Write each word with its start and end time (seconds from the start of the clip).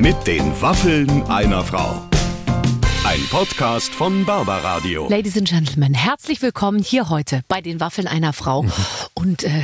Mit 0.00 0.26
den 0.26 0.58
Waffeln 0.62 1.24
einer 1.24 1.62
Frau. 1.62 2.08
Ein 3.04 3.20
Podcast 3.30 3.92
von 3.92 4.24
Barbaradio. 4.24 5.06
Ladies 5.10 5.36
and 5.36 5.46
Gentlemen, 5.46 5.92
herzlich 5.92 6.40
willkommen 6.40 6.78
hier 6.78 7.10
heute 7.10 7.42
bei 7.48 7.60
den 7.60 7.80
Waffeln 7.80 8.08
einer 8.08 8.32
Frau. 8.32 8.64
Und 9.12 9.44
äh, 9.44 9.62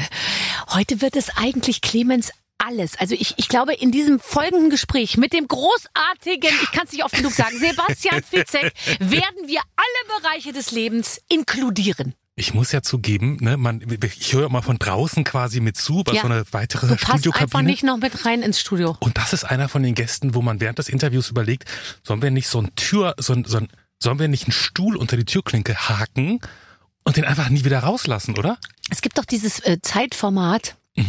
heute 0.74 1.00
wird 1.00 1.16
es 1.16 1.34
eigentlich 1.38 1.80
Clemens 1.80 2.32
alles. 2.58 2.98
Also 2.98 3.14
ich, 3.14 3.32
ich 3.38 3.48
glaube, 3.48 3.72
in 3.72 3.92
diesem 3.92 4.20
folgenden 4.20 4.68
Gespräch 4.68 5.16
mit 5.16 5.32
dem 5.32 5.48
großartigen, 5.48 6.50
ich 6.62 6.70
kann 6.70 6.84
es 6.84 6.92
nicht 6.92 7.02
oft 7.02 7.16
genug 7.16 7.32
sagen, 7.32 7.56
Sebastian 7.58 8.22
Fitzek, 8.22 8.74
werden 9.00 9.46
wir 9.46 9.62
alle 9.74 10.20
Bereiche 10.20 10.52
des 10.52 10.70
Lebens 10.70 11.18
inkludieren. 11.30 12.14
Ich 12.38 12.52
muss 12.52 12.70
ja 12.70 12.82
zugeben, 12.82 13.38
ne, 13.40 13.56
man, 13.56 13.80
ich 14.02 14.34
höre 14.34 14.50
mal 14.50 14.60
von 14.60 14.78
draußen 14.78 15.24
quasi 15.24 15.60
mit 15.60 15.78
zu, 15.78 16.04
bei 16.04 16.12
Ja. 16.12 16.20
so 16.20 16.26
eine 16.28 16.44
weitere 16.50 16.86
Du 16.86 16.96
passt 16.96 17.26
einfach 17.34 17.62
nicht 17.62 17.82
noch 17.82 17.96
mit 17.96 18.26
rein 18.26 18.42
ins 18.42 18.60
Studio. 18.60 18.94
Und 19.00 19.16
das 19.16 19.32
ist 19.32 19.44
einer 19.44 19.70
von 19.70 19.82
den 19.82 19.94
Gästen, 19.94 20.34
wo 20.34 20.42
man 20.42 20.60
während 20.60 20.78
des 20.78 20.90
Interviews 20.90 21.30
überlegt, 21.30 21.64
sollen 22.02 22.20
wir 22.20 22.30
nicht 22.30 22.48
so 22.48 22.60
ein 22.60 22.74
Tür, 22.76 23.14
so 23.16 23.32
ein, 23.32 23.44
so 23.46 23.56
ein, 23.56 23.68
sollen 23.98 24.18
wir 24.18 24.28
nicht 24.28 24.44
einen 24.44 24.52
Stuhl 24.52 24.96
unter 24.96 25.16
die 25.16 25.24
Türklinke 25.24 25.74
haken 25.88 26.40
und 27.04 27.16
den 27.16 27.24
einfach 27.24 27.48
nie 27.48 27.64
wieder 27.64 27.78
rauslassen, 27.78 28.36
oder? 28.36 28.58
Es 28.90 29.00
gibt 29.00 29.16
doch 29.16 29.24
dieses 29.24 29.60
äh, 29.60 29.78
Zeitformat, 29.80 30.76
Ah 30.98 31.02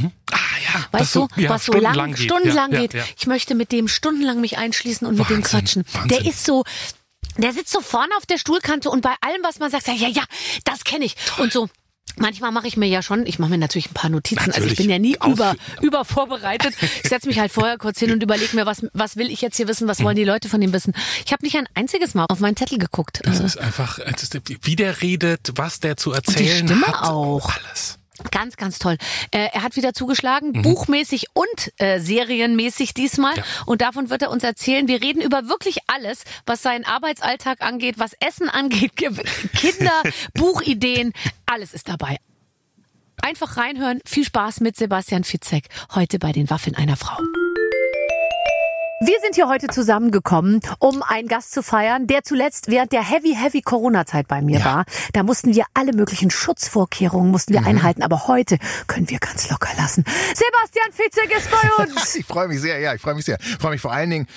ja, 0.73 0.85
weißt 0.91 1.13
so, 1.13 1.27
du, 1.33 1.41
ja, 1.41 1.49
was 1.49 1.65
so 1.65 1.71
lang, 1.71 1.81
stundenlang 1.93 2.13
geht. 2.13 2.25
stundenlang 2.25 2.71
ja, 2.73 2.79
geht. 2.81 2.93
Ja. 2.93 3.03
Ich 3.17 3.25
möchte 3.25 3.55
mit 3.55 3.71
dem 3.71 3.87
stundenlang 3.87 4.41
mich 4.41 4.57
einschließen 4.57 5.07
und 5.07 5.17
mit 5.17 5.29
dem 5.29 5.37
Wahnsinn, 5.37 5.49
quatschen. 5.59 5.83
Wahnsinn. 5.93 6.09
Der 6.09 6.25
ist 6.25 6.43
so, 6.43 6.65
der 7.37 7.53
sitzt 7.53 7.71
so 7.71 7.81
vorne 7.81 8.11
auf 8.17 8.25
der 8.25 8.37
Stuhlkante 8.37 8.89
und 8.89 9.01
bei 9.01 9.13
allem, 9.21 9.41
was 9.43 9.59
man 9.59 9.69
sagt, 9.71 9.85
sagt 9.85 9.99
ja, 9.99 10.07
ja, 10.07 10.23
das 10.65 10.83
kenne 10.83 11.05
ich. 11.05 11.15
Und 11.37 11.51
so. 11.51 11.69
Manchmal 12.19 12.51
mache 12.51 12.65
ich 12.67 12.77
mir 12.77 12.87
ja 12.87 13.03
schon, 13.03 13.27
ich 13.27 13.37
mache 13.37 13.51
mir 13.51 13.59
natürlich 13.59 13.91
ein 13.91 13.93
paar 13.93 14.09
Notizen, 14.09 14.39
also 14.39 14.51
ich 14.51 14.57
Natürlich. 14.71 14.77
bin 14.79 14.89
ja 14.89 14.97
nie 14.97 15.21
Auf- 15.21 15.33
über, 15.33 15.55
über 15.83 16.03
vorbereitet. 16.03 16.73
Ich 17.03 17.09
setze 17.09 17.27
mich 17.27 17.37
halt 17.37 17.51
vorher 17.51 17.77
kurz 17.77 17.99
hin 17.99 18.11
und 18.11 18.23
überlege 18.23 18.55
mir, 18.55 18.65
was, 18.65 18.87
was 18.93 19.17
will 19.17 19.29
ich 19.29 19.39
jetzt 19.41 19.57
hier 19.57 19.67
wissen, 19.67 19.87
was 19.87 20.01
wollen 20.01 20.15
die 20.15 20.23
Leute 20.23 20.49
von 20.49 20.59
dem 20.59 20.73
wissen. 20.73 20.93
Ich 21.25 21.31
habe 21.31 21.45
nicht 21.45 21.55
ein 21.57 21.67
einziges 21.75 22.15
Mal 22.15 22.25
auf 22.29 22.39
meinen 22.39 22.55
Zettel 22.57 22.79
geguckt. 22.79 23.19
Das 23.23 23.39
ist 23.39 23.57
einfach, 23.59 23.99
wie 24.63 24.75
der 24.75 25.01
redet, 25.03 25.51
was 25.57 25.79
der 25.79 25.95
zu 25.95 26.11
erzählen 26.11 26.65
Stimme 26.67 26.87
hat. 26.87 27.03
auch. 27.03 27.51
Alles. 27.53 27.96
Ganz, 28.31 28.57
ganz 28.57 28.79
toll. 28.79 28.97
Äh, 29.31 29.49
er 29.53 29.63
hat 29.63 29.75
wieder 29.75 29.93
zugeschlagen, 29.93 30.51
Mhm. 30.51 30.61
buchmäßig 30.63 31.27
und 31.33 31.71
äh, 31.77 31.99
serienmäßig 31.99 32.93
diesmal. 32.93 33.35
Ja. 33.37 33.43
Und 33.65 33.81
davon 33.81 34.09
wird 34.09 34.21
er 34.23 34.31
uns 34.31 34.43
erzählen. 34.43 34.87
Wir 34.87 35.01
reden 35.01 35.21
über 35.21 35.47
wirklich 35.47 35.77
alles, 35.87 36.23
was 36.45 36.61
seinen 36.61 36.85
Arbeitsalltag 36.85 37.61
angeht, 37.61 37.95
was 37.99 38.13
Essen 38.19 38.49
angeht, 38.49 38.95
Ge- 38.95 39.11
Kinder, 39.55 40.01
Buchideen, 40.33 41.13
alles 41.45 41.73
ist 41.73 41.87
dabei. 41.89 42.17
Einfach 43.21 43.57
reinhören. 43.57 43.99
Viel 44.05 44.23
Spaß 44.25 44.59
mit 44.61 44.77
Sebastian 44.77 45.23
Fitzek 45.23 45.65
heute 45.95 46.19
bei 46.19 46.31
den 46.31 46.49
Waffeln 46.49 46.75
einer 46.75 46.95
Frau. 46.97 47.17
Wir 48.99 49.19
sind 49.21 49.35
hier 49.35 49.47
heute 49.47 49.67
zusammengekommen, 49.67 50.59
um 50.79 51.03
einen 51.03 51.27
Gast 51.27 51.51
zu 51.51 51.61
feiern, 51.61 52.07
der 52.07 52.23
zuletzt 52.23 52.67
während 52.67 52.91
der 52.91 53.07
heavy, 53.07 53.35
heavy 53.35 53.61
Corona-Zeit 53.61 54.27
bei 54.27 54.41
mir 54.41 54.65
war. 54.65 54.85
Da 55.13 55.21
mussten 55.21 55.53
wir 55.53 55.65
alle 55.75 55.93
möglichen 55.93 56.31
Schutzvorkehrungen 56.31 57.29
mussten 57.29 57.53
wir 57.53 57.63
einhalten, 57.63 58.01
aber 58.01 58.27
heute 58.27 58.57
können 58.87 59.07
wir 59.07 59.19
ganz 59.19 59.51
locker 59.51 59.69
lassen. 59.77 60.03
Sebastian 60.33 60.91
Fitzek 60.91 61.37
ist 61.37 61.51
bei 61.51 61.83
uns. 61.83 62.15
Ich 62.15 62.25
freue 62.25 62.47
mich 62.47 62.59
sehr, 62.59 62.79
ja, 62.79 62.95
ich 62.95 63.01
freue 63.01 63.13
mich 63.13 63.25
sehr. 63.25 63.37
Ich 63.39 63.57
freue 63.57 63.71
mich 63.73 63.81
vor 63.81 63.93
allen 63.93 64.09
Dingen, 64.09 64.27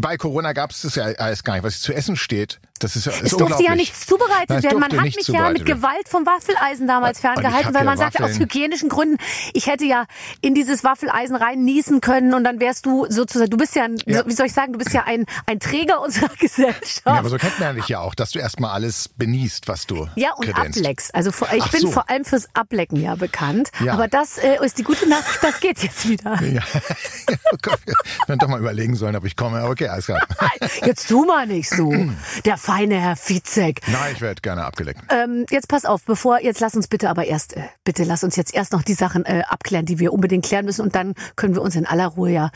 bei 0.00 0.16
Corona 0.16 0.52
gab 0.52 0.72
es 0.72 0.82
das 0.82 0.96
ja 0.96 1.04
alles 1.04 1.44
gar 1.44 1.54
nicht, 1.54 1.62
was 1.62 1.80
zu 1.80 1.92
essen 1.92 2.16
steht. 2.16 2.58
Das 2.78 2.96
ist 2.96 3.06
ja 3.06 3.12
ist 3.12 3.24
Es 3.24 3.36
durfte 3.36 3.62
ja 3.62 3.74
nichts 3.74 4.06
zubereitet 4.06 4.50
Nein, 4.50 4.62
werden. 4.62 4.80
Man 4.80 4.92
hat 4.92 5.04
mich 5.04 5.28
ja 5.28 5.50
mit. 5.50 5.66
Gewalt 5.66 6.08
vom 6.08 6.24
Waffeleisen 6.24 6.86
damals 6.86 7.20
ferngehalten, 7.20 7.74
weil 7.74 7.82
ja 7.82 7.84
man 7.84 7.98
sagte, 7.98 8.24
aus 8.24 8.38
hygienischen 8.38 8.88
Gründen, 8.88 9.18
ich 9.52 9.66
hätte 9.66 9.84
ja 9.84 10.06
in 10.40 10.54
dieses 10.54 10.84
Waffeleisen 10.84 11.36
rein 11.36 11.64
niesen 11.64 12.00
können 12.00 12.34
und 12.34 12.44
dann 12.44 12.60
wärst 12.60 12.86
du 12.86 13.06
sozusagen, 13.08 13.50
du 13.50 13.56
bist 13.56 13.74
ja, 13.74 13.84
ein, 13.84 13.96
Ja. 14.14 14.26
wie 14.26 14.32
soll 14.32 14.46
ich 14.46 14.52
sagen, 14.52 14.72
du 14.72 14.78
bist 14.78 14.92
ja 14.92 15.04
ein, 15.04 15.24
ein 15.46 15.60
Träger 15.60 16.00
unserer 16.00 16.28
Gesellschaft. 16.38 17.02
Ja, 17.06 17.12
aber 17.14 17.28
so 17.28 17.36
kennt 17.36 17.58
man 17.60 17.76
dich 17.76 17.88
ja 17.88 18.00
auch, 18.00 18.14
dass 18.14 18.30
du 18.32 18.38
erstmal 18.38 18.72
alles 18.72 19.08
benießt, 19.08 19.68
was 19.68 19.86
du 19.86 20.08
Ja, 20.16 20.32
und 20.34 20.46
kredenzt. 20.46 20.78
ableckst. 20.78 21.14
Also 21.14 21.32
vor, 21.32 21.48
ich 21.52 21.62
Ach 21.62 21.70
bin 21.70 21.80
so. 21.80 21.90
vor 21.90 22.08
allem 22.10 22.24
fürs 22.24 22.48
Ablecken 22.54 23.00
ja 23.00 23.14
bekannt. 23.14 23.70
Ja. 23.84 23.92
Aber 23.94 24.08
das 24.08 24.38
äh, 24.38 24.56
ist 24.64 24.78
die 24.78 24.82
gute 24.84 25.08
Nachricht, 25.08 25.38
das 25.42 25.60
geht 25.60 25.82
jetzt 25.82 26.08
wieder. 26.08 26.42
Ja. 26.42 26.62
oh 27.52 27.56
Gott, 27.62 27.80
wir 27.86 27.94
hätten 28.26 28.38
doch 28.38 28.48
mal 28.48 28.60
überlegen 28.60 28.96
sollen, 28.96 29.16
ob 29.16 29.24
ich 29.24 29.36
komme. 29.36 29.64
Okay, 29.64 29.88
alles 29.88 30.06
klar. 30.06 30.20
Jetzt 30.84 31.08
tu 31.08 31.24
mal 31.24 31.46
nicht 31.46 31.68
so. 31.68 31.92
Der 32.44 32.56
feine 32.56 33.00
Herr 33.00 33.16
Fizek. 33.16 33.80
Nein, 33.88 34.12
ich 34.14 34.20
werde 34.20 34.40
gerne 34.40 34.64
abgeleckt. 34.64 35.00
Ähm, 35.10 35.44
jetzt 35.50 35.68
pass 35.68 35.84
auf, 35.84 36.04
bevor, 36.04 36.40
jetzt 36.40 36.60
lass 36.60 36.74
uns 36.74 36.88
bitte 36.88 37.10
aber 37.10 37.24
erst, 37.26 37.56
äh, 37.56 37.62
bitte 37.84 38.04
lass 38.04 38.24
uns 38.24 38.36
jetzt 38.36 38.54
erst 38.54 38.72
noch 38.72 38.82
die 38.82 38.94
Sachen 38.94 39.24
äh, 39.24 39.42
abklären, 39.48 39.86
die 39.86 39.98
wir 39.98 40.12
unbedingt 40.12 40.44
klären 40.44 40.64
müssen 40.64 40.82
und 40.82 40.94
dann 40.94 41.14
können 41.36 41.54
wir 41.54 41.62
uns 41.62 41.74
in 41.76 41.86
aller 41.86 42.06
Ruhe 42.06 42.30
ja 42.30 42.50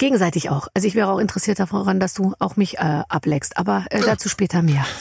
gegenseitig 0.00 0.50
auch. 0.50 0.66
Also 0.74 0.88
ich 0.88 0.96
wäre 0.96 1.12
auch 1.12 1.18
interessiert 1.18 1.60
daran, 1.60 2.00
dass 2.00 2.14
du 2.14 2.34
auch 2.40 2.56
mich 2.56 2.78
äh, 2.78 3.02
ableckst, 3.08 3.56
aber 3.56 3.84
äh, 3.90 4.00
dazu 4.00 4.28
später 4.28 4.62
mehr. 4.62 4.84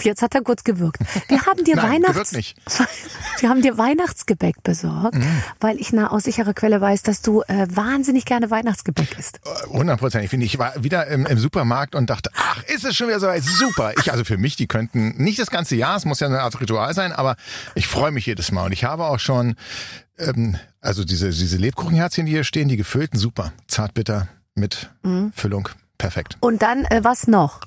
Jetzt 0.00 0.22
hat 0.22 0.32
er 0.36 0.42
kurz 0.42 0.62
gewirkt. 0.62 1.00
Wir 1.26 1.44
haben 1.44 1.64
dir 1.64 1.74
Nein, 1.74 2.04
Weihnachts. 2.04 2.32
Wir 3.40 3.48
haben 3.48 3.62
dir 3.62 3.78
Weihnachtsgebäck 3.78 4.62
besorgt, 4.62 5.18
weil 5.58 5.80
ich 5.80 5.92
eine 5.92 6.12
aus 6.12 6.22
sicherer 6.22 6.54
Quelle 6.54 6.80
weiß, 6.80 7.02
dass 7.02 7.20
du 7.20 7.42
äh, 7.42 7.66
wahnsinnig 7.68 8.24
gerne 8.24 8.48
Weihnachtsgebäck 8.48 9.18
isst. 9.18 9.40
Hundertprozentig 9.68 10.30
finde 10.30 10.46
ich. 10.46 10.54
Ich 10.54 10.58
war 10.60 10.72
wieder 10.84 11.08
im, 11.08 11.26
im 11.26 11.38
Supermarkt 11.38 11.96
und 11.96 12.10
dachte, 12.10 12.30
ach, 12.36 12.62
ist 12.64 12.84
es 12.84 12.96
schon 12.96 13.08
wieder 13.08 13.18
so 13.18 13.26
weit? 13.26 13.42
Super. 13.42 13.92
Ich, 13.98 14.12
also 14.12 14.22
für 14.22 14.36
mich, 14.36 14.54
die 14.54 14.68
könnten 14.68 15.14
nicht 15.16 15.40
das 15.40 15.50
ganze 15.50 15.74
Jahr, 15.74 15.96
es 15.96 16.04
muss 16.04 16.20
ja 16.20 16.28
eine 16.28 16.42
Art 16.42 16.60
Ritual 16.60 16.94
sein, 16.94 17.10
aber 17.10 17.34
ich 17.74 17.88
freue 17.88 18.12
mich 18.12 18.26
jedes 18.26 18.52
Mal. 18.52 18.66
Und 18.66 18.72
ich 18.72 18.84
habe 18.84 19.04
auch 19.04 19.18
schon, 19.18 19.56
ähm, 20.18 20.56
also 20.80 21.04
diese, 21.04 21.30
diese 21.30 21.56
Lebkuchenherzchen, 21.56 22.26
die 22.26 22.32
hier 22.32 22.44
stehen, 22.44 22.68
die 22.68 22.76
gefüllten, 22.76 23.18
super. 23.18 23.52
Zartbitter 23.66 24.28
mit 24.54 24.90
Füllung. 25.34 25.68
Perfekt. 25.98 26.36
Und 26.40 26.62
dann 26.62 26.84
äh, 26.86 27.00
was 27.02 27.26
noch? 27.26 27.60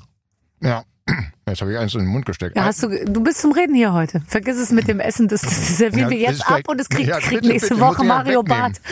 Ja. 0.62 0.84
Jetzt 1.48 1.62
habe 1.62 1.74
ich 1.74 1.78
eins 1.80 1.94
in 1.96 2.02
den 2.02 2.10
Mund 2.10 2.26
gesteckt. 2.26 2.56
Ja, 2.56 2.66
hast 2.66 2.84
du, 2.84 3.06
du 3.06 3.22
bist 3.24 3.42
zum 3.42 3.52
Reden 3.52 3.76
hier 3.76 3.92
heute. 3.94 4.22
Vergiss 4.28 4.58
es 4.58 4.72
mit 4.72 4.88
dem 4.88 5.00
Essen, 5.00 5.28
das, 5.28 5.42
das 5.42 5.78
servieren 5.78 6.04
Ja, 6.04 6.10
wir 6.12 6.18
jetzt 6.20 6.48
ab 6.48 6.62
und 6.68 6.80
es 6.80 6.88
kriegt, 6.88 7.10
ja, 7.10 7.20
kriegt 7.20 7.42
bitte, 7.42 7.48
nächste 7.48 7.70
bitte, 7.70 7.82
Woche 7.82 8.04
Mario. 8.04 8.44
Barth. 8.44 8.80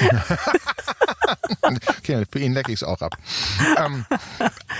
Okay, 1.99 2.25
für 2.31 2.39
ihn 2.39 2.53
lecke 2.53 2.71
ich 2.71 2.81
es 2.81 2.83
auch 2.83 3.01
ab. 3.01 3.15
ähm, 3.77 4.05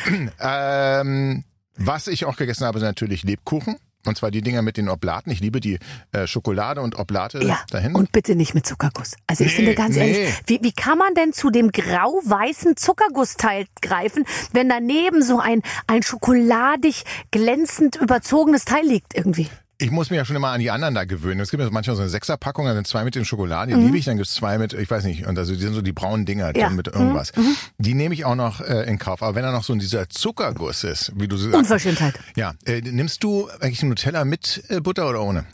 ähm, 0.40 1.44
was 1.78 2.08
ich 2.08 2.26
auch 2.26 2.36
gegessen 2.36 2.66
habe, 2.66 2.80
sind 2.80 2.88
natürlich 2.88 3.24
Lebkuchen. 3.24 3.78
Und 4.06 4.18
zwar 4.18 4.32
die 4.32 4.42
Dinger 4.42 4.62
mit 4.62 4.78
den 4.78 4.88
Oblaten. 4.88 5.30
Ich 5.30 5.42
liebe 5.42 5.60
die 5.60 5.78
äh, 6.14 6.26
Schokolade 6.26 6.80
und 6.82 6.98
Oblate 6.98 7.44
Ja, 7.44 7.60
dahin. 7.70 7.96
und 7.96 8.12
bitte 8.14 8.36
nicht 8.36 8.56
mit 8.56 8.66
Zuckerguss. 8.66 9.16
Also 9.28 9.44
ich 9.44 9.52
Nee, 9.52 9.56
finde 9.58 9.76
ganz 9.76 9.96
nee. 9.96 10.12
ehrlich, 10.22 10.34
wie, 10.48 10.60
wie 10.62 10.72
kann 10.72 10.98
man 10.98 11.14
denn 11.16 11.34
zu 11.34 11.50
dem 11.50 11.72
grau-weißen 11.72 12.78
Zuckergussteil 12.78 13.66
greifen, 13.82 14.24
wenn 14.54 14.70
daneben 14.70 15.22
so 15.22 15.40
ein, 15.40 15.62
ein 15.88 16.02
schokoladig 16.02 17.04
glänzend 17.32 17.98
überzogenes 17.98 18.64
Teil 18.66 18.86
liegt 18.86 19.16
irgendwie? 19.16 19.50
Ich 19.82 19.92
muss 19.92 20.10
mich 20.10 20.18
ja 20.18 20.26
schon 20.26 20.36
immer 20.36 20.50
an 20.50 20.60
die 20.60 20.70
anderen 20.72 20.94
da 20.94 21.06
gewöhnen. 21.06 21.40
Es 21.40 21.52
gibt 21.52 21.64
ja 21.64 21.70
manchmal 21.72 21.96
so 21.96 22.02
eine 22.02 22.10
Sechserpackung, 22.10 22.66
da 22.66 22.74
sind 22.76 22.86
zwei 22.86 23.04
mit 23.06 23.16
den 23.16 23.24
Schokoladen, 23.26 23.74
Mhm. 23.74 23.80
die 23.80 23.86
liebe 23.86 23.98
ich, 23.98 24.06
dann 24.06 24.18
gibt's 24.18 24.34
zwei 24.34 24.58
mit, 24.58 24.74
ich 24.74 24.90
weiß 24.92 25.06
nicht, 25.06 25.26
und 25.26 25.38
also 25.40 25.54
die 25.54 25.60
sind 25.62 25.74
so 25.74 25.82
die 25.82 25.94
braunen 25.94 26.26
Dinger 26.26 26.48
Ja. 26.56 26.68
dann 26.68 26.76
mit 26.76 26.88
irgendwas. 26.88 27.32
Die 27.78 27.94
nehme 27.94 28.14
ich 28.14 28.26
auch 28.26 28.36
noch 28.36 28.60
äh, 28.62 28.84
in 28.90 29.00
Kauf. 29.00 29.24
Aber 29.24 29.36
wenn 29.36 29.44
da 29.44 29.52
noch 29.52 29.64
so 29.64 29.74
dieser 29.76 30.10
Zuckerguss 30.10 30.84
ist, 30.84 31.14
wie 31.16 31.28
du 31.28 31.38
sagst. 31.38 31.56
Unverschämtheit. 31.56 32.20
Ja, 32.36 32.54
äh, 32.66 32.82
nimmst 32.82 33.24
du 33.24 33.50
eigentlich 33.62 33.82
Nutella 33.84 34.26
mit 34.26 34.64
äh, 34.68 34.82
Butter 34.82 35.10
oder 35.10 35.22
ohne? 35.24 35.46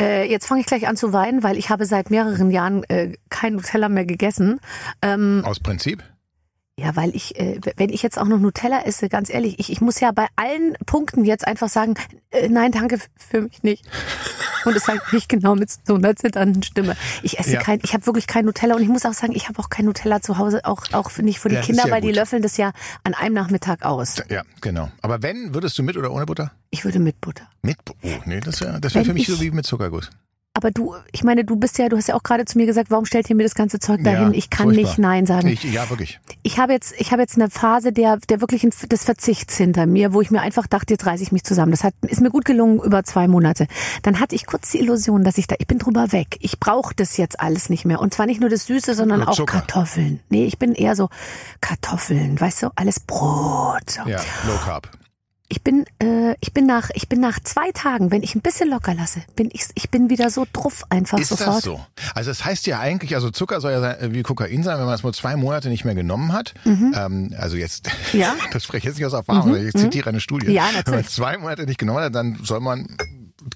Äh, 0.00 0.30
jetzt 0.30 0.46
fange 0.46 0.60
ich 0.60 0.66
gleich 0.66 0.86
an 0.88 0.96
zu 0.96 1.12
weinen, 1.12 1.42
weil 1.42 1.56
ich 1.56 1.70
habe 1.70 1.84
seit 1.86 2.10
mehreren 2.10 2.50
Jahren 2.50 2.84
äh, 2.84 3.14
kein 3.30 3.54
Nutella 3.54 3.88
mehr 3.88 4.06
gegessen. 4.06 4.60
Ähm, 5.02 5.42
Aus 5.44 5.60
Prinzip? 5.60 6.02
Ja, 6.80 6.94
weil 6.94 7.16
ich, 7.16 7.34
äh, 7.40 7.60
wenn 7.76 7.90
ich 7.90 8.04
jetzt 8.04 8.18
auch 8.20 8.26
noch 8.26 8.38
Nutella 8.38 8.82
esse, 8.84 9.08
ganz 9.08 9.30
ehrlich, 9.30 9.58
ich, 9.58 9.72
ich 9.72 9.80
muss 9.80 9.98
ja 9.98 10.12
bei 10.12 10.28
allen 10.36 10.74
Punkten 10.86 11.24
jetzt 11.24 11.44
einfach 11.44 11.68
sagen, 11.68 11.94
äh, 12.30 12.48
nein, 12.48 12.70
danke 12.70 13.00
für 13.16 13.40
mich 13.42 13.64
nicht. 13.64 13.84
Und 14.64 14.76
es 14.76 14.84
sage 14.84 15.00
ich 15.10 15.26
genau 15.26 15.56
mit 15.56 15.70
so 15.84 15.96
einer 15.96 16.14
zitternden 16.14 16.62
Stimme. 16.62 16.96
Ich 17.24 17.36
esse 17.40 17.54
Ja. 17.54 17.60
kein, 17.62 17.80
ich 17.82 17.94
habe 17.94 18.06
wirklich 18.06 18.28
kein 18.28 18.44
Nutella 18.44 18.76
und 18.76 18.82
ich 18.82 18.88
muss 18.88 19.04
auch 19.06 19.12
sagen, 19.12 19.32
ich 19.34 19.48
habe 19.48 19.58
auch 19.58 19.70
kein 19.70 19.86
Nutella 19.86 20.20
zu 20.22 20.38
Hause, 20.38 20.64
auch 20.66 20.84
auch 20.92 21.10
nicht 21.18 21.40
für 21.40 21.48
die 21.48 21.56
Ja, 21.56 21.62
Kinder, 21.62 21.86
ja 21.86 21.90
weil 21.92 22.00
die 22.00 22.08
gut. 22.08 22.16
löffeln 22.16 22.42
das 22.42 22.56
ja 22.56 22.70
an 23.02 23.14
einem 23.14 23.34
Nachmittag 23.34 23.84
aus. 23.84 24.22
Ja, 24.28 24.42
genau. 24.60 24.88
Aber 25.02 25.20
wenn, 25.20 25.54
würdest 25.54 25.76
du 25.78 25.82
mit 25.82 25.96
oder 25.96 26.12
ohne 26.12 26.26
Butter? 26.26 26.52
Ich 26.70 26.84
würde 26.84 27.00
mit 27.00 27.20
Butter. 27.20 27.48
Mit 27.62 27.84
Bu- 27.84 27.94
Oh, 28.04 28.08
nee, 28.24 28.38
das 28.38 28.60
wäre 28.60 28.80
das 28.80 28.94
wär 28.94 29.04
für 29.04 29.14
mich 29.14 29.28
ich- 29.28 29.34
so 29.34 29.40
wie 29.40 29.50
mit 29.50 29.66
Zuckerguss. 29.66 30.10
Aber 30.58 30.72
du, 30.72 30.96
ich 31.12 31.22
meine, 31.22 31.44
du 31.44 31.54
bist 31.54 31.78
ja, 31.78 31.88
du 31.88 31.96
hast 31.96 32.08
ja 32.08 32.16
auch 32.16 32.24
gerade 32.24 32.44
zu 32.44 32.58
mir 32.58 32.66
gesagt, 32.66 32.90
warum 32.90 33.04
stellt 33.04 33.30
ihr 33.30 33.36
mir 33.36 33.44
das 33.44 33.54
ganze 33.54 33.78
Zeug 33.78 34.02
dahin? 34.02 34.32
Ja, 34.32 34.36
ich 34.36 34.50
kann 34.50 34.64
furchtbar. 34.64 34.82
nicht 34.82 34.98
Nein 34.98 35.24
sagen. 35.24 35.46
Ich, 35.46 35.62
ja, 35.62 35.88
wirklich. 35.88 36.18
ich 36.42 36.58
habe 36.58 36.72
jetzt, 36.72 36.94
ich 36.98 37.12
habe 37.12 37.22
jetzt 37.22 37.36
eine 37.36 37.48
Phase 37.48 37.92
der, 37.92 38.16
der 38.28 38.40
wirklichen 38.40 38.72
des 38.90 39.04
Verzichts 39.04 39.56
hinter 39.56 39.86
mir, 39.86 40.12
wo 40.12 40.20
ich 40.20 40.32
mir 40.32 40.40
einfach 40.40 40.66
dachte, 40.66 40.94
jetzt 40.94 41.06
reiße 41.06 41.22
ich 41.22 41.30
mich 41.30 41.44
zusammen. 41.44 41.70
Das 41.70 41.84
hat, 41.84 41.94
ist 42.08 42.20
mir 42.20 42.30
gut 42.30 42.44
gelungen 42.44 42.80
über 42.80 43.04
zwei 43.04 43.28
Monate. 43.28 43.68
Dann 44.02 44.18
hatte 44.18 44.34
ich 44.34 44.46
kurz 44.46 44.72
die 44.72 44.80
Illusion, 44.80 45.22
dass 45.22 45.38
ich 45.38 45.46
da, 45.46 45.54
ich 45.60 45.68
bin 45.68 45.78
drüber 45.78 46.10
weg. 46.10 46.36
Ich 46.40 46.58
brauche 46.58 46.92
das 46.92 47.16
jetzt 47.18 47.38
alles 47.38 47.70
nicht 47.70 47.84
mehr. 47.84 48.00
Und 48.00 48.12
zwar 48.12 48.26
nicht 48.26 48.40
nur 48.40 48.50
das 48.50 48.66
Süße, 48.66 48.96
sondern 48.96 49.20
Nur 49.20 49.28
auch 49.28 49.36
Zucker. 49.36 49.60
Kartoffeln. 49.60 50.18
Nee, 50.28 50.46
ich 50.46 50.58
bin 50.58 50.74
eher 50.74 50.96
so 50.96 51.08
Kartoffeln, 51.60 52.40
weißt 52.40 52.64
du, 52.64 52.70
alles 52.74 52.98
Brot. 52.98 53.90
So. 53.90 54.10
Ja, 54.10 54.18
Low 54.48 54.58
Carb. 54.64 54.90
Ich 55.50 55.62
bin, 55.62 55.86
äh, 55.98 56.34
ich 56.40 56.52
bin 56.52 56.66
nach, 56.66 56.90
ich 56.94 57.08
bin 57.08 57.20
nach 57.20 57.40
zwei 57.40 57.70
Tagen, 57.72 58.10
wenn 58.10 58.22
ich 58.22 58.34
ein 58.34 58.42
bisschen 58.42 58.68
locker 58.68 58.92
lasse, 58.94 59.22
bin 59.34 59.48
ich, 59.52 59.64
ich 59.74 59.88
bin 59.88 60.10
wieder 60.10 60.28
so 60.28 60.46
druff 60.52 60.84
einfach 60.90 61.18
Ist 61.18 61.28
sofort. 61.30 61.56
das 61.56 61.64
so? 61.64 61.80
Also 62.14 62.30
das 62.30 62.44
heißt 62.44 62.66
ja 62.66 62.80
eigentlich, 62.80 63.14
also 63.14 63.30
Zucker 63.30 63.60
soll 63.60 63.72
ja 63.72 63.80
sein, 63.80 63.98
äh, 64.00 64.12
wie 64.12 64.22
Kokain 64.22 64.62
sein, 64.62 64.78
wenn 64.78 64.84
man 64.84 64.94
es 64.94 65.02
mal 65.02 65.14
zwei 65.14 65.36
Monate 65.36 65.70
nicht 65.70 65.84
mehr 65.86 65.94
genommen 65.94 66.32
hat. 66.32 66.52
Ähm, 66.66 67.34
also 67.38 67.56
jetzt, 67.56 67.88
Mhm. 68.12 68.20
Ja. 68.20 68.34
das 68.52 68.64
spreche 68.64 68.78
ich 68.78 68.84
jetzt 68.84 68.96
nicht 68.98 69.06
aus 69.06 69.12
Erfahrung, 69.14 69.56
ich 69.56 69.72
zitiere 69.72 70.10
eine 70.10 70.20
Studie. 70.20 70.52
Ja, 70.52 70.64
Wenn 70.64 70.66
man 70.66 70.74
natürlich. 70.76 71.06
es 71.06 71.14
zwei 71.14 71.38
Monate 71.38 71.64
nicht 71.64 71.78
genommen 71.78 72.00
hat, 72.00 72.14
dann 72.14 72.38
soll 72.42 72.60
man 72.60 72.86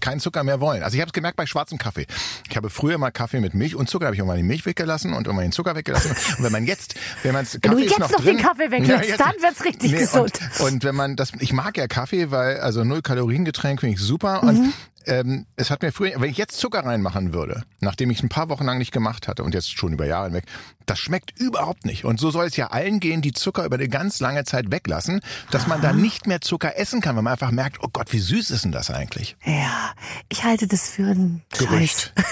keinen 0.01 0.21
Zucker 0.21 0.45
mehr 0.45 0.61
wollen. 0.61 0.83
Also 0.83 0.95
ich 0.95 1.01
habe 1.01 1.09
es 1.09 1.13
gemerkt 1.13 1.37
bei 1.37 1.47
schwarzem 1.47 1.79
Kaffee. 1.79 2.07
Ich 2.49 2.57
habe 2.57 2.71
früher 2.71 2.99
mal 2.99 3.11
Kaffee 3.11 3.41
mit 3.41 3.55
Milch 3.55 3.75
und 3.75 3.89
Zucker, 3.89 4.07
habe 4.07 4.15
ich 4.15 4.19
irgendwann 4.21 4.37
die 4.39 4.43
Milch 4.45 4.65
weggelassen 4.67 5.13
und 5.13 5.27
irgendwann 5.27 5.47
den 5.47 5.53
Zucker 5.53 5.75
weggelassen. 5.75 6.11
Und 6.39 6.45
wenn 6.45 6.53
man 6.53 6.67
jetzt, 6.67 6.95
wenn 7.23 7.33
man 7.33 7.43
es 7.45 7.53
du 7.53 7.61
Kaffee 7.61 7.83
ist 7.85 7.91
jetzt 7.91 7.99
noch, 8.01 8.11
noch 8.11 8.17
den 8.19 8.37
drin, 8.37 8.39
Kaffee 8.39 8.71
weglässt, 8.71 9.09
jetzt- 9.09 9.21
dann 9.21 9.35
wird's 9.41 9.65
richtig 9.65 9.93
gesund. 9.93 10.39
Und, 10.61 10.67
und 10.73 10.85
wenn 10.85 10.95
man 10.95 11.17
das, 11.17 11.33
ich 11.41 11.53
mag 11.53 11.77
ja 11.77 11.87
Kaffee, 11.89 12.31
weil 12.31 12.59
also 12.61 12.85
null 12.85 13.03
Kalorien 13.03 13.45
Getränk 13.45 13.81
finde 13.81 13.95
ich 13.97 14.01
super 14.01 14.43
Mhm. 14.43 14.73
Ähm, 15.07 15.47
es 15.57 15.71
hat 15.71 15.83
mir 15.83 15.93
früher, 15.93 16.21
wenn 16.21 16.31
ich 16.31 16.37
jetzt 16.37 16.59
Zucker 16.59 16.85
reinmachen 16.85 17.33
würde, 17.33 17.65
nachdem 17.81 18.11
ich 18.11 18.19
es 18.19 18.23
ein 18.23 18.29
paar 18.29 18.49
Wochen 18.49 18.65
lang 18.65 18.79
nicht 18.79 18.93
gemacht 18.93 19.29
hatte 19.29 19.43
und 19.43 19.55
jetzt 19.55 19.77
schon 19.77 19.93
über 19.93 20.07
Jahre 20.07 20.27
hinweg, 20.27 20.45
das 20.87 20.99
schmeckt 20.99 21.39
überhaupt 21.39 21.85
nicht. 21.85 22.05
Und 22.05 22.21
so 22.21 22.31
soll 22.31 22.47
es 22.47 22.57
ja 22.57 22.69
allen 22.69 23.01
gehen, 23.01 23.23
die 23.23 23.33
Zucker 23.33 23.65
über 23.65 23.77
eine 23.77 23.89
ganz 23.89 24.21
lange 24.21 24.45
Zeit 24.45 24.71
weglassen, 24.71 25.21
dass 25.51 25.67
man 25.67 25.81
dann 25.81 26.01
nicht 26.01 26.27
mehr 26.27 26.41
Zucker 26.41 26.77
essen 26.77 27.01
kann, 27.01 27.17
weil 27.17 27.23
man 27.23 27.33
einfach 27.33 27.51
merkt, 27.51 27.79
oh 27.83 27.89
Gott, 27.93 28.13
wie 28.13 28.19
süß 28.19 28.51
ist 28.51 28.65
denn 28.65 28.73
das 28.73 28.91
eigentlich? 28.91 29.37
Ja, 29.45 29.93
ich 30.29 30.45
halte 30.45 30.67
das 30.67 30.91
für 30.91 31.05
ein. 31.05 31.43
Gerücht. 31.51 32.13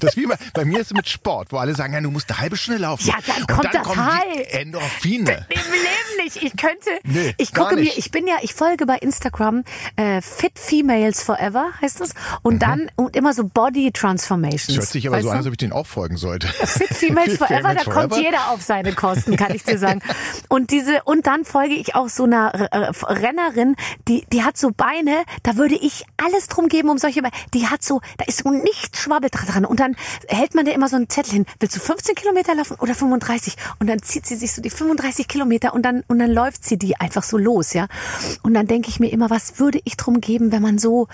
Das 0.00 0.10
ist 0.10 0.16
wie 0.16 0.26
bei, 0.26 0.36
bei 0.54 0.64
mir 0.64 0.80
ist 0.80 0.88
es 0.88 0.92
mit 0.94 1.08
Sport, 1.08 1.52
wo 1.52 1.58
alle 1.58 1.74
sagen, 1.74 1.92
ja, 1.94 2.00
du 2.00 2.10
musst 2.10 2.30
eine 2.30 2.40
halbe 2.40 2.56
Stunde 2.56 2.80
laufen. 2.80 3.06
Ja, 3.06 3.14
dann 3.26 3.36
und 3.42 3.48
kommt 3.48 3.64
dann 3.64 3.72
das 3.72 3.82
kommen 3.82 4.06
High. 4.06 4.24
die 4.34 4.52
Endorphine. 4.52 5.46
Im 5.48 5.72
Leben 5.72 6.24
nicht. 6.24 6.42
Ich 6.42 6.56
könnte, 6.56 6.90
Nee, 7.04 7.34
ich 7.38 7.52
gucke 7.54 7.74
mir, 7.76 7.92
ich 7.96 8.10
bin 8.10 8.26
ja, 8.26 8.36
ich 8.42 8.54
folge 8.54 8.86
bei 8.86 8.96
Instagram 8.96 9.64
äh, 9.96 10.20
Fit 10.20 10.58
Females 10.58 11.22
Forever 11.22 11.70
heißt 11.80 12.00
es 12.00 12.14
und 12.42 12.60
dann 12.60 12.90
und 12.96 13.16
immer 13.16 13.32
so 13.32 13.44
Body 13.44 13.90
Transformations. 13.92 14.66
Das 14.66 14.76
hört 14.76 14.88
sich 14.88 15.06
aber 15.06 15.16
weißt 15.16 15.24
so 15.24 15.30
an, 15.30 15.36
als 15.38 15.46
ob 15.46 15.52
ich 15.52 15.58
den 15.58 15.72
auch 15.72 15.86
folgen 15.86 16.16
sollte. 16.16 16.46
Fit 16.48 16.88
Females 16.94 17.30
Fit 17.30 17.38
Forever, 17.38 17.56
Females 17.56 17.84
da 17.84 17.90
kommt 17.90 18.12
Forever? 18.12 18.20
jeder 18.20 18.50
auf 18.50 18.62
seine 18.62 18.92
Kosten, 18.92 19.36
kann 19.36 19.54
ich 19.54 19.64
dir 19.64 19.78
sagen. 19.78 20.00
Und 20.48 20.70
diese 20.70 21.02
und 21.04 21.26
dann 21.26 21.44
folge 21.44 21.74
ich 21.74 21.94
auch 21.94 22.08
so 22.08 22.24
einer 22.24 22.54
äh, 22.54 22.90
Rennerin, 23.06 23.76
die 24.08 24.24
die 24.32 24.42
hat 24.42 24.56
so 24.56 24.70
Beine, 24.70 25.24
da 25.42 25.56
würde 25.56 25.74
ich 25.74 26.04
alles 26.16 26.46
drum 26.48 26.68
geben, 26.68 26.90
um 26.90 26.98
solche 26.98 27.22
Beine. 27.22 27.34
Die 27.54 27.66
hat 27.66 27.82
so, 27.82 28.00
da 28.18 28.24
ist 28.26 28.44
so 28.44 28.50
nichts 28.50 29.00
Schwabbel 29.00 29.30
dran 29.30 29.64
und 29.64 29.79
dann 29.80 29.96
hält 30.28 30.54
man 30.54 30.64
da 30.64 30.72
immer 30.72 30.88
so 30.88 30.96
einen 30.96 31.08
Zettel 31.08 31.32
hin. 31.32 31.46
Willst 31.58 31.76
du 31.76 31.80
15 31.80 32.14
Kilometer 32.14 32.54
laufen 32.54 32.76
oder 32.80 32.94
35? 32.94 33.56
Und 33.78 33.88
dann 33.88 34.02
zieht 34.02 34.26
sie 34.26 34.36
sich 34.36 34.52
so 34.52 34.62
die 34.62 34.70
35 34.70 35.26
Kilometer 35.26 35.74
und 35.74 35.82
dann 35.82 36.04
und 36.06 36.18
dann 36.18 36.30
läuft 36.30 36.64
sie 36.64 36.78
die 36.78 36.96
einfach 36.96 37.22
so 37.22 37.38
los, 37.38 37.72
ja. 37.72 37.88
Und 38.42 38.54
dann 38.54 38.66
denke 38.66 38.88
ich 38.88 39.00
mir 39.00 39.10
immer, 39.10 39.30
was 39.30 39.58
würde 39.58 39.80
ich 39.84 39.96
drum 39.96 40.20
geben, 40.20 40.52
wenn 40.52 40.62
man 40.62 40.78
so 40.78 41.08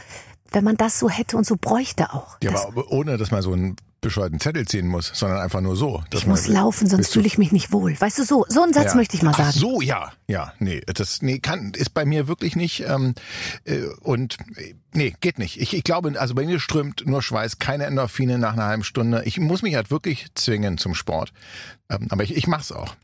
wenn 0.53 0.65
man 0.65 0.77
das 0.77 0.99
so 0.99 1.09
hätte 1.11 1.37
und 1.37 1.47
so 1.47 1.57
bräuchte 1.61 2.13
auch. 2.13 2.37
Ja, 2.43 2.51
Das- 2.53 2.67
aber 2.67 2.91
ohne, 2.91 3.17
dass 3.17 3.31
man 3.31 3.43
so 3.43 3.53
einen 3.53 3.77
bescheuerten 4.03 4.39
Zettel 4.39 4.69
ziehen 4.69 4.87
muss, 4.87 5.11
sondern 5.15 5.41
einfach 5.41 5.61
nur 5.63 5.75
so. 5.75 6.05
Ich 6.13 6.27
muss 6.27 6.47
laufen, 6.47 6.87
sonst 6.87 7.13
fühle 7.13 7.27
ich 7.27 7.39
mich 7.39 7.51
nicht 7.51 7.73
wohl. 7.73 7.99
Weißt 8.01 8.19
du, 8.19 8.25
so, 8.25 8.45
so 8.49 8.63
einen 8.63 8.73
Satz 8.73 8.91
Ja. 8.91 8.95
möchte 8.95 9.17
ich 9.17 9.23
mal 9.23 9.33
Ach 9.33 9.39
sagen. 9.39 9.51
so, 9.53 9.81
ja, 9.81 10.13
ja, 10.29 10.53
nee, 10.61 10.81
das 10.87 11.23
nee, 11.23 11.41
kann 11.41 11.73
ist 11.75 11.93
bei 11.93 12.05
mir 12.05 12.29
wirklich 12.29 12.55
nicht 12.55 12.85
ähm, 12.87 13.15
äh, 13.65 13.81
und 14.03 14.37
äh, 14.57 14.75
nee, 14.93 15.15
geht 15.21 15.39
nicht. 15.39 15.61
Ich, 15.61 15.75
ich 15.75 15.83
glaube, 15.83 16.21
also 16.21 16.35
bei 16.35 16.45
mir 16.45 16.61
strömt 16.61 17.05
nur 17.07 17.21
Schweiß, 17.21 17.59
keine 17.59 17.85
Endorphine 17.87 18.39
nach 18.39 18.53
einer 18.53 18.67
halben 18.67 18.85
Stunde. 18.85 19.23
Ich 19.25 19.41
muss 19.41 19.63
mich 19.63 19.75
halt 19.75 19.91
wirklich 19.91 20.27
zwingen 20.35 20.79
zum 20.79 20.95
Sport, 20.95 21.33
ähm, 21.89 22.07
aber 22.11 22.23
ich, 22.23 22.37
ich 22.37 22.47
mach's 22.47 22.71
auch. 22.71 22.95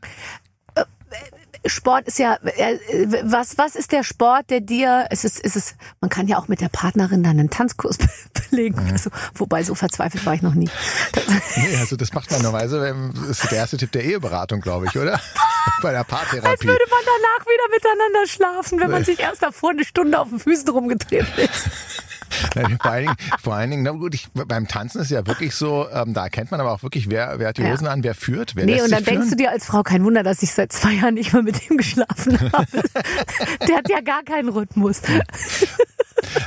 Sport 1.65 2.07
ist 2.07 2.19
ja, 2.19 2.37
äh, 2.43 2.77
was, 3.23 3.57
was 3.57 3.75
ist 3.75 3.91
der 3.91 4.03
Sport, 4.03 4.49
der 4.49 4.59
dir, 4.59 5.07
es 5.09 5.23
ist, 5.23 5.43
es 5.43 5.55
ist, 5.55 5.75
man 6.01 6.09
kann 6.09 6.27
ja 6.27 6.37
auch 6.37 6.47
mit 6.47 6.61
der 6.61 6.69
Partnerin 6.69 7.23
dann 7.23 7.39
einen 7.39 7.49
Tanzkurs 7.49 7.97
belegen. 8.49 8.89
Also, 8.91 9.09
wobei, 9.35 9.63
so 9.63 9.75
verzweifelt 9.75 10.25
war 10.25 10.33
ich 10.33 10.41
noch 10.41 10.55
nie. 10.55 10.69
Nee, 11.55 11.77
also 11.77 11.95
das 11.95 12.13
macht 12.13 12.31
man 12.31 12.41
normalerweise, 12.41 12.87
ähm, 12.87 13.13
das 13.27 13.43
ist 13.43 13.51
der 13.51 13.59
erste 13.59 13.77
Tipp 13.77 13.91
der 13.91 14.03
Eheberatung, 14.03 14.59
glaube 14.59 14.87
ich, 14.87 14.97
oder? 14.97 15.19
bei 15.81 15.91
der 15.91 15.99
als 15.99 16.07
Paartherapie. 16.07 16.67
würde 16.67 16.85
man 16.89 16.99
danach 17.05 17.45
wieder 17.45 17.69
miteinander 17.71 18.27
schlafen, 18.27 18.79
wenn 18.79 18.91
man 18.91 19.05
sich 19.05 19.19
erst 19.19 19.43
davor 19.43 19.71
eine 19.71 19.85
Stunde 19.85 20.19
auf 20.19 20.29
den 20.29 20.39
Füßen 20.39 20.69
rumgedreht 20.69 21.27
ist. 21.37 21.69
Vor 22.81 22.91
allen 22.91 23.05
Dingen, 23.05 23.15
vor 23.41 23.55
allen 23.55 23.71
Dingen, 23.71 23.83
na 23.83 23.91
gut, 23.91 24.13
ich, 24.15 24.27
beim 24.33 24.67
Tanzen 24.67 25.01
ist 25.01 25.11
ja 25.11 25.25
wirklich 25.27 25.55
so, 25.55 25.87
ähm, 25.91 26.13
da 26.13 26.23
erkennt 26.23 26.51
man 26.51 26.59
aber 26.59 26.71
auch 26.71 26.83
wirklich, 26.83 27.09
wer, 27.09 27.39
wer 27.39 27.49
hat 27.49 27.57
die 27.57 27.63
Ja. 27.63 27.71
Hosen 27.71 27.87
an, 27.87 28.03
wer 28.03 28.15
führt, 28.15 28.55
wer 28.55 28.65
Nee, 28.65 28.81
und 28.81 28.91
dann 28.91 29.03
denkst 29.03 29.29
du 29.29 29.35
dir 29.35 29.51
als 29.51 29.65
Frau, 29.65 29.83
kein 29.83 30.03
Wunder, 30.03 30.23
dass 30.23 30.43
ich 30.43 30.51
seit 30.51 30.71
zwei 30.71 30.93
Jahren 30.93 31.13
nicht 31.15 31.33
mehr 31.33 31.43
mit 31.43 31.69
ihm 31.69 31.77
geschlafen 31.77 32.39
habe. 32.51 32.65
Der 33.67 33.77
hat 33.77 33.89
ja 33.89 34.01
gar 34.01 34.23
keinen 34.23 34.49
Rhythmus. 34.49 35.01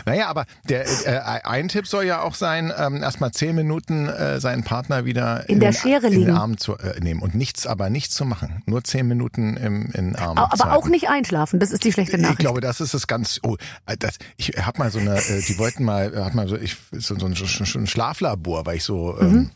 Naja, 0.06 0.28
aber 0.28 0.46
der 0.68 0.86
äh, 1.06 1.40
ein 1.44 1.68
Tipp 1.68 1.86
soll 1.86 2.04
ja 2.04 2.22
auch 2.22 2.34
sein, 2.34 2.72
ähm, 2.78 3.02
erstmal 3.02 3.32
zehn 3.32 3.54
Minuten 3.54 4.08
äh, 4.08 4.40
seinen 4.40 4.62
Partner 4.64 5.04
wieder 5.04 5.48
In 5.48 5.60
der 5.60 5.72
den, 5.72 5.76
Schere 5.76 6.06
in 6.06 6.26
den. 6.26 6.30
Arm 6.30 6.56
zu 6.58 6.78
äh, 6.78 6.98
nehmen 7.00 7.20
und 7.20 7.34
nichts, 7.34 7.66
aber 7.66 7.90
nichts 7.90 8.14
zu 8.14 8.24
machen. 8.24 8.62
Nur 8.66 8.84
zehn 8.84 9.06
Minuten 9.08 9.56
im, 9.56 9.86
in 9.86 10.12
den 10.12 10.16
Arm. 10.16 10.38
Aber 10.38 10.54
auch 10.66 10.70
halten. 10.70 10.90
nicht 10.90 11.08
einschlafen, 11.10 11.58
das 11.60 11.72
ist 11.72 11.84
die 11.84 11.92
schlechte 11.92 12.16
Ich 12.16 12.22
Nachricht. 12.22 12.38
glaube, 12.38 12.60
das 12.60 12.80
ist 12.80 12.94
das 12.94 13.06
ganz. 13.06 13.40
Oh, 13.42 13.56
äh, 13.86 13.96
das, 13.98 14.18
ich 14.36 14.50
hab 14.64 14.78
mal 14.78 14.90
so 14.90 14.98
eine. 15.00 15.16
Äh, 15.18 15.42
die 15.42 15.58
wollten 15.58 15.84
mal, 15.84 16.24
hat 16.24 16.34
mal 16.34 16.48
so, 16.48 16.56
ich, 16.56 16.76
so, 16.92 17.18
so 17.18 17.26
ein, 17.26 17.34
so 17.34 17.44
ein 17.78 17.86
Schlaflabor, 17.86 18.64
weil 18.64 18.76
ich 18.76 18.84
so 18.84 19.16
Mhm. 19.20 19.50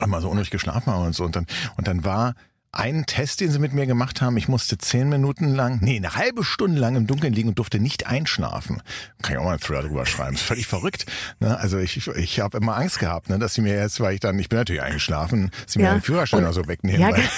ähm, 0.00 0.10
mal 0.10 0.20
so 0.20 0.28
unruhig 0.30 0.50
geschlafen 0.50 0.92
habe 0.92 1.04
und 1.04 1.14
so. 1.14 1.24
Und 1.24 1.34
dann 1.36 1.46
und 1.76 1.88
dann 1.88 2.04
war 2.04 2.34
ein 2.76 3.06
Test, 3.06 3.40
den 3.40 3.50
sie 3.50 3.58
mit 3.58 3.72
mir 3.72 3.86
gemacht 3.86 4.20
haben. 4.20 4.36
Ich 4.36 4.48
musste 4.48 4.78
zehn 4.78 5.08
Minuten 5.08 5.54
lang, 5.54 5.78
nee, 5.82 5.96
eine 5.96 6.14
halbe 6.16 6.44
Stunde 6.44 6.80
lang 6.80 6.96
im 6.96 7.06
Dunkeln 7.06 7.32
liegen 7.32 7.48
und 7.50 7.58
durfte 7.58 7.78
nicht 7.80 8.06
einschlafen. 8.06 8.82
Kann 9.22 9.32
ich 9.34 9.38
auch 9.38 9.44
mal 9.44 9.50
einen 9.52 9.60
Thriller 9.60 9.82
drüber 9.82 10.06
schreiben. 10.06 10.34
Ist 10.34 10.42
völlig 10.42 10.66
verrückt. 10.66 11.06
Ne? 11.40 11.56
Also 11.58 11.78
ich, 11.78 12.06
ich 12.16 12.40
habe 12.40 12.58
immer 12.58 12.76
Angst 12.76 12.98
gehabt, 12.98 13.28
ne, 13.30 13.38
dass 13.38 13.54
sie 13.54 13.60
mir 13.62 13.74
jetzt, 13.76 14.00
weil 14.00 14.14
ich 14.14 14.20
dann, 14.20 14.38
ich 14.38 14.48
bin 14.48 14.58
natürlich 14.58 14.82
eingeschlafen, 14.82 15.50
dass 15.64 15.72
sie 15.72 15.78
mir 15.78 15.86
Ja. 15.86 15.92
den 15.94 16.02
Führerschein 16.02 16.38
Und- 16.40 16.44
oder 16.46 16.52
so 16.54 16.66
wegnehmen. 16.68 17.00
Ja, 17.00 17.10
weil, 17.12 17.22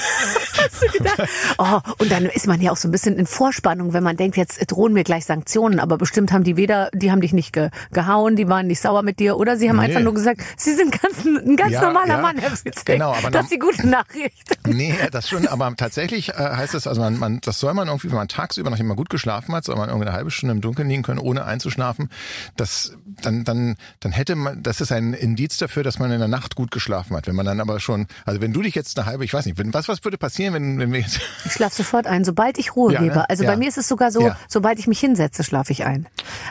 Hast 0.56 0.82
du 0.82 0.86
gedacht? 0.88 1.28
Oh, 1.58 1.80
und 1.98 2.10
dann 2.10 2.24
ist 2.24 2.46
man 2.46 2.60
ja 2.62 2.72
auch 2.72 2.76
so 2.78 2.88
ein 2.88 2.90
bisschen 2.90 3.16
in 3.18 3.26
Vorspannung, 3.26 3.92
wenn 3.92 4.02
man 4.02 4.16
denkt, 4.16 4.36
jetzt 4.38 4.58
drohen 4.70 4.94
mir 4.94 5.04
gleich 5.04 5.26
Sanktionen, 5.26 5.78
aber 5.80 5.98
bestimmt 5.98 6.32
haben 6.32 6.44
die 6.44 6.56
weder, 6.56 6.88
die 6.94 7.10
haben 7.10 7.20
dich 7.20 7.34
nicht 7.34 7.52
ge, 7.52 7.68
gehauen, 7.92 8.36
die 8.36 8.48
waren 8.48 8.66
nicht 8.66 8.80
sauer 8.80 9.02
mit 9.02 9.18
dir, 9.20 9.36
oder 9.36 9.58
sie 9.58 9.68
haben 9.68 9.76
Nee. 9.76 9.84
einfach 9.84 10.00
nur 10.00 10.14
gesagt, 10.14 10.40
sie 10.56 10.72
sind 10.74 10.92
ganz, 11.02 11.24
ein 11.26 11.56
ganz 11.56 11.72
Ja, 11.72 11.82
normaler 11.82 12.14
ja. 12.16 12.20
Mann, 12.22 12.38
Herr 12.38 12.50
Fitzek. 12.56 12.86
Genau, 12.86 13.12
aber 13.12 13.30
das 13.30 13.44
ist 13.44 13.52
die 13.52 13.58
gute 13.58 13.86
Nachricht. 13.86 14.56
Nee, 14.66 14.94
das 15.12 15.25
schon, 15.28 15.46
aber 15.48 15.74
tatsächlich 15.76 16.30
äh, 16.30 16.32
heißt 16.34 16.74
es, 16.74 16.86
also 16.86 17.00
man, 17.00 17.18
man, 17.18 17.40
das 17.42 17.60
soll 17.60 17.74
man 17.74 17.88
irgendwie, 17.88 18.08
wenn 18.10 18.16
man 18.16 18.28
tagsüber, 18.28 18.70
nachdem 18.70 18.86
man 18.86 18.96
gut 18.96 19.10
geschlafen 19.10 19.54
hat, 19.54 19.64
soll 19.64 19.76
man 19.76 19.88
irgendwie 19.88 20.06
eine 20.08 20.16
halbe 20.16 20.30
Stunde 20.30 20.54
im 20.54 20.60
Dunkeln 20.60 20.88
liegen 20.88 21.02
können, 21.02 21.18
ohne 21.18 21.44
einzuschlafen. 21.44 22.10
Das, 22.56 22.96
dann, 23.22 23.44
dann, 23.44 23.76
dann 24.00 24.12
hätte 24.12 24.34
man, 24.36 24.62
das 24.62 24.80
ist 24.80 24.92
ein 24.92 25.14
Indiz 25.14 25.58
dafür, 25.58 25.82
dass 25.82 25.98
man 25.98 26.10
in 26.12 26.18
der 26.18 26.28
Nacht 26.28 26.54
gut 26.56 26.70
geschlafen 26.70 27.16
hat. 27.16 27.26
Wenn 27.26 27.34
man 27.36 27.46
dann 27.46 27.60
aber 27.60 27.80
schon, 27.80 28.06
also 28.24 28.40
wenn 28.40 28.52
du 28.52 28.62
dich 28.62 28.74
jetzt 28.74 28.98
eine 28.98 29.06
halbe, 29.06 29.24
ich 29.24 29.32
weiß 29.34 29.46
nicht, 29.46 29.58
wenn, 29.58 29.72
was, 29.74 29.88
was 29.88 30.04
würde 30.04 30.18
passieren, 30.18 30.54
wenn, 30.54 30.78
wenn 30.78 30.92
wir 30.92 31.00
jetzt, 31.00 31.20
Ich 31.44 31.52
schlafe 31.52 31.74
sofort 31.76 32.06
ein, 32.06 32.24
sobald 32.24 32.58
ich 32.58 32.76
Ruhe 32.76 32.92
Ja, 32.92 33.00
ne? 33.00 33.08
gebe. 33.08 33.28
Also 33.30 33.44
Ja. 33.44 33.50
bei 33.50 33.56
mir 33.56 33.68
ist 33.68 33.78
es 33.78 33.88
sogar 33.88 34.10
so, 34.10 34.22
Ja. 34.28 34.36
sobald 34.48 34.78
ich 34.78 34.86
mich 34.86 35.00
hinsetze, 35.00 35.44
schlafe 35.44 35.72
ich 35.72 35.84
ein. 35.84 36.06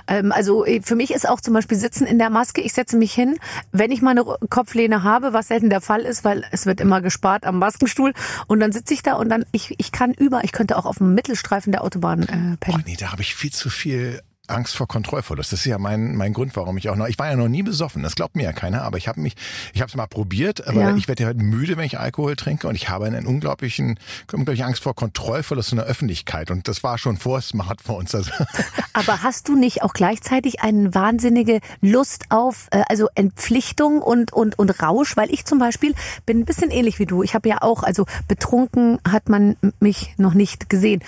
Ähm, 0.07 0.31
also 0.31 0.65
äh, 0.65 0.81
für 0.81 0.95
mich 0.95 1.11
ist 1.13 1.27
auch 1.27 1.41
zum 1.41 1.53
Beispiel 1.53 1.77
Sitzen 1.77 2.05
in 2.07 2.17
der 2.19 2.29
Maske, 2.29 2.61
ich 2.61 2.73
setze 2.73 2.97
mich 2.97 3.13
hin, 3.13 3.37
wenn 3.71 3.91
ich 3.91 4.01
mal 4.01 4.11
eine 4.11 4.23
Kopflehne 4.49 5.03
habe, 5.03 5.33
was 5.33 5.47
selten 5.49 5.69
der 5.69 5.81
Fall 5.81 6.01
ist, 6.01 6.23
weil 6.23 6.43
es 6.51 6.65
wird 6.65 6.81
immer 6.81 7.01
gespart 7.01 7.45
am 7.45 7.59
Maskenstuhl 7.59 8.13
und 8.47 8.59
dann 8.65 8.71
sitze 8.71 8.95
ich 8.95 9.03
da 9.03 9.13
und 9.13 9.29
dann, 9.29 9.45
ich, 9.51 9.75
ich 9.77 9.91
kann 9.91 10.11
über, 10.11 10.43
ich 10.43 10.51
könnte 10.51 10.75
auch 10.77 10.85
auf 10.85 10.97
dem 10.97 11.13
Mittelstreifen 11.13 11.71
der 11.71 11.83
Autobahn 11.83 12.23
äh, 12.23 12.53
oh 12.53 12.57
pennen. 12.59 12.83
nee, 12.87 12.95
da 12.97 13.11
habe 13.11 13.21
ich 13.21 13.35
viel 13.35 13.51
zu 13.51 13.69
viel 13.69 14.21
Angst 14.47 14.75
vor 14.75 14.87
Kontrollverlust. 14.87 15.51
Das 15.51 15.59
ist 15.59 15.65
ja 15.65 15.77
mein, 15.77 16.15
mein 16.15 16.33
Grund, 16.33 16.55
warum 16.55 16.77
ich 16.77 16.89
auch 16.89 16.95
noch, 16.95 17.07
ich 17.07 17.17
war 17.19 17.27
ja 17.29 17.35
noch 17.35 17.47
nie 17.47 17.63
besoffen, 17.63 18.03
das 18.03 18.15
glaubt 18.15 18.35
mir 18.35 18.43
ja 18.43 18.53
keiner, 18.53 18.83
aber 18.83 18.97
ich 18.97 19.07
habe 19.07 19.19
mich, 19.21 19.35
ich 19.73 19.81
habe 19.81 19.89
es 19.89 19.95
mal 19.95 20.07
probiert, 20.07 20.67
aber 20.67 20.81
Ja. 20.81 20.95
ich 20.95 21.07
werde 21.07 21.23
ja 21.23 21.27
halt 21.27 21.37
müde, 21.37 21.77
wenn 21.77 21.85
ich 21.85 21.99
Alkohol 21.99 22.35
trinke 22.35 22.67
und 22.67 22.75
ich 22.75 22.89
habe 22.89 23.05
einen 23.05 23.25
unglaublichen, 23.25 23.99
unglaubliche 24.31 24.65
Angst 24.65 24.83
vor 24.83 24.95
Kontrollverlust 24.95 25.71
in 25.71 25.77
der 25.77 25.85
Öffentlichkeit 25.85 26.51
und 26.51 26.67
das 26.67 26.83
war 26.83 26.97
schon 26.97 27.17
vor 27.17 27.41
Smartphones. 27.41 28.13
Also, 28.15 28.31
Aber 28.93 29.23
hast 29.23 29.47
du 29.47 29.55
nicht 29.55 29.83
auch 29.83 29.93
gleichzeitig 29.93 30.61
eine 30.61 30.93
wahnsinnige 30.93 31.59
Lust 31.81 32.25
auf 32.29 32.67
äh, 32.71 32.83
also 32.87 33.07
Entpflichtung 33.15 34.01
und 34.01 34.31
und 34.33 34.57
und 34.59 34.81
Rausch? 34.81 35.17
Weil 35.17 35.31
ich 35.31 35.45
zum 35.45 35.59
Beispiel 35.59 35.93
bin 36.25 36.39
ein 36.39 36.45
bisschen 36.45 36.71
ähnlich 36.71 36.99
wie 36.99 37.05
du. 37.05 37.23
Ich 37.23 37.33
habe 37.33 37.49
ja 37.49 37.61
auch 37.61 37.83
also 37.83 38.05
betrunken 38.27 38.99
hat 39.09 39.29
man 39.29 39.55
mich 39.79 40.13
noch 40.17 40.33
nicht 40.33 40.69
gesehen. 40.69 41.01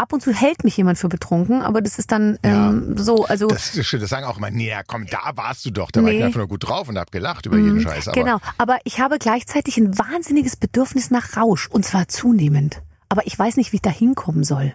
Ab 0.00 0.14
und 0.14 0.22
zu 0.22 0.32
hält 0.32 0.64
mich 0.64 0.76
jemand 0.78 0.96
für 0.96 1.10
betrunken, 1.10 1.60
aber 1.60 1.82
das 1.82 1.98
ist 1.98 2.10
dann 2.10 2.38
ähm, 2.42 2.94
so 2.96 3.26
also 3.26 3.48
Das 3.48 3.76
ist 3.76 3.86
schön, 3.86 4.00
das 4.00 4.08
sagen 4.08 4.24
auch 4.24 4.38
immer, 4.38 4.50
nee, 4.50 4.70
ja, 4.70 4.82
komm, 4.82 5.04
da 5.06 5.32
warst 5.34 5.66
du 5.66 5.70
doch. 5.70 5.90
Da 5.90 6.02
war 6.02 6.10
ich 6.10 6.16
Nee. 6.18 6.24
einfach 6.24 6.38
nur 6.38 6.48
gut 6.48 6.66
drauf 6.66 6.88
und 6.88 6.98
hab 6.98 7.12
gelacht 7.12 7.44
über 7.44 7.58
jeden 7.58 7.82
Scheiß. 7.82 8.08
Aber 8.08 8.18
genau. 8.18 8.38
Aber 8.56 8.78
ich 8.84 8.98
habe 8.98 9.18
gleichzeitig 9.18 9.76
ein 9.76 9.98
wahnsinniges 9.98 10.56
Bedürfnis 10.56 11.10
nach 11.10 11.36
Rausch 11.36 11.66
und 11.68 11.84
zwar 11.84 12.08
zunehmend. 12.08 12.80
Aber 13.10 13.26
ich 13.26 13.38
weiß 13.38 13.58
nicht, 13.58 13.72
wie 13.72 13.76
ich 13.76 13.82
da 13.82 13.90
hinkommen 13.90 14.42
soll. 14.42 14.72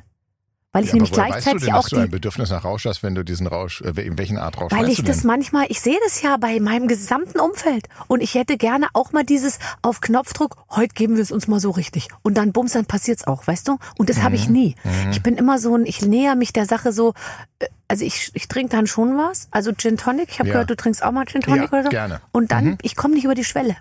Weil 0.76 0.84
ich 0.84 0.90
Ja, 0.90 0.96
nämlich 0.96 1.12
woher 1.12 1.24
weißt 1.30 1.32
du 1.32 1.52
gleichzeitig 1.52 1.66
denn, 1.68 1.74
auch 1.76 1.82
dass 1.84 1.90
du 1.92 1.98
ein 2.00 2.10
Bedürfnis 2.10 2.50
nach 2.50 2.66
Rausch 2.66 2.86
hast, 2.86 3.02
wenn 3.02 3.16
du 3.16 3.24
diesen 3.24 3.48
Rausch, 3.48 3.80
äh, 3.80 3.92
in 4.02 4.18
welchen 4.18 4.38
Art 4.38 4.60
Rausch 4.60 4.74
Weil 4.74 4.90
ich 4.90 5.02
das 5.04 5.24
manchmal, 5.24 5.68
ich 5.70 5.80
sehe 5.80 5.98
das 6.04 6.22
ja 6.22 6.36
bei 6.36 6.60
meinem 6.60 6.90
gesamten 6.90 7.40
Umfeld. 7.40 7.88
Und 8.08 8.22
ich 8.22 8.34
hätte 8.34 8.58
gerne 8.58 8.88
auch 8.92 9.14
mal 9.14 9.24
dieses 9.24 9.58
auf 9.82 10.02
Knopfdruck, 10.02 10.58
heute 10.70 10.94
geben 10.94 11.16
wir 11.16 11.24
es 11.24 11.32
uns 11.32 11.48
mal 11.48 11.62
so 11.62 11.72
richtig. 11.72 12.10
Und 12.24 12.36
dann 12.36 12.52
bums, 12.52 12.74
dann 12.74 12.86
passiert's 12.86 13.26
auch, 13.26 13.48
weißt 13.48 13.70
du? 13.70 13.78
Und 13.98 14.10
das 14.10 14.18
Mhm. 14.18 14.24
habe 14.24 14.36
ich 14.36 14.50
nie. 14.50 14.76
Ich 15.12 15.24
bin 15.24 15.38
immer 15.38 15.60
so 15.60 15.78
ein, 15.78 15.86
ich 15.86 16.02
näher 16.02 16.36
mich 16.36 16.52
der 16.52 16.66
Sache 16.66 16.92
so, 16.92 17.14
äh, 17.60 17.68
also 17.88 18.04
ich, 18.04 18.32
ich 18.34 18.50
trinke 18.50 18.76
dann 18.76 18.86
schon 18.86 19.16
was. 19.18 19.48
Also 19.52 19.72
Gin 19.72 19.96
Tonic, 19.96 20.28
ich 20.30 20.40
habe 20.40 20.50
Ja. 20.50 20.54
gehört, 20.56 20.70
du 20.72 20.76
trinkst 20.76 21.02
auch 21.04 21.12
mal 21.14 21.26
Gin 21.26 21.40
Tonic 21.42 21.72
Ja, 21.72 21.80
oder 21.80 21.84
so. 21.84 21.90
gerne. 21.90 22.20
Und 22.34 22.52
dann, 22.52 22.78
ich 22.82 22.98
komme 22.98 23.14
nicht 23.14 23.24
über 23.24 23.36
die 23.36 23.46
Schwelle. 23.46 23.78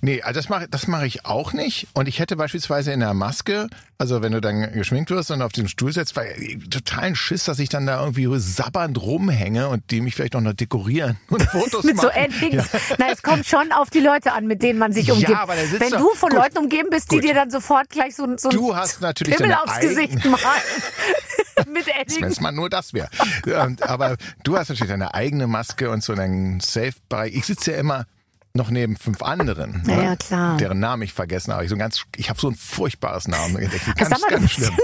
Nee, 0.00 0.22
also 0.22 0.38
das 0.38 0.48
mache 0.48 0.68
das 0.68 0.86
mache 0.86 1.06
ich 1.06 1.24
auch 1.24 1.52
nicht. 1.52 1.88
Und 1.94 2.08
ich 2.08 2.18
hätte 2.18 2.36
beispielsweise 2.36 2.92
in 2.92 3.00
der 3.00 3.14
Maske, 3.14 3.68
also 3.98 4.22
wenn 4.22 4.32
du 4.32 4.40
dann 4.40 4.72
geschminkt 4.72 5.10
wirst 5.10 5.30
und 5.30 5.42
auf 5.42 5.52
diesem 5.52 5.68
Stuhl 5.68 5.92
sitzt, 5.92 6.16
weil 6.16 6.34
totalen 6.70 7.14
Schiss, 7.16 7.44
dass 7.44 7.58
ich 7.58 7.68
dann 7.68 7.86
da 7.86 8.00
irgendwie 8.00 8.28
sabbernd 8.38 9.00
rumhänge 9.00 9.68
und 9.68 9.90
die 9.90 10.00
mich 10.00 10.14
vielleicht 10.14 10.36
auch 10.36 10.40
noch 10.40 10.52
dekorieren 10.54 11.16
und 11.28 11.42
Fotos 11.50 11.84
Mit 11.84 11.98
so 12.00 12.08
machen. 12.08 12.16
Endings. 12.32 12.64
Na, 12.98 13.06
es 13.12 13.22
kommt 13.22 13.46
schon 13.46 13.72
auf 13.72 13.90
die 13.90 14.00
Leute 14.00 14.32
an, 14.32 14.46
mit 14.46 14.62
denen 14.62 14.78
man 14.78 14.92
sich 14.92 15.06
Ja, 15.06 15.14
umgibt. 15.14 15.36
aber 15.36 15.54
da 15.54 15.62
sitzt 15.64 15.80
Wenn 15.80 15.90
doch- 15.90 15.98
du 15.98 16.14
von 16.14 16.30
gut. 16.30 16.38
Leuten 16.38 16.58
umgeben 16.58 16.88
bist, 16.90 17.10
die 17.10 17.16
Gut. 17.16 17.24
dir 17.24 17.34
dann 17.34 17.50
sofort 17.50 17.88
gleich 17.90 18.14
so, 18.16 18.24
ein- 18.24 18.38
so 18.38 18.48
Du 18.50 18.74
hast 18.76 19.00
natürlich 19.00 19.36
Pimmel 19.36 19.54
aufs 19.54 19.80
Gesicht 19.80 20.24
malen. 20.24 20.42
mit 21.72 21.86
Wenn 21.86 21.94
Eddings. 21.94 22.26
es 22.32 22.40
mal 22.40 22.52
nur 22.52 22.68
das 22.68 22.92
wäre. 22.94 23.08
Aber 23.80 24.16
du 24.42 24.56
hast 24.58 24.68
natürlich 24.68 24.90
deine 24.90 25.14
eigene 25.14 25.46
Maske 25.46 25.90
und 25.90 26.02
so 26.02 26.12
einen 26.12 26.60
Safe-Bereich. 26.60 27.34
Ich 27.34 27.46
sitze 27.46 27.72
ja 27.72 27.78
immer 27.78 28.06
noch 28.56 28.70
neben 28.70 28.96
fünf 28.96 29.20
anderen, 29.22 29.82
Ja, 29.88 29.96
ne? 29.96 30.04
ja, 30.04 30.16
klar. 30.16 30.56
deren 30.56 30.78
Namen 30.78 31.02
ich 31.02 31.12
vergessen 31.12 31.52
habe. 31.52 31.64
Ich, 31.64 31.70
so 31.70 31.74
ein 31.76 31.78
ganz, 31.80 32.02
ich 32.16 32.30
habe 32.30 32.40
so 32.40 32.48
ein 32.48 32.54
furchtbares 32.54 33.26
Namen. 33.28 33.56
Ganz, 33.96 34.20
du 34.20 34.26
ganz 34.28 34.42
bist 34.42 34.54
schlimm. 34.54 34.76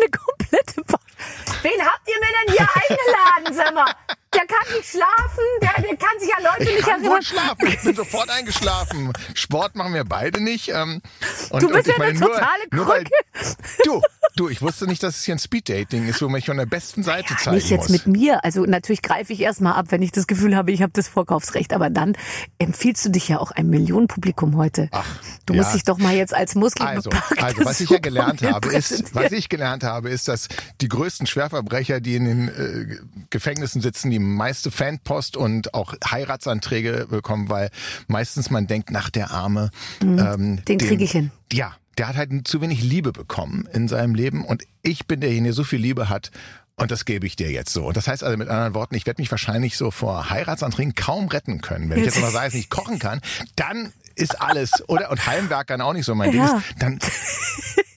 Wen 1.62 1.81
habt 1.85 2.09
ihr 2.09 2.15
mir 2.19 2.33
denn 2.47 2.55
hier 2.57 2.69
eingeladen, 2.75 3.55
sag 3.55 3.75
mal? 3.75 3.93
Der 4.33 4.47
kann 4.47 4.77
nicht 4.77 4.89
schlafen, 4.89 5.45
der, 5.61 5.83
der 5.83 5.97
kann 5.97 6.21
sich 6.21 6.31
an 6.37 6.43
Leute 6.45 6.63
Ich 6.71 6.77
nicht 6.77 6.85
kann 6.87 7.01
erinnern. 7.01 7.15
gut 7.17 7.25
schlafen. 7.25 7.67
Ich 7.67 7.83
bin 7.83 7.97
sofort 7.97 8.31
eingeschlafen. 8.31 9.13
Sport 9.35 9.75
machen 9.75 9.93
wir 9.93 10.05
beide 10.05 10.41
nicht. 10.41 10.69
Ähm, 10.69 11.03
und, 11.51 11.63
Du 11.63 11.69
bist 11.69 11.89
ja 11.89 11.95
eine 11.97 12.17
nur, 12.17 12.29
totale 12.29 12.63
nur 12.71 12.87
weil, 12.87 13.05
Krücke. 13.05 13.57
Du, 13.85 14.01
du, 14.37 14.49
ich 14.49 14.63
wusste 14.63 14.87
nicht, 14.87 15.03
dass 15.03 15.17
es 15.17 15.25
hier 15.25 15.35
ein 15.35 15.41
Speeddating 15.41 16.07
ist, 16.07 16.23
wo 16.23 16.27
man 16.27 16.35
mich 16.35 16.47
von 16.47 16.57
der 16.59 16.67
besten 16.67 17.03
Seite 17.03 17.35
zeigen 17.39 17.57
Nicht 17.57 17.71
jetzt 17.71 17.91
muss. 17.91 18.07
mit 18.07 18.07
mir. 18.07 18.45
Also 18.45 18.65
natürlich 18.67 19.03
greife 19.03 19.33
ich 19.33 19.41
erstmal 19.41 19.73
ab, 19.73 19.87
wenn 19.89 20.01
ich 20.01 20.13
das 20.13 20.29
Gefühl 20.29 20.55
habe, 20.55 20.71
ich 20.71 20.81
habe 20.81 20.93
das 20.93 21.09
Vorkaufsrecht. 21.09 21.73
Aber 21.73 21.91
dann 21.91 22.17
empfiehlst 22.59 23.05
du 23.05 23.09
dich 23.09 23.27
ja 23.29 23.41
auch 23.41 23.51
einem 23.51 23.71
Millionenpublikum 23.71 24.57
heute. 24.57 24.89
Ach, 24.93 25.05
du 25.47 25.55
ja. 25.55 25.63
musst 25.63 25.75
dich 25.75 25.83
doch 25.83 25.99
mal 25.99 26.15
jetzt 26.15 26.35
als 26.35 26.51
Also, 26.51 26.61
muskelbepacktes 26.61 27.43
also 27.43 27.65
was 27.65 27.81
ich 27.81 27.91
ja 27.91 27.99
gelernt 27.99 28.43
habe, 28.43 28.69
ist, 28.69 29.13
was 29.13 29.33
ich 29.33 29.49
gelernt 29.49 29.83
habe, 29.83 30.09
ist, 30.09 30.29
dass 30.29 30.47
die 30.81 30.89
größten 30.89 31.27
Schwerverbrecher, 31.27 31.99
die 32.01 32.15
in 32.15 32.25
den 32.27 32.49
äh, 32.49 32.97
Gefängnissen 33.31 33.81
sitzen, 33.83 34.11
die 34.11 34.20
meiste 34.23 34.71
Fanpost 34.71 35.37
und 35.37 35.75
auch 35.75 35.95
Heiratsanträge 36.09 37.07
bekommen, 37.11 37.49
weil 37.49 37.71
meistens 38.09 38.50
man 38.50 38.67
denkt, 38.67 38.91
nach 38.91 39.11
der 39.11 39.31
Arme, 39.31 39.71
ähm, 40.00 40.17
Mhm. 40.53 40.65
Den 40.65 40.79
krieg 40.79 41.00
ich 41.00 41.12
hin. 41.12 41.31
Ja, 41.53 41.75
der 41.99 42.09
hat 42.09 42.17
halt 42.17 42.31
zu 42.49 42.61
wenig 42.61 42.83
Liebe 42.83 43.12
bekommen 43.12 43.69
in 43.73 43.89
seinem 43.89 44.15
Leben 44.15 44.45
und 44.45 44.62
ich 44.83 45.07
bin 45.07 45.21
derjenige, 45.21 45.47
der 45.50 45.53
so 45.55 45.65
viel 45.65 45.81
Liebe 45.81 46.09
hat. 46.09 46.31
Und 46.77 46.91
das 46.91 47.05
gebe 47.05 47.27
ich 47.27 47.37
dir 47.37 47.50
jetzt 47.50 47.75
so. 47.75 47.85
Und 47.87 47.97
das 47.99 48.09
heißt 48.09 48.25
also 48.25 48.39
mit 48.39 48.49
anderen 48.49 48.73
Worten, 48.73 48.95
ich 48.95 49.05
werde 49.05 49.21
mich 49.21 49.31
wahrscheinlich 49.31 49.77
so 49.77 49.91
vor 49.91 50.31
Heiratsanträgen 50.31 50.95
kaum 50.95 51.29
retten 51.29 51.61
können. 51.61 51.91
Wenn 51.91 51.99
ich 51.99 52.07
jetzt 52.07 52.17
aber 52.17 52.31
sage, 52.31 52.47
dass 52.47 52.55
ich 52.55 52.61
nicht 52.61 52.71
kochen 52.71 52.99
kann, 52.99 53.21
dann 53.57 53.93
ist 54.15 54.41
alles, 54.41 54.83
oder, 54.89 55.11
und 55.11 55.27
Heimwerkern 55.27 55.83
auch 55.83 55.93
nicht 55.93 56.07
so 56.07 56.15
mein 56.15 56.31
Ding 56.31 56.41
Ja. 56.41 56.57
ist, 56.57 56.65
dann, 56.79 56.99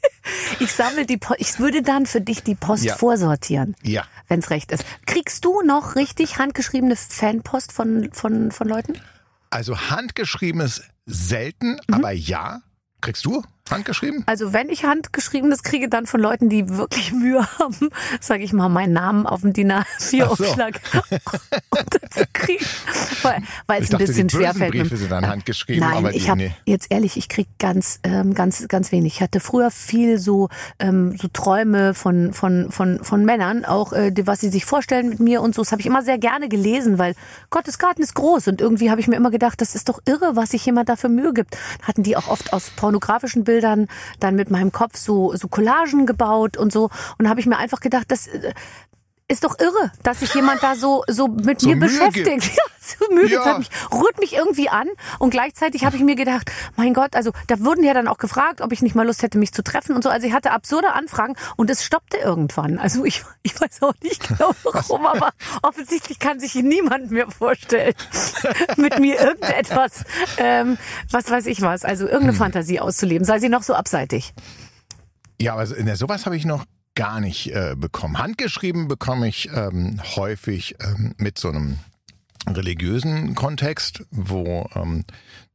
Ich 0.60 0.72
sammle 0.74 1.06
die 1.06 1.18
Post. 1.18 1.40
Ich 1.42 1.60
würde 1.60 1.82
dann 1.82 2.06
für 2.06 2.22
dich 2.22 2.44
die 2.44 2.56
Post 2.56 2.84
Ja. 2.84 2.96
vorsortieren. 2.96 3.76
ja. 3.84 4.04
Wenn's 4.28 4.50
recht 4.50 4.72
ist. 4.72 4.86
Kriegst 5.06 5.44
du 5.46 5.62
noch 5.62 5.96
richtig 5.96 6.38
handgeschriebene 6.40 6.96
Fanpost 6.96 7.72
von, 7.74 8.10
von, 8.14 8.52
von 8.52 8.68
Leuten? 8.68 8.94
Also 9.50 9.78
handgeschriebenes 9.90 10.84
selten, 11.06 11.74
Mhm. 11.88 11.94
aber 11.94 12.12
ja. 12.12 12.62
Kriegst 13.02 13.26
du 13.26 13.44
handgeschrieben? 13.70 14.24
Also 14.26 14.54
wenn 14.54 14.70
ich 14.70 14.84
handgeschriebenes 14.84 15.64
kriege, 15.64 15.90
dann 15.90 16.06
von 16.06 16.20
Leuten, 16.20 16.50
die 16.50 16.70
wirklich 16.70 17.12
Mühe 17.14 17.46
haben, 17.60 17.90
sage 18.20 18.44
ich 18.44 18.54
mal, 18.54 18.70
meinen 18.70 18.94
Namen 18.94 19.26
auf 19.26 19.42
dem 19.42 19.54
DIN 19.54 19.72
Ach 19.72 19.86
so. 19.98 20.18
A4-Umschlag 20.18 20.80
unterzukriegen. 21.70 22.68
Weil 23.22 23.44
weil 23.68 23.84
es 23.84 23.92
ein 23.92 23.98
bisschen 23.98 24.30
schwer 24.30 24.54
fällt. 24.54 24.72
Briefe 24.72 24.98
sind 24.98 25.12
dann 25.12 25.28
handgeschrieben, 25.28 25.82
Nein, 25.82 25.98
aber 25.98 26.14
ich 26.14 26.30
habe 26.30 26.42
nee. 26.42 26.56
jetzt 26.66 26.88
ehrlich, 26.92 27.18
ich 27.18 27.30
krieg 27.30 27.48
ganz, 27.60 28.00
ähm, 28.04 28.34
ganz, 28.34 28.68
ganz 28.68 28.92
wenig. 28.92 29.16
Ich 29.16 29.22
hatte 29.22 29.40
früher 29.40 29.72
viel 29.72 30.20
so, 30.20 30.50
ähm, 30.80 31.16
so 31.18 31.28
Träume 31.32 31.94
von, 31.94 32.34
von, 32.34 32.72
von, 32.72 33.04
von 33.04 33.26
Männern, 33.26 33.66
auch 33.66 33.94
äh, 33.94 34.14
was 34.26 34.42
sie 34.42 34.50
sich 34.50 34.66
vorstellen 34.66 35.10
mit 35.10 35.20
mir 35.20 35.42
und 35.42 35.56
so. 35.56 35.62
Das 35.62 35.72
habe 35.72 35.82
ich 35.82 35.88
immer 35.88 36.04
sehr 36.04 36.18
gerne 36.18 36.50
gelesen, 36.50 36.98
weil 36.98 37.16
Gottes 37.50 37.80
Garten 37.80 38.02
ist 38.02 38.16
groß 38.16 38.48
und 38.50 38.62
irgendwie 38.62 38.92
habe 38.92 39.00
ich 39.00 39.08
mir 39.08 39.16
immer 39.16 39.32
gedacht, 39.32 39.62
das 39.62 39.76
ist 39.76 39.90
doch 39.90 40.02
irre, 40.06 40.36
was 40.36 40.52
sich 40.52 40.66
jemand 40.66 40.90
dafür 40.90 41.10
Mühe 41.10 41.34
gibt. 41.34 41.58
Hatten 41.82 42.04
die 42.04 42.18
auch 42.18 42.28
oft 42.28 42.52
aus 42.54 42.70
pornografischen 42.72 43.44
Bildern 43.44 43.53
dann 43.62 44.36
mit 44.36 44.52
meinem 44.52 44.72
Kopf 44.72 44.98
so, 44.98 45.36
so 45.36 45.48
Collagen 45.48 46.06
gebaut 46.06 46.58
und 46.58 46.72
so. 46.72 46.90
Und 47.18 47.30
habe 47.30 47.40
ich 47.40 47.46
mir 47.46 47.58
einfach 47.58 47.80
gedacht, 47.80 48.06
das 48.10 48.28
äh, 48.28 48.54
ist 49.34 49.44
doch 49.44 49.60
irre, 49.60 49.92
dass 50.04 50.20
sich 50.22 50.34
jemand 50.34 50.64
da 50.64 50.76
so 50.76 51.04
so 51.08 51.28
mit 51.28 51.60
So 51.62 51.70
mir 51.70 51.76
Mühe 51.76 51.88
beschäftigt. 51.90 52.52
Ja, 52.86 52.98
so 53.08 53.14
Mühe 53.16 53.28
Ja. 53.30 53.58
mich, 53.58 53.70
rührt 53.94 54.20
mich 54.20 54.34
irgendwie 54.36 54.68
an 54.68 54.88
und 55.18 55.30
gleichzeitig 55.30 55.86
habe 55.86 55.96
ich 55.96 56.04
mir 56.04 56.16
gedacht, 56.16 56.52
mein 56.76 56.94
Gott, 56.94 57.16
also 57.16 57.32
da 57.48 57.60
wurden 57.62 57.82
ja 57.84 57.94
dann 57.94 58.10
auch 58.10 58.18
gefragt, 58.18 58.60
ob 58.60 58.74
ich 58.74 58.82
nicht 58.82 58.94
mal 58.94 59.06
Lust 59.08 59.24
hätte, 59.24 59.38
mich 59.38 59.54
zu 59.54 59.64
treffen 59.64 59.96
und 59.96 60.04
so. 60.04 60.10
Also 60.10 60.28
ich 60.28 60.34
hatte 60.34 60.52
absurde 60.52 60.92
Anfragen 60.94 61.36
und 61.56 61.70
es 61.70 61.84
stoppte 61.86 62.18
irgendwann. 62.18 62.78
Also 62.80 63.06
ich, 63.06 63.24
ich 63.42 63.60
weiß 63.60 63.82
auch 63.84 63.94
nicht 64.04 64.28
genau 64.28 64.52
warum, 64.64 65.06
aber 65.08 65.30
offensichtlich 65.62 66.20
kann 66.20 66.40
sich 66.42 66.56
niemand 66.56 67.10
mehr 67.12 67.32
vorstellen, 67.32 67.94
mit 68.78 69.00
mir 69.00 69.18
irgendetwas, 69.20 70.04
ähm, 70.38 70.78
was 71.10 71.32
weiß 71.32 71.46
ich 71.46 71.62
was, 71.62 71.86
also 71.86 72.04
irgendeine 72.06 72.34
Fantasie 72.34 72.82
auszuleben, 72.82 73.24
sei 73.26 73.40
sie 73.40 73.50
noch 73.50 73.64
so 73.64 73.74
abseitig. 73.76 74.34
Ja, 75.42 75.54
aber 75.54 75.66
so- 75.68 75.76
ne, 75.82 75.96
sowas 75.96 76.26
habe 76.26 76.36
ich 76.36 76.44
noch 76.46 76.66
gar 76.96 77.20
nicht 77.20 77.52
äh, 77.52 77.76
bekommen. 77.78 78.20
Handgeschrieben 78.20 78.88
bekomme 78.88 79.28
ich 79.28 79.50
ähm, 79.54 80.00
häufig 80.16 80.76
ähm, 80.82 81.16
mit 81.18 81.38
so 81.38 81.50
einem 81.50 81.80
religiösen 82.48 83.36
Kontext, 83.36 84.04
wo 84.12 84.70
ähm, 84.76 85.06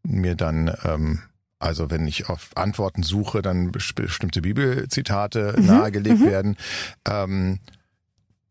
mir 0.03 0.35
dann 0.35 0.75
ähm, 0.85 1.21
also 1.61 1.91
wenn 1.91 2.07
ich 2.07 2.29
auf 2.29 2.57
Antworten 2.57 3.03
suche, 3.03 3.43
dann 3.43 3.73
bes- 3.73 3.95
bestimmte 3.95 4.43
Bibelzitate 4.43 5.57
nahegelegt 5.61 6.21
werden. 6.25 6.57
Ähm, 7.05 7.59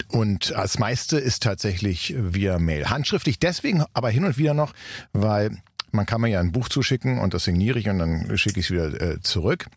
und 0.10 0.52
das 0.52 0.78
meiste 0.78 1.18
ist 1.18 1.44
tatsächlich 1.44 2.16
via 2.18 2.60
Mail. 2.60 2.90
Handschriftlich 2.90 3.40
deswegen, 3.40 3.84
aber 3.94 4.10
hin 4.10 4.26
und 4.26 4.38
wieder 4.38 4.54
noch, 4.54 4.74
weil 5.14 5.58
man 5.92 6.06
kann 6.06 6.22
mir 6.22 6.28
ja 6.28 6.42
ein 6.42 6.52
Buch 6.52 6.68
zuschicken 6.70 7.18
und 7.20 7.34
das 7.34 7.46
signiere 7.46 7.80
ich 7.80 7.88
und 7.90 8.00
dann 8.00 8.38
schicke 8.38 8.60
ich 8.60 8.66
es 8.68 8.72
wieder 8.72 9.02
äh, 9.02 9.22
zurück. 9.22 9.68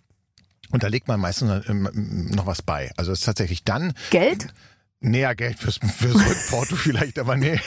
Und 0.70 0.82
da 0.82 0.88
legt 0.88 1.08
man 1.08 1.20
meistens 1.20 1.66
ähm, 1.68 2.30
noch 2.34 2.46
was 2.46 2.62
bei. 2.62 2.92
Also 2.96 3.12
es 3.12 3.20
ist 3.20 3.24
tatsächlich 3.24 3.64
dann 3.64 3.92
Geld? 4.10 4.48
näher 5.00 5.34
Geld 5.34 5.58
fürs, 5.58 5.78
fürs 5.78 6.14
Rückporto 6.14 6.76
vielleicht, 6.76 7.18
aber 7.18 7.36
nee. 7.36 7.60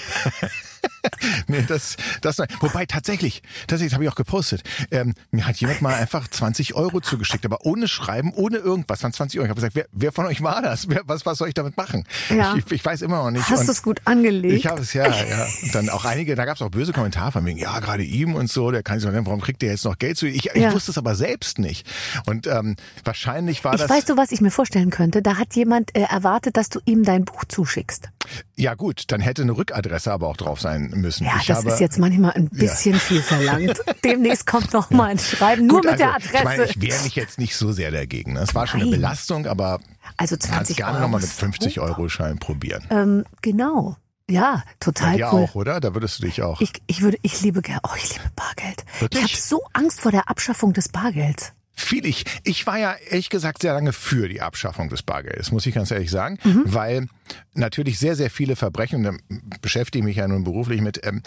nee, 1.48 1.64
das, 1.68 1.98
das, 2.22 2.38
wobei 2.60 2.86
tatsächlich, 2.86 3.44
tatsächlich 3.68 3.94
habe 3.94 4.04
ich 4.04 4.10
auch 4.10 4.16
gepostet. 4.16 4.64
Ähm, 4.92 5.14
mir 5.32 5.46
hat 5.46 5.58
jemand 5.58 5.82
mal 5.82 5.94
einfach 5.96 6.28
20 6.28 6.76
Euro 6.76 7.02
zugeschickt, 7.02 7.46
aber 7.46 7.66
ohne 7.66 7.88
Schreiben, 7.88 8.32
ohne 8.34 8.58
irgendwas, 8.58 9.04
waren 9.04 9.14
20 9.14 9.40
Euro. 9.40 9.46
Ich 9.46 9.50
habe 9.50 9.60
gesagt, 9.62 9.76
wer, 9.76 9.86
wer 9.92 10.12
von 10.12 10.26
euch 10.26 10.42
war 10.42 10.62
das? 10.62 10.90
Wer, 10.90 11.02
was, 11.06 11.26
was 11.26 11.38
soll 11.38 11.48
ich 11.48 11.54
damit 11.54 11.78
machen? 11.78 12.06
Ja. 12.30 12.56
Ich, 12.56 12.72
ich 12.72 12.84
weiß 12.86 13.02
immer 13.02 13.18
noch 13.24 13.32
nicht. 13.32 13.50
Hast 13.50 13.68
du 13.68 13.72
es 13.72 13.84
gut 13.84 14.02
angelegt? 14.06 14.54
ich 14.54 14.68
habe 14.68 14.82
es 14.82 14.94
ja, 14.94 15.08
ja. 15.08 15.48
Und 15.64 15.76
dann 15.76 15.90
auch 15.90 16.06
einige, 16.06 16.36
da 16.36 16.46
gab 16.46 16.56
es 16.56 16.62
auch 16.62 16.70
böse 16.70 16.94
Kommentare 16.94 17.32
von 17.32 17.46
wegen, 17.46 17.58
ja, 17.60 17.80
gerade 17.80 18.04
ihm 18.04 18.36
und 18.36 18.50
so, 18.50 18.72
der 18.72 18.84
kann 18.84 19.00
sich 19.00 19.10
warum 19.14 19.42
kriegt 19.42 19.62
der 19.62 19.72
jetzt 19.72 19.86
noch 19.86 19.98
Geld 19.98 20.18
zu? 20.18 20.28
Ich, 20.28 20.48
ich 20.48 20.56
Ja. 20.56 20.74
wusste 20.74 20.92
es 20.92 20.98
aber 20.98 21.16
selbst 21.16 21.60
nicht. 21.60 21.88
Und 22.26 22.48
ähm, 22.48 22.76
wahrscheinlich 23.04 23.64
war 23.64 23.74
ich 23.76 23.82
das. 23.82 23.90
weiß 23.90 24.06
du, 24.06 24.18
was 24.18 24.32
ich 24.32 24.42
mir 24.42 24.52
vorstellen 24.52 24.90
könnte? 24.90 25.22
Da 25.22 25.38
hat 25.38 25.56
jemand 25.56 25.96
äh, 25.96 26.02
erwartet, 26.02 26.58
dass 26.58 26.70
du 26.70 26.80
ihm 26.86 27.04
dein 27.04 27.26
Buch 27.26 27.44
zuschickst. 27.48 28.10
Ja 28.56 28.76
gut, 28.76 29.06
dann 29.12 29.22
hätte 29.22 29.42
eine 29.42 29.52
Rückadresse 29.52 30.12
aber 30.12 30.28
auch 30.28 30.38
drauf 30.38 30.62
sein 30.62 30.92
müssen. 30.96 31.26
Ja, 31.26 31.38
ich 31.40 31.48
das 31.48 31.60
habe, 31.60 31.70
ist 31.70 31.80
jetzt 31.80 32.00
manchmal 32.00 32.32
ein 32.32 32.50
bisschen 32.50 32.96
viel 32.96 33.22
verlangt. 33.22 33.82
Demnächst 34.04 34.46
kommt 34.46 34.74
noch 34.74 34.90
mal 34.90 35.06
ein 35.10 35.20
Schreiben, 35.20 35.68
nur 35.68 35.82
gut, 35.82 35.92
mit 35.92 36.00
der 36.00 36.14
also, 36.14 36.30
Adresse. 36.30 36.38
Ich 36.38 36.44
meine, 36.44 36.66
ich 36.66 36.82
wehre 36.82 37.04
mich 37.04 37.16
jetzt 37.16 37.40
nicht 37.40 37.56
so 37.56 37.72
sehr 37.72 37.92
dagegen. 37.92 38.36
Das 38.36 38.56
war 38.56 38.68
schon 38.68 38.82
eine. 38.82 38.92
Belastung, 38.92 39.48
aber 39.48 39.80
also 40.18 40.36
kannst 40.36 40.54
20 40.54 40.78
gerne 40.78 40.94
Euro. 40.94 41.02
nochmal 41.04 41.22
mit 41.22 41.30
ist 41.30 41.40
50 41.40 41.76
super. 41.76 41.88
Euro 41.88 42.10
Schein 42.10 42.38
probieren. 42.38 42.86
Ähm, 42.90 43.26
genau. 43.42 43.98
Ja, 44.30 44.64
total 44.80 45.18
dir 45.18 45.30
cool. 45.32 45.44
auch, 45.44 45.56
oder? 45.56 45.80
Da 45.80 45.94
würdest 45.94 46.20
du 46.20 46.26
dich 46.26 46.42
auch. 46.42 46.62
Ich, 46.62 46.72
ich 46.88 47.02
würde, 47.02 47.18
ich 47.22 47.42
liebe. 47.42 47.62
Oh, 47.84 47.90
ich 47.98 48.14
liebe 48.14 48.32
Bargeld. 48.36 48.86
Wirklich? 49.00 49.24
Ich 49.24 49.32
habe 49.32 49.42
so 49.42 49.64
Angst 49.74 50.00
vor 50.00 50.12
der 50.12 50.30
Abschaffung 50.30 50.74
des 50.74 50.90
Bargelds. 50.90 51.54
Viel 51.76 52.06
ich. 52.06 52.26
Ich 52.44 52.68
war 52.68 52.78
ja 52.78 52.94
ehrlich 53.10 53.30
gesagt 53.30 53.62
sehr 53.62 53.74
lange 53.74 53.94
für 53.94 54.30
die 54.30 54.42
Abschaffung 54.42 54.90
des 54.90 55.02
Bargeldes, 55.04 55.52
muss 55.52 55.66
ich 55.66 55.74
ganz 55.74 55.90
ehrlich 55.92 56.12
sagen, 56.12 56.38
Mhm. 56.44 56.62
weil 56.66 57.08
natürlich 57.56 57.98
sehr, 58.00 58.16
sehr 58.16 58.30
viele 58.30 58.56
Verbrechen, 58.56 59.06
und 59.06 59.20
da 59.30 59.38
beschäftige 59.62 60.00
ich 60.00 60.06
mich 60.06 60.18
ja 60.18 60.28
nun 60.28 60.44
beruflich 60.44 60.82
mit, 60.82 61.06
ähm, 61.06 61.24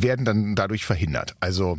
werden 0.00 0.24
dann 0.24 0.54
dadurch 0.54 0.84
verhindert. 0.84 1.34
Also 1.40 1.78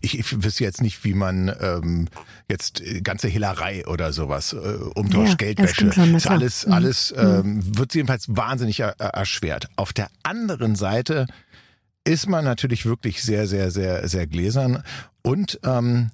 ich, 0.00 0.18
ich 0.18 0.42
wüsste 0.42 0.64
jetzt 0.64 0.82
nicht, 0.82 1.04
wie 1.04 1.14
man 1.14 1.54
ähm, 1.60 2.08
jetzt 2.50 2.80
äh, 2.80 3.00
ganze 3.00 3.28
Hehlerei 3.28 3.86
oder 3.86 4.12
sowas, 4.12 4.52
äh, 4.52 4.56
Umtausch, 4.56 5.30
Ja, 5.30 5.34
Geldwäsche, 5.36 5.86
das 5.86 5.94
schon, 5.94 6.14
ist 6.16 6.26
alles, 6.26 6.66
Mhm. 6.66 6.72
alles 6.72 7.14
ähm, 7.16 7.78
wird 7.78 7.94
jedenfalls 7.94 8.26
wahnsinnig 8.28 8.80
er- 8.80 8.98
erschwert. 8.98 9.68
Auf 9.76 9.92
der 9.92 10.08
anderen 10.24 10.74
Seite 10.74 11.26
ist 12.02 12.28
man 12.28 12.44
natürlich 12.44 12.84
wirklich 12.84 13.22
sehr, 13.22 13.46
sehr, 13.46 13.70
sehr, 13.70 14.08
sehr 14.08 14.26
gläsern 14.26 14.82
und 15.22 15.60
ähm, 15.62 16.10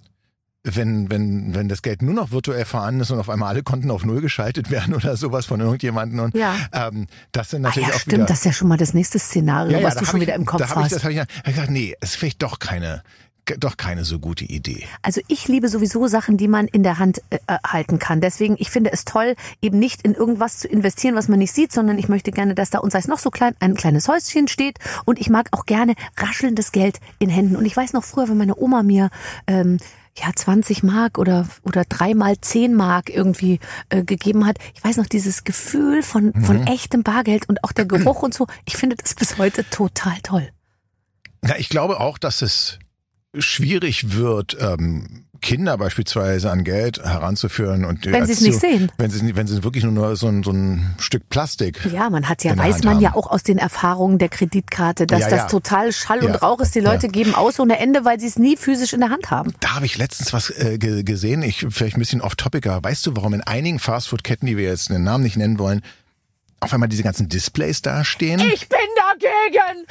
wenn, 0.62 1.10
wenn, 1.10 1.54
wenn 1.54 1.68
das 1.68 1.80
Geld 1.82 2.02
nur 2.02 2.12
noch 2.12 2.32
virtuell 2.32 2.64
vorhanden 2.66 3.00
ist 3.00 3.10
und 3.10 3.18
auf 3.18 3.30
einmal 3.30 3.48
alle 3.48 3.62
Konten 3.62 3.90
auf 3.90 4.04
Null 4.04 4.20
geschaltet 4.20 4.70
werden 4.70 4.94
oder 5.00 5.16
sowas 5.16 5.46
von 5.46 5.60
irgendjemandem 5.60 6.20
und 6.20 6.34
Ja. 6.36 6.54
ähm, 6.72 7.06
das 7.32 7.50
sind 7.50 7.64
Ah, 7.64 7.68
natürlich 7.68 7.88
ja, 7.88 7.94
auch 7.94 8.00
stimmt, 8.00 8.14
wieder 8.18 8.26
das 8.26 8.38
ist 8.40 8.44
ja 8.44 8.52
schon 8.52 8.68
mal 8.68 8.76
das 8.76 8.92
nächste 8.94 9.18
Szenario, 9.18 9.82
was 9.82 9.94
da 9.94 10.00
du 10.00 10.06
hab 10.06 10.10
schon 10.12 10.20
ich, 10.20 10.26
wieder 10.26 10.36
im 10.36 10.44
Kopf 10.46 10.58
da 10.60 10.68
hab 10.68 10.76
ich, 10.78 10.84
hast. 10.84 10.92
das 10.92 11.02
habe 11.04 11.14
ich, 11.14 11.18
hab 11.20 11.28
ich 11.46 11.54
gesagt, 11.54 11.70
nee, 11.70 11.94
es 12.00 12.10
ist 12.10 12.16
vielleicht 12.16 12.42
doch 12.42 12.58
keine, 12.58 13.02
doch 13.58 13.78
keine 13.78 14.04
so 14.04 14.18
gute 14.18 14.44
Idee. 14.44 14.84
Also 15.02 15.22
ich 15.28 15.48
liebe 15.48 15.68
sowieso 15.68 16.06
Sachen, 16.08 16.36
die 16.36 16.46
man 16.46 16.68
in 16.68 16.82
der 16.82 16.98
Hand 16.98 17.22
äh, 17.30 17.36
äh, 17.46 17.56
halten 17.66 17.98
kann. 17.98 18.20
Deswegen, 18.20 18.54
ich 18.58 18.70
finde 18.70 18.92
es 18.92 19.04
toll, 19.06 19.34
eben 19.62 19.78
nicht 19.78 20.02
in 20.02 20.14
irgendwas 20.14 20.58
zu 20.58 20.68
investieren, 20.68 21.14
was 21.16 21.28
man 21.28 21.38
nicht 21.38 21.52
sieht, 21.54 21.72
sondern 21.72 21.98
ich 21.98 22.08
möchte 22.08 22.30
gerne, 22.32 22.54
dass 22.54 22.68
da, 22.70 22.78
und 22.80 22.92
sei 22.92 22.98
es 22.98 23.08
noch 23.08 23.18
so 23.18 23.30
klein, 23.30 23.54
ein 23.60 23.74
kleines 23.74 24.06
Häuschen 24.08 24.46
steht. 24.46 24.78
Und 25.06 25.18
ich 25.18 25.30
mag 25.30 25.48
auch 25.52 25.64
gerne 25.64 25.94
raschelndes 26.18 26.70
Geld 26.70 27.00
in 27.18 27.30
Händen. 27.30 27.56
Und 27.56 27.64
ich 27.64 27.76
weiß 27.76 27.92
noch 27.94 28.04
früher, 28.04 28.28
wenn 28.28 28.36
meine 28.36 28.56
Oma 28.56 28.82
mir 28.82 29.08
ähm, 29.46 29.78
ja 30.16 30.30
20 30.34 30.82
Mark 30.82 31.18
oder 31.18 31.48
oder 31.62 31.84
dreimal 31.88 32.40
10 32.40 32.74
Mark 32.74 33.10
irgendwie 33.10 33.60
äh, 33.88 34.04
gegeben 34.04 34.46
hat. 34.46 34.58
Ich 34.74 34.82
weiß 34.82 34.96
noch 34.96 35.06
dieses 35.06 35.44
Gefühl 35.44 36.02
von 36.02 36.32
von 36.44 36.66
echtem 36.66 37.02
Bargeld 37.02 37.48
und 37.48 37.64
auch 37.64 37.72
der 37.72 37.86
Geruch 37.86 38.22
und 38.22 38.34
so. 38.34 38.46
Ich 38.66 38.76
finde 38.76 38.96
das 38.96 39.14
bis 39.14 39.38
heute 39.38 39.68
total 39.70 40.18
toll. 40.22 40.48
Ja, 41.44 41.56
ich 41.56 41.68
glaube 41.68 42.00
auch, 42.00 42.18
dass 42.18 42.42
es 42.42 42.78
schwierig 43.38 44.16
wird, 44.16 44.56
ähm, 44.60 45.26
Kinder 45.40 45.78
beispielsweise 45.78 46.50
an 46.50 46.64
Geld 46.64 47.02
heranzuführen 47.02 47.84
und 47.84 48.04
Wenn 48.06 48.26
sie 48.26 48.32
es 48.32 48.40
nicht 48.40 48.60
sehen. 48.60 48.90
wenn 48.98 49.10
sie 49.10 49.34
wenn 49.36 49.46
sie 49.46 49.62
wirklich 49.64 49.84
nur, 49.84 49.92
nur 49.92 50.16
so, 50.16 50.28
ein, 50.28 50.42
so 50.42 50.50
ein 50.52 50.94
Stück 50.98 51.28
Plastik. 51.30 51.80
Ja, 51.92 52.10
man 52.10 52.28
hat 52.28 52.44
ja, 52.44 52.56
weiß 52.56 52.82
man 52.84 52.94
haben. 52.96 53.02
ja 53.02 53.14
auch 53.14 53.30
aus 53.30 53.42
den 53.42 53.58
Erfahrungen 53.58 54.18
der 54.18 54.28
Kreditkarte, 54.28 55.06
dass 55.06 55.20
Ja, 55.20 55.28
das 55.30 55.38
ja. 55.40 55.46
total 55.46 55.92
Schall 55.92 56.22
Ja. 56.24 56.30
und 56.30 56.42
Rauch 56.42 56.60
ist. 56.60 56.74
Die 56.74 56.80
Leute 56.80 57.08
geben 57.08 57.34
aus 57.34 57.58
ohne 57.60 57.78
Ende, 57.78 58.04
weil 58.04 58.18
sie 58.20 58.26
es 58.26 58.38
nie 58.38 58.56
physisch 58.56 58.92
in 58.92 59.00
der 59.00 59.10
Hand 59.10 59.30
haben. 59.30 59.52
Da 59.60 59.74
habe 59.76 59.86
ich 59.86 59.96
letztens 59.98 60.32
was 60.32 60.50
äh, 60.50 60.78
ge 60.78 61.02
gesehen, 61.02 61.42
ich 61.42 61.66
vielleicht 61.70 61.96
ein 61.96 62.00
bisschen 62.00 62.20
off-topicer. 62.20 62.82
Weißt 62.82 63.06
du, 63.06 63.16
warum 63.16 63.34
in 63.34 63.40
einigen 63.42 63.78
Fastfood-Ketten, 63.78 64.46
die 64.46 64.56
wir 64.56 64.64
jetzt 64.64 64.90
den 64.90 65.02
Namen 65.04 65.24
nicht 65.24 65.36
nennen 65.36 65.58
wollen, 65.58 65.82
auf 66.60 66.72
einmal 66.74 66.88
diese 66.88 67.02
ganzen 67.02 67.28
Displays 67.28 67.82
dastehen? 67.82 68.38
Ich 68.40 68.68
bin 68.68 68.78
dagegen! 68.96 69.86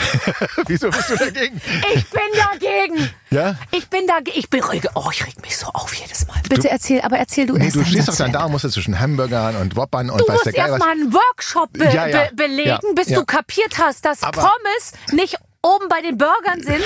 Wieso 0.67 0.89
bist 0.89 1.09
du 1.09 1.15
dagegen? 1.17 1.59
Ich 1.93 2.05
bin 2.09 2.21
dagegen! 2.35 3.09
Ja? 3.31 3.55
Ich 3.71 3.87
bin 3.89 4.05
dagegen. 4.07 4.37
Ich 4.39 4.49
bin. 4.49 4.61
Oh, 4.95 5.09
ich 5.11 5.25
reg 5.25 5.41
mich 5.41 5.57
so 5.57 5.67
auf 5.67 5.93
jedes 5.95 6.27
Mal. 6.27 6.35
Bitte 6.47 6.69
erzähl, 6.69 7.01
aber 7.01 7.17
erzähl 7.17 7.45
du 7.47 7.53
Nee, 7.57 7.65
erst 7.65 7.75
du 7.75 7.83
stehst 7.85 8.07
doch 8.07 8.15
dann 8.15 8.31
da 8.31 8.45
und 8.45 8.51
musst 8.51 8.63
du 8.65 8.69
zwischen 8.69 8.99
Hamburgern 8.99 9.55
und 9.57 9.75
Whoppern 9.75 10.09
und 10.09 10.21
Du 10.21 10.27
weiß 10.27 10.33
musst 10.33 10.45
der 10.45 10.53
Geil 10.53 10.63
was. 10.65 10.71
erstmal 10.79 10.91
einen 10.91 11.13
Workshop 11.13 11.73
be 11.73 11.85
Ja, 11.85 12.07
ja. 12.07 12.23
be 12.29 12.35
belegen, 12.35 12.69
Ja, 12.69 12.79
bis 12.95 13.07
du 13.07 13.25
kapiert 13.25 13.77
hast, 13.77 14.05
dass 14.05 14.23
Aber- 14.23 14.41
Pommes 14.41 14.93
nicht 15.11 15.37
oben 15.61 15.89
bei 15.89 16.01
den 16.01 16.17
Burgern 16.17 16.61
sind, 16.61 16.83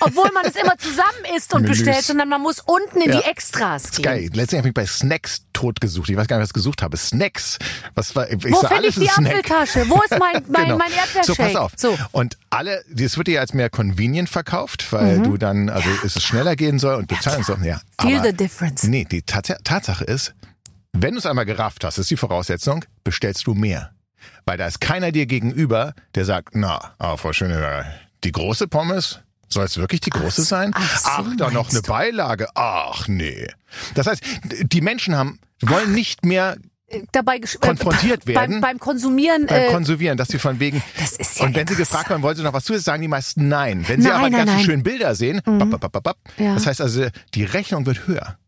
obwohl 0.00 0.30
man 0.32 0.46
es 0.46 0.56
immer 0.56 0.78
zusammen 0.78 1.36
isst 1.36 1.52
und 1.52 1.62
Menüs. 1.62 1.78
bestellt, 1.78 2.04
sondern 2.04 2.28
man 2.30 2.40
muss 2.40 2.60
unten 2.60 3.00
in 3.02 3.12
Ja. 3.12 3.20
die 3.20 3.26
Extras 3.28 3.90
gehen. 3.92 4.02
Geil. 4.02 4.22
Letztendlich 4.32 4.58
habe 4.58 4.68
ich 4.68 4.74
bei 4.74 4.86
Snacks 4.86 5.42
tot 5.52 5.80
gesucht. 5.80 6.08
Ich 6.08 6.16
weiß 6.16 6.26
gar 6.26 6.36
nicht, 6.36 6.44
was 6.44 6.50
ich 6.50 6.54
gesucht 6.54 6.80
habe. 6.82 6.96
Snacks. 6.96 7.58
Was 7.94 8.16
war, 8.16 8.28
ich 8.30 8.42
Wo 8.50 8.60
finde 8.66 8.88
ich 8.88 8.94
die 8.94 9.04
ist 9.04 9.14
Snack. 9.14 9.30
Apfeltasche? 9.50 9.90
Wo 9.90 10.00
ist 10.02 10.18
mein, 10.18 10.42
mein, 10.48 10.64
Genau. 10.64 10.78
mein 10.78 10.90
Erdbeershake? 10.92 11.24
So, 11.26 11.34
pass 11.34 11.56
auf. 11.56 11.72
So. 11.76 11.98
Und 12.12 12.38
alle, 12.50 12.82
das 12.90 13.18
wird 13.18 13.26
dir 13.28 13.40
als 13.40 13.52
mehr 13.52 13.68
convenient 13.68 14.30
verkauft, 14.30 14.90
weil 14.92 15.20
du 15.20 15.36
dann, 15.36 15.68
also 15.68 15.88
es 16.02 16.22
schneller 16.22 16.56
gehen 16.56 16.78
soll 16.78 16.94
und 16.94 17.08
bezahlen 17.08 17.42
soll. 17.44 17.58
Ja, 17.62 17.80
Feel 18.00 18.18
aber 18.20 18.28
the 18.28 18.32
difference. 18.36 18.84
Nee, 18.84 19.04
die 19.04 19.22
Tats 19.22 19.52
Tatsache 19.64 20.04
ist, 20.04 20.34
wenn 20.92 21.12
du 21.12 21.18
es 21.18 21.26
einmal 21.26 21.44
gerafft 21.44 21.84
hast, 21.84 21.98
ist 21.98 22.10
die 22.10 22.16
Voraussetzung, 22.16 22.84
bestellst 23.02 23.46
du 23.46 23.54
mehr. 23.54 23.90
Weil 24.46 24.56
da 24.56 24.66
ist 24.66 24.80
keiner 24.80 25.12
dir 25.12 25.26
gegenüber, 25.26 25.94
der 26.14 26.24
sagt, 26.24 26.50
na, 26.54 26.94
ah, 26.98 27.16
Frau 27.16 27.32
Schöne, 27.32 27.84
die 28.24 28.32
große 28.32 28.66
Pommes, 28.68 29.20
soll 29.48 29.64
es 29.66 29.76
wirklich 29.76 30.00
die 30.00 30.10
große 30.10 30.42
sein? 30.42 30.72
ach 30.74 31.24
so, 31.24 31.34
da 31.36 31.50
noch 31.50 31.70
eine 31.70 31.82
du. 31.82 31.88
Beilage. 31.88 32.48
Ach 32.54 33.06
nee. 33.08 33.46
Das 33.94 34.06
heißt, 34.06 34.22
die 34.62 34.80
Menschen 34.80 35.16
haben, 35.16 35.38
wollen 35.62 35.92
nicht 35.92 36.24
mehr 36.24 36.56
Dabei 37.12 37.38
gesch- 37.38 37.58
konfrontiert 37.58 38.24
äh, 38.24 38.34
werden. 38.34 38.60
Beim, 38.60 38.60
beim 38.60 38.78
Konsumieren. 38.78 39.46
beim 39.46 39.62
äh, 39.62 39.70
Konsumieren, 39.72 40.16
dass 40.16 40.28
sie 40.28 40.38
von 40.38 40.60
wegen. 40.60 40.82
Das 40.98 41.12
ist 41.12 41.38
ja 41.40 41.46
und 41.46 41.56
wenn 41.56 41.66
sie 41.66 41.74
gefragt 41.74 42.08
werden, 42.10 42.22
wollen 42.22 42.36
sie 42.36 42.42
noch 42.42 42.52
was 42.52 42.64
zusätzlich 42.64 42.84
sagen, 42.84 43.02
die 43.02 43.08
meisten 43.08 43.48
nein. 43.48 43.84
Wenn 43.88 44.00
sie 44.00 44.08
Nein, 44.08 44.16
aber 44.18 44.30
die 44.30 44.36
ganzen 44.36 44.54
nein. 44.56 44.64
schönen 44.64 44.82
Bilder 44.84 45.14
sehen, 45.14 45.40
bap, 45.44 45.70
bap, 45.70 45.80
bap, 45.80 45.92
bap, 45.92 46.02
bap, 46.04 46.16
Ja. 46.38 46.54
das 46.54 46.66
heißt 46.66 46.80
also, 46.80 47.06
die 47.34 47.44
Rechnung 47.44 47.86
wird 47.86 48.06
höher. 48.06 48.38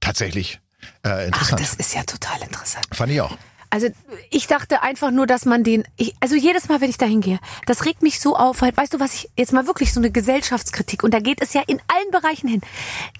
Tatsächlich. 0.00 0.60
Äh, 1.04 1.08
ach, 1.10 1.20
interessant. 1.26 1.60
das 1.60 1.74
ist 1.74 1.94
ja 1.94 2.02
total 2.02 2.42
interessant. 2.42 2.86
Fand 2.92 3.12
ich 3.12 3.20
auch. 3.20 3.36
Also 3.72 3.88
ich 4.28 4.48
dachte 4.48 4.82
einfach 4.82 5.10
nur, 5.10 5.26
dass 5.26 5.46
man 5.46 5.64
den, 5.64 5.84
ich, 5.96 6.14
also 6.20 6.34
jedes 6.34 6.68
Mal, 6.68 6.82
wenn 6.82 6.90
ich 6.90 6.98
da 6.98 7.06
hingehe, 7.06 7.38
das 7.64 7.86
regt 7.86 8.02
mich 8.02 8.20
so 8.20 8.36
auf, 8.36 8.60
weil, 8.60 8.76
weißt 8.76 8.92
du 8.92 9.00
was, 9.00 9.14
ich 9.14 9.30
jetzt 9.34 9.54
mal 9.54 9.66
wirklich 9.66 9.94
so 9.94 10.00
eine 10.00 10.10
Gesellschaftskritik 10.10 11.02
und 11.02 11.14
da 11.14 11.20
geht 11.20 11.40
es 11.40 11.54
ja 11.54 11.62
in 11.66 11.80
allen 11.88 12.10
Bereichen 12.10 12.48
hin. 12.48 12.60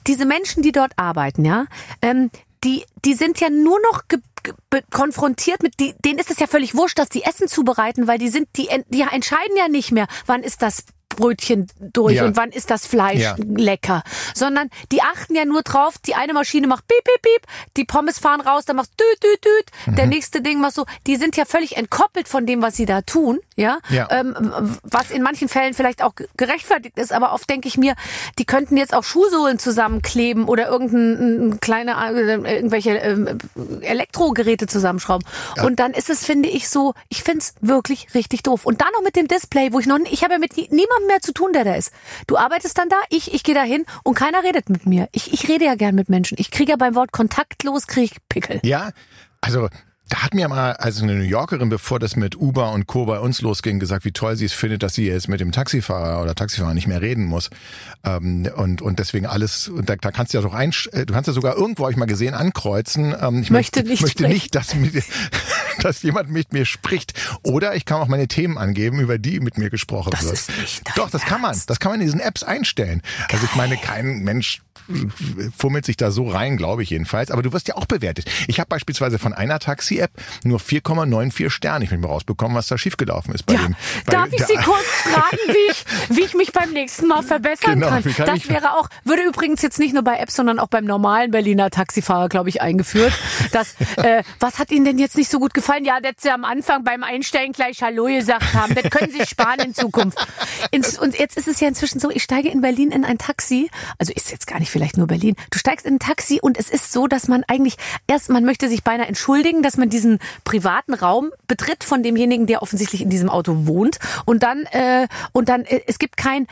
Diese 0.07 0.27
Menschen, 0.27 0.63
die 0.63 0.71
dort 0.71 0.93
arbeiten, 0.97 1.47
ja, 1.47 1.65
ähm, 2.03 2.29
die, 2.65 2.85
die 3.03 3.15
sind 3.15 3.41
ja 3.41 3.49
nur 3.49 3.81
noch 3.81 4.09
ge, 4.09 4.19
ge, 4.43 4.83
konfrontiert 4.91 5.63
mit, 5.63 5.81
die, 5.81 5.95
denen 6.05 6.19
ist 6.19 6.31
es 6.31 6.39
ja 6.39 6.47
völlig 6.47 6.75
wurscht, 6.75 6.99
dass 6.99 7.09
die 7.09 7.23
Essen 7.23 7.49
zubereiten, 7.49 8.07
weil 8.07 8.19
die 8.19 8.29
sind, 8.29 8.49
die, 8.57 8.69
die 8.89 9.01
entscheiden 9.01 9.57
ja 9.57 9.69
nicht 9.69 9.91
mehr, 9.91 10.07
wann 10.27 10.43
ist 10.43 10.61
das 10.61 10.85
Brötchen 11.17 11.67
durch 11.81 12.15
Ja. 12.17 12.25
und 12.25 12.37
wann 12.37 12.51
ist 12.51 12.71
das 12.71 12.87
Fleisch 12.87 13.21
Ja. 13.21 13.37
lecker, 13.39 14.03
sondern 14.35 14.69
die 14.91 15.03
achten 15.03 15.35
ja 15.35 15.45
nur 15.45 15.63
drauf, 15.63 15.99
die 15.99 16.15
eine 16.15 16.33
Maschine 16.35 16.67
macht 16.67 16.87
piep, 16.89 17.03
piep, 17.05 17.23
piep, 17.23 17.43
die 17.77 17.85
Pommes 17.85 18.19
fahren 18.19 18.41
raus, 18.41 18.65
dann 18.65 18.77
macht 18.77 18.91
düt, 18.99 19.23
düt, 19.23 19.45
düt, 19.45 19.71
Mhm. 19.87 19.97
der 19.97 20.07
nächste 20.07 20.41
Ding 20.43 20.61
macht 20.61 20.75
so, 20.75 20.85
die 21.07 21.17
sind 21.17 21.37
ja 21.37 21.45
völlig 21.45 21.77
entkoppelt 21.77 22.29
von 22.29 22.47
dem, 22.47 22.63
was 22.63 22.77
sie 22.77 22.87
da 22.87 23.03
tun, 23.03 23.41
ja, 23.57 23.79
Ja. 23.89 24.09
Ähm, 24.11 24.35
was 24.83 25.11
in 25.11 25.23
manchen 25.23 25.49
Fällen 25.49 25.75
vielleicht 25.75 26.03
auch 26.03 26.15
gerechtfertigt 26.37 26.99
ist, 26.99 27.13
aber 27.13 27.33
oft 27.33 27.49
denke 27.49 27.69
ich 27.69 27.77
mir, 27.79 27.95
die 28.39 28.45
könnten 28.45 28.77
jetzt 28.77 28.95
auch 28.95 29.05
Schuhsohlen 29.05 29.59
zusammenkleben 29.59 30.45
oder 30.47 30.69
irgendein 30.69 31.49
ein 31.53 31.61
kleine, 31.61 31.93
äh, 32.15 32.55
irgendwelche 32.57 32.91
ähm, 32.97 33.39
Elektrogeräte 33.81 34.67
zusammenschrauben. 34.67 35.27
Und 35.65 35.79
dann 35.81 35.93
ist 35.93 36.11
es, 36.11 36.25
finde 36.25 36.49
ich, 36.49 36.69
so, 36.69 36.95
ich 37.09 37.23
finde 37.23 37.41
es 37.41 37.55
wirklich 37.61 38.09
richtig 38.15 38.43
doof. 38.43 38.65
Und 38.65 38.81
dann 38.81 38.89
noch 38.95 39.03
mit 39.03 39.17
dem 39.17 39.29
Display, 39.29 39.73
wo 39.73 39.79
ich 39.81 39.87
noch, 39.87 39.99
ich 40.11 40.23
habe 40.23 40.35
ja 40.35 40.39
mit 40.39 40.57
nie- 40.57 40.69
niemandem 41.03 41.07
mehr 41.07 41.21
zu 41.21 41.33
tun, 41.33 41.53
der 41.53 41.65
da 41.65 41.75
ist. 41.75 41.93
Du 42.27 42.37
arbeitest 42.37 42.79
dann 42.79 42.89
da, 42.89 42.97
ich, 43.11 43.35
ich 43.35 43.43
gehe 43.43 43.55
da 43.55 43.63
hin 43.63 43.85
und 44.05 44.15
keiner 44.15 44.43
redet 44.43 44.71
mit 44.71 44.87
mir. 44.87 45.09
Ich, 45.13 45.33
ich 45.33 45.49
rede 45.49 45.65
ja 45.65 45.75
gern 45.75 45.95
mit 45.95 46.09
Menschen. 46.09 46.37
Ich 46.39 46.51
kriege 46.51 46.71
ja 46.73 46.77
beim 46.77 46.95
Wort 46.95 47.13
kontaktlos, 47.13 47.87
kriege 47.87 48.13
ich 48.13 48.29
Pickel. 48.29 48.61
Ja, 48.63 48.91
also 49.41 49.69
da 50.09 50.23
hat 50.23 50.35
mir 50.35 50.47
mal 50.49 50.73
also 50.75 51.05
eine 51.05 51.15
New 51.15 51.25
Yorkerin, 51.25 51.71
bevor 51.71 51.99
das 51.99 52.17
mit 52.17 52.37
Uber 52.37 52.73
und 52.73 52.87
Co. 52.87 53.07
bei 53.07 53.19
uns 53.19 53.41
losging, 53.41 53.81
gesagt, 53.81 54.05
wie 54.05 54.13
toll 54.13 54.37
sie 54.37 54.45
es 54.45 54.53
findet, 54.53 54.83
dass 54.83 54.95
sie 54.95 55.07
jetzt 55.07 55.27
mit 55.27 55.41
dem 55.41 55.53
Taxifahrer 55.53 56.23
oder 56.23 56.35
Taxifahrer 56.35 56.75
nicht 56.75 56.87
mehr 56.87 57.01
reden 57.01 57.25
muss. 57.25 57.49
Ähm, 58.05 58.47
und, 58.57 58.83
und 58.83 58.99
deswegen 58.99 59.25
alles, 59.25 59.69
und 59.69 59.89
da, 59.89 59.97
da 59.97 60.11
kannst 60.11 60.35
du 60.35 60.39
ja 60.39 60.43
doch 60.43 60.53
ein, 60.53 60.75
äh, 60.93 61.07
du 61.07 61.15
kannst 61.15 61.29
ja 61.29 61.33
sogar 61.33 61.57
irgendwo, 61.57 61.85
habe 61.85 61.93
ich 61.93 61.97
mal 61.97 62.05
gesehen, 62.05 62.35
ankreuzen. 62.35 63.15
Ähm, 63.19 63.41
ich 63.41 63.51
Möchte 63.51 63.85
nicht 63.85 64.03
möchte 64.03 64.25
sprechen. 64.25 64.33
nicht, 64.35 64.55
dass, 64.55 64.75
mit, 64.75 64.93
dass 65.85 66.03
jemand 66.03 66.31
mit 66.31 66.53
mir 66.53 66.65
spricht. 66.65 67.13
Oder 67.43 67.75
ich 67.75 67.85
kann 67.85 68.01
auch 68.01 68.09
meine 68.09 68.29
Themen 68.29 68.59
angeben, 68.59 69.01
über 69.01 69.19
die 69.19 69.41
mit 69.41 69.59
mir 69.59 69.71
gesprochen 69.71 70.11
Das 70.11 70.25
wird. 70.25 70.35
ist 70.35 70.59
nicht 70.59 70.87
dein 70.89 70.95
Doch, 70.97 71.11
das 71.11 71.23
kann 71.23 71.41
man. 71.41 71.53
Ernst. 71.53 71.69
Das 71.71 71.81
kann 71.81 71.93
man 71.93 72.01
in 72.01 72.07
diesen 72.07 72.21
Apps 72.21 72.43
einstellen. 72.43 73.03
Also 73.31 73.45
ich 73.45 73.55
meine, 73.55 73.77
kein 73.77 74.21
Mensch 74.21 74.63
fummelt 75.57 75.85
sich 75.87 75.97
da 75.97 76.11
so 76.11 76.29
rein, 76.29 76.57
glaube 76.57 76.83
ich 76.83 76.91
jedenfalls. 76.91 77.31
Aber 77.31 77.43
du 77.43 77.53
wirst 77.53 77.69
ja 77.69 77.77
auch 77.77 77.87
bewertet. 77.87 78.27
Ich 78.49 78.59
habe 78.61 78.69
beispielsweise 78.69 79.19
von 79.19 79.33
einer 79.33 79.59
Taxi-App 79.59 80.11
nur 80.45 80.59
4,94 80.61 81.51
Sterne. 81.51 81.85
Ich 81.85 81.91
will 81.91 81.99
mal 81.99 82.09
rausbekommen, 82.09 82.57
was 82.57 82.67
da 82.67 82.79
schiefgelaufen 82.79 83.35
ist 83.35 83.45
bei 83.47 83.55
Ja, 83.55 83.61
dem. 83.63 83.77
Bei 84.07 84.13
darf 84.13 84.33
ich 84.33 84.45
Sie 84.45 84.55
kurz 84.57 84.85
fragen, 85.05 85.39
wie 85.49 85.71
ich, 85.73 85.85
wie 86.17 86.23
ich 86.23 86.35
mich 86.35 86.53
beim 86.53 86.73
nächsten 86.73 87.07
Mal 87.09 87.23
verbessern 87.23 87.75
Genau, 87.81 87.89
kann? 87.89 88.03
kann 88.03 88.27
das 88.27 88.49
wäre 88.49 88.73
auch, 88.79 88.89
würde 89.05 89.23
übrigens 89.23 89.63
jetzt 89.63 89.79
nicht 89.79 89.95
nur 89.95 90.03
bei 90.03 90.19
Apps, 90.19 90.35
sondern 90.37 90.59
auch 90.59 90.69
beim 90.69 90.85
normalen 90.85 91.31
Berliner 91.31 91.71
Taxifahrer, 91.71 92.29
glaube 92.29 92.49
ich, 92.49 92.61
eingeführt. 92.63 93.13
Das, 93.53 93.75
äh, 93.97 94.23
was 94.41 94.59
hat 94.59 94.71
Ihnen 94.71 94.85
denn 94.85 94.99
jetzt 94.99 95.17
nicht 95.17 95.31
so 95.31 95.39
gut 95.39 95.55
gefallen? 95.55 95.85
Ja, 95.85 96.01
dass 96.01 96.15
Sie 96.19 96.31
am 96.31 96.45
Anfang 96.45 96.85
beim 96.85 97.03
Einsteigen 97.03 97.53
gleich 97.53 97.83
Hallo 97.83 98.05
gesagt 98.07 98.55
haben. 98.55 98.75
Das 98.75 98.91
können 98.91 99.11
Sie 99.13 99.25
sparen 99.27 99.61
in 99.61 99.75
Zukunft. 99.75 100.19
Ins, 100.71 100.99
und 100.99 101.19
jetzt 101.19 101.37
ist 101.37 101.49
es 101.49 101.61
ja 101.61 101.69
inzwischen 101.69 102.01
so, 102.01 102.11
ich 102.11 102.23
steige 102.23 102.49
in 102.49 102.61
Berlin 102.61 102.91
in 102.91 103.05
ein 103.05 103.19
Taxi. 103.19 103.71
Also 103.99 104.13
ist 104.13 104.31
jetzt 104.31 104.47
gar 104.47 104.59
nicht 104.59 104.62
vielleicht 104.71 104.97
nur 104.97 105.07
Berlin. 105.07 105.37
Du 105.51 105.59
steigst 105.59 105.87
in 105.87 105.95
ein 105.95 105.99
Taxi 105.99 106.39
und 106.41 106.59
es 106.59 106.71
ist 106.71 106.93
so, 106.93 107.07
dass 107.07 107.29
man 107.29 107.45
eigentlich 107.49 107.77
erst, 108.07 108.31
man 108.31 108.45
möchte 108.45 108.69
sich 108.69 108.83
beinahe 108.85 109.07
entschuldigen, 109.07 109.63
dass 109.63 109.77
man 109.77 109.89
diesen 109.89 110.19
privaten 110.45 110.95
Raum 110.95 111.31
betritt 111.47 111.85
von 111.85 112.03
demjenigen, 112.03 112.47
der 112.47 112.63
offensichtlich 112.63 113.03
in 113.03 113.11
diesem 113.11 113.29
Auto 113.29 113.67
wohnt. 113.67 113.99
Und 114.25 114.43
dann, 114.43 114.65
äh, 114.73 115.09
und 115.33 115.49
dann, 115.49 115.65
äh, 115.65 115.81
es 115.87 115.99
gibt 115.99 116.17
kein 116.17 116.47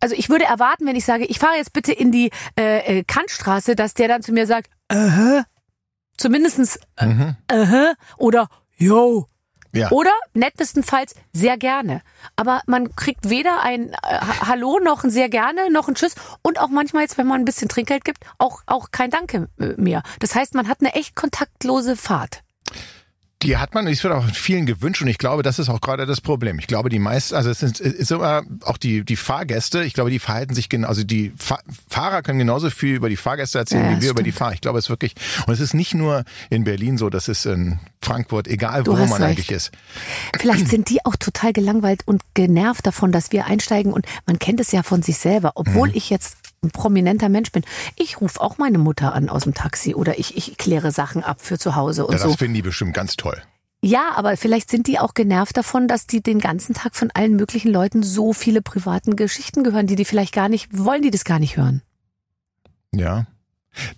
also 0.00 0.14
ich 0.14 0.30
würde 0.30 0.44
erwarten, 0.44 0.86
wenn 0.86 0.94
ich 0.94 1.04
sage, 1.04 1.24
ich 1.24 1.40
fahre 1.40 1.56
jetzt 1.56 1.72
bitte 1.72 1.92
in 1.92 2.12
die 2.12 2.30
äh, 2.56 2.98
äh, 2.98 3.04
Kantstraße, 3.04 3.74
dass 3.74 3.94
der 3.94 4.06
dann 4.06 4.22
zu 4.22 4.32
mir 4.32 4.46
sagt, 4.46 4.70
äh, 4.88 5.42
zumindestens 6.16 6.78
äh, 6.96 7.06
Mhm. 7.06 7.36
äh, 7.48 7.94
oder 8.16 8.48
yo. 8.76 9.26
Ja. 9.72 9.90
Oder 9.90 10.12
nettestenfalls 10.34 11.14
sehr 11.32 11.56
gerne. 11.58 12.02
Aber 12.36 12.62
man 12.66 12.94
kriegt 12.96 13.28
weder 13.28 13.60
ein 13.62 13.90
äh, 13.92 13.96
Ha- 14.02 14.48
Hallo 14.48 14.78
noch 14.82 15.04
ein 15.04 15.10
sehr 15.10 15.28
gerne 15.28 15.70
noch 15.70 15.88
ein 15.88 15.94
Tschüss 15.94 16.14
und 16.42 16.58
auch 16.58 16.68
manchmal 16.68 17.02
jetzt, 17.02 17.18
wenn 17.18 17.26
man 17.26 17.40
ein 17.42 17.44
bisschen 17.44 17.68
Trinkgeld 17.68 18.04
gibt, 18.04 18.24
auch, 18.38 18.62
auch 18.66 18.90
kein 18.92 19.10
Danke 19.10 19.48
äh, 19.60 19.74
mehr. 19.76 20.02
Das 20.20 20.34
heißt, 20.34 20.54
man 20.54 20.68
hat 20.68 20.78
eine 20.80 20.94
echt 20.94 21.14
kontaktlose 21.16 21.96
Fahrt. 21.96 22.42
Die 23.44 23.56
hat 23.56 23.72
man, 23.72 23.86
es 23.86 24.02
wird 24.02 24.12
auch 24.12 24.24
vielen 24.32 24.66
gewünscht 24.66 25.00
und 25.00 25.06
ich 25.06 25.16
glaube, 25.18 25.44
das 25.44 25.60
ist 25.60 25.68
auch 25.68 25.80
gerade 25.80 26.06
das 26.06 26.20
Problem. 26.20 26.58
Ich 26.58 26.66
glaube, 26.66 26.88
die 26.88 26.98
meisten, 26.98 27.36
also 27.36 27.50
es 27.50 27.60
sind, 27.60 27.78
ist 27.78 28.10
immer 28.10 28.42
auch 28.64 28.76
die, 28.78 29.04
die 29.04 29.14
Fahrgäste, 29.14 29.84
ich 29.84 29.94
glaube, 29.94 30.10
die 30.10 30.18
verhalten 30.18 30.54
sich 30.54 30.68
genau, 30.68 30.88
also 30.88 31.04
die 31.04 31.32
Fa 31.36 31.60
Fahrer 31.88 32.22
können 32.22 32.40
genauso 32.40 32.68
viel 32.68 32.96
über 32.96 33.08
die 33.08 33.16
Fahrgäste 33.16 33.58
erzählen, 33.58 33.84
Ja, 33.92 33.96
wie 33.96 34.02
wir 34.02 34.10
über 34.10 34.24
die 34.24 34.30
stimmt. 34.30 34.38
Fahrer. 34.38 34.52
Ich 34.54 34.60
glaube, 34.60 34.80
es 34.80 34.86
ist 34.86 34.90
wirklich, 34.90 35.14
und 35.46 35.52
es 35.52 35.60
ist 35.60 35.72
nicht 35.72 35.94
nur 35.94 36.24
in 36.50 36.64
Berlin 36.64 36.98
so, 36.98 37.10
das 37.10 37.28
ist 37.28 37.46
in 37.46 37.78
Frankfurt, 38.02 38.48
egal 38.48 38.82
Du 38.82 38.90
wo 38.90 38.96
man 38.96 39.10
recht. 39.12 39.22
eigentlich 39.22 39.52
ist. 39.52 39.70
Vielleicht 40.36 40.66
sind 40.68 40.88
die 40.88 41.04
auch 41.06 41.14
total 41.14 41.52
gelangweilt 41.52 42.02
und 42.06 42.22
genervt 42.34 42.86
davon, 42.86 43.12
dass 43.12 43.30
wir 43.30 43.46
einsteigen. 43.46 43.92
Und 43.92 44.04
man 44.26 44.40
kennt 44.40 44.58
es 44.58 44.72
ja 44.72 44.82
von 44.82 45.02
sich 45.02 45.18
selber. 45.18 45.52
Obwohl 45.54 45.96
ich 45.96 46.10
jetzt 46.10 46.36
ein 46.62 46.70
prominenter 46.70 47.28
Mensch 47.28 47.52
bin. 47.52 47.62
Ich 47.96 48.20
rufe 48.20 48.40
auch 48.40 48.58
meine 48.58 48.78
Mutter 48.78 49.14
an 49.14 49.28
aus 49.28 49.44
dem 49.44 49.54
Taxi 49.54 49.94
oder 49.94 50.18
ich, 50.18 50.36
ich 50.36 50.56
kläre 50.58 50.90
Sachen 50.90 51.22
ab 51.22 51.40
für 51.40 51.58
zu 51.58 51.76
Hause 51.76 52.06
und 52.06 52.12
Ja, 52.12 52.18
so. 52.18 52.28
das 52.28 52.36
finden 52.36 52.54
die 52.54 52.62
bestimmt 52.62 52.94
ganz 52.94 53.16
toll. 53.16 53.40
Ja, 53.80 54.10
aber 54.16 54.36
vielleicht 54.36 54.70
sind 54.70 54.88
die 54.88 54.98
auch 54.98 55.14
genervt 55.14 55.56
davon, 55.56 55.86
dass 55.86 56.08
die 56.08 56.20
den 56.20 56.40
ganzen 56.40 56.74
Tag 56.74 56.96
von 56.96 57.12
allen 57.14 57.36
möglichen 57.36 57.70
Leuten 57.70 58.02
so 58.02 58.32
viele 58.32 58.60
privaten 58.60 59.14
Geschichten 59.14 59.62
gehören, 59.62 59.86
die 59.86 59.94
die 59.94 60.04
vielleicht 60.04 60.34
gar 60.34 60.48
nicht, 60.48 60.76
wollen 60.76 61.02
die 61.02 61.12
das 61.12 61.24
gar 61.24 61.38
nicht 61.38 61.56
hören. 61.56 61.82
Ja. 62.92 63.26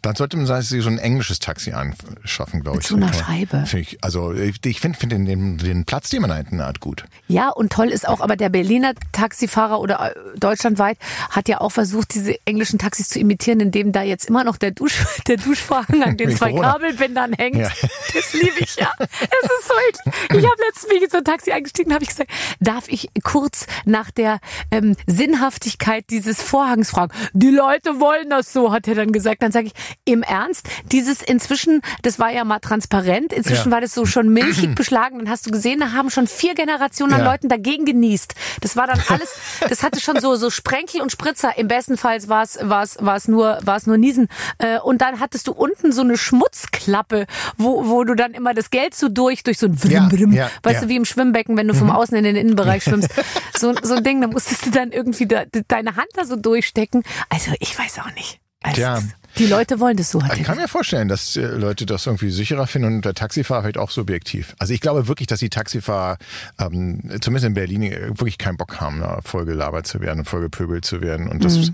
Dann 0.02 0.14
sollte 0.14 0.36
man 0.36 0.46
sagen, 0.46 0.62
sich 0.62 0.82
so 0.82 0.90
ein 0.90 0.98
englisches 0.98 1.38
Taxi 1.38 1.72
anschaffen, 1.72 2.62
glaube 2.62 2.78
ich. 2.80 2.86
so 2.86 2.96
einer. 2.96 3.12
Scheibe. 3.12 3.64
Find 3.66 3.82
ich, 3.82 4.04
also 4.04 4.32
ich 4.32 4.64
ich 4.64 4.80
finde 4.80 4.98
find 4.98 5.12
den, 5.12 5.58
den, 5.58 5.84
Platz, 5.84 6.10
den 6.10 6.20
man 6.20 6.30
da 6.30 6.36
hinten 6.36 6.62
hat, 6.62 6.80
gut. 6.80 7.04
Ja, 7.28 7.48
und 7.48 7.72
toll 7.72 7.88
ist 7.88 8.06
auch, 8.06 8.20
aber 8.20 8.36
der 8.36 8.48
Berliner 8.48 8.92
Taxifahrer 9.12 9.80
oder 9.80 10.10
äh, 10.10 10.38
deutschlandweit 10.38 10.98
hat 11.30 11.48
ja 11.48 11.60
auch 11.60 11.70
versucht, 11.70 12.14
diese 12.14 12.34
englischen 12.44 12.78
Taxis 12.78 13.08
zu 13.08 13.18
imitieren, 13.18 13.60
indem 13.60 13.92
da 13.92 14.02
jetzt 14.02 14.28
immer 14.28 14.44
noch 14.44 14.56
der, 14.56 14.72
Dusch, 14.72 15.04
der 15.26 15.36
Duschvorhang 15.36 16.02
an 16.02 16.16
den 16.16 16.36
zwei 16.36 16.50
Corona. 16.50 16.72
Kabelbändern 16.72 17.32
hängt. 17.32 17.56
Ja. 17.56 17.70
Das 18.12 18.32
liebe 18.32 18.58
ich 18.58 18.76
ja. 18.76 18.90
Es 18.98 19.08
ist 19.08 19.68
so 19.68 19.74
eklig. 19.88 20.42
Ich 20.42 20.50
habe 20.50 20.62
letztens 20.66 20.88
bin 20.88 20.96
ich 20.96 21.04
in 21.04 21.10
so 21.10 21.18
ein 21.18 21.24
Taxi 21.24 21.52
eingestiegen, 21.52 21.94
habe 21.94 22.02
ich 22.02 22.08
gesagt, 22.10 22.30
darf 22.58 22.88
ich 22.88 23.08
kurz 23.22 23.66
nach 23.84 24.10
der 24.10 24.40
ähm, 24.70 24.96
Sinnhaftigkeit 25.06 26.04
dieses 26.10 26.42
Vorhangs 26.42 26.90
fragen? 26.90 27.12
Die 27.32 27.50
Leute 27.50 28.00
wollen 28.00 28.30
das 28.30 28.52
so, 28.52 28.72
hat 28.72 28.88
er 28.88 28.96
dann 28.96 29.12
gesagt. 29.12 29.42
Dann 29.42 29.52
sage 29.60 29.68
ich, 29.68 29.72
im 30.04 30.22
Ernst, 30.22 30.66
dieses 30.90 31.22
inzwischen, 31.22 31.82
das 32.02 32.18
war 32.18 32.30
ja 32.30 32.44
mal 32.44 32.58
transparent, 32.60 33.32
inzwischen 33.32 33.68
Ja. 33.68 33.72
war 33.72 33.80
das 33.80 33.94
so 33.94 34.06
schon 34.06 34.28
milchig 34.30 34.74
beschlagen, 34.74 35.18
dann 35.18 35.28
hast 35.30 35.46
du 35.46 35.50
gesehen, 35.50 35.80
da 35.80 35.92
haben 35.92 36.10
schon 36.10 36.26
vier 36.26 36.54
Generationen 36.54 37.12
an 37.14 37.20
Ja. 37.20 37.30
Leuten 37.30 37.48
dagegen 37.48 37.84
genießt. 37.84 38.34
Das 38.60 38.76
war 38.76 38.86
dann 38.86 39.00
alles, 39.08 39.34
das 39.68 39.82
hatte 39.82 40.00
schon 40.00 40.18
so 40.20 40.36
so 40.36 40.50
Sprenkel 40.50 41.00
und 41.02 41.12
Spritzer. 41.12 41.56
Im 41.58 41.68
besten 41.68 41.96
Fall 41.96 42.18
war 42.28 42.42
es 42.42 42.58
war 42.62 42.82
es 42.82 42.96
war 43.00 43.16
es 43.16 43.28
nur 43.28 43.58
war 43.62 43.76
es 43.76 43.86
nur 43.86 43.98
Niesen. 43.98 44.28
Äh, 44.58 44.78
Und 44.80 45.00
dann 45.02 45.20
hattest 45.20 45.46
du 45.46 45.52
unten 45.52 45.92
so 45.92 46.00
eine 46.02 46.16
Schmutzklappe, 46.16 47.26
wo 47.56 47.86
wo 47.88 48.04
du 48.04 48.14
dann 48.14 48.32
immer 48.32 48.54
das 48.54 48.70
Geld 48.70 48.94
so 48.94 49.08
durch 49.08 49.42
durch 49.42 49.58
so 49.58 49.66
ein 49.66 49.76
Vrim, 49.76 49.90
Ja, 49.92 50.08
Vrim, 50.08 50.32
ja, 50.32 50.50
weißt 50.62 50.82
du 50.84 50.88
wie 50.88 50.96
im 50.96 51.04
Schwimmbecken, 51.04 51.56
wenn 51.56 51.68
du 51.68 51.74
vom 51.74 51.90
Außen 51.90 52.16
in 52.16 52.24
den 52.24 52.36
Innenbereich 52.36 52.82
schwimmst. 52.84 53.10
So 53.58 53.74
so 53.82 53.94
ein 53.94 54.04
Ding, 54.04 54.20
da 54.20 54.26
musstest 54.26 54.66
du 54.66 54.70
dann 54.70 54.92
irgendwie 54.92 55.26
da, 55.26 55.44
deine 55.68 55.96
Hand 55.96 56.08
da 56.14 56.24
so 56.24 56.36
durchstecken. 56.36 57.02
Also 57.28 57.52
ich 57.60 57.78
weiß 57.78 57.98
auch 58.00 58.12
nicht. 58.14 58.40
Also, 58.62 58.76
Tja. 58.76 59.00
Die 59.38 59.46
Leute 59.46 59.80
wollen 59.80 59.96
das 59.96 60.10
so. 60.10 60.22
Hat 60.22 60.36
Ich 60.36 60.44
kann 60.44 60.56
mir 60.56 60.68
vorstellen, 60.68 61.08
dass 61.08 61.36
äh, 61.36 61.42
Leute 61.42 61.86
das 61.86 62.06
irgendwie 62.06 62.30
sicherer 62.30 62.66
finden 62.66 62.96
und 62.96 63.04
der 63.04 63.14
Taxifahrer 63.14 63.62
vielleicht 63.62 63.78
auch 63.78 63.90
subjektiv. 63.90 64.54
Also 64.58 64.72
ich 64.74 64.80
glaube 64.80 65.08
wirklich, 65.08 65.26
dass 65.28 65.40
die 65.40 65.50
Taxifahrer 65.50 66.18
ähm, 66.58 67.00
zumindest 67.20 67.46
in 67.46 67.54
Berlin 67.54 67.82
äh, 67.82 68.08
wirklich 68.08 68.38
keinen 68.38 68.56
Bock 68.56 68.80
haben, 68.80 69.00
da 69.00 69.20
voll 69.22 69.44
gelabert 69.44 69.86
zu 69.86 70.00
werden 70.00 70.20
und 70.20 70.24
voll 70.26 70.40
gepöbelt 70.40 70.84
zu 70.84 71.00
werden. 71.00 71.28
Und 71.28 71.44
das 71.44 71.56
Mhm. 71.56 71.72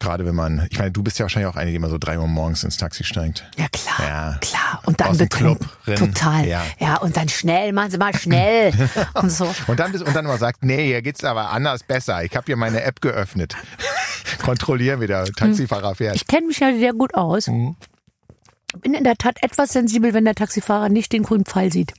Gerade 0.00 0.26
wenn 0.26 0.34
man, 0.34 0.66
ich 0.70 0.78
meine, 0.78 0.90
du 0.90 1.02
bist 1.02 1.18
ja 1.18 1.24
wahrscheinlich 1.24 1.52
auch 1.52 1.56
eine, 1.56 1.70
die 1.70 1.76
immer 1.76 1.90
so 1.90 1.98
drei 1.98 2.18
Uhr 2.18 2.26
morgens 2.26 2.64
ins 2.64 2.78
Taxi 2.78 3.04
steigt. 3.04 3.48
Ja, 3.56 3.68
klar. 3.68 4.08
Ja. 4.08 4.38
Klar. 4.40 4.82
Und 4.86 5.00
dann 5.00 5.08
Aus 5.08 5.18
dem 5.18 5.28
betrunken. 5.28 5.68
Total. 5.86 6.46
Ja. 6.46 6.64
Ja. 6.78 6.96
und 6.96 7.16
dann 7.16 7.28
schnell, 7.28 7.72
machen 7.72 7.90
Sie 7.90 7.98
mal 7.98 8.16
schnell. 8.16 8.72
und 9.14 9.30
so. 9.30 9.54
Und 9.66 9.78
dann, 9.78 9.94
und 9.94 10.16
dann 10.16 10.24
immer 10.24 10.38
sagt, 10.38 10.64
nee, 10.64 10.86
hier 10.86 11.02
geht's 11.02 11.22
aber 11.22 11.50
anders 11.50 11.84
besser. 11.84 12.24
Ich 12.24 12.34
habe 12.34 12.46
hier 12.46 12.56
meine 12.56 12.82
App 12.82 13.00
geöffnet. 13.00 13.54
Kontrollieren, 14.42 15.00
wie 15.00 15.06
der 15.06 15.26
Taxifahrer 15.26 15.94
fährt. 15.94 16.16
Ich 16.16 16.26
kenne 16.26 16.48
mich 16.48 16.58
ja 16.60 16.74
sehr 16.74 16.94
gut 16.94 17.14
aus. 17.14 17.46
Mhm. 17.46 17.76
Bin 18.80 18.94
in 18.94 19.04
der 19.04 19.16
Tat 19.16 19.42
etwas 19.42 19.72
sensibel, 19.72 20.14
wenn 20.14 20.24
der 20.24 20.34
Taxifahrer 20.34 20.88
nicht 20.88 21.12
den 21.12 21.24
grünen 21.24 21.44
Pfeil 21.44 21.72
sieht. 21.72 21.92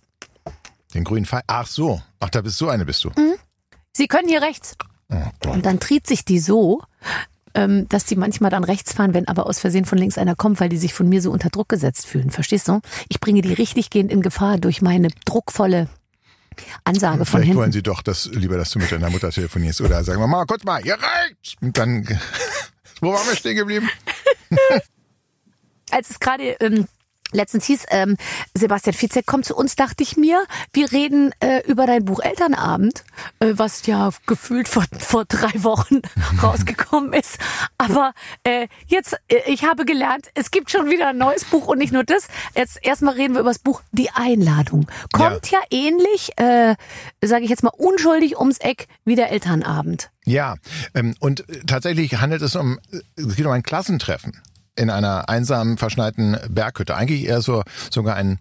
Den 0.93 1.03
grünen 1.03 1.25
Pfeil. 1.25 1.41
Ach 1.47 1.67
so. 1.67 2.01
Ach, 2.19 2.29
da 2.29 2.41
bist 2.41 2.57
so 2.57 2.67
eine 2.69 2.85
bist 2.85 3.03
du. 3.03 3.09
Mhm. 3.09 3.35
Sie 3.93 4.07
können 4.07 4.27
hier 4.27 4.41
rechts. 4.41 4.75
Und 5.45 5.65
dann 5.65 5.79
tritt 5.79 6.07
sich 6.07 6.23
die 6.23 6.39
so, 6.39 6.81
ähm, 7.53 7.87
dass 7.89 8.05
die 8.05 8.15
manchmal 8.15 8.51
dann 8.51 8.63
rechts 8.63 8.93
fahren, 8.93 9.13
wenn 9.13 9.27
aber 9.27 9.45
aus 9.47 9.59
Versehen 9.59 9.85
von 9.85 9.97
links 9.97 10.17
einer 10.17 10.35
kommt, 10.35 10.59
weil 10.59 10.69
die 10.69 10.77
sich 10.77 10.93
von 10.93 11.07
mir 11.07 11.21
so 11.21 11.31
unter 11.31 11.49
Druck 11.49 11.69
gesetzt 11.69 12.07
fühlen. 12.07 12.31
Verstehst 12.31 12.67
du? 12.67 12.81
Ich 13.09 13.19
bringe 13.19 13.41
die 13.41 13.53
richtig 13.53 13.89
gehend 13.89 14.11
in 14.11 14.21
Gefahr 14.21 14.57
durch 14.57 14.81
meine 14.81 15.09
druckvolle 15.25 15.89
Ansage 16.83 17.25
von 17.25 17.41
Vielleicht 17.41 17.55
wollen 17.55 17.71
hinten. 17.71 17.71
sie 17.73 17.83
doch 17.83 18.01
das, 18.01 18.25
lieber, 18.27 18.57
dass 18.57 18.71
du 18.71 18.79
mit 18.79 18.91
deiner 18.91 19.09
Mutter 19.09 19.31
telefonierst. 19.31 19.81
Oder 19.81 20.03
sagen 20.03 20.19
wir 20.19 20.27
mal, 20.27 20.45
kurz 20.45 20.63
mal, 20.63 20.81
hier 20.81 20.97
rechts. 20.97 21.55
Und 21.61 21.77
dann, 21.77 22.07
wo 23.01 23.13
waren 23.13 23.27
wir 23.27 23.35
stehen 23.35 23.55
geblieben? 23.55 23.89
als 25.91 26.09
es 26.09 26.19
gerade 26.19 26.55
ähm, 26.59 26.87
letztens 27.31 27.65
hieß, 27.65 27.85
ähm, 27.89 28.17
Sebastian 28.53 28.93
Fizek 28.93 29.25
kommt 29.25 29.45
zu 29.45 29.55
uns, 29.55 29.75
dachte 29.75 30.03
ich 30.03 30.17
mir, 30.17 30.43
wir 30.73 30.91
reden 30.91 31.31
äh, 31.39 31.61
über 31.67 31.85
dein 31.85 32.05
Buch 32.05 32.19
Elternabend, 32.21 33.03
äh, 33.39 33.53
was 33.55 33.85
ja 33.85 34.11
gefühlt 34.25 34.67
vor, 34.67 34.85
vor 34.99 35.25
drei 35.25 35.63
Wochen 35.63 36.01
rausgekommen 36.43 37.13
ist. 37.13 37.37
Aber 37.77 38.13
äh, 38.43 38.67
jetzt, 38.87 39.13
äh, 39.27 39.41
ich 39.47 39.63
habe 39.63 39.85
gelernt, 39.85 40.27
es 40.33 40.51
gibt 40.51 40.71
schon 40.71 40.89
wieder 40.89 41.09
ein 41.09 41.17
neues 41.17 41.45
Buch 41.45 41.67
und 41.67 41.77
nicht 41.77 41.93
nur 41.93 42.03
das. 42.03 42.27
Jetzt 42.55 42.79
erstmal 42.81 43.15
reden 43.15 43.33
wir 43.33 43.41
über 43.41 43.49
das 43.49 43.59
Buch 43.59 43.81
Die 43.91 44.11
Einladung. 44.11 44.87
Kommt 45.13 45.51
ja, 45.51 45.59
ähnlich, 45.69 46.31
äh, 46.37 46.75
sage 47.21 47.43
ich 47.43 47.49
jetzt 47.49 47.63
mal, 47.63 47.71
unschuldig 47.77 48.39
ums 48.39 48.57
Eck 48.59 48.87
wie 49.05 49.15
der 49.15 49.31
Elternabend. 49.31 50.09
Ja, 50.25 50.55
ähm, 50.93 51.15
und 51.19 51.49
äh, 51.49 51.61
tatsächlich 51.65 52.19
handelt 52.21 52.41
es 52.41 52.55
um, 52.55 52.79
äh, 52.91 52.99
es 53.15 53.35
geht 53.35 53.45
um 53.45 53.51
ein 53.51 53.63
Klassentreffen 53.63 54.41
in 54.75 54.89
einer 54.89 55.29
einsamen, 55.29 55.77
verschneiten 55.77 56.37
Berghütte. 56.49 56.95
Eigentlich 56.95 57.25
eher 57.25 57.41
so 57.41 57.63
sogar 57.89 58.15
ein 58.15 58.39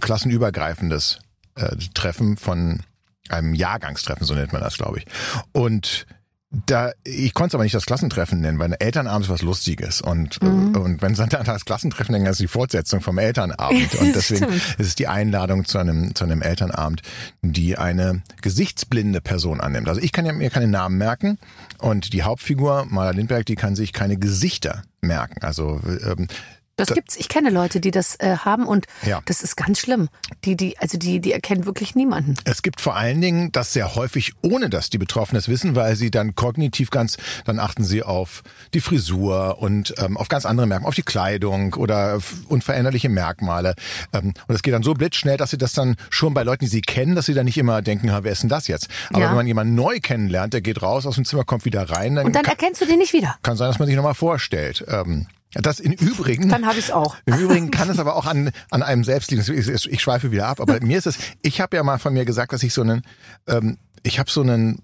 klassenübergreifendes 0.00 1.18
äh, 1.54 1.76
Treffen 1.94 2.36
von 2.36 2.80
einem 3.28 3.54
Jahrgangstreffen, 3.54 4.26
so 4.26 4.34
nennt 4.34 4.52
man 4.52 4.62
das, 4.62 4.76
glaube 4.76 4.98
ich. 4.98 5.06
Und 5.52 6.06
da, 6.50 6.92
ich 7.04 7.34
konnte 7.34 7.48
es 7.48 7.54
aber 7.54 7.64
nicht 7.64 7.74
das 7.74 7.86
Klassentreffen 7.86 8.40
nennen, 8.40 8.58
weil 8.58 8.74
Elternabend 8.78 9.26
ist 9.26 9.30
was 9.30 9.42
Lustiges. 9.42 10.00
Und, 10.00 10.40
Mhm. 10.42 10.74
äh, 10.74 10.78
und 10.78 11.02
wenn 11.02 11.14
dann 11.14 11.28
das 11.28 11.64
Klassentreffen 11.64 12.12
nennen, 12.12 12.24
das 12.24 12.34
ist 12.36 12.40
die 12.42 12.48
Fortsetzung 12.48 13.00
vom 13.00 13.18
Elternabend. 13.18 13.94
Und 13.96 14.14
deswegen 14.14 14.46
ist 14.52 14.78
es 14.78 14.94
die 14.94 15.08
Einladung 15.08 15.64
zu 15.64 15.78
einem, 15.78 16.14
zu 16.14 16.24
einem 16.24 16.42
Elternabend, 16.42 17.02
die 17.42 17.76
eine 17.76 18.22
gesichtsblinde 18.42 19.20
Person 19.20 19.60
annimmt. 19.60 19.88
Also 19.88 20.00
ich 20.00 20.12
kann 20.12 20.24
ja 20.24 20.32
mir 20.32 20.50
keine 20.50 20.68
Namen 20.68 20.98
merken 20.98 21.38
und 21.78 22.12
die 22.12 22.22
Hauptfigur, 22.22 22.86
Maler 22.88 23.12
Lindberg, 23.12 23.44
die 23.44 23.56
kann 23.56 23.74
sich 23.74 23.92
keine 23.92 24.16
Gesichter 24.16 24.82
merken. 25.00 25.42
Also 25.42 25.80
ähm, 26.04 26.28
Das 26.76 26.88
gibt's. 26.90 27.16
Ich 27.16 27.28
kenne 27.28 27.48
Leute, 27.50 27.80
die 27.80 27.90
das 27.90 28.16
äh, 28.20 28.36
haben 28.36 28.66
und 28.66 28.86
Ja. 29.06 29.20
das 29.24 29.42
ist 29.42 29.56
ganz 29.56 29.78
schlimm. 29.80 30.08
Die, 30.44 30.56
die, 30.56 30.76
also 30.78 30.98
die, 30.98 31.20
die 31.20 31.32
erkennen 31.32 31.64
wirklich 31.64 31.94
niemanden. 31.94 32.34
Es 32.44 32.60
gibt 32.62 32.82
vor 32.82 32.96
allen 32.96 33.20
Dingen 33.22 33.50
das 33.50 33.72
sehr 33.72 33.94
häufig, 33.94 34.32
ohne 34.42 34.68
dass 34.68 34.90
die 34.90 34.98
Betroffenen 34.98 35.38
es 35.38 35.48
wissen, 35.48 35.74
weil 35.74 35.96
sie 35.96 36.10
dann 36.10 36.34
kognitiv 36.34 36.90
ganz, 36.90 37.16
dann 37.46 37.58
achten 37.58 37.82
sie 37.82 38.02
auf 38.02 38.42
die 38.74 38.80
Frisur 38.80 39.56
und 39.58 39.94
ähm, 39.98 40.18
auf 40.18 40.28
ganz 40.28 40.44
andere 40.44 40.66
Merkmale, 40.66 40.88
auf 40.88 40.94
die 40.94 41.02
Kleidung 41.02 41.72
oder 41.74 42.18
unveränderliche 42.48 43.08
Merkmale. 43.08 43.74
Ähm, 44.12 44.34
und 44.46 44.54
es 44.54 44.62
geht 44.62 44.74
dann 44.74 44.82
so 44.82 44.92
blitzschnell, 44.92 45.38
dass 45.38 45.50
sie 45.50 45.58
das 45.58 45.72
dann 45.72 45.96
schon 46.10 46.34
bei 46.34 46.42
Leuten, 46.42 46.64
die 46.66 46.70
sie 46.70 46.82
kennen, 46.82 47.14
dass 47.14 47.24
sie 47.26 47.34
dann 47.34 47.46
nicht 47.46 47.56
immer 47.58 47.80
denken, 47.80 48.12
"Ha, 48.12 48.22
wer 48.22 48.32
ist 48.32 48.42
denn 48.42 48.50
das 48.50 48.68
jetzt? 48.68 48.88
Aber 49.10 49.20
Ja. 49.20 49.28
wenn 49.30 49.36
man 49.36 49.46
jemanden 49.46 49.74
neu 49.74 49.98
kennenlernt, 50.00 50.52
der 50.52 50.60
geht 50.60 50.82
raus 50.82 51.06
aus 51.06 51.14
dem 51.14 51.24
Zimmer, 51.24 51.44
kommt 51.44 51.64
wieder 51.64 51.88
rein, 51.88 52.16
dann, 52.16 52.26
Und 52.26 52.34
dann 52.34 52.42
kann, 52.42 52.52
erkennst 52.52 52.82
du 52.82 52.86
den 52.86 52.98
nicht 52.98 53.14
wieder. 53.14 53.36
kann 53.42 53.56
sein, 53.56 53.68
dass 53.68 53.78
man 53.78 53.86
sich 53.86 53.96
nochmal 53.96 54.14
vorstellt. 54.14 54.84
Ähm, 54.88 55.26
das 55.62 55.80
in 55.80 55.92
Übrigen. 55.92 56.48
Dann 56.48 56.66
habe 56.66 56.78
ich's 56.78 56.90
auch. 56.90 57.16
Im 57.26 57.34
Übrigen 57.38 57.70
kann 57.70 57.88
es 57.88 57.98
aber 57.98 58.16
auch 58.16 58.26
an, 58.26 58.50
an 58.70 58.82
einem 58.82 59.04
selbst 59.04 59.30
liegen. 59.30 59.42
Ich, 59.42 59.68
ich, 59.68 59.90
ich 59.90 60.00
schweife 60.00 60.30
wieder 60.30 60.46
ab, 60.46 60.60
aber 60.60 60.80
mir 60.82 60.98
ist 60.98 61.06
es, 61.06 61.18
ich 61.42 61.60
habe 61.60 61.76
ja 61.76 61.82
mal 61.82 61.98
von 61.98 62.12
mir 62.12 62.24
gesagt, 62.24 62.52
dass 62.52 62.62
ich 62.62 62.72
so 62.72 62.82
einen, 62.82 63.02
ähm, 63.46 63.78
ich 64.02 64.18
habe 64.18 64.30
so 64.30 64.42
einen 64.42 64.82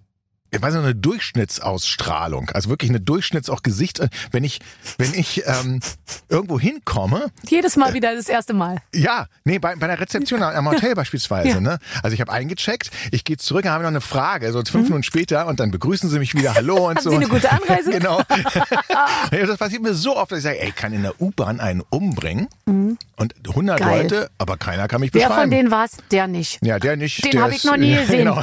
ich 0.54 0.60
weiß 0.60 0.74
nicht, 0.74 0.84
eine 0.84 0.94
Durchschnittsausstrahlung, 0.94 2.50
also 2.50 2.68
wirklich 2.68 2.90
eine 2.90 3.00
Durchschnitts 3.00 3.48
auch 3.48 3.62
Gesicht. 3.62 4.00
Wenn 4.30 4.44
ich, 4.44 4.60
wenn 4.98 5.14
ich 5.14 5.42
ähm, 5.46 5.80
irgendwo 6.28 6.60
hinkomme, 6.60 7.30
Jedes 7.48 7.76
Mal 7.76 7.94
wieder 7.94 8.14
das 8.14 8.28
erste 8.28 8.52
Mal. 8.52 8.76
ja, 8.94 9.26
nee, 9.44 9.58
bei, 9.58 9.76
bei 9.76 9.86
der 9.86 9.98
Rezeption 9.98 10.42
am 10.42 10.68
Hotel 10.68 10.94
beispielsweise, 10.96 11.48
Ja. 11.48 11.60
ne? 11.60 11.78
Also 12.02 12.14
ich 12.14 12.20
habe 12.20 12.30
eingecheckt, 12.32 12.90
ich 13.12 13.24
gehe 13.24 13.38
zurück, 13.38 13.62
dann 13.64 13.72
habe 13.72 13.82
ich 13.82 13.86
noch 13.86 13.92
eine 13.92 14.00
Frage, 14.02 14.52
so 14.52 14.58
fünf 14.62 14.88
Minuten 14.88 15.02
später 15.04 15.46
und 15.46 15.58
dann 15.58 15.70
begrüßen 15.70 16.10
sie 16.10 16.18
mich 16.18 16.34
wieder, 16.34 16.54
hallo 16.54 16.88
und 16.90 16.92
Mhm. 16.92 16.96
Haben 16.96 17.02
so. 17.04 17.10
Sie 17.10 17.16
eine 17.16 17.28
gute 17.28 17.50
Anreise? 17.50 17.90
genau. 17.98 18.20
ja, 19.32 19.46
das 19.46 19.56
passiert 19.58 19.82
mir 19.82 19.94
so 19.94 20.16
oft, 20.16 20.30
dass 20.32 20.38
ich 20.38 20.44
sage, 20.44 20.60
ey, 20.60 20.68
ich 20.68 20.76
kann 20.76 20.92
in 20.92 21.02
der 21.02 21.20
U-Bahn 21.20 21.60
einen 21.60 21.80
umbringen 21.90 22.48
und 22.66 23.34
100 23.48 23.80
Mhm. 23.80 23.84
Geil. 23.84 24.02
Leute, 24.02 24.30
aber 24.38 24.56
keiner 24.58 24.86
kann 24.88 25.00
mich 25.00 25.14
Wer 25.14 25.22
beschreiben. 25.28 25.42
von 25.42 25.50
denen 25.50 25.70
war 25.70 25.84
es? 25.86 25.92
Der 26.10 26.26
nicht. 26.26 26.58
ja, 26.62 26.78
der 26.78 26.96
nicht. 26.96 27.24
Den 27.24 27.30
der 27.32 27.42
hab 27.42 27.50
ich 27.52 27.64
noch 27.64 27.76
nie 27.76 27.94
gesehen. 27.94 28.18
Genau. 28.18 28.42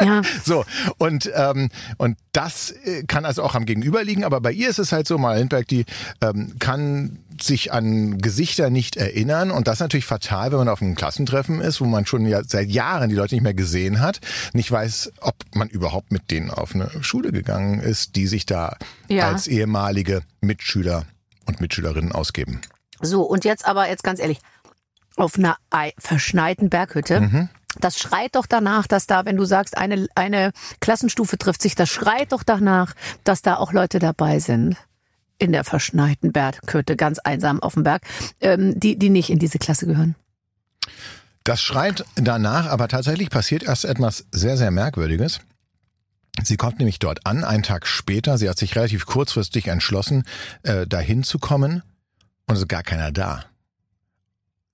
Ja. 0.00 0.22
So, 0.44 0.64
und, 0.98 1.26
ähm, 1.50 1.68
und 1.98 2.16
das 2.32 2.70
äh, 2.84 3.02
kann 3.04 3.24
also 3.24 3.42
auch 3.42 3.54
am 3.54 3.64
Gegenüber 3.66 4.02
liegen, 4.04 4.24
aber 4.24 4.40
bei 4.40 4.52
ihr 4.52 4.68
ist 4.68 4.78
es 4.78 4.92
halt 4.92 5.06
so, 5.06 5.18
mal 5.18 5.38
Lindberg, 5.38 5.66
die 5.68 5.84
ähm, 6.20 6.54
kann 6.58 7.18
sich 7.40 7.72
an 7.72 8.18
Gesichter 8.18 8.70
nicht 8.70 8.96
erinnern 8.96 9.50
und 9.50 9.66
das 9.66 9.74
ist 9.74 9.80
natürlich 9.80 10.04
fatal, 10.04 10.50
wenn 10.52 10.58
man 10.58 10.68
auf 10.68 10.80
einem 10.82 10.94
Klassentreffen 10.94 11.60
ist, 11.60 11.80
wo 11.80 11.84
man 11.84 12.06
schon 12.06 12.26
ja 12.26 12.42
seit 12.46 12.68
Jahren 12.70 13.08
die 13.10 13.16
Leute 13.16 13.34
nicht 13.34 13.42
mehr 13.42 13.54
gesehen 13.54 14.00
hat, 14.00 14.20
nicht 14.52 14.70
weiß, 14.70 15.12
ob 15.20 15.34
man 15.54 15.68
überhaupt 15.68 16.12
mit 16.12 16.30
denen 16.30 16.50
auf 16.50 16.74
eine 16.74 16.90
Schule 17.02 17.32
gegangen 17.32 17.80
ist, 17.80 18.14
die 18.16 18.26
sich 18.28 18.46
da 18.46 18.76
Ja. 19.08 19.28
als 19.28 19.46
ehemalige 19.48 20.22
Mitschüler 20.40 21.04
und 21.46 21.60
Mitschülerinnen 21.60 22.12
ausgeben. 22.12 22.60
So, 23.00 23.22
und 23.22 23.44
jetzt 23.44 23.66
aber, 23.66 23.88
jetzt 23.88 24.04
ganz 24.04 24.20
ehrlich, 24.20 24.38
auf 25.16 25.36
einer 25.38 25.56
ei- 25.70 25.92
verschneiten 25.98 26.70
Berghütte. 26.70 27.20
Mhm. 27.20 27.48
Das 27.80 27.98
schreit 27.98 28.34
doch 28.34 28.46
danach, 28.46 28.86
dass 28.86 29.06
da, 29.06 29.24
wenn 29.24 29.36
du 29.36 29.44
sagst, 29.44 29.76
eine, 29.76 30.06
eine 30.14 30.52
Klassenstufe 30.80 31.38
trifft 31.38 31.62
sich, 31.62 31.74
das 31.74 31.88
schreit 31.90 32.32
doch 32.32 32.42
danach, 32.42 32.94
dass 33.24 33.42
da 33.42 33.56
auch 33.56 33.72
Leute 33.72 33.98
dabei 33.98 34.38
sind. 34.38 34.76
In 35.38 35.50
der 35.50 35.64
verschneiten 35.64 36.32
Berghütte, 36.32 36.94
ganz 36.96 37.18
einsam 37.18 37.60
auf 37.60 37.74
dem 37.74 37.82
Berg, 37.82 38.02
ähm, 38.40 38.78
die, 38.78 38.96
die 38.96 39.10
nicht 39.10 39.30
in 39.30 39.40
diese 39.40 39.58
Klasse 39.58 39.86
gehören. 39.86 40.14
Das 41.42 41.60
schreit 41.60 42.04
danach, 42.14 42.66
aber 42.66 42.88
tatsächlich 42.88 43.30
passiert 43.30 43.64
erst 43.64 43.84
etwas 43.84 44.26
sehr, 44.30 44.56
sehr 44.56 44.70
Merkwürdiges. 44.70 45.40
Sie 46.42 46.56
kommt 46.56 46.78
nämlich 46.78 46.98
dort 46.98 47.26
an, 47.26 47.44
einen 47.44 47.62
Tag 47.62 47.86
später. 47.86 48.38
Sie 48.38 48.48
hat 48.48 48.58
sich 48.58 48.74
relativ 48.76 49.06
kurzfristig 49.06 49.68
entschlossen, 49.68 50.24
äh, 50.62 50.86
dahin 50.86 51.22
zu 51.22 51.38
kommen. 51.38 51.82
Und 52.46 52.54
es 52.54 52.62
ist 52.62 52.68
gar 52.68 52.82
keiner 52.82 53.12
da. 53.12 53.44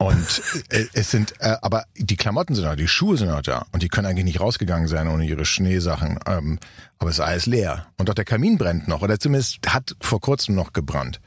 Und 0.01 0.43
äh, 0.71 0.87
es 0.95 1.11
sind, 1.11 1.35
äh, 1.41 1.57
aber 1.61 1.85
die 1.95 2.17
Klamotten 2.17 2.55
sind 2.55 2.65
noch, 2.65 2.75
die 2.75 2.89
Schuhe 2.89 3.19
sind 3.19 3.29
noch 3.29 3.43
da. 3.43 3.67
Und 3.73 3.83
die 3.83 3.89
können 3.89 4.07
eigentlich 4.07 4.25
nicht 4.25 4.41
rausgegangen 4.41 4.89
sein 4.89 5.09
ohne 5.09 5.27
ihre 5.27 5.45
Schneesachen. 5.45 6.19
Ähm, 6.27 6.59
aber 6.99 7.11
es 7.11 7.17
ist 7.17 7.25
alles 7.25 7.45
leer. 7.45 7.87
Und 7.99 8.09
auch 8.09 8.15
der 8.15 8.25
Kamin 8.25 8.57
brennt 8.57 8.89
noch. 8.89 9.03
Oder 9.03 9.21
zumindest 9.21 9.59
hat 9.69 9.95
vor 10.01 10.19
kurzem 10.23 10.55
noch 10.55 10.73
gebrannt. 10.73 11.21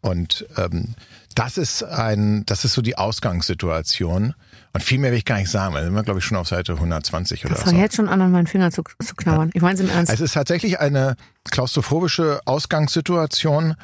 Und 0.00 0.46
ähm, 0.56 0.96
das 1.36 1.58
ist 1.58 1.84
ein, 1.84 2.42
das 2.46 2.64
ist 2.64 2.72
so 2.72 2.82
die 2.82 2.98
Ausgangssituation. 2.98 4.34
Und 4.72 4.82
viel 4.82 4.98
mehr 4.98 5.12
will 5.12 5.18
ich 5.18 5.24
gar 5.24 5.38
nicht 5.38 5.50
sagen, 5.50 5.72
weil 5.74 5.84
sind 5.84 5.94
wir, 5.94 6.02
glaube 6.02 6.18
ich, 6.18 6.24
schon 6.24 6.36
auf 6.38 6.48
Seite 6.48 6.72
120 6.72 7.44
oder 7.44 7.54
Ich 7.54 7.60
so. 7.60 7.66
fange 7.66 7.78
jetzt 7.80 7.94
schon 7.94 8.08
an, 8.08 8.20
an 8.20 8.32
meinen 8.32 8.48
Finger 8.48 8.72
zu, 8.72 8.82
zu 9.00 9.14
knabbern. 9.14 9.50
Ich 9.54 9.62
meine 9.62 9.74
es 9.74 9.80
im 9.80 9.90
Ernst. 9.90 10.12
Es 10.12 10.20
ist 10.20 10.32
tatsächlich 10.32 10.80
eine 10.80 11.14
klaustrophobische 11.52 12.40
Ausgangssituation, 12.46 13.76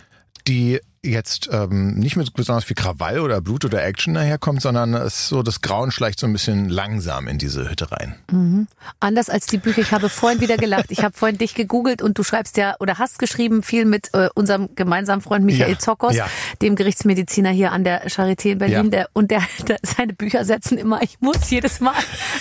die 0.49 0.81
jetzt 1.05 1.49
ähm, 1.53 1.95
nicht 1.95 2.17
mit 2.17 2.33
besonders 2.35 2.65
viel 2.65 2.77
Krawall 2.77 3.21
oder 3.21 3.41
Blut 3.41 3.65
oder 3.65 3.85
Action 3.85 4.15
daherkommt, 4.15 4.63
sondern 4.63 4.95
es 4.95 5.29
so 5.29 5.43
das 5.43 5.61
Grauen 5.61 5.91
schleicht 5.91 6.19
so 6.19 6.27
ein 6.27 6.33
bisschen 6.33 6.69
langsam 6.69 7.29
in 7.29 7.39
diese 7.39 7.69
Hütte 7.69 7.93
rein. 7.93 8.67
Anders 9.01 9.29
als 9.31 9.47
die 9.47 9.59
Bücher. 9.59 9.83
Ich 9.83 9.93
habe 9.93 10.09
vorhin 10.09 10.41
wieder 10.41 10.57
gelacht. 10.57 10.87
Ich 10.89 11.03
habe 11.05 11.17
vorhin 11.17 11.39
dich 11.39 11.55
gegoogelt 11.55 12.03
und 12.03 12.19
du 12.19 12.23
schreibst 12.23 12.57
ja 12.57 12.75
oder 12.81 12.99
hast 12.99 13.19
geschrieben 13.19 13.63
viel 13.63 13.85
mit 13.85 14.11
äh, 14.15 14.29
unserem 14.35 14.75
gemeinsamen 14.75 15.23
Freund 15.23 15.45
Michael 15.45 15.73
Ja, 15.73 15.79
Zokos, 15.79 16.15
ja. 16.15 16.27
dem 16.63 16.77
Gerichtsmediziner 16.77 17.51
hier 17.51 17.73
an 17.73 17.85
der 17.85 18.09
Charité 18.09 18.53
in 18.53 18.59
Berlin. 18.59 18.85
Ja. 18.85 18.91
Der, 18.91 19.09
und 19.13 19.31
der, 19.31 19.43
der, 19.69 19.79
seine 19.83 20.13
Bücher 20.15 20.45
setzen 20.45 20.79
immer, 20.79 21.03
ich 21.03 21.21
muss 21.21 21.51
jedes 21.51 21.81
Mal, 21.81 21.95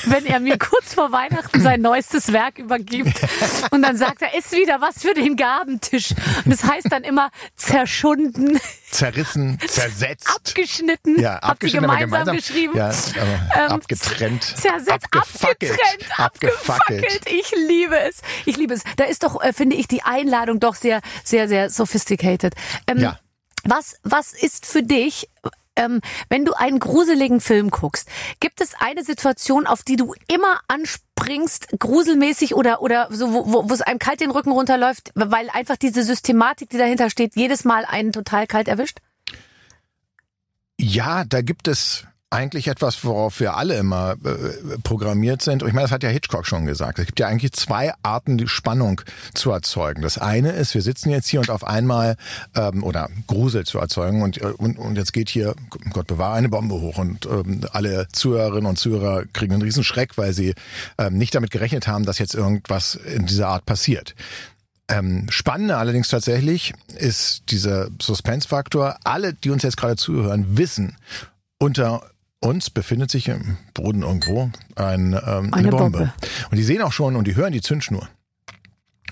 wenn 0.05 0.25
er 0.25 0.39
mir 0.39 0.57
kurz 0.57 0.93
vor 0.93 1.11
Weihnachten 1.11 1.61
sein 1.61 1.81
neuestes 1.81 2.31
Werk 2.31 2.59
übergibt. 2.59 3.21
Und 3.71 3.81
dann 3.81 3.97
sagt 3.97 4.21
er, 4.21 4.37
ist 4.37 4.51
wieder 4.51 4.81
was 4.81 5.01
für 5.01 5.13
den 5.13 5.35
Gabentisch. 5.35 6.11
Und 6.45 6.51
das 6.51 6.63
heißt 6.63 6.87
dann 6.91 7.03
immer 7.03 7.29
zerschunden, 7.55 8.52
Zerrissen, 8.91 9.59
zersetzt. 9.67 10.27
abgeschnitten. 10.27 11.19
ja, 11.19 11.37
abgeschnitten, 11.37 11.87
gemeinsam, 11.87 12.09
gemeinsam 12.09 12.35
geschrieben. 12.37 12.77
Ja, 12.77 12.89
Ähm, 13.55 13.71
abgetrennt. 13.71 14.43
Zersetzt, 14.43 15.07
abgefackelt, 15.11 15.71
abgetrennt, 15.71 16.19
abgefackelt. 16.19 17.21
Ich 17.29 17.51
liebe 17.67 17.97
es. 17.99 18.21
Ich 18.45 18.55
liebe 18.57 18.73
es. 18.73 18.83
Da 18.97 19.05
ist 19.05 19.23
doch, 19.23 19.41
äh, 19.43 19.51
finde 19.53 19.75
ich, 19.75 19.87
die 19.87 20.03
Einladung 20.03 20.59
doch 20.59 20.75
sehr, 20.75 21.01
sehr, 21.23 21.47
sehr 21.47 21.69
sophisticated. 21.69 22.53
Ähm, 22.87 22.99
Ja. 22.99 23.19
Was, 23.65 23.95
was 24.03 24.33
ist 24.33 24.65
für 24.65 24.83
dich, 24.83 25.29
ähm, 25.77 26.01
wenn 26.29 26.43
du 26.45 26.53
einen 26.53 26.79
gruseligen 26.79 27.39
Film 27.39 27.69
guckst, 27.71 28.09
gibt 28.41 28.59
es 28.61 28.75
eine 28.77 29.03
Situation, 29.03 29.65
auf 29.67 29.83
die 29.83 29.95
du 29.95 30.13
immer 30.27 30.59
anspringst, 31.23 31.67
gruselmäßig 31.79 32.55
oder, 32.55 32.81
oder 32.81 33.07
so, 33.11 33.33
wo 33.33 33.73
es 33.73 33.81
einem 33.81 33.99
kalt 33.99 34.19
den 34.19 34.31
Rücken 34.31 34.51
runterläuft, 34.51 35.11
weil 35.15 35.49
einfach 35.49 35.77
diese 35.77 36.03
Systematik, 36.03 36.69
die 36.69 36.77
dahinter 36.77 37.09
steht, 37.09 37.35
jedes 37.35 37.63
Mal 37.63 37.85
einen 37.85 38.11
total 38.11 38.47
kalt 38.47 38.67
erwischt? 38.67 38.99
Ja, 40.79 41.23
da 41.23 41.41
gibt 41.41 41.67
es 41.67 42.05
eigentlich 42.33 42.67
etwas, 42.67 43.05
worauf 43.05 43.39
wir 43.39 43.55
alle 43.55 43.77
immer 43.77 44.15
äh, 44.25 44.77
programmiert 44.83 45.41
sind. 45.43 45.61
Und 45.61 45.69
ich 45.69 45.73
meine, 45.73 45.85
das 45.85 45.91
hat 45.91 46.03
ja 46.03 46.09
Hitchcock 46.09 46.47
schon 46.47 46.65
gesagt. 46.65 46.97
Es 46.97 47.05
gibt 47.05 47.19
ja 47.19 47.27
eigentlich 47.27 47.53
zwei 47.53 47.93
Arten, 48.01 48.37
die 48.37 48.47
Spannung 48.47 49.01
zu 49.35 49.51
erzeugen. 49.51 50.01
Das 50.01 50.17
eine 50.17 50.51
ist, 50.51 50.73
wir 50.73 50.81
sitzen 50.81 51.11
jetzt 51.11 51.27
hier 51.27 51.39
und 51.39 51.51
auf 51.51 51.63
einmal 51.63 52.15
ähm, 52.55 52.83
oder 52.83 53.09
Grusel 53.27 53.65
zu 53.65 53.77
erzeugen 53.77 54.23
und, 54.23 54.41
äh, 54.41 54.45
und, 54.45 54.79
und 54.79 54.97
jetzt 54.97 55.13
geht 55.13 55.29
hier, 55.29 55.53
Gott 55.91 56.07
bewahre, 56.07 56.33
eine 56.33 56.49
Bombe 56.49 56.75
hoch 56.75 56.97
und 56.97 57.27
ähm, 57.27 57.61
alle 57.71 58.07
Zuhörerinnen 58.11 58.65
und 58.65 58.79
Zuhörer 58.79 59.25
kriegen 59.31 59.53
einen 59.53 59.61
riesen 59.61 59.83
Schreck, 59.83 60.17
weil 60.17 60.33
sie 60.33 60.55
ähm, 60.97 61.17
nicht 61.17 61.35
damit 61.35 61.51
gerechnet 61.51 61.87
haben, 61.87 62.05
dass 62.05 62.17
jetzt 62.17 62.33
irgendwas 62.33 62.95
in 62.95 63.27
dieser 63.27 63.49
Art 63.49 63.65
passiert. 63.67 64.15
Ähm, 64.89 65.27
spannender 65.29 65.77
allerdings 65.77 66.09
tatsächlich 66.09 66.73
ist 66.97 67.43
dieser 67.51 67.89
Suspense-Faktor. 68.01 68.97
Alle, 69.03 69.33
die 69.33 69.51
uns 69.51 69.63
jetzt 69.63 69.77
gerade 69.77 69.95
zuhören, 69.95 70.57
wissen, 70.57 70.97
unter 71.59 72.03
uns 72.43 72.69
befindet 72.69 73.09
sich 73.09 73.27
im 73.29 73.57
Boden 73.73 74.01
irgendwo 74.03 74.51
ein, 74.75 75.13
ähm, 75.13 75.19
eine, 75.23 75.53
Eine 75.53 75.69
Bombe. 75.69 75.97
Bombe. 75.99 76.13
Und 76.51 76.57
die 76.57 76.63
sehen 76.63 76.81
auch 76.81 76.91
schon 76.91 77.15
und 77.15 77.25
die 77.25 77.35
hören 77.35 77.53
die 77.53 77.61
Zündschnur. 77.61 78.07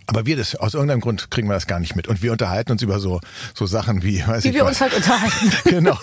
Aber 0.07 0.25
wir 0.25 0.35
das, 0.35 0.55
aus 0.55 0.73
irgendeinem 0.73 0.99
Grund 0.99 1.31
kriegen 1.31 1.47
wir 1.47 1.53
das 1.53 1.67
gar 1.67 1.79
nicht 1.79 1.95
mit. 1.95 2.07
Und 2.09 2.21
wir 2.21 2.33
unterhalten 2.33 2.73
uns 2.73 2.81
über 2.81 2.99
so, 2.99 3.21
so 3.53 3.65
Sachen 3.65 4.03
wie, 4.03 4.25
weiß 4.27 4.43
Wie 4.43 4.49
ich 4.49 4.55
wir 4.55 4.65
was. 4.65 4.71
uns 4.71 4.81
halt 4.81 4.93
unterhalten. 4.93 5.51
Genau, 5.63 5.97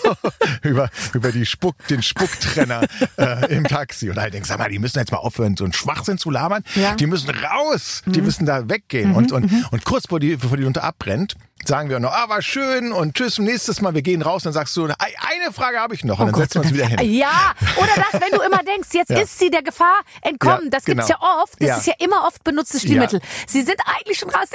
über, 0.63 0.89
über 1.13 1.31
die 1.31 1.45
Spuck, 1.45 1.75
den 1.89 2.01
Spucktrenner 2.01 2.87
äh, 3.17 3.53
im 3.53 3.65
Taxi. 3.65 4.09
Und 4.09 4.17
halt 4.17 4.33
denkst, 4.33 4.49
sag 4.49 4.57
mal, 4.57 4.69
die 4.69 4.79
müssen 4.79 4.97
jetzt 4.97 5.11
mal 5.11 5.19
aufhören, 5.19 5.55
so 5.57 5.63
einen 5.63 5.73
Schwachsinn 5.73 6.17
zu 6.17 6.31
labern. 6.31 6.63
Ja. 6.73 6.95
Die 6.95 7.05
müssen 7.05 7.29
raus, 7.29 8.01
die 8.07 8.21
müssen 8.21 8.47
da 8.47 8.67
weggehen. 8.67 9.13
Und, 9.13 9.31
und, 9.31 9.51
und 9.71 9.85
kurz 9.85 10.03
bevor 10.03 10.19
die, 10.19 10.37
bevor 10.37 10.57
die 10.57 10.63
unter 10.65 10.83
abbrennt, 10.83 11.35
sagen 11.69 11.89
wir 11.89 11.99
noch, 11.99 12.11
ah, 12.11 12.27
war 12.27 12.41
schön 12.41 12.91
und 12.91 13.15
tschüss, 13.15 13.39
nächstes 13.39 13.79
Mal, 13.79 13.93
wir 13.93 14.01
gehen 14.01 14.21
raus. 14.21 14.41
Und 14.41 14.47
dann 14.47 14.53
sagst 14.53 14.75
du, 14.75 14.85
"Ei, 14.87 15.13
eine 15.19 15.53
Frage 15.53 15.79
habe 15.79 15.95
ich 15.95 16.03
noch. 16.03 16.19
Und 16.19 16.27
dann 16.27 16.35
setzen 16.35 16.55
wir 16.55 16.61
uns 16.63 16.73
wieder 16.73 16.87
hin. 16.87 17.13
Ja, 17.13 17.53
oder 17.77 17.87
das, 18.11 18.19
wenn 18.21 18.31
du 18.37 18.43
immer 18.43 18.61
denkst, 18.63 18.89
jetzt 18.91 19.09
Ja. 19.11 19.19
ist 19.19 19.39
sie 19.39 19.49
der 19.49 19.61
Gefahr 19.63 20.01
entkommen. 20.21 20.65
Ja, 20.65 20.69
das 20.71 20.83
gibt's 20.85 21.07
genau. 21.07 21.19
ja 21.21 21.41
oft. 21.43 21.53
Das 21.61 21.67
Ja. 21.69 21.77
ist 21.77 21.87
ja 21.87 21.93
immer 21.99 22.25
oft 22.27 22.43
benutztes 22.43 22.81
Stilmittel. 22.81 23.21
Sie 23.47 23.61
sind 23.61 23.77
eigentlich 23.85 24.17
schon 24.19 24.29
raus. 24.29 24.47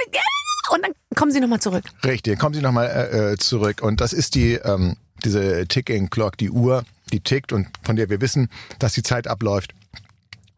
Und 0.71 0.83
dann 0.83 0.91
kommen 1.15 1.31
sie 1.31 1.39
nochmal 1.39 1.59
zurück. 1.59 1.83
Richtig, 2.03 2.37
kommen 2.39 2.53
Sie 2.55 2.61
nochmal 2.61 2.87
äh, 2.87 3.33
äh, 3.33 3.37
zurück. 3.37 3.81
Und 3.81 4.01
das 4.01 4.13
ist 4.13 4.35
die, 4.35 4.53
ähm, 4.55 4.97
diese 5.23 5.65
Ticking 5.67 6.09
Clock, 6.09 6.37
die 6.37 6.49
Uhr, 6.49 6.83
die 7.13 7.19
tickt 7.21 7.53
und 7.53 7.67
von 7.83 7.95
der 7.95 8.09
wir 8.09 8.19
wissen, 8.19 8.49
dass 8.79 8.93
die 8.93 9.03
Zeit 9.03 9.27
abläuft. 9.27 9.73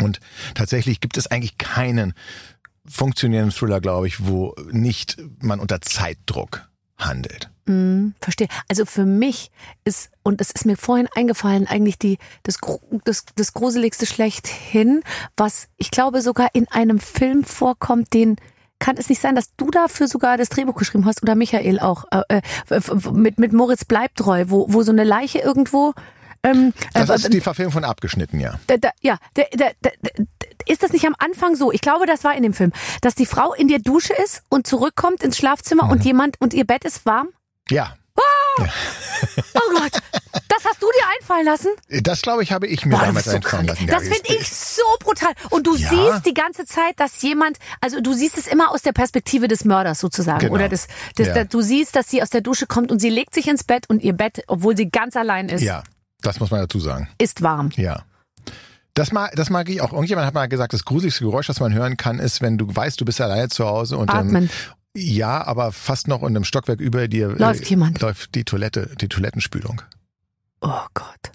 Und 0.01 0.19
tatsächlich 0.55 1.01
gibt 1.01 1.17
es 1.17 1.27
eigentlich 1.27 1.57
keinen 1.57 2.13
funktionierenden 2.89 3.55
Thriller, 3.55 3.81
glaube 3.81 4.07
ich, 4.07 4.25
wo 4.25 4.55
nicht 4.71 5.17
man 5.41 5.59
unter 5.59 5.81
Zeitdruck 5.81 6.67
handelt. 6.97 7.49
Hm, 7.67 8.15
verstehe. 8.19 8.47
Also 8.69 8.85
für 8.85 9.05
mich 9.05 9.51
ist, 9.83 10.09
und 10.23 10.41
es 10.41 10.51
ist 10.51 10.65
mir 10.65 10.77
vorhin 10.77 11.07
eingefallen, 11.15 11.67
eigentlich 11.67 11.99
die, 11.99 12.17
das, 12.43 12.59
das, 13.03 13.25
das 13.35 13.53
Gruseligste 13.53 14.05
schlechthin, 14.05 15.01
was 15.35 15.67
ich 15.77 15.91
glaube 15.91 16.21
sogar 16.21 16.49
in 16.53 16.67
einem 16.69 16.99
Film 16.99 17.43
vorkommt, 17.43 18.13
den 18.13 18.37
kann 18.79 18.95
es 18.97 19.09
nicht 19.09 19.21
sein, 19.21 19.35
dass 19.35 19.55
du 19.57 19.69
dafür 19.71 20.07
sogar 20.07 20.37
das 20.37 20.49
Drehbuch 20.49 20.75
geschrieben 20.75 21.05
hast 21.05 21.23
oder 21.23 21.35
Michael 21.35 21.79
auch 21.79 22.05
äh, 22.11 22.41
äh, 22.69 22.81
mit 23.11 23.39
mit 23.39 23.51
Moritz 23.51 23.85
Bleibtreu, 23.85 24.45
wo 24.47 24.67
wo 24.69 24.83
so 24.83 24.91
eine 24.91 25.03
Leiche 25.03 25.39
irgendwo 25.39 25.93
ähm, 26.43 26.73
Das 26.93 27.09
äh, 27.09 27.15
ist 27.15 27.33
die 27.33 27.41
Verfilmung 27.41 27.73
von 27.73 27.83
abgeschnitten, 27.83 28.39
ja. 28.39 28.59
da, 28.67 28.77
da, 28.77 28.91
ja, 29.01 29.17
da, 29.33 29.43
ist 30.69 30.83
das 30.83 30.91
nicht 30.93 31.05
am 31.05 31.15
Anfang 31.17 31.55
so? 31.55 31.71
Ich 31.71 31.81
glaube, 31.81 32.05
das 32.05 32.23
war 32.23 32.35
in 32.35 32.43
dem 32.43 32.53
Film, 32.53 32.71
dass 33.01 33.15
die 33.15 33.25
Frau 33.25 33.53
in 33.53 33.67
der 33.67 33.79
Dusche 33.79 34.13
ist 34.13 34.43
und 34.49 34.67
zurückkommt 34.67 35.23
ins 35.23 35.37
Schlafzimmer 35.37 35.85
Mhm. 35.85 35.91
und 35.91 36.05
jemand 36.05 36.39
und 36.41 36.53
ihr 36.53 36.65
Bett 36.65 36.83
ist 36.85 37.05
warm. 37.05 37.29
Ja, 37.69 37.95
Oh 38.59 38.63
Gott, 39.73 39.91
das 40.47 40.65
hast 40.65 40.81
du 40.81 40.87
dir 40.87 41.03
einfallen 41.19 41.45
lassen? 41.45 41.67
Das, 42.01 42.21
glaube 42.23 42.41
ich, 42.43 42.51
habe 42.51 42.65
ich 42.67 42.85
mir 42.85 42.95
Boah, 42.97 43.05
damals 43.05 43.25
so 43.25 43.31
einfallen 43.31 43.67
krank. 43.67 43.69
lassen. 43.69 43.87
Das 43.87 44.03
Ja, 44.07 44.13
finde 44.15 44.35
ich 44.41 44.49
so 44.49 44.81
brutal. 44.99 45.33
Und 45.51 45.67
du 45.67 45.75
Ja. 45.75 45.89
siehst 45.89 46.25
die 46.25 46.33
ganze 46.33 46.65
Zeit, 46.65 46.99
dass 46.99 47.21
jemand, 47.21 47.57
also 47.81 48.01
du 48.01 48.13
siehst 48.13 48.37
es 48.37 48.47
immer 48.47 48.71
aus 48.71 48.81
der 48.81 48.93
Perspektive 48.93 49.47
des 49.47 49.63
Mörders 49.65 49.99
sozusagen. 49.99 50.39
Genau. 50.39 50.53
Oder 50.53 50.69
des, 50.69 50.87
des, 51.17 51.27
Ja. 51.27 51.43
du 51.43 51.61
siehst, 51.61 51.95
dass 51.95 52.09
sie 52.09 52.21
aus 52.23 52.29
der 52.31 52.41
Dusche 52.41 52.65
kommt 52.65 52.91
und 52.91 52.99
sie 52.99 53.09
legt 53.09 53.33
sich 53.35 53.47
ins 53.47 53.63
Bett 53.63 53.87
und 53.89 54.01
ihr 54.01 54.13
Bett, 54.13 54.43
obwohl 54.47 54.75
sie 54.75 54.89
ganz 54.89 55.15
allein 55.15 55.49
ist, 55.49 55.61
Ja, 55.61 55.83
das 56.21 56.39
muss 56.39 56.49
man 56.49 56.61
dazu 56.61 56.79
sagen. 56.79 57.07
ist 57.19 57.41
warm. 57.43 57.69
Ja. 57.75 58.03
Das 58.97 59.11
mag, 59.11 59.35
das 59.35 59.51
mag 59.51 59.69
ich 59.69 59.79
auch. 59.81 59.93
Irgendjemand 59.93 60.25
hat 60.25 60.33
mal 60.33 60.47
gesagt, 60.47 60.73
das 60.73 60.83
gruseligste 60.83 61.23
Geräusch, 61.23 61.45
das 61.45 61.59
man 61.59 61.71
hören 61.71 61.97
kann, 61.97 62.17
ist, 62.17 62.41
wenn 62.41 62.57
du 62.57 62.65
weißt, 62.67 62.99
du 62.99 63.05
bist 63.05 63.21
alleine 63.21 63.47
zu 63.47 63.65
Hause 63.67 63.95
und 63.95 64.09
Atmen. 64.09 64.45
Ähm, 64.45 64.49
ja, 64.95 65.45
aber 65.45 65.71
fast 65.71 66.07
noch 66.07 66.21
in 66.21 66.29
einem 66.29 66.43
Stockwerk 66.43 66.79
über 66.79 67.07
dir 67.07 67.29
äh, 67.29 67.37
Läuft 67.37 67.69
jemand. 67.69 68.01
läuft 68.01 68.33
die 68.33 68.43
Toilette, 68.43 68.89
die 68.99 69.07
Toilettenspülung. 69.07 69.83
Oh 70.61 70.81
Gott. 70.95 71.31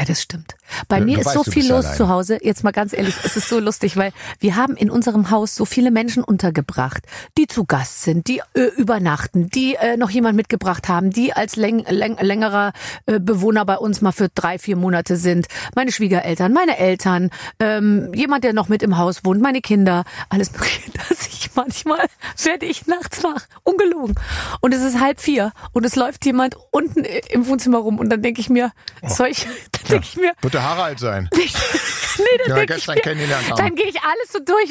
Ja, 0.00 0.06
das 0.06 0.22
stimmt. 0.22 0.54
Bei 0.88 0.98
Du- 0.98 1.04
mir 1.04 1.16
du 1.16 1.20
ist 1.20 1.26
weißt, 1.26 1.34
so 1.36 1.42
viel 1.44 1.68
los 1.68 1.84
allein. 1.84 1.96
zu 1.98 2.08
Hause. 2.08 2.38
Jetzt 2.42 2.64
mal 2.64 2.70
ganz 2.70 2.94
ehrlich, 2.94 3.14
es 3.22 3.36
ist 3.36 3.50
so 3.50 3.58
lustig, 3.60 3.98
weil 3.98 4.12
wir 4.38 4.56
haben 4.56 4.74
in 4.76 4.88
unserem 4.90 5.30
Haus 5.30 5.54
so 5.54 5.66
viele 5.66 5.90
Menschen 5.90 6.24
untergebracht, 6.24 7.02
die 7.36 7.46
zu 7.46 7.66
Gast 7.66 8.02
sind, 8.02 8.26
die 8.26 8.40
äh, 8.54 8.62
übernachten, 8.78 9.50
die 9.50 9.74
äh, 9.74 9.98
noch 9.98 10.08
jemand 10.08 10.36
mitgebracht 10.36 10.88
haben, 10.88 11.10
die 11.10 11.34
als 11.34 11.56
läng 11.56 11.84
läng 11.86 12.16
längerer 12.18 12.72
äh, 13.04 13.20
Bewohner 13.20 13.66
bei 13.66 13.76
uns 13.76 14.00
mal 14.00 14.12
für 14.12 14.30
drei, 14.30 14.58
vier 14.58 14.76
Monate 14.76 15.16
sind. 15.16 15.48
Meine 15.76 15.92
Schwiegereltern, 15.92 16.54
meine 16.54 16.78
Eltern, 16.78 17.28
ähm, 17.58 18.10
jemand, 18.14 18.44
der 18.44 18.54
noch 18.54 18.68
mit 18.70 18.82
im 18.82 18.96
Haus 18.96 19.22
wohnt, 19.24 19.42
meine 19.42 19.60
Kinder, 19.60 20.04
alles 20.30 20.50
mögliche, 20.52 20.90
dass 21.10 21.26
ich 21.26 21.50
manchmal 21.54 22.06
werde 22.42 22.64
ich 22.64 22.86
nachts 22.86 23.22
wach, 23.22 23.42
ungelogen. 23.64 24.14
Und 24.62 24.72
es 24.72 24.82
ist 24.82 24.98
halb 24.98 25.20
vier 25.20 25.52
und 25.72 25.84
es 25.84 25.94
läuft 25.94 26.24
jemand 26.24 26.56
unten 26.70 27.04
äh, 27.04 27.20
im 27.28 27.46
Wohnzimmer 27.48 27.78
rum 27.78 27.98
und 27.98 28.08
dann 28.08 28.22
denke 28.22 28.40
ich 28.40 28.48
mir, 28.48 28.72
soll 29.06 29.26
ich, 29.28 29.46
mir, 30.16 30.32
Wird 30.40 30.54
der 30.54 30.62
Harald 30.62 30.98
sein? 30.98 31.28
nee, 32.18 32.24
dann 32.46 32.56
Ja, 32.68 32.76
ich 32.76 32.86
mir, 32.86 32.94
kennengelernt 32.96 33.50
haben. 33.50 33.56
dann 33.56 33.74
gehe 33.74 33.86
ich 33.86 33.96
alles 34.02 34.32
so 34.32 34.38
durch. 34.40 34.70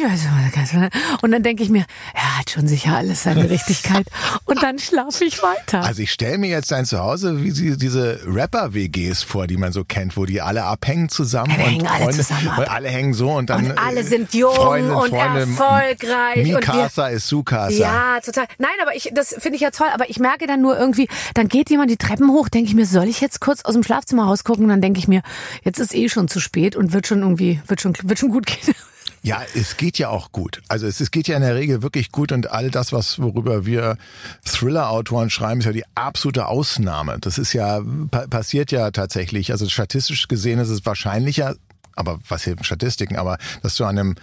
Und 1.21 1.31
dann 1.31 1.43
denke 1.43 1.63
ich 1.63 1.69
mir, 1.69 1.85
er 2.13 2.37
hat 2.39 2.49
schon 2.49 2.67
sicher 2.67 2.95
alles 2.97 3.23
seine 3.23 3.49
Richtigkeit. 3.49 4.05
Und 4.45 4.61
dann 4.63 4.79
schlafe 4.79 5.25
ich 5.25 5.41
weiter. 5.41 5.83
Also 5.83 6.01
ich 6.01 6.11
stelle 6.11 6.37
mir 6.37 6.49
jetzt 6.49 6.71
dein 6.71 6.85
Zuhause 6.85 7.43
wie 7.43 7.51
sie, 7.51 7.77
diese 7.77 8.19
Rapper-WGs 8.25 9.23
vor, 9.23 9.47
die 9.47 9.57
man 9.57 9.71
so 9.71 9.83
kennt, 9.83 10.17
wo 10.17 10.25
die 10.25 10.41
alle 10.41 10.63
abhängen 10.63 11.09
zusammen 11.09 11.51
Ja, 11.51 11.57
und 11.57 11.63
hängen 11.71 11.87
alle 11.87 12.03
Freunde, 12.03 12.17
zusammen 12.17 12.47
und 12.57 12.69
alle 12.69 12.89
hängen 12.89 13.13
so 13.13 13.31
und 13.31 13.49
dann 13.49 13.65
Und 13.71 13.77
alle 13.77 13.99
äh, 14.01 14.03
sind 14.03 14.33
jung 14.33 14.53
Freunde, 14.53 14.93
und 14.95 15.09
Freunde, 15.09 15.39
erfolgreich 15.41 16.37
und 16.37 16.45
wir- 16.45 16.55
Mikasa 16.57 17.07
ist 17.07 17.27
Sukasa. 17.27 17.71
Ja, 17.77 18.19
total. 18.21 18.45
Nein, 18.57 18.71
aber 18.81 18.95
ich, 18.95 19.09
das 19.13 19.35
finde 19.37 19.55
ich 19.55 19.61
ja 19.61 19.71
toll. 19.71 19.87
Aber 19.93 20.09
ich 20.09 20.19
merke 20.19 20.47
dann 20.47 20.61
nur 20.61 20.77
irgendwie, 20.77 21.07
dann 21.33 21.47
geht 21.47 21.69
jemand 21.69 21.89
die 21.91 21.97
Treppen 21.97 22.29
hoch, 22.31 22.49
denke 22.49 22.69
ich 22.69 22.75
mir, 22.75 22.85
soll 22.85 23.07
ich 23.07 23.21
jetzt 23.21 23.39
kurz 23.41 23.63
aus 23.63 23.73
dem 23.73 23.83
Schlafzimmer 23.83 24.25
rausgucken? 24.25 24.63
Und 24.63 24.69
dann 24.69 24.81
denke 24.81 24.99
ich 24.99 25.07
mir, 25.07 25.21
jetzt 25.63 25.79
ist 25.79 25.93
eh 25.95 26.09
schon 26.09 26.27
zu 26.27 26.39
spät 26.39 26.75
und 26.75 26.93
wird 26.93 27.07
schon 27.07 27.23
irgendwie, 27.29 27.61
wird 27.67 27.81
schon, 27.81 27.95
wird 28.03 28.19
schon 28.19 28.29
gut 28.29 28.45
gehen. 28.45 28.75
Ja, 29.21 29.41
es 29.53 29.75
geht 29.75 29.97
ja 29.97 30.07
auch 30.09 30.31
gut. 30.31 30.61
Also 30.69 30.87
es, 30.87 31.01
es 31.01 31.11
geht 31.11 31.27
ja 31.27 31.35
in 31.35 31.41
der 31.41 31.55
Regel 31.55 31.81
wirklich 31.81 32.11
gut 32.11 32.31
und 32.31 32.51
all 32.51 32.71
das, 32.71 32.93
was 32.93 33.19
worüber 33.19 33.65
wir 33.65 33.97
Thriller-Autoren 34.45 35.29
schreiben, 35.29 35.59
ist 35.59 35.65
ja 35.65 35.73
die 35.73 35.83
absolute 35.95 36.45
Ausnahme. 36.47 37.17
Das 37.19 37.37
ist 37.37 37.51
ja 37.51 37.81
pa 38.11 38.27
passiert 38.27 38.71
ja 38.71 38.91
tatsächlich. 38.91 39.51
Also 39.51 39.67
statistisch 39.67 40.29
gesehen 40.29 40.59
ist 40.59 40.69
es 40.69 40.85
wahrscheinlicher, 40.85 41.55
aber 41.95 42.19
was 42.29 42.43
hilft 42.45 42.65
Statistiken, 42.65 43.17
aber 43.17 43.37
dass 43.61 43.75
du 43.75 43.83
an 43.83 43.99
einem 43.99 44.15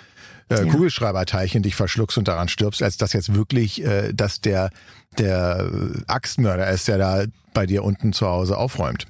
äh, 0.48 0.64
Ja. 0.64 0.72
Kugelschreiberteilchen 0.72 1.62
dich 1.62 1.76
verschluckst 1.76 2.16
und 2.16 2.26
daran 2.26 2.48
stirbst, 2.48 2.82
als 2.82 2.96
dass 2.96 3.12
jetzt 3.12 3.34
wirklich, 3.34 3.84
äh, 3.84 4.14
dass 4.14 4.40
der 4.40 4.70
der 5.18 5.70
Axtmörder 6.06 6.70
ist, 6.70 6.88
der 6.88 6.98
da 6.98 7.24
bei 7.52 7.66
dir 7.66 7.84
unten 7.84 8.12
zu 8.12 8.26
Hause 8.26 8.56
aufräumt. 8.56 9.06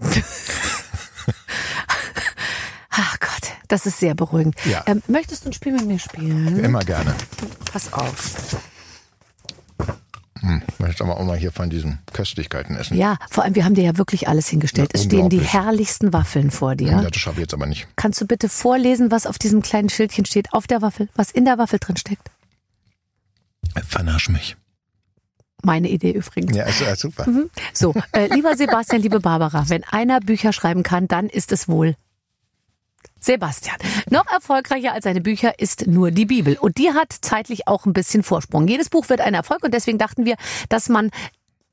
Das 3.68 3.86
ist 3.86 3.98
sehr 3.98 4.14
beruhigend. 4.14 4.56
Ja. 4.64 4.82
Ähm, 4.86 5.02
möchtest 5.06 5.44
du 5.44 5.50
ein 5.50 5.52
Spiel 5.52 5.72
mit 5.72 5.86
mir 5.86 5.98
spielen? 5.98 6.58
Immer 6.58 6.80
gerne. 6.80 7.14
Pass 7.70 7.92
auf. 7.92 8.56
Ich 10.68 10.78
möchte 10.78 11.04
aber 11.04 11.18
auch 11.18 11.24
mal 11.24 11.36
hier 11.36 11.52
von 11.52 11.68
diesen 11.68 11.98
Köstlichkeiten 12.12 12.76
essen. 12.76 12.96
Ja, 12.96 13.18
vor 13.28 13.44
allem, 13.44 13.54
wir 13.54 13.64
haben 13.64 13.74
dir 13.74 13.84
ja 13.84 13.98
wirklich 13.98 14.28
alles 14.28 14.48
hingestellt. 14.48 14.92
Ja, 14.94 15.00
es 15.00 15.04
stehen 15.04 15.28
die 15.28 15.40
herrlichsten 15.40 16.12
Waffeln 16.12 16.50
vor 16.50 16.76
dir. 16.76 16.92
Ja, 16.92 17.02
das 17.02 17.20
schaffe 17.20 17.36
ich 17.36 17.42
jetzt 17.42 17.54
aber 17.54 17.66
nicht. 17.66 17.88
Kannst 17.96 18.20
du 18.20 18.26
bitte 18.26 18.48
vorlesen, 18.48 19.10
was 19.10 19.26
auf 19.26 19.38
diesem 19.38 19.62
kleinen 19.62 19.88
Schildchen 19.88 20.24
steht, 20.24 20.52
auf 20.52 20.66
der 20.66 20.80
Waffel, 20.80 21.08
was 21.14 21.30
in 21.30 21.44
der 21.44 21.58
Waffel 21.58 21.78
drin 21.78 21.96
steckt? 21.96 22.30
Vernasch 23.86 24.28
mich. 24.28 24.56
Meine 25.62 25.88
Idee 25.88 26.12
übrigens. 26.12 26.56
Ja, 26.56 26.64
ist, 26.64 26.80
ist 26.80 27.00
super. 27.00 27.26
So, 27.72 27.92
äh, 28.12 28.32
lieber 28.32 28.56
Sebastian, 28.56 29.02
liebe 29.02 29.20
Barbara, 29.20 29.68
wenn 29.68 29.82
einer 29.84 30.20
Bücher 30.20 30.52
schreiben 30.52 30.84
kann, 30.84 31.08
dann 31.08 31.28
ist 31.28 31.50
es 31.50 31.68
wohl 31.68 31.96
Sebastian. 33.20 33.76
Noch 34.10 34.26
erfolgreicher 34.30 34.92
als 34.92 35.04
seine 35.04 35.20
Bücher 35.20 35.58
ist 35.58 35.86
nur 35.86 36.10
die 36.10 36.26
Bibel. 36.26 36.56
Und 36.58 36.78
die 36.78 36.92
hat 36.92 37.14
zeitlich 37.20 37.68
auch 37.68 37.86
ein 37.86 37.92
bisschen 37.92 38.22
Vorsprung. 38.22 38.68
Jedes 38.68 38.88
Buch 38.88 39.08
wird 39.08 39.20
ein 39.20 39.34
Erfolg 39.34 39.62
und 39.64 39.74
deswegen 39.74 39.98
dachten 39.98 40.24
wir, 40.24 40.36
dass 40.68 40.88
man 40.88 41.10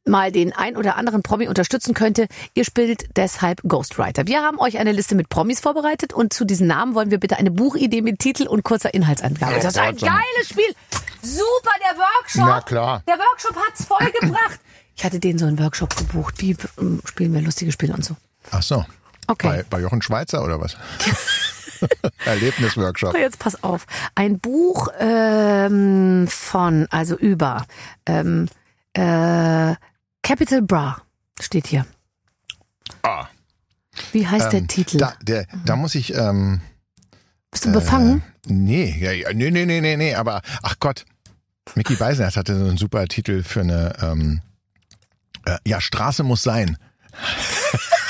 mal 0.07 0.31
den 0.31 0.53
ein 0.53 0.77
oder 0.77 0.97
anderen 0.97 1.23
Promi 1.23 1.47
unterstützen 1.47 1.93
könnte. 1.93 2.27
Ihr 2.53 2.63
spielt 2.63 3.05
deshalb 3.15 3.61
Ghostwriter. 3.63 4.27
Wir 4.27 4.41
haben 4.41 4.59
euch 4.59 4.77
eine 4.77 4.91
Liste 4.91 5.15
mit 5.15 5.29
Promis 5.29 5.59
vorbereitet 5.59 6.13
und 6.13 6.33
zu 6.33 6.45
diesen 6.45 6.67
Namen 6.67 6.95
wollen 6.95 7.11
wir 7.11 7.19
bitte 7.19 7.37
eine 7.37 7.51
Buchidee 7.51 8.01
mit 8.01 8.19
Titel 8.19 8.47
und 8.47 8.63
kurzer 8.63 8.93
Inhaltsangabe. 8.93 9.55
Das 9.55 9.65
ist 9.65 9.79
ein 9.79 9.95
geiles 9.97 10.49
Spiel. 10.49 10.75
Super, 11.21 11.71
der 11.79 11.97
Workshop. 11.97 12.45
Na 12.45 12.61
klar. 12.61 13.03
Der 13.07 13.17
Workshop 13.17 13.55
hat's 13.55 13.85
vollgebracht. 13.85 14.59
Ich 14.95 15.03
hatte 15.03 15.19
den 15.19 15.37
so 15.37 15.45
einen 15.45 15.59
Workshop 15.59 15.95
gebucht. 15.97 16.35
Wie 16.41 16.55
ähm, 16.79 17.01
spielen 17.05 17.33
wir 17.33 17.41
lustige 17.41 17.71
Spiele 17.71 17.93
und 17.93 18.05
so. 18.05 18.15
Ach 18.51 18.61
so. 18.61 18.85
Okay. 19.27 19.47
Bei, 19.47 19.63
bei 19.69 19.79
Jochen 19.81 20.01
Schweizer 20.01 20.43
oder 20.43 20.59
was? 20.59 20.77
Erlebnisworkshop. 22.25 23.11
So, 23.13 23.17
Jetzt 23.17 23.39
pass 23.39 23.63
auf. 23.63 23.85
Ein 24.15 24.39
Buch 24.39 24.89
ähm, 24.99 26.27
von, 26.27 26.87
also 26.89 27.17
über 27.17 27.65
ähm, 28.05 28.47
äh, 28.93 29.75
Capital 30.23 30.61
Bra 30.61 31.01
steht 31.39 31.67
hier. 31.67 31.85
Ah, 33.03 33.27
Wie 34.11 34.27
heißt 34.27 34.51
der 34.51 34.59
ähm, 34.59 34.67
Titel? 34.67 34.97
Da, 34.97 35.13
der, 35.21 35.45
da 35.65 35.75
muss 35.75 35.95
ich. 35.95 36.13
Ähm, 36.13 36.61
Bist 37.51 37.65
du 37.65 37.71
befangen? 37.71 38.23
Äh, 38.47 38.53
nee, 38.53 38.97
ja, 38.99 39.11
ja, 39.11 39.33
nee, 39.33 39.51
nee, 39.51 39.65
nee, 39.65 39.81
nee, 39.81 39.97
nee, 39.97 40.15
aber 40.15 40.41
ach 40.61 40.75
Gott. 40.79 41.05
Mickey 41.73 41.95
Beisenherz 41.95 42.37
hatte 42.37 42.57
so 42.57 42.65
einen 42.65 42.77
super 42.77 43.05
Titel 43.07 43.43
für 43.43 43.61
eine. 43.61 43.93
Ähm, 44.01 44.41
äh, 45.45 45.57
ja, 45.65 45.81
Straße 45.81 46.23
muss 46.23 46.43
sein. 46.43 46.77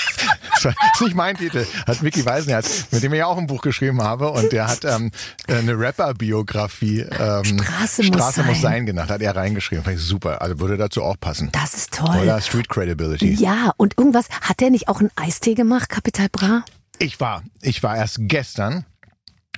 Das 0.65 0.75
ist 0.95 1.01
nicht 1.01 1.15
mein 1.15 1.37
Titel, 1.37 1.65
hat 1.85 2.01
Mickey 2.01 2.25
Weisenherz, 2.25 2.87
mit 2.91 3.03
dem 3.03 3.13
ich 3.13 3.19
ja 3.19 3.27
auch 3.27 3.37
ein 3.37 3.47
Buch 3.47 3.61
geschrieben 3.61 4.01
habe 4.01 4.31
und 4.31 4.51
der 4.51 4.67
hat 4.67 4.83
ähm, 4.85 5.11
eine 5.47 5.77
Rapper-Biografie 5.77 7.01
ähm, 7.01 7.43
Straße 7.45 8.03
muss 8.03 8.15
Straße 8.15 8.43
muss 8.43 8.61
sein. 8.61 8.71
sein 8.71 8.85
genannt, 8.85 9.09
hat 9.09 9.21
er 9.21 9.35
reingeschrieben. 9.35 9.83
Fand 9.83 9.97
ich 9.97 10.03
super, 10.03 10.41
also 10.41 10.59
würde 10.59 10.77
dazu 10.77 11.03
auch 11.03 11.19
passen. 11.19 11.49
Das 11.51 11.73
ist 11.73 11.93
toll. 11.93 12.21
Oder 12.21 12.41
Street 12.41 12.69
Credibility. 12.69 13.33
Ja, 13.33 13.73
und 13.77 13.97
irgendwas, 13.97 14.27
hat 14.41 14.59
der 14.59 14.69
nicht 14.69 14.87
auch 14.87 14.99
einen 14.99 15.11
Eistee 15.15 15.53
gemacht, 15.53 15.89
Capital 15.89 16.29
Bra? 16.29 16.63
Ich 16.97 17.19
war, 17.19 17.43
ich 17.61 17.83
war 17.83 17.97
erst 17.97 18.17
gestern, 18.21 18.85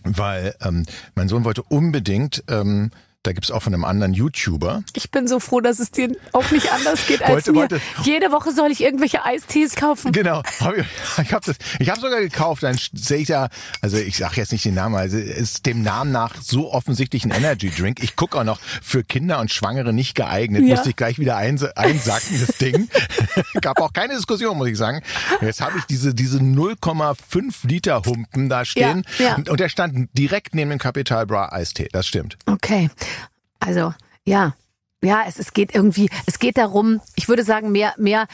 weil 0.04 0.56
ähm, 0.62 0.86
mein 1.15 1.28
Sohn 1.28 1.43
wollte 1.43 1.63
unbedingt, 1.63 2.43
ähm, 2.50 2.91
da 3.28 3.34
gibt's 3.34 3.52
auch 3.52 3.62
von 3.62 3.74
einem 3.74 3.84
anderen 3.86 4.13
YouTuber, 4.13 4.84
Ich 4.94 5.12
bin 5.12 5.28
so 5.28 5.40
froh, 5.40 5.60
dass 5.62 5.80
es 5.80 5.92
dir 5.92 6.16
auch 6.34 6.50
nicht 6.52 6.72
anders 6.72 7.06
geht 7.08 7.22
als 7.22 7.32
Wollte- 7.48 7.52
mir. 7.52 7.60
wollte- 7.60 7.82
Jede 8.04 8.32
Woche 8.32 8.52
soll 8.54 8.72
ich 8.72 8.82
irgendwelche 8.82 9.26
Eistees 9.26 9.76
kaufen. 9.76 10.12
Genau, 10.13 10.42
hab 10.60 10.76
ich, 10.78 10.86
habe 11.18 11.54
habe 11.90 12.00
sogar 12.00 12.20
gekauft. 12.22 12.63
Dann 12.63 12.78
sehe 12.94 13.18
ich 13.20 13.28
da, 13.28 13.50
also 13.82 13.98
ich 13.98 14.18
sage 14.18 14.36
jetzt 14.38 14.52
nicht 14.52 14.63
den 14.66 14.74
Namen, 14.76 14.96
also 14.96 15.18
ist 15.18 15.66
dem 15.66 15.82
Namen 15.84 16.12
nach 16.12 16.36
so 16.42 16.72
offensichtlich 16.72 17.26
ein 17.26 17.32
Energy 17.32 17.70
Drink. 17.70 18.02
Ich 18.02 18.16
gucke 18.16 18.38
auch 18.40 18.44
noch 18.44 18.60
für 18.82 19.04
Kinder 19.04 19.40
und 19.40 19.52
Schwangere 19.52 19.92
nicht 19.94 20.16
geeignet. 20.16 20.63
Ja. 20.63 20.76
Musste 20.76 20.90
ich 20.90 20.96
gleich 20.96 21.20
wieder 21.20 21.36
eins, 21.38 21.63
einsacken 21.63 22.40
das 22.46 22.58
Ding. 22.58 22.88
Gab 23.62 23.80
auch 23.82 23.92
keine 23.94 24.16
Diskussion, 24.16 24.58
muss 24.58 24.70
ich 24.70 24.78
sagen. 24.78 25.02
Jetzt 25.42 25.60
habe 25.62 25.78
ich 25.78 25.84
diese 25.86 26.13
diese 26.16 26.40
0,5 26.40 27.68
Liter 27.68 28.02
Humpen 28.06 28.50
da 28.50 28.66
stehen 28.66 29.04
Ja, 29.20 29.26
ja. 29.26 29.36
und 29.52 29.60
der 29.60 29.70
stand 29.70 30.10
direkt 30.13 30.56
neben 30.56 30.70
dem 30.70 30.80
Capital 30.80 31.26
Bra 31.26 31.50
Eistee. 31.52 31.90
Das 31.92 32.08
stimmt. 32.08 32.38
Okay. 32.46 32.90
Also, 33.60 33.93
ja. 34.26 34.54
Ja, 35.04 35.24
es, 35.28 35.38
es 35.38 35.54
geht 35.54 35.76
irgendwie, 35.76 36.10
es 36.26 36.39
geht 36.39 36.58
darum, 36.58 37.02
ich 37.15 37.30
würde 37.30 37.43
sagen, 37.43 37.72
mehr, 37.72 37.93
mehr, 38.00 38.26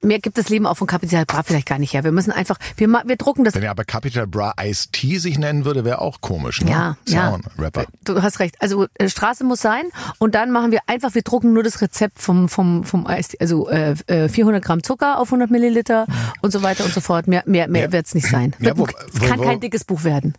mehr 0.00 0.20
gibt 0.20 0.38
das 0.38 0.48
Leben 0.48 0.64
auch 0.64 0.76
von 0.76 0.86
Capital 0.86 1.26
Bra 1.26 1.42
vielleicht 1.42 1.66
gar 1.66 1.80
nicht 1.80 1.92
her. 1.92 2.04
Wir 2.04 2.12
müssen 2.12 2.30
einfach, 2.30 2.56
wir, 2.76 2.86
wir 2.88 3.16
drucken 3.16 3.42
das. 3.42 3.54
Wenn 3.56 3.64
er 3.64 3.72
aber 3.72 3.84
Capital 3.84 4.28
Bra 4.28 4.54
Ice 4.62 4.90
Tea 4.92 5.18
sich 5.18 5.38
nennen 5.38 5.64
würde, 5.64 5.84
wäre 5.84 6.00
auch 6.00 6.20
komisch. 6.20 6.60
Ne? 6.62 6.70
Ja, 6.70 6.96
Ist 7.04 7.14
ja. 7.14 7.36
Rapper. 7.58 7.86
Du 8.04 8.22
hast 8.22 8.38
recht. 8.38 8.54
Also 8.60 8.86
äh, 8.94 9.08
Straße 9.08 9.42
muss 9.42 9.60
sein 9.60 9.86
und 10.18 10.36
dann 10.36 10.52
machen 10.52 10.70
wir 10.70 10.80
einfach, 10.86 11.16
wir 11.16 11.22
drucken 11.22 11.52
nur 11.52 11.64
das 11.64 11.80
Rezept 11.82 12.20
vom 12.22 12.48
vom 12.48 12.84
vom 12.84 13.04
Eis, 13.08 13.30
also 13.40 13.68
äh, 13.68 13.96
äh, 14.06 14.28
400 14.28 14.64
Gramm 14.64 14.84
Zucker 14.84 15.18
auf 15.18 15.28
100 15.28 15.50
Milliliter 15.50 16.06
und 16.42 16.52
so 16.52 16.62
weiter 16.62 16.84
und 16.84 16.94
so 16.94 17.00
fort. 17.00 17.26
Mehr 17.26 17.42
mehr 17.46 17.66
mehr 17.66 17.86
Ja. 17.86 17.92
wird's 17.92 18.14
nicht 18.14 18.28
sein. 18.28 18.54
Ja, 18.60 18.78
wo- 18.78 18.86
es 18.86 19.20
kann 19.20 19.40
wo- 19.40 19.42
wo- 19.42 19.46
kein 19.48 19.58
dickes 19.58 19.82
Buch 19.84 20.04
werden. 20.04 20.34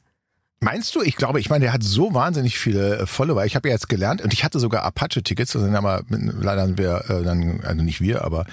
Meinst 0.61 0.93
du? 0.93 1.01
Ich 1.01 1.15
glaube, 1.15 1.39
ich 1.39 1.49
meine, 1.49 1.65
der 1.65 1.73
hat 1.73 1.83
so 1.83 2.13
wahnsinnig 2.13 2.59
viele 2.59 2.99
äh, 2.99 3.05
Follower. 3.05 3.45
Ich 3.45 3.55
habe 3.55 3.69
ja 3.69 3.73
jetzt 3.73 3.87
gelernt 3.87 4.21
und 4.21 4.33
ich 4.33 4.43
hatte 4.43 4.59
sogar 4.59 4.83
Apache-Tickets, 4.83 5.53
das 5.53 5.61
sind 5.61 5.75
aber 5.75 6.03
leider 6.09 6.65
sind 6.65 6.77
wir 6.77 7.05
äh, 7.09 7.23
dann, 7.23 7.61
also 7.63 7.81
nicht 7.81 8.01
wir, 8.01 8.25
aber 8.25 8.45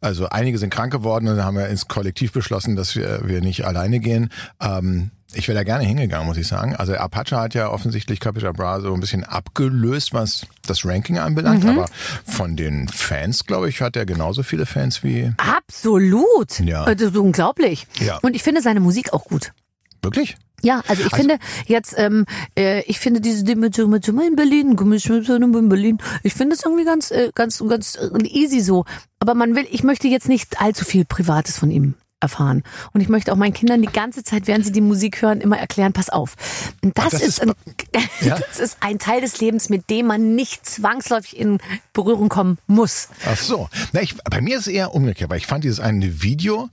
also 0.00 0.28
einige 0.30 0.56
sind 0.56 0.70
krank 0.70 0.90
geworden 0.90 1.28
und 1.28 1.36
dann 1.36 1.44
haben 1.44 1.56
wir 1.56 1.68
ins 1.68 1.86
Kollektiv 1.86 2.32
beschlossen, 2.32 2.76
dass 2.76 2.96
wir, 2.96 3.20
wir 3.24 3.42
nicht 3.42 3.66
alleine 3.66 4.00
gehen. 4.00 4.30
Ähm, 4.58 5.10
ich 5.32 5.48
wäre 5.48 5.58
da 5.58 5.62
gerne 5.62 5.84
hingegangen, 5.84 6.26
muss 6.26 6.38
ich 6.38 6.48
sagen. 6.48 6.74
Also 6.74 6.94
Apache 6.94 7.36
hat 7.36 7.54
ja 7.54 7.70
offensichtlich 7.70 8.20
Capital 8.20 8.52
Bra 8.52 8.80
so 8.80 8.92
ein 8.92 9.00
bisschen 9.00 9.24
abgelöst, 9.24 10.12
was 10.12 10.46
das 10.66 10.84
Ranking 10.84 11.18
anbelangt. 11.18 11.62
Mhm. 11.62 11.70
Aber 11.70 11.86
von 12.24 12.56
den 12.56 12.88
Fans, 12.88 13.44
glaube 13.44 13.68
ich, 13.68 13.80
hat 13.80 13.96
er 13.96 14.06
genauso 14.06 14.42
viele 14.42 14.66
Fans 14.66 15.04
wie 15.04 15.32
Absolut. 15.36 16.58
Ja. 16.60 16.92
Das 16.92 17.10
ist 17.10 17.16
unglaublich. 17.16 17.86
Ja. 18.00 18.18
Und 18.22 18.34
ich 18.34 18.42
finde 18.42 18.62
seine 18.62 18.80
Musik 18.80 19.12
auch 19.12 19.24
gut. 19.24 19.52
wirklich. 20.02 20.36
Ja, 20.62 20.82
also 20.88 21.02
ich 21.02 21.12
Also- 21.12 21.16
finde 21.16 21.38
jetzt, 21.66 21.94
ähm, 21.96 22.26
äh, 22.58 22.82
ich 22.82 22.98
finde 22.98 23.20
diese 23.20 23.44
mit 23.88 24.04
in 24.26 24.36
Berlin, 24.36 24.76
in 25.58 25.68
Berlin, 25.68 25.98
ich 26.22 26.34
finde 26.34 26.54
es 26.54 26.64
irgendwie 26.64 26.84
ganz, 26.84 27.10
äh, 27.10 27.30
ganz, 27.34 27.62
ganz 27.68 27.96
äh, 27.96 28.08
easy 28.28 28.60
so. 28.60 28.84
Aber 29.18 29.34
man 29.34 29.54
will, 29.54 29.66
ich 29.70 29.82
möchte 29.82 30.08
jetzt 30.08 30.28
nicht 30.28 30.60
allzu 30.60 30.84
viel 30.84 31.04
Privates 31.04 31.58
von 31.58 31.70
ihm 31.70 31.94
erfahren. 32.20 32.62
Und 32.92 33.00
ich 33.00 33.08
möchte 33.08 33.32
auch 33.32 33.36
meinen 33.36 33.52
Kindern 33.54 33.80
die 33.82 33.88
ganze 33.88 34.22
Zeit, 34.22 34.46
während 34.46 34.64
sie 34.64 34.72
die 34.72 34.80
Musik 34.80 35.22
hören, 35.22 35.40
immer 35.40 35.58
erklären, 35.58 35.92
pass 35.92 36.10
auf. 36.10 36.36
Das, 36.82 37.10
das 37.10 37.22
ist, 37.22 37.42
ein, 37.42 37.52
Ja? 38.20 38.38
das 38.38 38.58
ist 38.60 38.76
ein 38.80 38.98
Teil 38.98 39.20
des 39.20 39.40
Lebens, 39.40 39.68
mit 39.68 39.90
dem 39.90 40.06
man 40.06 40.34
nicht 40.34 40.66
zwangsläufig 40.66 41.38
in 41.38 41.58
Berührung 41.92 42.28
kommen 42.28 42.58
muss. 42.66 43.08
Ach 43.26 43.36
so. 43.36 43.68
Na, 43.92 44.02
ich, 44.02 44.16
bei 44.24 44.40
mir 44.40 44.56
ist 44.58 44.66
es 44.66 44.72
eher 44.72 44.94
umgekehrt, 44.94 45.30
weil 45.30 45.38
ich 45.38 45.46
fand 45.46 45.64
dieses 45.64 45.80
eine 45.80 46.22
Video, 46.22 46.68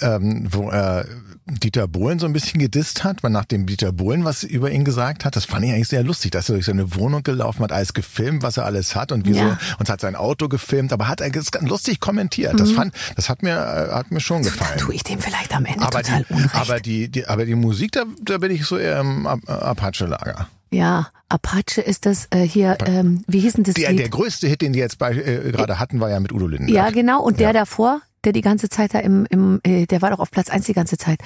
ähm, 0.00 0.48
wo 0.50 0.70
er 0.70 1.06
Dieter 1.50 1.88
Bohlen 1.88 2.18
so 2.18 2.26
ein 2.26 2.34
bisschen 2.34 2.60
gedisst 2.60 3.04
hat, 3.04 3.22
weil 3.22 3.30
nachdem 3.30 3.64
Dieter 3.66 3.90
Bohlen 3.92 4.22
was 4.24 4.42
über 4.42 4.70
ihn 4.70 4.84
gesagt 4.84 5.24
hat, 5.24 5.34
das 5.34 5.46
fand 5.46 5.64
ich 5.64 5.72
eigentlich 5.72 5.88
sehr 5.88 6.02
lustig, 6.02 6.30
dass 6.32 6.50
er 6.50 6.54
durch 6.54 6.66
seine 6.66 6.94
Wohnung 6.94 7.22
gelaufen 7.22 7.62
hat, 7.62 7.72
alles 7.72 7.94
gefilmt, 7.94 8.42
was 8.42 8.58
er 8.58 8.66
alles 8.66 8.94
hat 8.94 9.12
und 9.12 9.24
wieso 9.26 9.40
Ja. 9.40 9.58
und 9.78 9.88
hat 9.88 10.00
sein 10.02 10.14
Auto 10.14 10.48
gefilmt, 10.48 10.92
aber 10.92 11.08
hat 11.08 11.22
er 11.22 11.30
ganz 11.30 11.50
lustig 11.60 12.00
kommentiert. 12.00 12.52
Mhm. 12.52 12.58
Das 12.58 12.72
fand, 12.72 12.94
das 13.16 13.30
hat 13.30 13.42
mir, 13.42 13.52
äh, 13.56 13.94
hat 13.94 14.10
mir 14.10 14.20
schon 14.20 14.42
gefallen. 14.42 14.78
Tue 14.88 14.94
ich 14.94 15.02
dem 15.04 15.18
vielleicht 15.20 15.54
am 15.54 15.66
Ende 15.66 15.82
Aber 15.82 16.00
total 16.02 16.24
die, 16.24 16.32
Unrecht. 16.32 16.54
aber 16.54 16.80
die, 16.80 17.08
die, 17.10 17.26
aber 17.26 17.44
die 17.44 17.54
Musik, 17.54 17.92
da, 17.92 18.04
da 18.22 18.38
bin 18.38 18.50
ich 18.50 18.64
so 18.64 18.78
eher 18.78 19.00
im 19.00 19.26
Ap- 19.26 19.46
Apache-Lager. 19.48 20.48
ja, 20.70 21.08
Apache 21.28 21.82
ist 21.82 22.06
das 22.06 22.26
äh, 22.30 22.40
hier, 22.40 22.78
ähm, 22.86 23.22
wie 23.26 23.40
hieß 23.40 23.52
denn 23.52 23.64
das 23.64 23.74
Der, 23.74 23.90
Lied? 23.90 24.00
der 24.00 24.08
größte 24.08 24.48
Hit, 24.48 24.62
den 24.62 24.72
die 24.72 24.78
jetzt 24.78 24.96
bei, 24.98 25.12
äh, 25.12 25.52
gerade 25.52 25.78
hatten, 25.78 26.00
war 26.00 26.08
ja 26.08 26.18
mit 26.20 26.32
Udo 26.32 26.46
Lindenberg. 26.46 26.74
Ja, 26.86 26.90
genau. 26.90 27.22
Und 27.22 27.38
der 27.38 27.48
Ja. 27.48 27.52
davor, 27.52 28.00
der 28.24 28.32
die 28.32 28.40
ganze 28.40 28.70
Zeit 28.70 28.94
da 28.94 29.00
im, 29.00 29.26
im 29.28 29.60
äh, 29.62 29.84
der 29.84 30.00
war 30.00 30.08
doch 30.10 30.20
auf 30.20 30.30
Platz 30.30 30.48
eins 30.48 30.64
die 30.64 30.72
ganze 30.72 30.96
Zeit. 30.96 31.20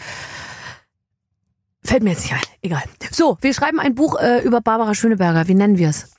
Fällt 1.85 2.03
mir 2.03 2.11
jetzt 2.11 2.23
nicht 2.23 2.33
ein. 2.35 2.41
Egal. 2.63 2.83
So, 3.13 3.39
wir 3.41 3.55
schreiben 3.55 3.79
ein 3.79 3.95
Buch 3.95 4.19
äh, 4.19 4.41
über 4.43 4.61
Barbara 4.61 4.93
Schöneberger. 4.97 5.47
Wie 5.47 5.55
nennen 5.55 5.79
wir 5.79 5.89
es? 5.91 6.11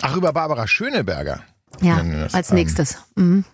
Ach, 0.00 0.16
über 0.16 0.32
Barbara 0.32 0.66
Schöneberger. 0.66 1.42
Ja, 1.82 2.02
als 2.32 2.48
ähm, 2.50 2.54
nächstes. 2.56 2.98
Mhm. 3.16 3.44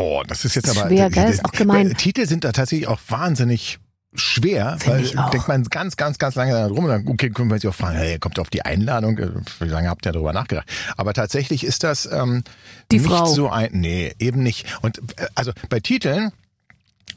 Oh, 0.00 0.22
das 0.26 0.44
ist 0.44 0.54
jetzt 0.56 0.66
Das 0.68 0.74
ist 0.76 0.80
aber 0.80 0.88
schwer, 0.90 1.10
gell? 1.10 1.30
Ist 1.30 1.44
auch 1.44 1.52
gemein. 1.52 1.94
Titel 1.96 2.26
sind 2.26 2.44
da 2.44 2.52
tatsächlich 2.52 2.88
auch 2.88 3.00
wahnsinnig 3.08 3.78
schwer, 4.14 4.76
Find 4.80 4.94
weil 4.96 5.04
ich 5.04 5.18
auch. 5.18 5.30
denkt 5.30 5.46
man 5.46 5.62
ganz, 5.64 5.96
ganz, 5.96 6.18
ganz 6.18 6.34
lange 6.34 6.52
da 6.52 6.66
drum 6.68 6.84
und 6.84 6.90
dann 6.90 7.06
okay, 7.06 7.30
können 7.30 7.48
wir 7.50 7.58
sich 7.60 7.68
auch 7.68 7.74
fragen, 7.74 7.96
hey, 7.96 8.18
kommt 8.18 8.38
auf 8.40 8.50
die 8.50 8.62
Einladung, 8.64 9.18
Äh, 9.18 9.28
wie 9.60 9.68
lange 9.68 9.88
habt 9.88 10.04
ihr 10.06 10.12
darüber 10.12 10.32
nachgedacht? 10.32 10.68
Aber 10.96 11.12
tatsächlich 11.14 11.62
ist 11.64 11.84
das 11.84 12.06
ähm, 12.10 12.42
Die 12.90 12.98
nicht 12.98 13.06
Frau. 13.08 13.26
so 13.26 13.50
ein, 13.50 13.68
nee, 13.72 14.12
eben 14.18 14.42
nicht. 14.42 14.66
Und 14.82 14.98
äh, 15.16 15.26
also 15.36 15.52
bei 15.68 15.78
Titeln 15.80 16.32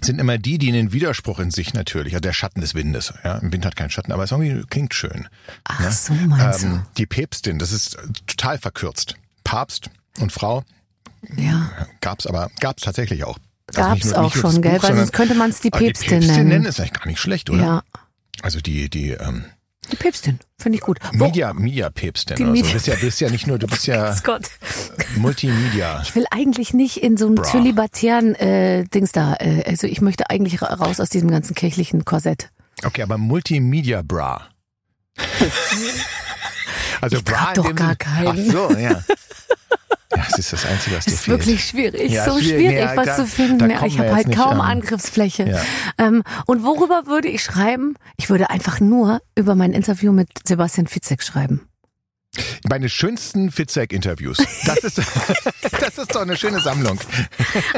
sind 0.01 0.19
immer 0.19 0.37
die, 0.37 0.57
die 0.57 0.67
einen 0.69 0.91
Widerspruch 0.91 1.39
in 1.39 1.49
sich 1.49 1.73
natürlich, 1.73 2.13
also 2.13 2.21
der 2.21 2.33
Schatten 2.33 2.61
des 2.61 2.75
Windes. 2.75 3.13
Ja, 3.23 3.37
im 3.37 3.51
Wind 3.53 3.65
hat 3.65 3.75
keinen 3.75 3.89
Schatten, 3.89 4.11
aber 4.11 4.25
es 4.25 4.31
irgendwie 4.31 4.63
klingt 4.69 4.93
schön. 4.93 5.27
Ach 5.63 5.91
so, 5.91 6.13
meinst 6.13 6.63
Ähm, 6.63 6.83
die 6.97 7.05
Päpstin, 7.05 7.57
das 7.57 7.71
ist 7.71 7.95
äh, 7.95 8.01
total 8.27 8.57
verkürzt. 8.57 9.15
Papst 9.43 9.89
und 10.19 10.31
Frau 10.31 10.61
du? 10.61 10.65
Ja, 11.37 11.69
gab's 12.01 12.27
aber, 12.27 12.49
gab's 12.59 12.83
tatsächlich 12.83 13.23
auch. 13.23 13.37
Also 13.67 13.81
gab's 13.81 14.05
nur- 14.05 14.17
auch 14.19 14.35
schon, 14.35 14.61
gell? 14.61 14.73
Buch, 14.79 14.83
Weil 14.83 14.95
sonst 14.97 15.13
könnte 15.13 15.35
man 15.35 15.49
es 15.49 15.61
die 15.61 15.69
Päpstin 15.69 16.19
die 16.21 16.25
Päpstin 16.27 16.47
nennen. 16.49 16.65
ist 16.65 16.79
eigentlich 16.79 16.93
gar 16.93 17.07
nicht 17.07 17.19
schlecht, 17.19 17.49
oder? 17.49 17.61
Ja, 17.61 17.83
Also 18.41 18.59
die, 18.59 18.89
die 18.89 19.11
ähm, 19.11 19.45
die 19.91 19.95
Päpstin. 19.97 20.39
Finde 20.57 20.77
ich 20.77 20.81
gut. 20.83 20.99
Wo- 21.13 21.25
Media, 21.25 21.53
Media-Päpstin 21.53 22.37
Die 22.37 22.43
oder 22.43 22.51
so. 22.51 22.61
Media- 22.61 22.67
Du 22.69 22.73
bist 22.73 22.87
ja, 22.87 22.95
bist 22.95 23.21
ja 23.21 23.29
nicht 23.29 23.47
nur, 23.47 23.59
du 23.59 23.67
bist 23.67 23.85
ja 23.85 24.15
Gott. 24.23 24.49
Multimedia. 25.17 26.01
Ich 26.03 26.15
will 26.15 26.25
eigentlich 26.31 26.73
nicht 26.73 26.97
in 26.97 27.17
so 27.17 27.25
einem 27.27 27.35
Bra. 27.35 27.43
zölibatären 27.43 28.33
äh, 28.35 28.85
Dings 28.85 29.11
da. 29.11 29.35
Äh, 29.39 29.63
also 29.67 29.87
ich 29.87 29.99
möchte 30.01 30.29
eigentlich 30.29 30.61
ra- 30.61 30.73
raus 30.73 30.99
aus 30.99 31.09
diesem 31.09 31.29
ganzen 31.29 31.53
kirchlichen 31.53 32.05
Korsett. 32.05 32.49
Okay, 32.83 33.01
aber 33.03 33.17
Multimedia-Bra. 33.17 34.47
Also 37.01 37.17
Ich 37.17 37.23
in 37.27 37.53
doch 37.55 37.75
gar 37.75 37.95
keinen. 37.97 38.27
Ach 38.49 38.51
so, 38.51 38.71
ja. 38.77 39.03
Ja, 40.15 40.23
das 40.29 40.39
ist 40.39 40.53
das 40.53 40.65
Einzige, 40.65 40.97
was 40.97 41.05
dir 41.05 41.13
ist 41.13 41.23
fehlt. 41.25 41.39
wirklich 41.39 41.65
schwierig, 41.65 42.11
Ja, 42.11 42.25
so 42.25 42.37
schwierig. 42.39 42.47
schwierig, 42.67 42.89
Nee, 42.91 42.97
was 42.97 43.05
da- 43.05 43.15
zu 43.15 43.27
finden. 43.27 43.69
Ja, 43.69 43.85
ich 43.85 43.97
habe 43.99 44.13
halt 44.13 44.35
kaum 44.35 44.61
an. 44.61 44.77
Angriffsfläche. 44.79 45.43
Ja. 45.49 45.61
Ähm, 45.97 46.23
und 46.45 46.63
worüber 46.63 47.03
würde 47.07 47.27
ich 47.29 47.43
schreiben? 47.43 47.95
Ich 48.17 48.29
würde 48.29 48.49
einfach 48.49 48.79
nur 48.79 49.21
über 49.35 49.55
mein 49.55 49.73
Interview 49.73 50.11
mit 50.11 50.29
Sebastian 50.47 50.87
Fitzek 50.87 51.23
schreiben. 51.23 51.67
Meine 52.67 52.89
schönsten 52.89 53.51
Fitzek-Interviews. 53.51 54.37
Das 54.65 54.79
ist, 54.79 54.97
das 55.79 55.97
ist 55.99 56.15
doch 56.15 56.21
eine 56.21 56.35
schöne 56.35 56.59
Sammlung. 56.61 56.99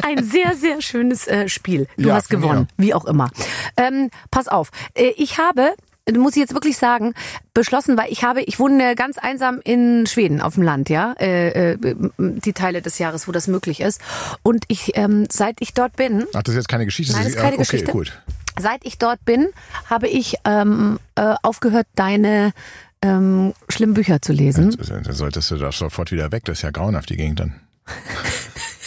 Ein 0.01 0.23
sehr, 0.23 0.55
sehr 0.55 0.81
schönes 0.81 1.27
äh, 1.27 1.49
Spiel. 1.49 1.87
Du 1.97 2.07
Ja, 2.09 2.15
hast 2.15 2.29
gewonnen, 2.29 2.67
wie 2.77 2.93
auch 2.93 3.03
immer. 3.05 3.29
Ähm, 3.75 4.09
pass 4.31 4.47
auf, 4.47 4.69
äh, 4.93 5.09
ich 5.17 5.37
habe 5.39 5.73
muss 6.13 6.33
ich 6.33 6.41
jetzt 6.41 6.53
wirklich 6.53 6.77
sagen, 6.77 7.13
beschlossen, 7.53 7.97
weil 7.97 8.11
ich 8.11 8.23
habe, 8.23 8.41
ich 8.43 8.59
wohne 8.59 8.95
ganz 8.95 9.17
einsam 9.17 9.59
in 9.63 10.05
Schweden 10.05 10.41
auf 10.41 10.55
dem 10.55 10.63
Land, 10.63 10.89
ja, 10.89 11.13
äh, 11.19 11.71
äh, 11.71 11.77
die 12.17 12.53
Teile 12.53 12.81
des 12.81 12.99
Jahres, 12.99 13.27
wo 13.27 13.31
das 13.31 13.47
möglich 13.47 13.79
ist. 13.81 14.01
Und 14.43 14.65
ich, 14.67 14.95
ähm, 14.95 15.25
seit 15.31 15.61
ich 15.61 15.73
dort 15.73 15.95
bin, 15.95 16.25
Ach, 16.33 16.43
das 16.43 16.53
ist 16.53 16.59
jetzt 16.59 16.69
keine 16.69 16.85
Geschichte. 16.85 17.13
Nein, 17.13 17.23
das 17.23 17.33
ist 17.33 17.37
keine 17.37 17.53
okay, 17.53 17.57
Geschichte. 17.57 17.91
gut. 17.91 18.21
Seit 18.59 18.85
ich 18.85 18.97
dort 18.97 19.23
bin, 19.25 19.49
habe 19.89 20.07
ich 20.07 20.35
ähm, 20.45 20.99
äh, 21.15 21.35
aufgehört, 21.41 21.87
deine 21.95 22.53
ähm, 23.01 23.53
schlimmen 23.69 23.93
Bücher 23.93 24.21
zu 24.21 24.31
lesen. 24.31 24.75
Dann 24.77 25.13
solltest 25.13 25.51
du 25.51 25.57
da 25.57 25.71
sofort 25.71 26.11
wieder 26.11 26.31
weg. 26.31 26.45
Das 26.45 26.59
ist 26.59 26.61
ja 26.61 26.71
grauenhaft, 26.71 27.09
die 27.09 27.17
Gegend 27.17 27.39
dann. 27.39 27.59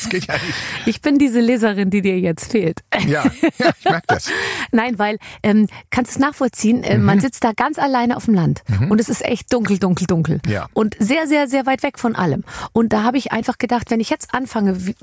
Das 0.00 0.08
geht 0.08 0.26
ja 0.26 0.34
nicht. 0.34 0.54
Ich 0.86 1.00
bin 1.00 1.18
diese 1.18 1.40
Leserin, 1.40 1.90
die 1.90 2.02
dir 2.02 2.18
jetzt 2.18 2.50
fehlt. 2.52 2.80
Ja, 3.06 3.24
ja 3.24 3.70
ich 3.78 3.84
merke 3.84 4.06
das. 4.08 4.30
Nein, 4.72 4.98
weil, 4.98 5.18
ähm, 5.42 5.66
kannst 5.90 6.12
es 6.12 6.18
nachvollziehen, 6.18 6.82
äh, 6.84 6.98
Mhm. 6.98 7.04
man 7.04 7.20
sitzt 7.20 7.42
da 7.44 7.52
ganz 7.52 7.78
alleine 7.78 8.16
auf 8.16 8.26
dem 8.26 8.34
Land 8.34 8.62
und 8.88 9.00
es 9.00 9.08
ist 9.08 9.24
echt 9.24 9.52
dunkel, 9.52 9.78
dunkel, 9.78 10.06
dunkel. 10.06 10.40
Ja. 10.46 10.66
Und 10.72 10.96
sehr, 10.98 11.26
sehr, 11.26 11.48
sehr 11.48 11.66
weit 11.66 11.82
weg 11.82 11.98
von 11.98 12.14
allem. 12.16 12.44
Und 12.72 12.92
da 12.92 13.02
habe 13.02 13.18
ich 13.18 13.32
einfach 13.32 13.58
gedacht, 13.58 13.90
wenn 13.90 14.00
ich 14.00 14.10
jetzt 14.10 14.34
anfange, 14.34 14.86
wie- 14.86 14.94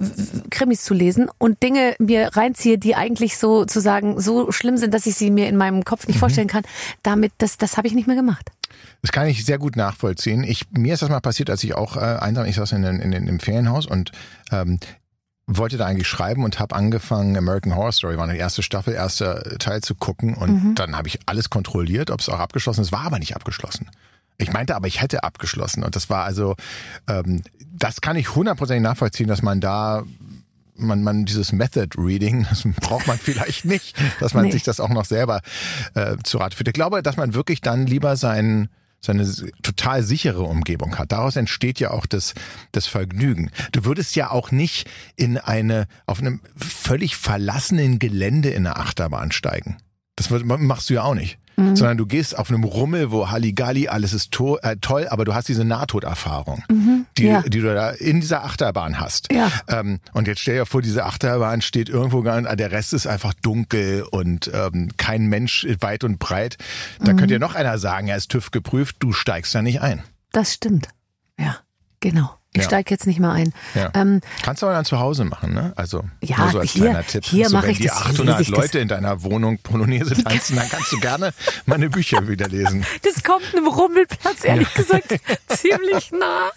Krimis 0.50 0.84
zu 0.84 0.94
lesen 0.94 1.30
und 1.38 1.62
Dinge 1.64 1.96
mir 2.00 2.30
reinziehe, 2.36 2.78
die 2.78 2.96
eigentlich 2.96 3.38
sozusagen 3.38 4.20
so 4.20 4.52
schlimm 4.52 4.78
sind, 4.78 4.94
dass 4.94 5.06
ich 5.06 5.16
sie 5.16 5.32
mir 5.32 5.48
in 5.50 5.58
meinem 5.58 5.84
Kopf 5.84 6.04
Mhm. 6.08 6.12
nicht 6.12 6.20
vorstellen 6.20 6.48
kann, 6.48 6.64
damit, 7.04 7.32
das, 7.40 7.58
das 7.58 7.78
habe 7.78 7.88
ich 7.88 7.94
nicht 7.94 8.08
mehr 8.08 8.16
gemacht. 8.16 8.50
Das 9.02 9.12
kann 9.12 9.28
ich 9.28 9.46
sehr 9.46 9.58
gut 9.58 9.76
nachvollziehen. 9.76 10.44
Ich, 10.44 10.66
mir 10.72 10.94
ist 10.94 11.02
das 11.02 11.10
mal 11.10 11.20
passiert, 11.20 11.50
als 11.50 11.64
ich 11.64 11.76
auch 11.76 11.98
äh, 11.98 12.00
einsam, 12.00 12.46
ich 12.46 12.56
saß 12.56 12.72
in, 12.74 12.84
in, 12.84 13.14
in, 13.14 13.28
im 13.28 13.40
Ferienhaus 13.40 13.86
und 13.86 14.12
ähm, 14.52 14.80
wollte 15.48 15.78
da 15.78 15.86
eigentlich 15.86 16.08
schreiben 16.08 16.44
und 16.44 16.60
habe 16.60 16.76
angefangen, 16.76 17.38
American 17.38 17.76
Horror 17.76 17.92
Story 17.92 18.18
war 18.18 18.28
die 18.28 18.38
erste 18.38 18.64
Staffel, 18.64 18.94
erster 18.94 19.44
Teil 19.60 19.82
zu 19.82 19.94
gucken 19.94 20.34
und 20.34 20.76
dann 20.76 20.98
habe 20.98 21.08
ich 21.08 21.20
alles 21.28 21.50
kontrolliert, 21.50 22.10
ob 22.10 22.20
es 22.20 22.30
auch 22.30 22.40
abgeschlossen 22.40 22.82
ist. 22.82 22.92
War 22.92 23.06
aber 23.06 23.20
nicht 23.20 23.36
abgeschlossen. 23.36 23.90
Ich 24.38 24.52
meinte 24.52 24.76
aber, 24.76 24.88
ich 24.88 25.02
hätte 25.02 25.24
abgeschlossen 25.24 25.84
und 25.84 25.96
das 25.96 26.10
war 26.10 26.24
also, 26.24 26.56
ähm, 27.08 27.44
das 27.72 28.02
kann 28.02 28.18
ich 28.18 28.36
hundertprozentig 28.36 28.84
nachvollziehen, 28.84 29.28
dass 29.28 29.42
man 29.42 29.62
da 29.62 30.04
man, 30.76 31.04
man 31.04 31.26
dieses 31.26 31.52
Method 31.52 31.90
Reading, 31.98 32.46
das 32.50 32.64
braucht 32.82 33.08
man 33.08 33.18
vielleicht 33.18 33.66
nicht, 33.66 33.96
dass 34.20 34.34
man 34.34 34.46
Nee. 34.46 34.52
sich 34.52 34.64
das 34.64 34.80
auch 34.80 34.90
noch 34.90 35.06
selber 35.06 35.42
äh, 35.94 36.18
zu 36.24 36.38
Rate 36.38 36.56
führt. 36.56 36.68
Ich 36.68 36.74
glaube, 36.74 37.02
dass 37.04 37.18
man 37.18 37.34
wirklich 37.34 37.62
dann 37.62 37.88
lieber 37.88 38.16
sein 38.18 38.70
seine 39.02 39.24
total 39.62 40.02
sichere 40.02 40.42
Umgebung 40.42 40.98
hat. 40.98 41.12
Daraus 41.12 41.36
entsteht 41.36 41.80
ja 41.80 41.92
auch 41.92 42.08
das, 42.08 42.34
das 42.72 42.88
Vergnügen. 42.88 43.52
Du 43.72 43.86
würdest 43.86 44.16
ja 44.16 44.32
auch 44.32 44.50
nicht 44.50 44.90
in 45.16 45.38
eine, 45.38 45.86
auf 46.08 46.20
einem 46.22 46.42
völlig 46.58 47.16
verlassenen 47.16 48.00
Gelände 48.00 48.50
in 48.50 48.66
eine 48.66 48.78
Achterbahn 48.78 49.32
steigen. 49.32 49.78
Das 50.16 50.32
machst 50.32 50.90
du 50.90 50.96
ja 50.96 51.04
auch 51.04 51.14
nicht. 51.14 51.38
Mhm. 51.56 51.76
Sondern 51.76 51.98
du 51.98 52.08
gehst 52.08 52.36
auf 52.36 52.50
einem 52.50 52.64
Rummel, 52.64 53.12
wo 53.12 53.30
Halligalli, 53.30 53.90
alles 53.90 54.12
ist 54.14 54.32
to 54.32 54.58
äh, 54.58 54.78
toll, 54.82 55.08
aber 55.08 55.24
du 55.24 55.36
hast 55.36 55.48
diese 55.50 55.66
Nahtoderfahrung, 55.66 56.64
die, 57.18 57.26
Ja. 57.28 57.42
die 57.42 57.62
du 57.62 57.74
da 57.74 57.92
in 57.92 58.22
dieser 58.22 58.44
Achterbahn 58.44 59.00
hast. 59.00 59.32
Ja. 59.32 59.52
Ähm, 59.68 60.00
und 60.14 60.28
jetzt 60.28 60.42
stell 60.42 60.56
dir 60.56 60.66
vor, 60.66 60.82
diese 60.82 61.06
Achterbahn 61.06 61.62
steht 61.62 61.90
irgendwo, 61.90 62.22
gar- 62.22 62.42
der 62.56 62.72
Rest 62.72 62.94
ist 62.94 63.08
einfach 63.08 63.34
dunkel 63.34 64.04
und 64.12 64.52
ähm, 64.54 64.92
kein 64.98 65.28
Mensch 65.28 65.66
weit 65.80 66.04
und 66.04 66.20
breit. 66.20 66.58
Da 67.00 67.14
könnte 67.14 67.34
ja 67.36 67.40
noch 67.40 67.56
einer 67.56 67.78
sagen, 67.78 68.08
er 68.08 68.18
ist 68.18 68.30
TÜV 68.32 68.52
geprüft, 68.52 68.98
du 69.00 69.14
steigst 69.14 69.56
da 69.56 69.62
nicht 69.62 69.82
ein. 69.82 70.04
Das 70.32 70.54
stimmt. 70.54 70.90
Ja, 71.40 71.58
genau. 72.02 72.30
Ich 72.56 72.62
Ja. 72.64 72.68
steige 72.70 72.92
jetzt 72.92 73.06
nicht 73.08 73.20
mehr 73.20 73.32
ein. 73.32 73.54
Ja. 73.74 73.92
Ähm, 73.94 74.22
Kannst 74.42 74.62
du 74.62 74.68
aber 74.68 74.76
dann 74.76 74.86
zu 74.86 75.00
Hause 75.00 75.26
machen, 75.26 75.54
ne? 75.54 75.74
Also 75.76 76.04
Ja, 76.22 76.38
nur 76.40 76.50
so 76.52 76.60
als 76.60 76.72
hier- 76.72 76.84
kleiner 76.84 77.06
Tipp. 77.06 77.26
hier 77.26 77.50
so, 77.50 77.56
mache 77.58 77.66
wenn 77.66 77.72
ich 77.72 77.78
die 77.80 77.88
das, 77.88 77.98
hier 78.04 78.12
800 78.12 78.26
lese 78.40 78.42
ich 78.42 78.50
das. 78.56 78.58
Leute 78.58 78.80
in 78.80 78.88
deiner 78.88 79.24
Wohnung 79.24 79.58
Polonaise 79.60 80.16
tanzen, 80.24 80.56
dann 80.56 80.70
kannst 80.70 80.92
du 80.92 81.00
gerne 81.00 81.34
meine 81.66 81.90
Bücher 81.90 82.28
wieder 82.28 82.48
lesen. 82.48 82.86
Das 83.04 83.24
kommt 83.24 83.44
einem 83.54 83.68
Rummelplatz, 83.68 84.44
ehrlich 84.44 84.74
gesagt, 84.74 85.16
ziemlich 85.48 86.12
nah. 86.12 86.50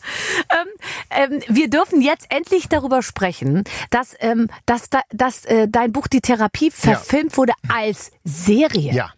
Ähm, 0.50 1.32
ähm, 1.32 1.42
wir 1.48 1.68
dürfen 1.68 2.00
jetzt 2.00 2.26
endlich 2.30 2.68
darüber 2.68 3.02
sprechen, 3.02 3.64
dass, 3.90 4.14
ähm, 4.20 4.48
dass, 4.66 4.88
da, 4.90 5.00
dass 5.10 5.44
äh, 5.46 5.66
dein 5.68 5.92
Buch 5.92 6.06
Die 6.06 6.20
Therapie 6.20 6.70
verfilmt 6.70 7.36
wurde 7.36 7.52
als 7.68 8.12
Serie. 8.24 8.92
Ja. 8.92 9.10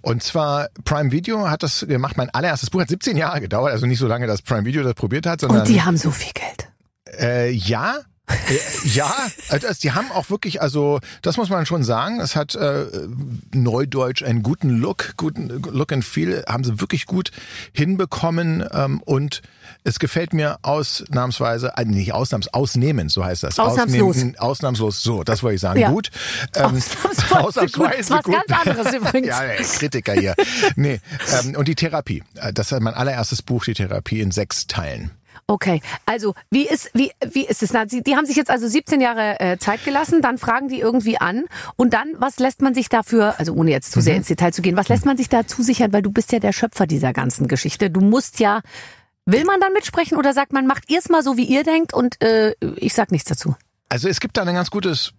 Und 0.00 0.22
zwar 0.22 0.68
Prime 0.84 1.12
Video 1.12 1.48
hat 1.48 1.62
das 1.62 1.84
gemacht. 1.88 2.16
Mein 2.16 2.30
allererstes 2.30 2.70
Buch 2.70 2.80
hat 2.80 2.88
17 2.88 3.16
Jahre 3.16 3.40
gedauert, 3.40 3.72
also 3.72 3.86
nicht 3.86 3.98
so 3.98 4.06
lange, 4.06 4.26
dass 4.26 4.42
Prime 4.42 4.64
Video 4.64 4.82
das 4.82 4.94
probiert 4.94 5.26
hat, 5.26 5.40
sondern 5.40 5.60
Und 5.60 5.68
die 5.68 5.82
haben 5.82 5.96
so 5.96 6.10
viel 6.10 6.32
Geld. 6.32 6.68
Äh, 7.20 7.50
ja. 7.50 7.96
Äh, 8.28 8.88
ja, 8.88 9.12
also 9.48 9.66
das- 9.66 9.80
die 9.80 9.92
haben 9.92 10.10
auch 10.12 10.30
wirklich, 10.30 10.62
also 10.62 11.00
das 11.22 11.36
muss 11.36 11.50
man 11.50 11.66
schon 11.66 11.82
sagen, 11.82 12.20
es 12.20 12.36
hat 12.36 12.54
äh, 12.54 12.86
neudeutsch 13.52 14.22
einen 14.22 14.42
guten 14.42 14.70
Look, 14.70 15.14
guten 15.16 15.48
Look 15.48 15.92
and 15.92 16.04
Feel, 16.04 16.44
haben 16.48 16.64
sie 16.64 16.80
wirklich 16.80 17.06
gut 17.06 17.30
hinbekommen 17.72 18.64
ähm, 18.72 19.02
und 19.04 19.42
es 19.84 19.98
gefällt 19.98 20.32
mir 20.32 20.58
ausnahmsweise, 20.62 21.72
äh, 21.76 21.84
nicht 21.84 22.12
ausnahms, 22.12 22.48
ausnehmend, 22.48 23.10
so 23.10 23.24
heißt 23.24 23.42
das. 23.42 23.58
Ausnahmslos. 23.58 24.16
Ausnehmen- 24.16 24.38
ausnahmslos, 24.38 25.02
so, 25.02 25.22
das 25.24 25.42
wollte 25.42 25.56
ich 25.56 25.60
sagen, 25.60 25.80
Ja. 25.80 25.90
gut. 25.90 26.10
Ähm, 26.54 26.64
Ausnahmsweise 27.32 27.66
gut. 27.78 27.86
Das 27.90 27.98
ist 28.00 28.10
was 28.10 28.24
ganz 28.24 28.66
anderes 28.66 28.94
übrigens. 28.94 29.28
ja, 29.28 29.40
Kritiker 29.78 30.12
hier. 30.14 30.34
nee, 30.76 31.00
ähm, 31.44 31.56
und 31.56 31.68
die 31.68 31.74
Therapie, 31.74 32.22
Äh, 32.36 32.52
das 32.52 32.70
ist 32.72 32.80
mein 32.80 32.94
allererstes 32.94 33.42
Buch, 33.42 33.64
die 33.64 33.74
Therapie 33.74 34.20
in 34.20 34.30
sechs 34.30 34.66
Teilen. 34.66 35.10
Okay, 35.48 35.82
also 36.06 36.34
wie 36.50 36.66
ist 36.66 36.90
wie 36.94 37.10
wie 37.32 37.44
ist 37.44 37.62
es? 37.62 37.72
Na, 37.72 37.86
Sie, 37.88 38.02
die 38.02 38.14
haben 38.16 38.26
sich 38.26 38.36
jetzt 38.36 38.48
also 38.50 38.68
17 38.68 39.00
Jahre 39.00 39.40
äh, 39.40 39.58
Zeit 39.58 39.84
gelassen, 39.84 40.22
dann 40.22 40.38
fragen 40.38 40.68
die 40.68 40.78
irgendwie 40.78 41.18
an 41.18 41.44
und 41.76 41.92
dann 41.92 42.06
was 42.18 42.38
lässt 42.38 42.62
man 42.62 42.74
sich 42.74 42.88
dafür, 42.88 43.34
also 43.38 43.52
ohne 43.52 43.70
jetzt 43.72 43.90
zu 43.92 43.98
Mhm. 43.98 44.02
sehr 44.04 44.16
ins 44.16 44.28
Detail 44.28 44.52
zu 44.52 44.62
gehen, 44.62 44.76
was 44.76 44.88
lässt 44.88 45.04
man 45.04 45.16
sich 45.16 45.28
da 45.28 45.46
zusichern, 45.46 45.92
weil 45.92 46.02
du 46.02 46.12
bist 46.12 46.30
ja 46.32 46.38
der 46.38 46.52
Schöpfer 46.52 46.86
dieser 46.86 47.12
ganzen 47.12 47.48
Geschichte. 47.48 47.90
Du 47.90 48.00
musst 48.00 48.38
ja 48.38 48.60
will 49.26 49.44
man 49.44 49.60
dann 49.60 49.72
mitsprechen 49.72 50.18
oder 50.18 50.32
sagt 50.32 50.52
man 50.52 50.66
macht 50.66 50.90
ihr's 50.90 51.08
mal 51.08 51.22
so 51.22 51.36
wie 51.36 51.44
ihr 51.44 51.64
denkt 51.64 51.94
und 51.94 52.22
äh, 52.22 52.54
ich 52.76 52.94
sag 52.94 53.12
nichts 53.12 53.28
dazu. 53.28 53.56
Also 53.88 54.08
es 54.08 54.20
gibt 54.20 54.36
da 54.36 54.42
ein 54.42 54.54
ganz 54.54 54.70
gutes 54.70 55.12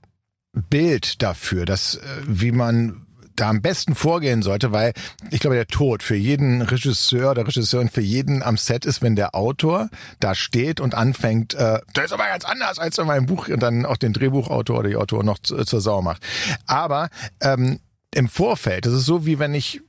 Bild 0.54 1.22
dafür, 1.22 1.66
dass 1.66 1.96
äh, 1.96 2.02
wie 2.26 2.52
man 2.52 3.06
da 3.36 3.50
am 3.50 3.62
besten 3.62 3.96
vorgehen 3.96 4.42
sollte, 4.42 4.72
weil 4.72 4.94
ich 5.32 5.40
glaube, 5.40 5.56
der 5.56 5.68
Tod 5.68 6.04
für 6.04 6.16
jeden 6.16 6.62
Regisseur 6.62 7.32
oder 7.32 7.48
Regisseurin, 7.48 7.90
für 7.90 8.02
jeden 8.02 8.44
am 8.44 8.58
Set 8.58 8.86
ist, 8.86 9.02
wenn 9.02 9.16
der 9.16 9.36
Autor 9.36 9.90
da 10.20 10.36
steht 10.36 10.80
und 10.80 10.94
anfängt, 10.94 11.54
äh, 11.56 11.80
das 11.94 12.06
ist 12.06 12.14
aber 12.14 12.28
ganz 12.28 12.46
anders 12.46 12.80
als 12.80 12.98
in 12.98 13.08
meinem 13.08 13.26
Buch 13.26 13.48
und 13.48 13.62
dann 13.62 13.86
auch 13.86 13.98
den 13.98 14.14
Drehbuchautor 14.14 14.80
oder 14.80 14.90
die 14.90 14.96
Autor 14.96 15.24
noch 15.24 15.40
zu, 15.40 15.64
zur 15.64 15.82
Sau 15.82 16.02
macht. 16.02 16.22
Aber 16.68 17.10
ähm, 17.42 17.80
im 18.14 18.28
Vorfeld, 18.28 18.86
das 18.86 18.94
ist 18.94 19.06
so 19.06 19.26
wie 19.26 19.40
wenn 19.40 19.56
ich 19.56 19.82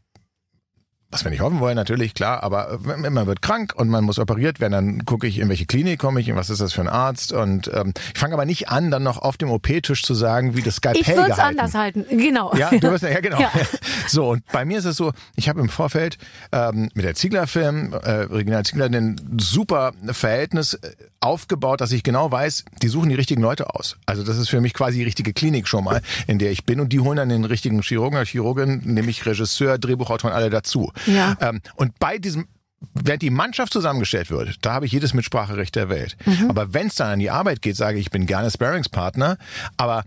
was 1.15 1.23
wir 1.23 1.31
nicht 1.31 1.43
hoffen 1.43 1.61
wollen, 1.61 1.77
natürlich, 1.77 2.13
klar, 2.13 2.43
aber 2.43 2.81
wenn 2.81 3.13
man 3.13 3.29
wird 3.29 3.41
krank 3.41 3.73
und 3.77 3.89
man 3.89 4.03
muss 4.03 4.19
operiert 4.19 4.59
werden, 4.59 4.73
dann 4.73 5.05
gucke 5.05 5.29
ich, 5.29 5.39
in 5.39 5.49
welche 5.49 5.65
Klinik 5.65 6.01
komme 6.01 6.21
ich, 6.21 6.35
was 6.35 6.51
ist 6.51 6.61
das 6.61 6.73
für 6.73 6.81
ein 6.81 6.89
Arzt 6.89 7.33
und 7.33 7.71
ähm, 7.73 7.95
ich 8.13 8.19
fange 8.19 8.35
aber 8.35 8.45
nicht 8.45 8.69
an, 8.69 8.91
dann 8.91 9.05
noch 9.05 9.19
auf 9.19 9.37
dem 9.37 9.49
OP-Tisch 9.49 10.03
zu 10.03 10.13
sagen, 10.15 10.57
wie 10.57 10.63
das 10.63 10.77
Skalpell 10.77 11.03
Ich 11.03 11.07
würde 11.09 11.31
es 11.31 11.37
gehalten. 11.37 11.61
anders 11.61 11.75
halten, 11.75 12.05
genau. 12.11 12.53
Ja, 12.57 12.71
du 12.71 12.91
wirst 12.91 13.05
ja 13.05 13.21
genau. 13.21 13.39
Ja. 13.45 13.51
So 14.09 14.31
und 14.31 14.45
bei 14.53 14.65
mir 14.65 14.79
ist 14.79 14.85
es 14.87 14.97
so, 14.97 15.13
ich 15.37 15.49
habe 15.49 15.61
im 15.61 15.69
Vorfeld 15.69 16.19
ähm, 16.53 16.91
mit 16.95 17.05
der 17.05 17.15
Ziegler 17.15 17.47
Film, 17.47 17.93
äh, 17.93 18.11
Regina 18.11 18.63
Ziegler, 18.65 18.87
ein 18.87 19.21
super 19.39 19.93
Verhältnis 20.13 20.75
äh, 20.75 20.91
aufgebaut, 21.21 21.81
dass 21.81 21.93
ich 21.93 22.03
genau 22.03 22.31
weiß, 22.31 22.65
die 22.83 22.89
suchen 22.89 23.09
die 23.09 23.15
richtigen 23.15 23.41
Leute 23.41 23.75
aus. 23.75 23.97
Also 24.05 24.23
das 24.25 24.37
ist 24.37 24.51
für 24.51 24.61
mich 24.61 24.75
quasi 24.75 24.99
die 24.99 25.05
richtige 25.05 25.33
Klinik 25.33 25.69
schon 25.69 25.85
mal, 25.85 26.03
in 26.27 26.39
der 26.39 26.51
ich 26.51 26.65
bin 26.65 26.81
und 26.81 26.93
die 26.93 27.01
holen 27.01 27.17
dann 27.17 27.29
den 27.31 27.45
richtigen 27.45 27.81
Chirurgen 27.83 28.19
oder 28.19 28.27
Chirurgin, 28.27 28.83
nämlich 28.85 29.25
Regisseur, 29.25 29.79
Drehbuchautor 29.79 30.31
und 30.31 30.37
alle 30.37 30.51
dazu. 30.51 30.93
Ja. 31.07 31.37
Ähm, 31.41 31.61
und 31.77 31.99
bei 31.99 32.19
diesem 32.19 32.47
Während 32.93 33.23
die 33.23 33.31
Mannschaft 33.31 33.73
zusammengestellt 33.73 34.31
wird, 34.31 34.59
da 34.65 34.75
habe 34.75 34.85
ich 34.85 34.93
jedes 34.93 35.15
Mitspracherecht 35.15 35.75
der 35.75 35.89
Welt. 35.89 36.17
Aber 36.49 36.75
wenn 36.75 36.89
es 36.89 36.97
dann 36.97 37.13
an 37.13 37.19
die 37.19 37.31
Arbeit 37.31 37.63
geht, 37.63 37.77
sage 37.77 37.99
ich, 37.99 38.07
ich 38.07 38.11
bin 38.11 38.27
gerne 38.27 38.51
Sparringspartner, 38.51 39.39
aber 39.79 40.05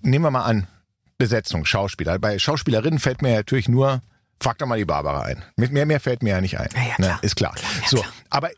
nehmen 0.00 0.24
wir 0.24 0.30
mal 0.30 0.44
an, 0.44 0.66
Besetzung, 1.18 1.64
Schauspieler. 1.64 2.18
Bei 2.18 2.38
Schauspielerinnen 2.38 2.98
fällt 2.98 3.22
mir 3.22 3.34
natürlich 3.34 3.68
nur, 3.68 4.00
frag 4.40 4.58
doch 4.58 4.66
mal 4.66 4.78
die 4.78 4.84
Barbara 4.84 5.22
ein. 5.22 5.42
Mit 5.56 5.72
mehr, 5.72 5.86
mehr 5.86 6.00
fällt 6.00 6.22
mir 6.22 6.30
ja 6.30 6.40
nicht 6.40 6.58
ein. 6.58 6.68
Na 6.74 6.86
ja, 6.86 6.94
klar. 6.94 7.18
ist 7.22 7.36
klar. 7.36 7.54
Klar, 7.54 7.70
ja, 7.82 7.88
so, 7.88 7.96
klar. 7.98 8.12
aber, 8.30 8.50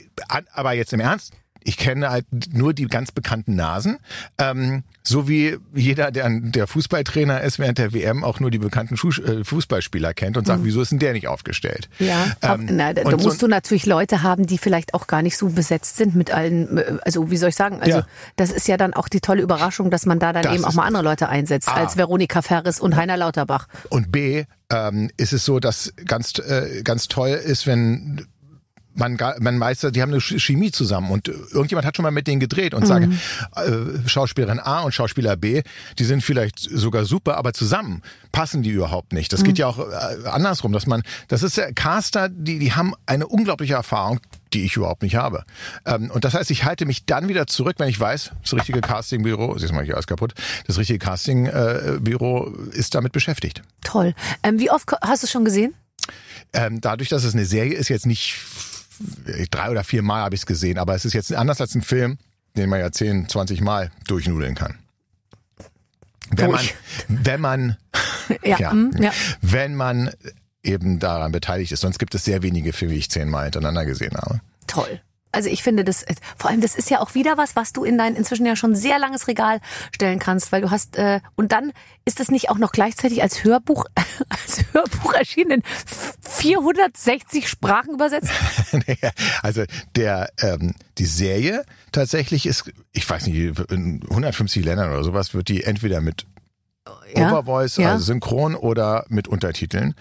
aber 0.52 0.72
jetzt 0.72 0.92
im 0.92 1.00
Ernst, 1.00 1.32
ich 1.66 1.76
kenne 1.76 2.10
halt 2.10 2.26
nur 2.52 2.72
die 2.74 2.86
ganz 2.86 3.10
bekannten 3.12 3.56
Nasen, 3.56 3.98
ähm, 4.38 4.84
so 5.02 5.28
wie 5.28 5.56
jeder, 5.74 6.10
der, 6.10 6.28
der 6.30 6.66
Fußballtrainer 6.66 7.40
ist, 7.42 7.58
während 7.58 7.78
der 7.78 7.92
WM 7.92 8.22
auch 8.24 8.38
nur 8.40 8.50
die 8.50 8.58
bekannten 8.58 8.96
Schuh, 8.96 9.10
äh, 9.22 9.44
Fußballspieler 9.44 10.14
kennt 10.14 10.36
und 10.36 10.46
sagt, 10.46 10.64
wieso 10.64 10.80
ist 10.80 10.92
denn 10.92 10.98
der 11.00 11.12
nicht 11.12 11.26
aufgestellt? 11.28 11.88
Mhm. 11.98 12.06
Ja, 12.06 12.26
Ähm, 12.42 12.68
na, 12.70 12.92
da, 12.92 13.02
da 13.02 13.10
und 13.10 13.20
so- 13.20 13.28
musst 13.28 13.42
du 13.42 13.48
natürlich 13.48 13.84
Leute 13.86 14.22
haben, 14.22 14.46
die 14.46 14.58
vielleicht 14.58 14.94
auch 14.94 15.06
gar 15.08 15.22
nicht 15.22 15.36
so 15.36 15.48
besetzt 15.48 15.96
sind 15.96 16.14
mit 16.14 16.30
allen, 16.32 16.78
äh, 16.78 16.98
also 17.02 17.30
wie 17.30 17.36
soll 17.36 17.48
ich 17.50 17.56
sagen, 17.56 17.80
also 17.80 17.98
Ja. 17.98 18.06
das 18.36 18.50
ist 18.52 18.68
ja 18.68 18.76
dann 18.76 18.94
auch 18.94 19.08
die 19.08 19.20
tolle 19.20 19.42
Überraschung, 19.42 19.90
dass 19.90 20.06
man 20.06 20.18
da 20.18 20.32
dann 20.32 20.42
Das 20.44 20.54
eben 20.54 20.64
auch 20.64 20.74
mal 20.74 20.84
andere 20.86 21.02
Leute 21.02 21.28
einsetzt, 21.28 21.68
Ah. 21.68 21.74
als 21.74 21.96
Veronika 21.96 22.42
Ferris 22.42 22.80
und 22.80 22.94
Heiner 22.96 23.16
Lauterbach. 23.16 23.66
Und 23.90 24.12
B, 24.12 24.44
ähm, 24.70 25.10
ist 25.16 25.32
es 25.32 25.44
so, 25.44 25.60
dass 25.60 25.92
ganz, 26.06 26.38
äh, 26.38 26.82
ganz 26.82 27.08
toll 27.08 27.30
ist, 27.30 27.66
wenn 27.66 28.26
man, 28.96 29.18
man 29.38 29.60
weiß, 29.60 29.86
die 29.92 30.02
haben 30.02 30.10
eine 30.12 30.20
Ch- 30.20 30.40
Chemie 30.40 30.72
zusammen 30.72 31.10
und 31.10 31.28
irgendjemand 31.28 31.86
hat 31.86 31.96
schon 31.96 32.02
mal 32.02 32.10
mit 32.10 32.26
denen 32.26 32.40
gedreht 32.40 32.74
und 32.74 32.86
sagen, 32.86 33.20
äh, 33.54 34.08
Schauspielerin 34.08 34.58
A 34.58 34.80
und 34.80 34.92
Schauspieler 34.92 35.36
B, 35.36 35.62
die 35.98 36.04
sind 36.04 36.22
vielleicht 36.22 36.58
sogar 36.58 37.04
super, 37.04 37.36
aber 37.36 37.52
zusammen 37.52 38.02
passen 38.32 38.62
die 38.62 38.70
überhaupt 38.70 39.12
nicht. 39.12 39.32
Das 39.32 39.44
geht 39.44 39.58
ja 39.58 39.66
auch 39.66 39.78
äh, 39.78 40.28
andersrum, 40.28 40.72
dass 40.72 40.86
man, 40.86 41.02
das 41.28 41.42
ist 41.42 41.56
ja 41.56 41.70
Caster, 41.72 42.28
die, 42.28 42.58
die 42.58 42.72
haben 42.72 42.94
eine 43.06 43.26
unglaubliche 43.26 43.74
Erfahrung, 43.74 44.20
die 44.52 44.64
ich 44.64 44.76
überhaupt 44.76 45.02
nicht 45.02 45.16
habe. 45.16 45.44
Ähm, 45.84 46.10
und 46.10 46.24
das 46.24 46.34
heißt, 46.34 46.50
ich 46.50 46.64
halte 46.64 46.86
mich 46.86 47.04
dann 47.04 47.28
wieder 47.28 47.46
zurück, 47.46 47.76
wenn 47.78 47.88
ich 47.88 47.98
weiß, 47.98 48.32
das 48.42 48.54
richtige 48.54 48.80
Castingbüro, 48.80 49.58
siehst 49.58 49.72
mal 49.72 49.84
hier 49.84 49.94
alles 49.94 50.06
kaputt, 50.06 50.34
das 50.66 50.78
richtige 50.78 50.98
Castingbüro 50.98 52.46
ist 52.72 52.94
damit 52.94 53.12
beschäftigt. 53.12 53.62
Toll. 53.82 54.14
Ähm, 54.42 54.58
wie 54.58 54.70
oft 54.70 54.90
hast 55.02 55.22
du 55.22 55.26
es 55.26 55.30
schon 55.30 55.44
gesehen? 55.44 55.74
Ähm, 56.52 56.80
dadurch, 56.80 57.08
dass 57.08 57.24
es 57.24 57.34
eine 57.34 57.44
Serie 57.44 57.74
ist, 57.74 57.88
jetzt 57.88 58.06
nicht 58.06 58.36
drei 59.50 59.70
oder 59.70 59.84
vier 59.84 60.02
Mal 60.02 60.22
habe 60.22 60.34
ich 60.34 60.42
es 60.42 60.46
gesehen, 60.46 60.78
aber 60.78 60.94
es 60.94 61.04
ist 61.04 61.12
jetzt 61.12 61.32
anders 61.34 61.60
als 61.60 61.74
ein 61.74 61.82
Film, 61.82 62.18
den 62.56 62.68
man 62.68 62.80
ja 62.80 62.90
10, 62.90 63.28
20 63.28 63.60
Mal 63.60 63.90
durchnudeln 64.06 64.54
kann. 64.54 64.78
Wenn 66.30 66.50
man, 66.50 66.60
Durch. 66.60 66.74
wenn 67.08 67.40
man, 67.40 67.76
Ja. 68.42 68.58
ja, 68.58 68.72
mm, 68.72 69.02
ja. 69.02 69.12
wenn 69.40 69.74
man 69.76 70.10
eben 70.62 70.98
daran 70.98 71.32
beteiligt 71.32 71.72
ist. 71.72 71.80
Sonst 71.80 71.98
gibt 71.98 72.14
es 72.14 72.24
sehr 72.24 72.42
wenige 72.42 72.72
Filme, 72.72 72.94
die 72.94 73.00
ich 73.00 73.10
zehnmal 73.10 73.44
hintereinander 73.44 73.84
gesehen 73.84 74.16
habe. 74.16 74.40
Toll. 74.66 75.00
Also 75.36 75.50
ich 75.50 75.62
finde 75.62 75.84
das, 75.84 76.06
vor 76.38 76.48
allem 76.48 76.62
das 76.62 76.74
ist 76.74 76.88
ja 76.88 77.00
auch 77.00 77.14
wieder 77.14 77.36
was, 77.36 77.56
was 77.56 77.74
du 77.74 77.84
in 77.84 77.98
dein 77.98 78.16
inzwischen 78.16 78.46
ja 78.46 78.56
schon 78.56 78.74
sehr 78.74 78.98
langes 78.98 79.28
Regal 79.28 79.60
stellen 79.94 80.18
kannst, 80.18 80.50
weil 80.50 80.62
du 80.62 80.70
hast, 80.70 80.96
äh, 80.96 81.20
und 81.34 81.52
dann 81.52 81.72
ist 82.06 82.20
es 82.20 82.30
nicht 82.30 82.48
auch 82.48 82.56
noch 82.56 82.72
gleichzeitig 82.72 83.22
als 83.22 83.44
Hörbuch, 83.44 83.84
als 84.30 84.64
Hörbuch 84.72 85.12
erschienen 85.12 85.50
in 85.50 85.62
460 86.22 87.50
Sprachen 87.50 87.92
übersetzt? 87.92 88.30
Also 89.42 89.64
der 89.94 90.30
ähm, 90.40 90.74
die 90.96 91.04
Serie 91.04 91.64
tatsächlich 91.92 92.46
ist, 92.46 92.72
ich 92.92 93.08
weiß 93.08 93.26
nicht, 93.26 93.36
in 93.70 94.02
150 94.08 94.64
Ländern 94.64 94.90
oder 94.90 95.04
sowas 95.04 95.34
wird 95.34 95.48
die 95.48 95.64
entweder 95.64 96.00
mit 96.00 96.26
Ja, 97.14 97.28
Overvoice, 97.28 97.76
ja. 97.76 97.92
also 97.92 98.04
synchron 98.04 98.54
oder 98.54 99.04
mit 99.08 99.28
Untertiteln. 99.28 99.94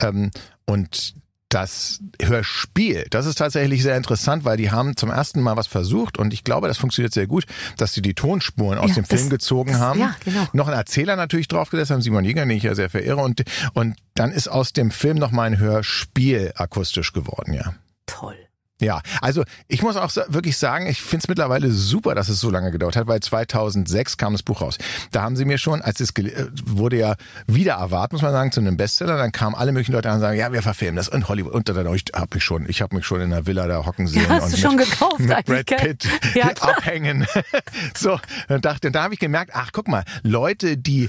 Ähm, 0.00 0.30
und 0.64 1.14
das 1.48 2.00
Hörspiel, 2.20 3.06
das 3.10 3.24
ist 3.26 3.36
tatsächlich 3.38 3.82
sehr 3.82 3.96
interessant, 3.96 4.44
weil 4.44 4.56
die 4.56 4.70
haben 4.72 4.96
zum 4.96 5.10
ersten 5.10 5.40
Mal 5.40 5.56
was 5.56 5.68
versucht 5.68 6.18
und 6.18 6.34
ich 6.34 6.42
glaube, 6.42 6.66
das 6.66 6.76
funktioniert 6.76 7.12
sehr 7.14 7.26
gut, 7.28 7.46
dass 7.76 7.92
sie 7.92 8.02
die 8.02 8.14
Tonspuren 8.14 8.78
aus 8.78 8.90
Ja, 8.90 8.94
dem 8.96 9.04
das- 9.08 9.20
Film 9.20 9.30
gezogen 9.30 9.72
das- 9.72 9.80
haben. 9.80 10.00
ja, 10.00 10.16
genau. 10.24 10.46
Noch 10.52 10.66
einen 10.66 10.76
Erzähler 10.76 11.14
natürlich 11.16 11.46
draufgesetzt 11.48 11.90
haben, 11.92 12.02
Simon 12.02 12.24
Jäger, 12.24 12.42
den 12.44 12.50
ich 12.56 12.64
ja 12.64 12.74
sehr 12.74 12.90
verehre 12.90 13.18
und, 13.18 13.44
und 13.74 13.96
dann 14.14 14.32
ist 14.32 14.48
aus 14.48 14.72
dem 14.72 14.90
Film 14.90 15.18
nochmal 15.18 15.46
ein 15.46 15.58
Hörspiel 15.58 16.52
akustisch 16.56 17.12
geworden, 17.12 17.52
ja. 17.54 17.74
Toll. 18.06 18.36
Ja, 18.80 19.00
also 19.22 19.42
ich 19.68 19.82
muss 19.82 19.96
auch 19.96 20.14
wirklich 20.28 20.58
sagen, 20.58 20.86
ich 20.86 21.00
finde 21.00 21.24
es 21.24 21.28
mittlerweile 21.28 21.70
super, 21.70 22.14
dass 22.14 22.28
es 22.28 22.40
so 22.40 22.50
lange 22.50 22.70
gedauert 22.70 22.96
hat, 22.96 23.06
weil 23.06 23.20
2006 23.20 24.18
kam 24.18 24.34
das 24.34 24.42
Buch 24.42 24.60
raus. 24.60 24.76
Da 25.12 25.22
haben 25.22 25.34
sie 25.34 25.46
mir 25.46 25.56
schon, 25.56 25.80
als 25.80 26.00
es 26.00 26.10
äh, 26.10 26.46
wurde 26.66 26.98
ja 26.98 27.14
wieder 27.46 27.74
erwartet, 27.74 28.12
muss 28.12 28.22
man 28.22 28.32
sagen, 28.32 28.52
zu 28.52 28.60
einem 28.60 28.76
Bestseller, 28.76 29.16
dann 29.16 29.32
kamen 29.32 29.54
alle 29.54 29.72
möglichen 29.72 29.92
Leute 29.92 30.10
an 30.10 30.16
und 30.16 30.20
sagen, 30.20 30.38
ja, 30.38 30.52
wir 30.52 30.60
verfilmen 30.60 30.96
das 30.96 31.08
in 31.08 31.26
Hollywood. 31.26 31.54
Und 31.54 31.68
dann 31.70 31.94
ich 31.94 32.04
habe 32.14 32.34
mich 32.34 32.44
schon, 32.44 32.68
ich 32.68 32.82
habe 32.82 32.94
mich 32.94 33.06
schon 33.06 33.22
in 33.22 33.30
der 33.30 33.46
Villa 33.46 33.66
da 33.66 33.86
hocken 33.86 34.06
sehen 34.08 34.28
hast 34.28 34.44
und 34.44 34.52
du 34.52 34.56
schon 34.58 34.76
mit, 34.76 34.90
gekauft 34.90 35.20
mit 35.20 35.46
Brad? 35.46 35.66
Pitt 35.66 36.06
Ja, 36.34 36.48
abhängen. 36.60 37.26
so, 37.96 38.20
und 38.48 38.64
dachte, 38.64 38.90
da 38.90 39.04
habe 39.04 39.14
ich 39.14 39.20
gemerkt, 39.20 39.52
ach 39.54 39.70
guck 39.72 39.88
mal, 39.88 40.04
Leute, 40.22 40.76
die 40.76 41.08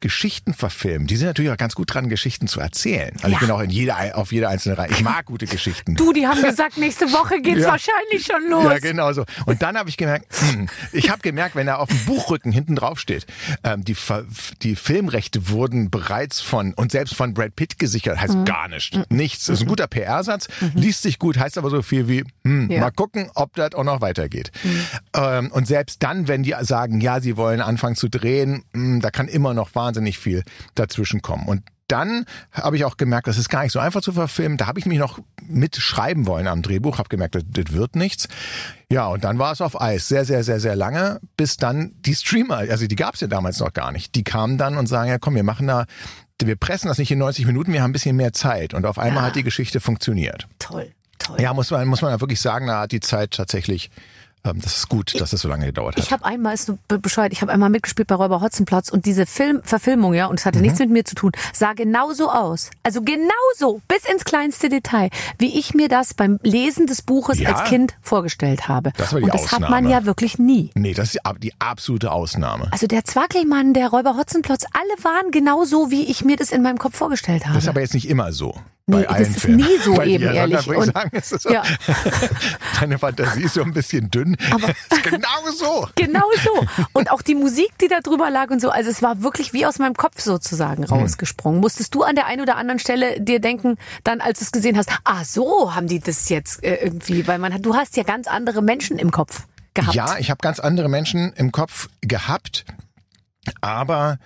Geschichten 0.00 0.54
verfilmen, 0.54 1.06
die 1.06 1.16
sind 1.16 1.26
natürlich 1.26 1.50
auch 1.50 1.56
ganz 1.56 1.74
gut 1.74 1.92
dran, 1.92 2.08
Geschichten 2.08 2.48
zu 2.48 2.60
erzählen. 2.60 3.12
Also 3.16 3.28
ich 3.28 3.32
Ja. 3.34 3.38
bin 3.40 3.50
auch 3.50 3.60
in 3.60 3.70
jeder, 3.70 3.96
auf 4.16 4.32
jeder 4.32 4.48
einzelnen 4.48 4.76
Reihe. 4.76 4.90
Ich 4.90 5.02
mag 5.02 5.26
gute 5.26 5.46
Geschichten. 5.46 5.94
Du, 5.94 6.12
die 6.12 6.26
haben 6.26 6.42
gesagt, 6.42 6.76
nächste 7.00 7.18
Woche 7.18 7.40
geht's 7.40 7.62
Ja. 7.62 7.68
wahrscheinlich 7.72 8.24
schon 8.24 8.48
los. 8.50 8.64
Ja, 8.64 8.78
genau 8.78 9.12
so. 9.12 9.24
Und 9.46 9.62
dann 9.62 9.76
habe 9.76 9.88
ich 9.88 9.96
gemerkt, 9.96 10.26
hm, 10.40 10.68
ich 10.92 11.10
habe 11.10 11.20
gemerkt, 11.22 11.54
wenn 11.56 11.66
da 11.66 11.76
auf 11.76 11.88
dem 11.88 12.04
Buchrücken 12.04 12.52
hinten 12.52 12.76
drauf 12.76 12.98
steht, 12.98 13.26
ähm, 13.64 13.84
die, 13.84 13.96
die 14.62 14.76
Filmrechte 14.76 15.48
wurden 15.48 15.90
bereits 15.90 16.40
von 16.40 16.74
und 16.74 16.92
selbst 16.92 17.14
von 17.14 17.34
Brad 17.34 17.56
Pitt 17.56 17.78
gesichert, 17.78 18.16
Mhm. 18.16 18.20
heißt 18.20 18.44
gar 18.46 18.68
nichts. 18.68 18.98
Nichts. 19.10 19.46
Das 19.46 19.58
ist 19.58 19.62
ein 19.62 19.68
guter 19.68 19.86
PR-Satz, 19.86 20.48
liest 20.74 21.02
sich 21.02 21.18
gut, 21.18 21.38
heißt 21.38 21.58
aber 21.58 21.70
so 21.70 21.82
viel 21.82 22.08
wie, 22.08 22.24
hm, 22.44 22.70
Ja. 22.70 22.80
mal 22.80 22.90
gucken, 22.90 23.30
ob 23.34 23.54
das 23.54 23.74
auch 23.74 23.84
noch 23.84 24.00
weitergeht. 24.00 24.50
Ähm, 25.14 25.50
und 25.52 25.66
selbst 25.66 26.02
dann, 26.02 26.28
wenn 26.28 26.42
die 26.42 26.54
sagen, 26.60 27.00
ja, 27.00 27.20
sie 27.20 27.36
wollen 27.36 27.60
anfangen 27.60 27.96
zu 27.96 28.08
drehen, 28.08 28.64
hm, 28.74 29.00
da 29.00 29.10
kann 29.10 29.28
immer 29.28 29.54
noch 29.54 29.74
wahnsinnig 29.74 30.18
viel 30.18 30.42
dazwischen 30.74 31.22
kommen. 31.22 31.46
Und 31.46 31.62
dann 31.88 32.24
habe 32.52 32.76
ich 32.76 32.84
auch 32.84 32.96
gemerkt, 32.96 33.26
das 33.26 33.38
ist 33.38 33.48
gar 33.48 33.62
nicht 33.62 33.72
so 33.72 33.78
einfach 33.78 34.00
zu 34.02 34.12
verfilmen. 34.12 34.56
Da 34.58 34.66
habe 34.66 34.78
ich 34.78 34.86
mich 34.86 34.98
noch 34.98 35.18
mitschreiben 35.42 36.26
wollen 36.26 36.46
am 36.46 36.62
Drehbuch, 36.62 36.98
habe 36.98 37.08
gemerkt, 37.08 37.34
das, 37.34 37.42
das 37.48 37.72
wird 37.72 37.96
nichts. 37.96 38.28
Ja, 38.90 39.06
und 39.08 39.24
dann 39.24 39.38
war 39.38 39.52
es 39.52 39.60
auf 39.60 39.80
Eis, 39.80 40.08
sehr, 40.08 40.24
sehr, 40.24 40.44
sehr, 40.44 40.60
sehr 40.60 40.76
lange, 40.76 41.20
bis 41.36 41.56
dann 41.56 41.92
die 42.00 42.14
Streamer, 42.14 42.58
also 42.58 42.86
die 42.86 42.96
gab 42.96 43.14
es 43.14 43.20
ja 43.20 43.26
damals 43.26 43.58
noch 43.60 43.72
gar 43.72 43.92
nicht, 43.92 44.14
die 44.14 44.24
kamen 44.24 44.58
dann 44.58 44.76
und 44.76 44.86
sagen, 44.86 45.10
ja 45.10 45.18
komm, 45.18 45.34
wir 45.34 45.42
machen 45.42 45.66
da, 45.66 45.86
wir 46.40 46.56
pressen 46.56 46.88
das 46.88 46.98
nicht 46.98 47.10
in 47.10 47.18
90 47.18 47.46
Minuten, 47.46 47.72
wir 47.72 47.82
haben 47.82 47.90
ein 47.90 47.92
bisschen 47.92 48.16
mehr 48.16 48.32
Zeit. 48.32 48.72
Und 48.74 48.86
auf 48.86 48.98
einmal 48.98 49.22
Ja. 49.24 49.28
hat 49.28 49.36
die 49.36 49.42
Geschichte 49.42 49.80
funktioniert. 49.80 50.46
Toll, 50.58 50.92
toll. 51.18 51.36
Ja, 51.40 51.52
muss 51.52 51.70
man, 51.70 51.88
muss 51.88 52.00
man 52.02 52.20
wirklich 52.20 52.40
sagen, 52.40 52.66
da 52.68 52.82
hat 52.82 52.92
die 52.92 53.00
Zeit 53.00 53.32
tatsächlich, 53.32 53.90
das 54.42 54.76
ist 54.78 54.88
gut, 54.88 55.20
dass 55.20 55.32
es 55.32 55.40
so 55.42 55.48
lange 55.48 55.66
gedauert 55.66 55.96
hat. 55.96 56.04
Ich 56.04 56.12
habe 56.12 56.24
einmal, 56.24 56.54
ist 56.54 56.72
bescheuert, 56.88 57.32
ich 57.32 57.42
habe 57.42 57.52
einmal 57.52 57.70
mitgespielt 57.70 58.08
bei 58.08 58.14
Räuber 58.14 58.40
Hotzenplotz 58.40 58.88
und 58.88 59.04
diese 59.04 59.26
Film, 59.26 59.60
Verfilmung, 59.62 60.14
ja, 60.14 60.26
und 60.26 60.38
es 60.38 60.44
Mhm. 60.44 60.48
hatte 60.48 60.60
nichts 60.60 60.78
mit 60.78 60.90
mir 60.90 61.04
zu 61.04 61.14
tun, 61.14 61.32
sah 61.52 61.72
genauso 61.74 62.30
aus. 62.30 62.70
Also 62.82 63.02
genauso, 63.02 63.80
bis 63.88 64.04
ins 64.10 64.24
kleinste 64.24 64.68
Detail, 64.68 65.10
wie 65.38 65.58
ich 65.58 65.74
mir 65.74 65.88
das 65.88 66.14
beim 66.14 66.38
Lesen 66.42 66.86
des 66.86 67.02
Buches 67.02 67.38
Ja. 67.38 67.50
als 67.54 67.68
Kind 67.68 67.94
vorgestellt 68.00 68.68
habe. 68.68 68.92
Das 68.96 69.12
war 69.12 69.20
die 69.20 69.24
und 69.26 69.34
das 69.34 69.52
hat 69.52 69.60
man 69.60 69.72
Ausnahme. 69.84 69.90
ja 69.90 70.04
wirklich 70.06 70.38
nie. 70.38 70.70
nee, 70.74 70.94
das 70.94 71.14
ist 71.14 71.20
die, 71.24 71.40
die 71.40 71.52
absolute 71.60 72.10
Ausnahme. 72.12 72.68
Also 72.72 72.86
der 72.86 73.04
Zwackelmann, 73.04 73.74
der 73.74 73.88
Räuber 73.88 74.16
Hotzenplotz, 74.16 74.64
alle 74.72 75.04
waren 75.04 75.30
genauso, 75.30 75.90
wie 75.90 76.04
ich 76.04 76.24
mir 76.24 76.36
das 76.36 76.50
in 76.52 76.62
meinem 76.62 76.78
Kopf 76.78 76.96
vorgestellt 76.96 77.44
habe. 77.44 77.54
Das 77.54 77.64
ist 77.64 77.68
aber 77.68 77.80
jetzt 77.80 77.94
nicht 77.94 78.08
immer 78.08 78.32
so. 78.32 78.54
Nee, 78.90 78.96
bei 79.02 79.08
allen 79.08 79.18
das 79.18 79.28
ist 79.36 79.40
Filmen. 79.42 79.56
nie 79.58 79.78
so 79.84 79.94
Bei 79.96 80.06
eben, 80.06 80.22
dir, 80.24 80.32
ehrlich. 80.32 80.60
Ich 80.66 80.68
Und- 80.76 80.92
sagen, 80.94 81.10
ist 81.16 81.32
es 81.32 81.42
so, 81.42 81.50
Ja. 81.50 81.62
deine 82.80 82.98
Fantasie 82.98 83.42
ist 83.42 83.54
so 83.54 83.62
ein 83.62 83.72
bisschen 83.72 84.10
dünn. 84.10 84.36
Aber- 84.50 84.68
ist 84.90 85.02
genau 85.02 85.28
so. 85.54 85.88
Genau 85.94 86.24
so. 86.42 86.64
Und 86.94 87.10
auch 87.10 87.22
die 87.22 87.34
Musik, 87.34 87.70
die 87.80 87.88
da 87.88 88.00
drüber 88.00 88.30
lag 88.30 88.50
und 88.50 88.60
so. 88.60 88.70
Also 88.70 88.90
es 88.90 89.02
war 89.02 89.22
wirklich 89.22 89.52
wie 89.52 89.66
aus 89.66 89.78
meinem 89.78 89.94
Kopf 89.94 90.20
sozusagen 90.20 90.84
Hm. 90.84 90.90
rausgesprungen. 91.00 91.60
Musstest 91.60 91.94
du 91.94 92.02
an 92.02 92.14
der 92.14 92.26
einen 92.26 92.40
oder 92.42 92.56
anderen 92.56 92.78
Stelle 92.78 93.20
dir 93.20 93.40
denken, 93.40 93.76
dann 94.04 94.20
als 94.20 94.38
du 94.38 94.44
es 94.46 94.52
gesehen 94.52 94.76
hast, 94.78 94.90
ah 95.04 95.22
so 95.24 95.74
haben 95.74 95.86
die 95.86 96.00
das 96.00 96.28
jetzt 96.30 96.64
äh, 96.64 96.76
irgendwie, 96.76 97.26
weil 97.28 97.38
man 97.38 97.52
hat, 97.52 97.64
du 97.66 97.74
hast 97.74 97.96
ja 97.96 98.02
ganz 98.04 98.26
andere 98.26 98.62
Menschen 98.62 98.98
im 98.98 99.10
Kopf 99.10 99.42
gehabt. 99.74 99.94
Ja, 99.94 100.16
ich 100.18 100.30
habe 100.30 100.38
ganz 100.40 100.60
andere 100.60 100.88
Menschen 100.88 101.32
im 101.34 101.52
Kopf 101.52 101.88
gehabt, 102.00 102.64
aber 103.60 104.18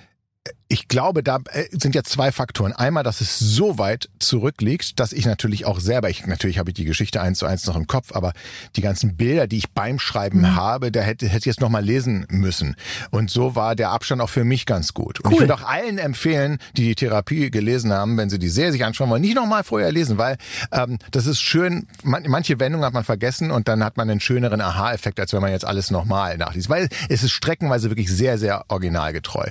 ich 0.72 0.88
glaube, 0.88 1.22
da 1.22 1.38
äh, 1.50 1.64
sind 1.70 1.94
ja 1.94 2.02
zwei 2.02 2.32
Faktoren. 2.32 2.72
Einmal, 2.72 3.02
dass 3.04 3.20
es 3.20 3.38
so 3.38 3.76
weit 3.76 4.08
zurückliegt, 4.18 4.98
dass 4.98 5.12
ich 5.12 5.26
natürlich 5.26 5.66
auch 5.66 5.78
selber, 5.80 6.08
ich 6.08 6.26
natürlich 6.26 6.58
habe 6.58 6.70
ich 6.70 6.74
die 6.74 6.86
Geschichte 6.86 7.20
eins 7.20 7.40
zu 7.40 7.46
eins 7.46 7.66
noch 7.66 7.76
im 7.76 7.86
Kopf, 7.86 8.12
aber 8.14 8.32
die 8.74 8.80
ganzen 8.80 9.14
Bilder, 9.16 9.46
die 9.46 9.58
ich 9.58 9.70
beim 9.72 9.98
Schreiben 9.98 10.40
Mhm. 10.40 10.56
habe, 10.56 10.90
da 10.90 11.00
hätte, 11.02 11.26
hätte 11.26 11.40
ich 11.40 11.44
jetzt 11.44 11.60
noch 11.60 11.68
mal 11.68 11.84
lesen 11.84 12.26
müssen. 12.30 12.74
Und 13.10 13.30
so 13.30 13.54
war 13.54 13.76
der 13.76 13.90
Abstand 13.90 14.22
auch 14.22 14.30
für 14.30 14.44
mich 14.44 14.64
ganz 14.64 14.94
gut. 14.94 15.20
Und 15.20 15.32
ich 15.32 15.36
Cool. 15.36 15.40
würde 15.42 15.54
auch 15.56 15.68
allen 15.68 15.98
empfehlen, 15.98 16.56
die 16.74 16.84
die 16.84 16.94
Therapie 16.94 17.50
gelesen 17.50 17.92
haben, 17.92 18.16
wenn 18.16 18.30
sie 18.30 18.38
die 18.38 18.48
Serie 18.48 18.72
sich 18.72 18.82
anschauen 18.84 19.10
wollen, 19.10 19.20
nicht 19.20 19.34
noch 19.36 19.46
mal 19.46 19.64
vorher 19.64 19.92
lesen, 19.92 20.16
weil 20.16 20.38
ähm, 20.72 20.98
das 21.10 21.26
ist 21.26 21.40
schön. 21.42 21.86
Man, 22.02 22.24
manche 22.28 22.58
Wendungen 22.60 22.86
hat 22.86 22.94
man 22.94 23.04
vergessen 23.04 23.50
und 23.50 23.68
dann 23.68 23.84
hat 23.84 23.98
man 23.98 24.08
einen 24.08 24.20
schöneren 24.20 24.62
Aha-Effekt, 24.62 25.20
als 25.20 25.34
wenn 25.34 25.42
man 25.42 25.50
jetzt 25.50 25.66
alles 25.66 25.90
nochmal 25.90 26.38
nachliest, 26.38 26.70
weil 26.70 26.88
es 27.10 27.22
ist 27.22 27.32
streckenweise 27.32 27.90
wirklich 27.90 28.10
sehr, 28.10 28.38
sehr 28.38 28.64
originalgetreu. 28.68 29.48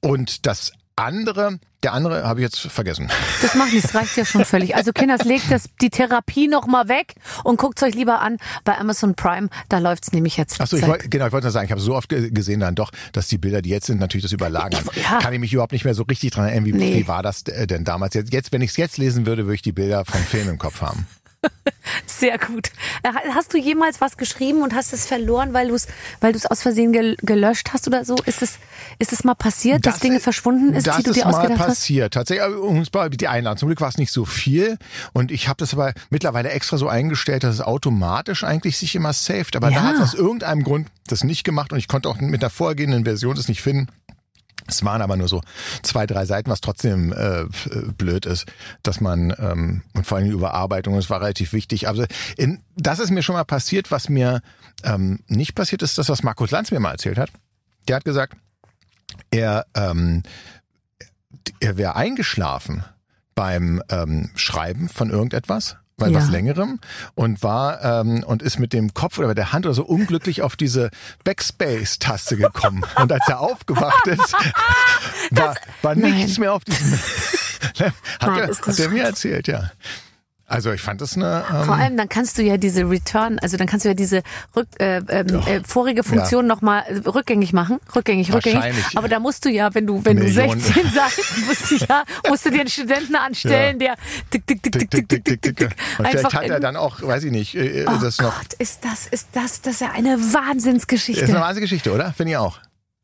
Und 0.00 0.45
das 0.46 0.72
andere, 0.98 1.58
der 1.82 1.92
andere 1.92 2.24
habe 2.26 2.40
ich 2.40 2.44
jetzt 2.44 2.58
vergessen. 2.58 3.08
Das 3.42 3.54
macht 3.54 3.72
nichts, 3.74 3.94
reicht 3.94 4.16
ja 4.16 4.24
schon 4.24 4.46
völlig. 4.46 4.74
Also 4.76 4.92
Kinders, 4.92 5.24
legt 5.24 5.50
das, 5.50 5.64
die 5.82 5.90
Therapie 5.90 6.48
noch 6.48 6.66
mal 6.66 6.88
weg 6.88 7.14
und 7.44 7.58
guckt 7.58 7.82
euch 7.82 7.94
lieber 7.94 8.20
an 8.22 8.38
bei 8.64 8.78
Amazon 8.78 9.14
Prime. 9.14 9.48
Da 9.68 9.78
läuft's 9.78 10.10
nämlich 10.12 10.38
jetzt. 10.38 10.58
Achso, 10.58 10.76
ich 10.78 10.86
wollte, 10.86 11.10
genau, 11.10 11.26
ich 11.26 11.32
wollte 11.32 11.46
nur 11.46 11.52
sagen, 11.52 11.66
ich 11.66 11.70
habe 11.70 11.82
so 11.82 11.94
oft 11.94 12.08
ge- 12.08 12.30
gesehen 12.30 12.60
dann 12.60 12.74
doch, 12.74 12.90
dass 13.12 13.28
die 13.28 13.36
Bilder, 13.36 13.60
die 13.60 13.68
jetzt 13.68 13.86
sind, 13.86 14.00
natürlich 14.00 14.22
das 14.22 14.32
überlagern. 14.32 14.84
Ja. 14.94 15.18
Kann 15.18 15.34
ich 15.34 15.38
mich 15.40 15.52
überhaupt 15.52 15.72
nicht 15.72 15.84
mehr 15.84 15.94
so 15.94 16.04
richtig 16.04 16.30
dran 16.30 16.46
erinnern, 16.46 16.64
wie, 16.64 16.72
Nee. 16.72 16.94
wie 16.96 17.08
war 17.08 17.22
das 17.22 17.42
äh, 17.42 17.66
denn 17.66 17.84
damals? 17.84 18.14
Jetzt 18.14 18.52
wenn 18.52 18.62
ich 18.62 18.70
es 18.70 18.76
jetzt 18.78 18.96
lesen 18.96 19.26
würde, 19.26 19.44
würde 19.44 19.56
ich 19.56 19.62
die 19.62 19.72
Bilder 19.72 20.06
vom 20.06 20.22
Film 20.22 20.48
im 20.48 20.56
Kopf 20.58 20.80
haben. 20.80 21.06
Sehr 22.06 22.38
gut. 22.38 22.68
Äh, 23.02 23.10
Hast 23.34 23.52
du 23.54 23.58
jemals 23.58 24.00
was 24.00 24.16
geschrieben 24.16 24.62
und 24.62 24.74
hast 24.74 24.92
es 24.92 25.06
verloren, 25.06 25.52
weil 25.52 25.68
du 25.68 25.74
es 25.74 25.86
weil 26.20 26.32
du's 26.32 26.46
aus 26.46 26.62
Versehen 26.62 26.92
gel 26.92 27.16
gelöscht 27.22 27.68
hast 27.72 27.86
oder 27.86 28.04
so? 28.04 28.16
Ist 28.26 28.42
es 28.42 28.58
ist 28.98 29.12
es 29.12 29.24
mal 29.24 29.34
passiert, 29.34 29.86
dass 29.86 29.98
Dinge 30.00 30.20
verschwunden 30.20 30.74
ist, 30.74 30.86
das 30.86 30.96
die 30.98 31.02
du 31.04 31.10
ist 31.10 31.16
dir 31.16 31.24
mal 31.26 31.34
ausgedacht 31.34 31.58
hast? 31.60 31.66
passiert. 31.68 32.14
Tatsächlich, 32.14 32.44
aber 32.44 32.60
uns 32.60 32.92
war 32.92 33.08
die 33.10 33.28
Einladung. 33.28 33.58
Zum 33.58 33.68
Glück 33.68 33.80
war 33.80 33.88
es 33.88 33.98
nicht 33.98 34.12
so 34.12 34.24
viel. 34.24 34.78
Und 35.12 35.30
ich 35.30 35.48
habe 35.48 35.56
das 35.58 35.72
aber 35.74 35.92
mittlerweile 36.10 36.50
extra 36.50 36.76
so 36.78 36.88
eingestellt, 36.88 37.44
dass 37.44 37.54
es 37.54 37.60
automatisch 37.60 38.44
eigentlich 38.44 38.76
sich 38.78 38.94
immer 38.94 39.12
saved. 39.12 39.56
Aber 39.56 39.70
Ja. 39.70 39.80
da 39.80 39.84
hat 39.88 39.94
es 39.96 40.00
aus 40.02 40.14
irgendeinem 40.14 40.64
Grund 40.64 40.88
das 41.06 41.22
nicht 41.24 41.44
gemacht 41.44 41.72
und 41.72 41.78
ich 41.78 41.88
konnte 41.88 42.08
auch 42.08 42.18
mit 42.18 42.42
der 42.42 42.50
vorgehenden 42.50 43.04
Version 43.04 43.36
das 43.36 43.48
nicht 43.48 43.62
finden. 43.62 43.88
Es 44.68 44.84
waren 44.84 45.02
aber 45.02 45.16
nur 45.16 45.28
so 45.28 45.42
zwei, 45.82 46.06
drei 46.06 46.26
Seiten, 46.26 46.50
was 46.50 46.60
trotzdem 46.60 47.12
äh, 47.12 47.42
äh, 47.42 47.48
blöd 47.96 48.26
ist, 48.26 48.46
dass 48.82 49.00
man 49.00 49.34
ähm, 49.38 49.82
und 49.94 50.06
vor 50.06 50.18
allem 50.18 50.26
die 50.26 50.32
Überarbeitung, 50.32 50.94
das 50.96 51.10
war 51.10 51.20
relativ 51.20 51.52
wichtig. 51.52 51.88
Also 51.88 52.04
in, 52.36 52.62
das 52.76 52.98
ist 52.98 53.10
mir 53.10 53.22
schon 53.22 53.34
mal 53.34 53.44
passiert, 53.44 53.90
was 53.90 54.08
mir 54.08 54.40
ähm, 54.84 55.20
nicht 55.28 55.54
passiert 55.54 55.82
ist, 55.82 55.98
das, 55.98 56.08
was 56.08 56.22
Markus 56.22 56.50
Lanz 56.50 56.70
mir 56.70 56.80
mal 56.80 56.92
erzählt 56.92 57.18
hat. 57.18 57.30
Der 57.88 57.96
hat 57.96 58.04
gesagt, 58.04 58.36
er 59.30 59.66
ähm, 59.74 60.22
er 61.60 61.76
wäre 61.76 61.96
eingeschlafen 61.96 62.84
beim 63.34 63.82
ähm, 63.88 64.30
Schreiben 64.34 64.88
von 64.88 65.10
irgendetwas, 65.10 65.76
bei 65.96 66.08
Ja. 66.08 66.18
was 66.18 66.28
längerem 66.30 66.78
und 67.14 67.42
war 67.42 67.82
ähm, 67.82 68.22
und 68.24 68.42
ist 68.42 68.58
mit 68.58 68.72
dem 68.72 68.92
Kopf 68.94 69.18
oder 69.18 69.28
mit 69.28 69.38
der 69.38 69.52
Hand 69.52 69.66
oder 69.66 69.74
so 69.74 69.84
unglücklich 69.84 70.42
auf 70.42 70.56
diese 70.56 70.90
Backspace-Taste 71.24 72.36
gekommen. 72.36 72.84
und 72.96 73.10
als 73.12 73.26
er 73.28 73.40
aufgewacht 73.40 74.06
ist, 74.06 74.32
war, 75.30 75.56
war 75.82 75.94
nichts 75.94 76.38
mehr 76.38 76.52
auf 76.52 76.64
diesem. 76.64 76.92
hat, 77.78 77.94
Nein, 78.20 78.38
er, 78.40 78.48
hat 78.48 78.78
er 78.78 78.88
mir 78.90 79.04
erzählt, 79.04 79.48
ja. 79.48 79.70
Also 80.48 80.72
ich 80.72 80.80
fand 80.80 81.00
das 81.00 81.16
eine. 81.16 81.44
Ähm, 81.52 81.64
Vor 81.64 81.74
allem, 81.74 81.96
dann 81.96 82.08
kannst 82.08 82.38
du 82.38 82.42
ja 82.42 82.56
diese 82.56 82.88
Return, 82.88 83.38
also 83.40 83.56
dann 83.56 83.66
kannst 83.66 83.84
du 83.84 83.88
ja 83.88 83.94
diese 83.94 84.22
rück, 84.54 84.68
äh, 84.78 84.98
ähm, 85.08 85.42
äh, 85.46 85.60
vorige 85.66 86.04
Funktion 86.04 86.46
noch 86.46 86.56
nochmal 86.56 86.84
rückgängig 87.06 87.52
machen. 87.52 87.78
Rückgängig, 87.94 88.32
rückgängig. 88.32 88.74
Aber 88.94 89.08
da 89.08 89.18
musst 89.20 89.44
du 89.44 89.50
ja, 89.50 89.74
wenn 89.74 89.86
du, 89.86 90.04
wenn 90.04 90.18
Millionen. 90.18 90.58
du 90.58 90.64
16 90.64 90.90
Seiten 90.92 91.46
musst 91.46 91.70
du 91.70 91.76
ja, 91.76 92.04
musst 92.28 92.46
du 92.46 92.50
dir 92.50 92.60
einen 92.60 92.68
Studenten 92.68 93.16
anstellen, 93.16 93.78
der 93.78 93.96
tick, 94.30 94.46
tick, 94.46 94.62
tick, 94.62 94.72
tick, 94.72 94.90
tick, 94.90 95.08
tick, 95.08 95.24
tick, 95.24 95.42
tick. 95.42 95.76
Und 95.98 96.08
vielleicht 96.08 96.34
hat 96.34 96.48
er 96.48 96.60
dann 96.60 96.76
auch, 96.76 97.02
weiß 97.02 97.24
ich 97.24 97.32
nicht, 97.32 97.54
äh, 97.54 97.84
Oh 97.86 97.98
das 98.00 98.18
noch. 98.18 98.36
Gott, 98.38 98.54
ist 98.58 98.84
das, 98.84 99.06
ist 99.06 99.28
das, 99.32 99.60
das 99.60 99.74
ist 99.74 99.80
ja 99.80 99.90
eine 99.92 100.16
Wahnsinnsgeschichte. 100.18 101.24
Ist 101.24 101.30
eine 101.30 101.40
wahnsinnige 101.40 101.64
Geschichte, 101.66 101.92
oder? 101.92 102.12
Finde 102.12 102.32
ich 102.32 102.36
auch. 102.38 102.58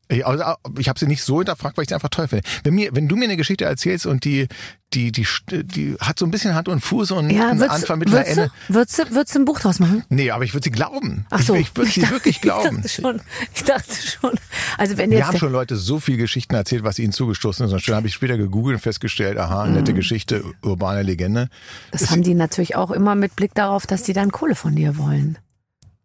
Ich, 0.09 0.25
also, 0.27 0.43
ich 0.77 0.89
habe 0.89 0.99
sie 0.99 1.07
nicht 1.07 1.23
so 1.23 1.37
hinterfragt, 1.37 1.77
weil 1.77 1.83
ich 1.83 1.89
sie 1.89 1.95
einfach 1.95 2.09
toll 2.09 2.27
finde. 2.27 2.43
Wenn, 2.63 2.75
mir, 2.75 2.89
wenn 2.93 3.07
du 3.07 3.15
mir 3.15 3.23
eine 3.25 3.37
Geschichte 3.37 3.65
erzählst 3.65 4.05
und 4.05 4.25
die, 4.25 4.47
die, 4.93 5.11
die, 5.11 5.25
die 5.49 5.95
hat 5.99 6.19
so 6.19 6.25
ein 6.25 6.29
bisschen 6.31 6.53
Hand 6.53 6.67
und 6.67 6.81
Fuß 6.81 7.11
und 7.11 7.29
ja, 7.31 7.49
ein 7.49 7.57
würdest, 7.59 7.75
Anfang, 7.81 7.99
Mittel, 7.99 8.13
würdest, 8.13 8.37
Ende. 8.37 8.51
würdest, 8.67 8.99
du, 8.99 9.09
würdest 9.15 9.33
du 9.35 9.39
ein 9.39 9.45
Buch 9.45 9.59
draus 9.59 9.79
machen? 9.79 10.03
Nee, 10.09 10.29
aber 10.29 10.43
ich 10.43 10.53
würde 10.53 10.65
sie 10.65 10.71
glauben. 10.71 11.25
Ach 11.31 11.41
so. 11.41 11.55
Ich, 11.55 11.61
ich 11.69 11.75
würde 11.77 11.89
sie 11.89 12.01
dachte- 12.01 12.13
wirklich 12.13 12.41
glauben. 12.41 12.83
Ich 12.85 12.97
dachte 12.97 13.01
schon. 13.01 13.21
Ich 13.55 13.63
dachte 13.63 13.95
schon. 13.95 14.31
Also 14.77 14.97
wenn 14.97 15.09
Mir 15.09 15.15
jetzt 15.17 15.25
haben 15.27 15.31
der- 15.33 15.39
schon 15.39 15.51
Leute 15.51 15.77
so 15.77 15.99
viele 15.99 16.17
Geschichten 16.19 16.53
erzählt, 16.53 16.83
was 16.83 16.99
ihnen 16.99 17.13
zugestoßen 17.13 17.65
ist. 17.65 17.71
Und 17.73 17.87
dann 17.87 17.95
habe 17.95 18.07
ich 18.07 18.13
später 18.13 18.37
gegoogelt 18.37 18.75
und 18.75 18.81
festgestellt, 18.81 19.37
aha, 19.39 19.65
Mhm. 19.65 19.73
nette 19.73 19.93
Geschichte, 19.93 20.43
urbane 20.61 21.01
Legende. 21.01 21.49
das 21.91 22.11
haben 22.11 22.21
die 22.23 22.35
natürlich 22.35 22.75
auch 22.75 22.91
immer 22.91 23.15
mit 23.15 23.35
Blick 23.35 23.55
darauf, 23.55 23.87
dass 23.87 24.03
die 24.03 24.13
dann 24.13 24.31
Kohle 24.31 24.53
von 24.55 24.75
dir 24.75 24.97
wollen. 24.97 25.37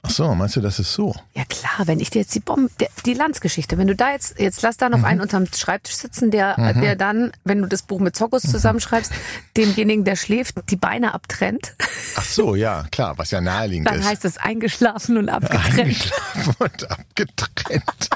Ach 0.09 0.15
so, 0.15 0.35
meinst 0.35 0.57
du, 0.57 0.63
das 0.63 0.79
ist 0.79 0.95
so? 0.95 1.15
Ja 1.35 1.45
klar, 1.45 1.87
wenn 1.87 2.01
ich 2.01 2.09
dir 2.09 2.21
jetzt 2.23 2.35
die 2.35 2.41
Bombe, 2.41 2.71
die 3.05 3.13
Landsgeschichte, 3.13 3.77
wenn 3.77 3.89
du 3.89 3.95
da 3.95 4.13
jetzt, 4.13 4.41
jetzt 4.41 4.63
lass 4.63 4.77
Mhm. 4.77 4.79
da 4.81 4.89
noch 4.89 5.03
einen 5.03 5.21
unterm 5.21 5.45
Schreibtisch 5.55 5.97
sitzen, 5.97 6.31
der, 6.31 6.57
der 6.81 6.97
dann, 6.97 7.31
wenn 7.45 7.61
du 7.61 7.69
das 7.69 7.83
Buch 7.83 8.01
mit 8.01 8.17
Zokos 8.17 8.45
Mhm. 8.45 8.49
zusammenschreibst, 8.51 9.13
demjenigen, 9.57 10.05
der 10.05 10.17
schläft, 10.17 10.55
die 10.71 10.77
Beine 10.77 11.13
abtrennt, 11.13 11.75
Ach 12.17 12.25
so, 12.25 12.55
ja, 12.55 12.85
klar, 12.91 13.19
was 13.19 13.31
ja 13.33 13.41
naheliegend 13.43 13.87
dann 13.89 14.01
ist. 14.01 14.07
heißt 14.09 14.25
es 14.25 14.39
eingeschlafen 14.39 15.19
und 15.19 15.29
abgetrennt. 15.29 15.79
Eingeschlafen 15.79 16.55
und 16.59 16.91
abgetrennt. 16.91 18.09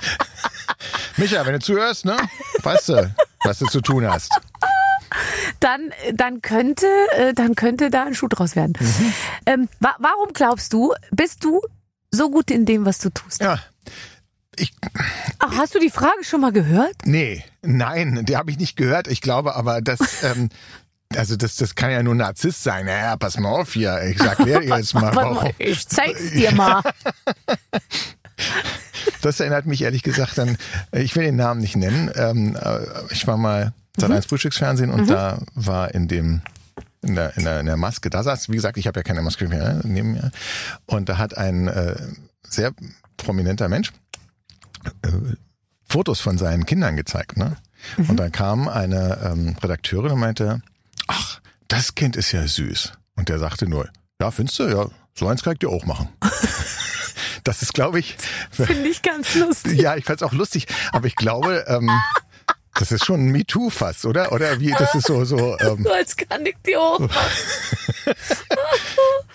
Micha, 1.18 1.44
wenn 1.44 1.52
du 1.52 1.60
zuhörst, 1.60 2.04
ne, 2.06 2.16
weißt 2.62 2.88
du, 2.88 3.14
was 3.44 3.58
du 3.58 3.66
zu 3.66 3.80
tun 3.82 4.06
hast. 4.10 4.30
Dann, 5.60 5.92
dann 6.14 6.40
könnte, 6.40 6.86
äh, 7.18 7.34
dann 7.34 7.54
könnte 7.54 7.90
da 7.90 8.04
ein 8.04 8.14
Schuh 8.14 8.28
draus 8.28 8.56
werden. 8.56 8.72
Mhm. 8.80 9.12
Ähm, 9.44 9.68
wa 9.78 9.94
warum 9.98 10.32
glaubst 10.32 10.72
du, 10.72 10.94
bist 11.10 11.44
du 11.44 11.60
so 12.12 12.30
gut 12.30 12.50
in 12.50 12.64
dem, 12.66 12.84
was 12.84 12.98
du 12.98 13.10
tust? 13.10 13.40
Ja, 13.42 13.58
ich, 14.56 14.72
Ach, 15.38 15.56
hast 15.56 15.74
du 15.74 15.78
die 15.78 15.88
Frage 15.90 16.22
schon 16.24 16.42
mal 16.42 16.52
gehört? 16.52 16.94
Nee, 17.06 17.42
nein, 17.62 18.24
die 18.26 18.36
habe 18.36 18.50
ich 18.50 18.58
nicht 18.58 18.76
gehört. 18.76 19.08
Ich 19.08 19.20
glaube 19.20 19.54
aber, 19.56 19.80
dass. 19.80 19.98
Ähm, 20.22 20.48
also 21.14 21.36
das, 21.36 21.56
das 21.56 21.74
kann 21.74 21.90
ja 21.90 22.02
nur 22.02 22.14
Narzisst 22.14 22.62
sein. 22.62 22.86
Ja, 22.88 23.18
pass 23.18 23.38
mal 23.38 23.50
auf 23.50 23.74
hier. 23.74 24.02
Ich 24.04 24.18
sag 24.18 24.38
dir 24.44 24.62
jetzt 24.78 24.94
mal, 24.94 25.14
warum. 25.14 25.50
ich 25.58 25.86
zeig's 25.86 26.30
dir 26.32 26.52
mal. 26.52 26.82
Das 29.20 29.40
erinnert 29.40 29.66
mich 29.66 29.82
ehrlich 29.82 30.02
gesagt 30.02 30.38
an, 30.38 30.56
ich 30.92 31.14
will 31.16 31.24
den 31.24 31.36
Namen 31.36 31.60
nicht 31.60 31.76
nennen. 31.76 32.10
Ähm, 32.14 32.56
äh, 32.56 32.78
ich 33.10 33.26
war 33.26 33.36
mal 33.36 33.72
seit 33.96 34.08
Mhm. 34.10 34.16
eins 34.16 34.26
Frühstücksfernsehen 34.26 34.90
und 34.90 35.08
da 35.10 35.42
war 35.54 35.94
in 35.94 36.08
dem 36.08 36.40
in 37.02 37.14
der, 37.14 37.36
in 37.36 37.44
der, 37.44 37.60
in 37.60 37.66
der 37.66 37.76
Maske, 37.76 38.10
da 38.10 38.22
saß, 38.22 38.48
wie 38.48 38.56
gesagt, 38.56 38.78
ich 38.78 38.86
habe 38.86 39.00
ja 39.00 39.02
keine 39.02 39.22
Maske 39.22 39.48
mehr 39.48 39.74
ne, 39.74 39.80
neben 39.84 40.12
mir. 40.12 40.30
Und 40.86 41.08
da 41.08 41.18
hat 41.18 41.36
ein 41.36 41.68
äh, 41.68 41.96
sehr 42.42 42.72
prominenter 43.16 43.68
Mensch 43.68 43.92
äh, 45.02 45.08
Fotos 45.88 46.20
von 46.20 46.38
seinen 46.38 46.64
Kindern 46.64 46.96
gezeigt. 46.96 47.36
Ne? 47.36 47.56
Und 48.08 48.16
dann 48.16 48.32
kam 48.32 48.68
eine 48.68 49.18
ähm, 49.24 49.56
Redakteurin 49.62 50.12
und 50.12 50.20
meinte, 50.20 50.62
ach, 51.06 51.40
das 51.68 51.94
Kind 51.94 52.16
ist 52.16 52.32
ja 52.32 52.46
süß. 52.46 52.92
Und 53.16 53.28
der 53.28 53.38
sagte 53.38 53.68
nur, 53.68 53.88
ja, 54.20 54.30
findest 54.30 54.58
du? 54.58 54.64
Ja, 54.64 54.86
so 55.14 55.28
eins 55.28 55.42
kann 55.42 55.54
ich 55.54 55.58
dir 55.58 55.68
auch 55.68 55.84
machen. 55.84 56.08
das 57.44 57.60
ist, 57.60 57.74
glaube 57.74 57.98
ich, 57.98 58.16
Finde 58.50 58.88
ich 58.88 59.02
ganz 59.02 59.34
lustig. 59.34 59.78
ja, 59.80 59.96
ich 59.96 60.04
fand's 60.04 60.22
auch 60.22 60.32
lustig, 60.32 60.66
aber 60.92 61.06
ich 61.06 61.16
glaube, 61.16 61.64
ähm, 61.68 61.90
das 62.78 62.92
ist 62.92 63.04
schon 63.04 63.26
ein 63.26 63.32
MeToo 63.32 63.70
fast, 63.70 64.06
oder? 64.06 64.32
Oder 64.32 64.58
wie, 64.60 64.70
das 64.70 64.94
ist 64.94 65.06
so, 65.06 65.24
so, 65.24 65.56
ähm, 65.60 65.84
So 65.84 65.92
als 65.92 66.16
kann 66.16 66.44
ich 66.46 66.56
dir 66.64 66.80
auch. 66.80 67.00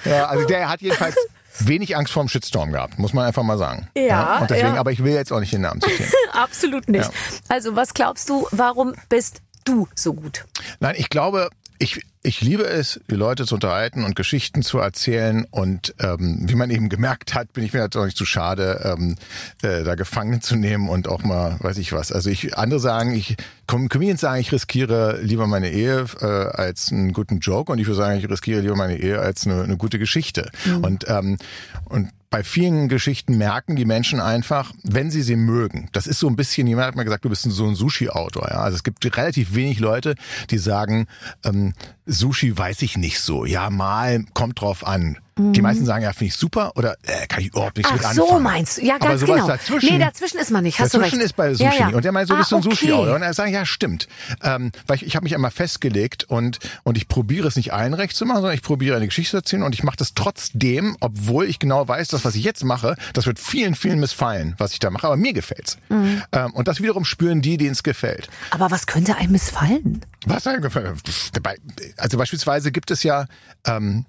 ja, 0.06 0.26
also 0.26 0.46
der 0.48 0.70
hat 0.70 0.82
jedenfalls 0.82 1.16
wenig 1.60 1.96
Angst 1.96 2.14
vor 2.14 2.24
dem 2.24 2.30
Shitstorm 2.30 2.72
gehabt, 2.72 3.00
muss 3.00 3.14
man 3.14 3.26
einfach 3.26 3.44
mal 3.44 3.58
sagen. 3.58 3.88
Ja, 3.96 4.40
Und 4.40 4.50
deswegen, 4.50 4.76
ja. 4.76 4.80
aber 4.80 4.92
ich 4.92 5.04
will 5.04 5.14
jetzt 5.14 5.32
auch 5.32 5.40
nicht 5.40 5.54
den 5.54 5.62
Namen 5.62 5.82
zitieren. 5.82 6.12
Absolut 6.34 6.90
nicht. 6.90 7.06
Ja. 7.06 7.12
Also, 7.50 7.76
was 7.76 7.94
glaubst 7.94 8.30
du, 8.30 8.48
warum 8.52 8.94
bist 9.10 9.42
du 9.66 9.88
so 9.96 10.14
gut? 10.14 10.46
Nein, 10.80 10.96
ich 10.98 11.10
glaube, 11.10 11.50
ich, 11.80 12.02
ich 12.28 12.42
liebe 12.42 12.66
es, 12.66 13.00
die 13.10 13.16
Leute 13.16 13.46
zu 13.46 13.56
unterhalten 13.56 14.04
und 14.04 14.18
Geschichten 14.18 14.62
zu 14.62 14.80
erzählen. 14.80 15.46
Und 15.50 15.96
ähm, 16.00 16.40
wie 16.42 16.56
man 16.56 16.70
eben 16.70 16.90
gemerkt 16.90 17.34
hat, 17.34 17.54
bin 17.54 17.64
ich 17.64 17.72
mir 17.72 17.88
nicht 17.88 18.18
zu 18.18 18.26
schade, 18.26 18.82
ähm, 18.84 19.16
äh, 19.62 19.86
da 19.86 19.96
Gefangene 19.96 20.42
zu 20.42 20.58
nehmen 20.58 20.90
und 20.90 21.08
auch 21.08 21.24
mal, 21.24 21.56
weiß 21.62 21.78
ich 21.78 21.94
was. 21.94 22.12
Also 22.12 22.30
ich, 22.30 22.58
andere 22.58 22.82
sagen, 22.82 23.14
ich, 23.14 23.38
Com- 23.66 23.88
Comedians 23.88 24.20
sagen, 24.22 24.42
ich 24.42 24.52
riskiere 24.52 25.22
lieber 25.22 25.48
meine 25.48 25.72
Ehe 25.72 26.06
äh, 26.20 26.26
als 26.26 26.92
einen 26.92 27.14
guten 27.14 27.40
Joke. 27.40 27.72
Und 27.72 27.80
ich 27.80 27.88
würde 27.88 27.98
sagen, 27.98 28.20
ich 28.20 28.30
riskiere 28.30 28.60
lieber 28.60 28.76
meine 28.76 28.98
Ehe 28.98 29.20
als 29.20 29.46
eine, 29.46 29.64
eine 29.64 29.78
gute 29.78 29.98
Geschichte. 29.98 30.52
Und, 30.82 31.06
ähm, 31.08 31.38
und 31.86 32.10
bei 32.30 32.44
vielen 32.44 32.90
Geschichten 32.90 33.38
merken 33.38 33.78
die 33.78 33.86
Menschen 33.86 34.20
einfach, 34.20 34.74
wenn 34.84 35.12
sie 35.12 35.22
sie 35.22 35.38
mögen. 35.38 35.88
Das 35.94 36.08
ist 36.08 36.20
so 36.20 36.28
ein 36.28 36.36
bisschen, 36.36 36.68
jemand 36.68 36.88
hat 36.88 36.96
mal 36.98 37.04
gesagt, 37.04 37.24
du 37.24 37.30
bist 37.30 37.44
so 37.44 37.66
ein 37.66 37.76
Sushi-Autor. 37.76 38.50
Ja? 38.52 38.60
Also 38.60 38.76
es 38.76 38.84
gibt 38.84 39.06
relativ 39.16 39.56
wenig 39.56 39.80
Leute, 39.80 40.16
die 40.50 40.58
sagen, 40.58 41.08
ähm, 41.46 41.74
Sushi 42.08 42.58
weiß 42.58 42.82
ich 42.82 42.98
nicht 42.98 43.20
so. 43.20 43.46
Ja, 43.46 43.70
mal, 43.70 44.24
kommt 44.34 44.62
drauf 44.62 44.86
an. 44.86 45.18
Die 45.40 45.62
meisten 45.62 45.86
sagen, 45.86 46.04
ja, 46.04 46.14
finde 46.14 46.30
ich 46.30 46.36
super 46.36 46.72
oder 46.78 46.98
äh, 47.04 47.28
kann 47.28 47.42
ich 47.42 47.50
überhaupt 47.50 47.78
nichts 47.78 47.92
mit 47.94 48.02
Ach 48.04 48.10
anfangen. 48.10 48.28
so 48.28 48.40
meinst 48.40 48.78
du? 48.80 48.86
Ja, 48.86 48.96
Aber 48.96 49.10
ganz 49.10 49.22
genau. 49.24 49.46
Dazwischen, 49.46 49.94
nee, 49.94 50.00
dazwischen 50.00 50.40
ist 50.40 50.50
man 50.50 50.64
nicht. 50.64 50.80
Hast 50.80 50.96
dazwischen 50.96 51.18
du 51.18 51.22
recht. 51.22 51.26
ist 51.28 51.36
bei 51.36 51.54
Sushi 51.54 51.64
Ja, 51.64 51.74
ja. 51.78 51.86
nicht. 51.86 51.96
Und 51.96 52.06
der 52.06 52.12
meint, 52.12 52.28
so 52.28 52.34
Ah, 52.34 52.38
bist 52.40 52.52
du 52.52 52.56
ein 52.56 52.66
okay. 52.66 52.70
Sushi-Autor. 52.72 53.14
Und 53.18 53.22
er 53.22 53.34
sagt, 53.36 53.52
ja, 53.52 53.64
stimmt. 53.64 54.08
Ähm, 54.42 54.72
weil 54.88 54.96
ich, 54.96 55.06
ich 55.06 55.16
habe 55.16 55.26
mich 55.26 55.36
einmal 55.36 55.52
festgelegt 55.52 56.24
und, 56.24 56.58
und 56.82 56.98
ich 56.98 57.08
probiere 57.08 57.48
es 57.48 57.56
nicht 57.56 57.72
allen 57.72 57.94
recht 57.94 58.16
zu 58.16 58.26
machen, 58.26 58.38
sondern 58.38 58.56
ich 58.56 58.64
probiere 58.64 58.96
eine 58.98 59.06
Geschichte 59.06 59.30
zu 59.30 59.38
erzählen 59.38 59.62
und 59.62 59.76
ich 59.76 59.84
mache 59.84 59.98
das 59.98 60.16
trotzdem, 60.16 60.98
obwohl 61.02 61.46
ich 61.46 61.60
genau 61.60 61.88
weiß, 61.88 62.08
das, 62.08 62.26
was 62.26 62.34
ich 62.34 62.44
jetzt 62.44 62.64
mache, 62.64 62.96
das 63.14 63.28
wird 63.28 63.38
vielen, 63.38 63.76
vielen 63.76 64.00
missfallen, 64.00 64.56
was 64.58 64.72
ich 64.74 64.80
da 64.80 64.90
mache, 64.90 65.06
aber 65.06 65.18
mir 65.18 65.34
gefällt's. 65.34 65.78
Mhm. 65.90 66.24
Ähm, 66.32 66.52
und 66.56 66.68
das 66.68 66.82
wiederum 66.82 67.06
spüren 67.06 67.44
die, 67.44 67.58
denen 67.58 67.74
es 67.74 67.84
gefällt. 67.84 68.28
Aber 68.50 68.72
was 68.72 68.88
könnte 68.88 69.16
einem 69.18 69.34
missfallen? 69.34 70.02
Was 70.26 70.48
einem 70.48 70.64
gefällt? 70.64 70.98
Dabei- 71.34 71.58
Also 71.98 72.18
beispielsweise 72.18 72.72
gibt 72.72 72.92
es 72.92 73.04
ja, 73.04 73.26
ähm, 73.66 74.06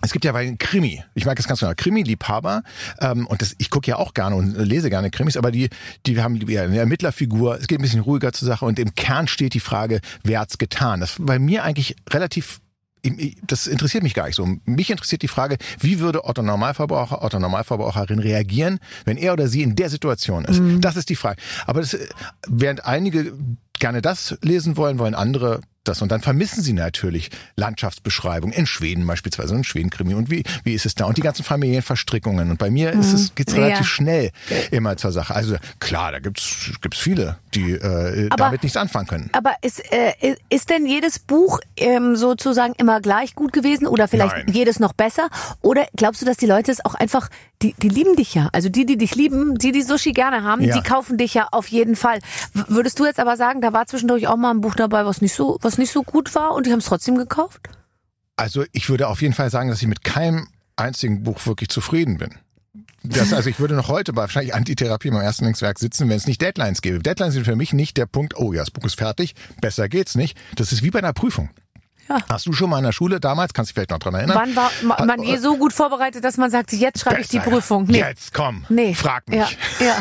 es 0.00 0.12
gibt 0.12 0.24
ja 0.24 0.32
bei 0.32 0.54
Krimi, 0.58 1.04
ich 1.14 1.26
mag 1.26 1.36
das 1.36 1.46
ganz 1.46 1.60
genau, 1.60 1.72
Krimi-Liebhaber, 1.76 2.62
ähm, 3.00 3.26
und 3.26 3.42
das, 3.42 3.54
ich 3.58 3.70
gucke 3.70 3.90
ja 3.90 3.96
auch 3.96 4.14
gerne 4.14 4.36
und 4.36 4.56
lese 4.56 4.90
gerne 4.90 5.10
Krimis, 5.10 5.36
aber 5.36 5.50
die, 5.50 5.68
die 6.06 6.20
haben 6.20 6.36
ja 6.48 6.62
eine 6.62 6.78
Ermittlerfigur, 6.78 7.58
es 7.58 7.66
geht 7.66 7.78
ein 7.78 7.82
bisschen 7.82 8.00
ruhiger 8.00 8.32
zur 8.32 8.48
Sache 8.48 8.64
und 8.64 8.78
im 8.78 8.94
Kern 8.94 9.28
steht 9.28 9.54
die 9.54 9.60
Frage, 9.60 10.00
wer 10.24 10.40
hat's 10.40 10.58
getan? 10.58 11.00
Das 11.00 11.18
war 11.18 11.26
bei 11.26 11.38
mir 11.38 11.64
eigentlich 11.64 11.96
relativ 12.10 12.60
das 13.48 13.66
interessiert 13.66 14.04
mich 14.04 14.14
gar 14.14 14.26
nicht 14.26 14.36
so. 14.36 14.46
Mich 14.64 14.88
interessiert 14.88 15.22
die 15.22 15.28
Frage, 15.28 15.58
wie 15.80 15.98
würde 15.98 16.24
Otto 16.24 16.40
Normalverbraucher, 16.42 17.22
Otto 17.22 17.40
Normalverbraucherin 17.40 18.20
reagieren, 18.20 18.78
wenn 19.04 19.16
er 19.16 19.32
oder 19.32 19.48
sie 19.48 19.62
in 19.62 19.74
der 19.74 19.90
Situation 19.90 20.44
ist? 20.44 20.60
Das 20.80 20.96
ist 20.96 21.08
die 21.08 21.16
Frage. 21.16 21.42
Aber 21.66 21.80
das, 21.80 21.98
während 22.46 22.84
einige 22.84 23.32
gerne 23.80 24.02
das 24.02 24.38
lesen 24.42 24.76
wollen, 24.76 25.00
wollen 25.00 25.16
andere 25.16 25.60
das. 25.84 26.02
Und 26.02 26.10
dann 26.12 26.20
vermissen 26.20 26.62
sie 26.62 26.72
natürlich 26.72 27.30
Landschaftsbeschreibungen 27.56 28.54
in 28.54 28.66
Schweden 28.66 29.06
beispielsweise, 29.06 29.54
in 29.54 29.64
Schweden-Krimi. 29.64 30.14
Und 30.14 30.30
wie, 30.30 30.44
wie 30.64 30.74
ist 30.74 30.86
es 30.86 30.94
da? 30.94 31.06
Und 31.06 31.16
die 31.16 31.22
ganzen 31.22 31.44
Familienverstrickungen. 31.44 32.50
Und 32.50 32.58
bei 32.58 32.70
mir 32.70 32.92
ist 32.92 33.12
es, 33.12 33.34
geht's 33.34 33.54
relativ 33.54 33.78
Ja. 33.78 33.84
schnell 33.84 34.30
immer 34.70 34.96
zur 34.96 35.12
Sache. 35.12 35.34
Also 35.34 35.56
klar, 35.80 36.12
da 36.12 36.18
gibt's 36.20 36.70
gibt's 36.80 36.98
viele, 36.98 37.36
die 37.54 37.72
äh, 37.72 38.28
Aber- 38.30 38.44
damit 38.44 38.62
nichts 38.62 38.76
anfangen 38.76 39.06
können. 39.06 39.30
Aber 39.32 39.54
ist, 39.62 39.80
äh, 39.92 40.36
ist 40.48 40.70
denn 40.70 40.86
jedes 40.86 41.18
Buch 41.18 41.60
ähm, 41.76 42.16
sozusagen 42.16 42.74
immer 42.78 43.00
gleich 43.00 43.34
gut 43.34 43.52
gewesen 43.52 43.86
oder 43.86 44.08
vielleicht 44.08 44.36
Nein. 44.36 44.52
jedes 44.52 44.78
noch 44.80 44.92
besser? 44.92 45.28
Oder 45.60 45.86
glaubst 45.96 46.22
du, 46.22 46.26
dass 46.26 46.36
die 46.36 46.46
Leute 46.46 46.70
es 46.70 46.84
auch 46.84 46.94
einfach, 46.94 47.28
die, 47.62 47.74
die 47.78 47.88
lieben 47.88 48.16
dich 48.16 48.34
ja. 48.34 48.48
Also 48.52 48.68
die, 48.68 48.86
die 48.86 48.96
dich 48.96 49.14
lieben, 49.14 49.56
die, 49.58 49.72
die 49.72 49.82
Sushi 49.82 50.12
gerne 50.12 50.42
haben, 50.42 50.62
Ja. 50.62 50.74
die 50.76 50.82
kaufen 50.82 51.16
dich 51.18 51.34
ja 51.34 51.48
auf 51.52 51.68
jeden 51.68 51.96
Fall. 51.96 52.18
W 52.54 52.62
würdest 52.68 52.98
du 52.98 53.06
jetzt 53.06 53.20
aber 53.20 53.36
sagen, 53.36 53.60
da 53.60 53.72
war 53.72 53.86
zwischendurch 53.86 54.26
auch 54.28 54.36
mal 54.36 54.50
ein 54.50 54.60
Buch 54.60 54.74
dabei, 54.74 55.04
was 55.04 55.20
nicht 55.20 55.34
so, 55.34 55.58
was 55.62 55.71
nicht 55.78 55.92
so 55.92 56.02
gut 56.02 56.34
war 56.34 56.54
und 56.54 56.66
die 56.66 56.72
haben 56.72 56.78
es 56.78 56.86
trotzdem 56.86 57.16
gekauft? 57.16 57.68
Also 58.36 58.64
ich 58.72 58.88
würde 58.88 59.08
auf 59.08 59.22
jeden 59.22 59.34
Fall 59.34 59.50
sagen, 59.50 59.68
dass 59.68 59.82
ich 59.82 59.88
mit 59.88 60.04
keinem 60.04 60.48
einzigen 60.76 61.22
Buch 61.22 61.46
wirklich 61.46 61.68
zufrieden 61.68 62.18
bin. 62.18 62.34
Das, 63.04 63.32
also 63.32 63.50
ich 63.50 63.58
würde 63.58 63.74
noch 63.74 63.88
heute 63.88 64.12
bei 64.12 64.22
wahrscheinlich 64.22 64.54
Antitherapie 64.54 65.10
beim 65.10 65.20
ersten 65.20 65.44
Linkswerk 65.44 65.78
sitzen, 65.78 66.08
wenn 66.08 66.16
es 66.16 66.26
nicht 66.26 66.40
Deadlines 66.40 66.82
gäbe. 66.82 67.00
Deadlines 67.00 67.34
sind 67.34 67.44
für 67.44 67.56
mich 67.56 67.72
nicht 67.72 67.96
der 67.96 68.06
Punkt, 68.06 68.36
oh 68.36 68.52
ja, 68.52 68.60
das 68.60 68.70
Buch 68.70 68.84
ist 68.84 68.96
fertig, 68.96 69.34
besser 69.60 69.88
geht's 69.88 70.14
nicht. 70.14 70.38
Das 70.54 70.72
ist 70.72 70.82
wie 70.82 70.90
bei 70.90 71.00
einer 71.00 71.12
Prüfung. 71.12 71.50
Ja. 72.08 72.18
Hast 72.28 72.46
du 72.46 72.52
schon 72.52 72.70
mal 72.70 72.78
in 72.78 72.84
der 72.84 72.92
Schule 72.92 73.20
damals, 73.20 73.52
kannst 73.54 73.70
du 73.70 73.72
dich 73.72 73.74
vielleicht 73.74 73.90
noch 73.90 73.98
dran 73.98 74.14
erinnern? 74.14 74.36
Wann 74.36 74.56
war 74.56 74.70
ma- 74.82 75.04
man 75.04 75.22
je 75.22 75.36
so 75.38 75.56
gut 75.56 75.72
vorbereitet, 75.72 76.24
dass 76.24 76.36
man 76.36 76.50
sagt, 76.50 76.72
jetzt 76.72 77.00
schreibe 77.00 77.20
ich 77.20 77.28
die. 77.28 77.38
Prüfung? 77.40 77.84
Nee. 77.88 77.98
Jetzt 77.98 78.32
komm, 78.34 78.64
Nee. 78.68 78.94
frag 78.94 79.28
mich. 79.28 79.38
Ja, 79.38 79.48
ja. 79.86 79.96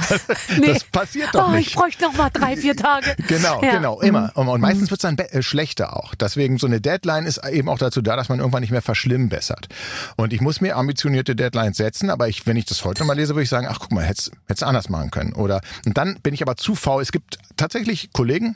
Nee. 0.59 0.73
Das 0.73 0.83
passiert 0.85 1.33
doch 1.33 1.47
oh, 1.49 1.51
nicht. 1.51 1.69
Ich 1.69 1.75
bräuchte 1.75 2.03
noch 2.05 2.13
mal 2.13 2.29
drei, 2.29 2.55
vier 2.57 2.75
Tage. 2.75 3.15
Genau, 3.27 3.61
Ja. 3.63 3.71
genau, 3.71 4.01
immer. 4.01 4.31
Und, 4.35 4.47
und 4.47 4.61
meistens 4.61 4.89
wird's 4.91 5.03
dann 5.03 5.15
be- 5.15 5.31
äh, 5.31 5.41
schlechter 5.41 5.95
auch. 5.97 6.15
Deswegen 6.15 6.57
so 6.57 6.67
eine 6.67 6.81
Deadline 6.81 7.25
ist 7.25 7.45
eben 7.47 7.69
auch 7.69 7.77
dazu 7.77 8.01
da, 8.01 8.15
dass 8.15 8.29
man 8.29 8.39
irgendwann 8.39 8.61
nicht 8.61 8.71
mehr 8.71 8.81
verschlimmbessert. 8.81 9.67
Und 10.17 10.33
ich 10.33 10.41
muss 10.41 10.61
mir 10.61 10.75
ambitionierte 10.77 11.35
Deadlines 11.35 11.77
setzen, 11.77 12.09
aber 12.09 12.27
ich, 12.27 12.45
wenn 12.47 12.57
ich 12.57 12.65
das 12.65 12.83
heute 12.85 13.03
mal 13.03 13.13
lese, 13.13 13.33
würde 13.35 13.43
ich 13.43 13.49
sagen, 13.49 13.67
ach 13.69 13.79
guck 13.79 13.91
mal, 13.91 14.03
hätt's 14.03 14.31
hätt's 14.47 14.63
anders 14.63 14.89
machen 14.89 15.11
können. 15.11 15.33
Oder 15.33 15.61
und 15.85 15.97
dann 15.97 16.19
bin 16.21 16.33
ich 16.33 16.41
aber 16.41 16.57
zu 16.57 16.75
faul. 16.75 17.01
Es 17.01 17.11
gibt 17.11 17.37
tatsächlich 17.57 18.11
Kollegen, 18.13 18.55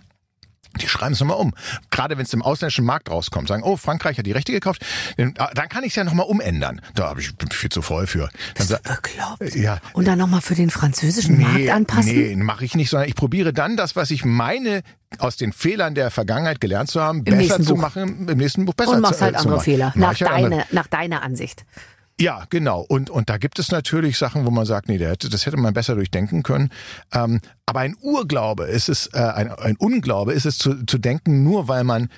die 0.81 0.87
schreiben 0.87 1.13
es 1.13 1.19
nochmal 1.19 1.37
um. 1.37 1.53
Gerade 1.91 2.17
wenn 2.17 2.25
es 2.25 2.33
im 2.33 2.41
ausländischen 2.41 2.85
Markt 2.85 3.09
rauskommt, 3.09 3.47
sagen, 3.47 3.63
oh, 3.63 3.77
Frankreich 3.77 4.17
hat 4.17 4.25
die 4.25 4.31
Rechte 4.31 4.51
gekauft, 4.51 4.85
dann, 5.17 5.33
ah, 5.37 5.47
kann 5.67 5.83
ich 5.83 5.89
es 5.91 5.95
ja 5.95 6.03
nochmal 6.03 6.25
umändern. 6.27 6.81
Da 6.95 7.09
hab 7.09 7.19
ich 7.19 7.35
bin 7.35 7.49
viel 7.51 7.69
zu 7.69 7.81
voll 7.81 8.07
für. 8.07 8.29
Dann 8.55 8.67
sa- 8.67 8.79
Bekloppt. 8.83 9.55
ja, 9.55 9.79
Und 9.93 10.07
dann 10.07 10.17
nochmal 10.17 10.41
für 10.41 10.55
den 10.55 10.69
französischen 10.69 11.39
Markt 11.41 11.69
anpassen? 11.69 12.11
Nee, 12.11 12.35
mache 12.35 12.65
ich 12.65 12.75
nicht, 12.75 12.89
sondern 12.89 13.07
ich 13.09 13.15
probiere 13.15 13.53
dann 13.53 13.77
das, 13.77 13.95
was 13.95 14.11
ich 14.11 14.25
meine, 14.25 14.81
aus 15.19 15.37
den 15.37 15.53
Fehlern 15.53 15.95
der 15.95 16.11
Vergangenheit 16.11 16.59
gelernt 16.59 16.89
zu 16.89 17.01
haben, 17.01 17.23
besser 17.23 17.37
nächsten 17.37 17.63
zu 17.63 17.75
Buch. 17.75 17.81
machen, 17.81 18.27
im 18.27 18.37
nächsten 18.37 18.65
Buch 18.65 18.73
besser 18.73 18.91
Und 18.91 19.01
machst 19.01 19.19
zu, 19.19 19.21
äh, 19.21 19.25
halt 19.25 19.35
zu 19.35 19.39
andere 19.41 19.55
machen. 19.57 19.63
Fehler. 19.65 19.93
Mach 19.95 20.11
Nach, 20.11 20.19
halt 20.19 20.21
andere- 20.31 20.49
deine, 20.49 20.65
nach 20.71 20.87
deiner 20.87 21.21
Ansicht. 21.23 21.65
Ja, 22.19 22.45
genau. 22.49 22.81
Und, 22.81 23.09
und 23.09 23.29
da 23.29 23.37
gibt 23.37 23.59
es 23.59 23.71
natürlich 23.71 24.17
Sachen, 24.17 24.45
wo 24.45 24.51
man 24.51 24.65
sagt, 24.65 24.87
nee, 24.87 24.97
das 24.97 25.45
hätte 25.45 25.57
man 25.57 25.73
besser 25.73 25.95
durchdenken 25.95 26.43
können. 26.43 26.69
Ähm, 27.11 27.41
aber 27.65 27.81
ein 27.81 27.95
Urglaube 28.01 28.65
ist 28.65 28.89
es, 28.89 29.07
äh, 29.07 29.19
ein, 29.19 29.51
ein 29.51 29.75
Unglaube 29.77 30.33
ist 30.33 30.45
es 30.45 30.57
zu, 30.57 30.85
zu 30.85 30.97
denken, 30.97 31.43
nur 31.43 31.67
weil 31.67 31.83
man 31.83 32.09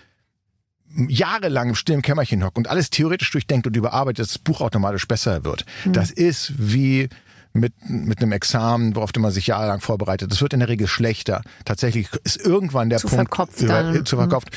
jahrelang 1.08 1.70
im 1.70 1.76
stillen 1.76 2.02
Kämmerchen 2.02 2.44
hockt 2.44 2.58
und 2.58 2.68
alles 2.68 2.90
theoretisch 2.90 3.32
durchdenkt 3.32 3.68
und 3.68 3.76
überarbeitet, 3.76 4.20
dass 4.20 4.34
das 4.34 4.40
Buch 4.40 4.62
automatisch 4.62 5.08
besser 5.08 5.44
wird. 5.44 5.66
Hm. 5.84 5.94
Das 5.94 6.12
ist 6.12 6.54
wie 6.58 7.10
mit, 7.54 7.74
mit 7.90 8.22
einem 8.22 8.32
Examen, 8.32 8.96
worauf 8.96 9.12
man 9.18 9.32
sich 9.32 9.48
jahrelang 9.48 9.82
vorbereitet. 9.82 10.32
Das 10.32 10.42
wird 10.42 10.54
in 10.54 10.60
der 10.60 10.70
Regel 10.70 10.88
schlechter. 10.88 11.42
Tatsächlich 11.66 12.08
ist 12.24 12.38
irgendwann 12.38 12.90
der 12.90 13.00
Zu 13.00 13.08
Punkt 13.08 13.30
verkopft 13.36 13.62
über- 13.62 14.06
zu 14.06 14.16
verkauft. 14.16 14.50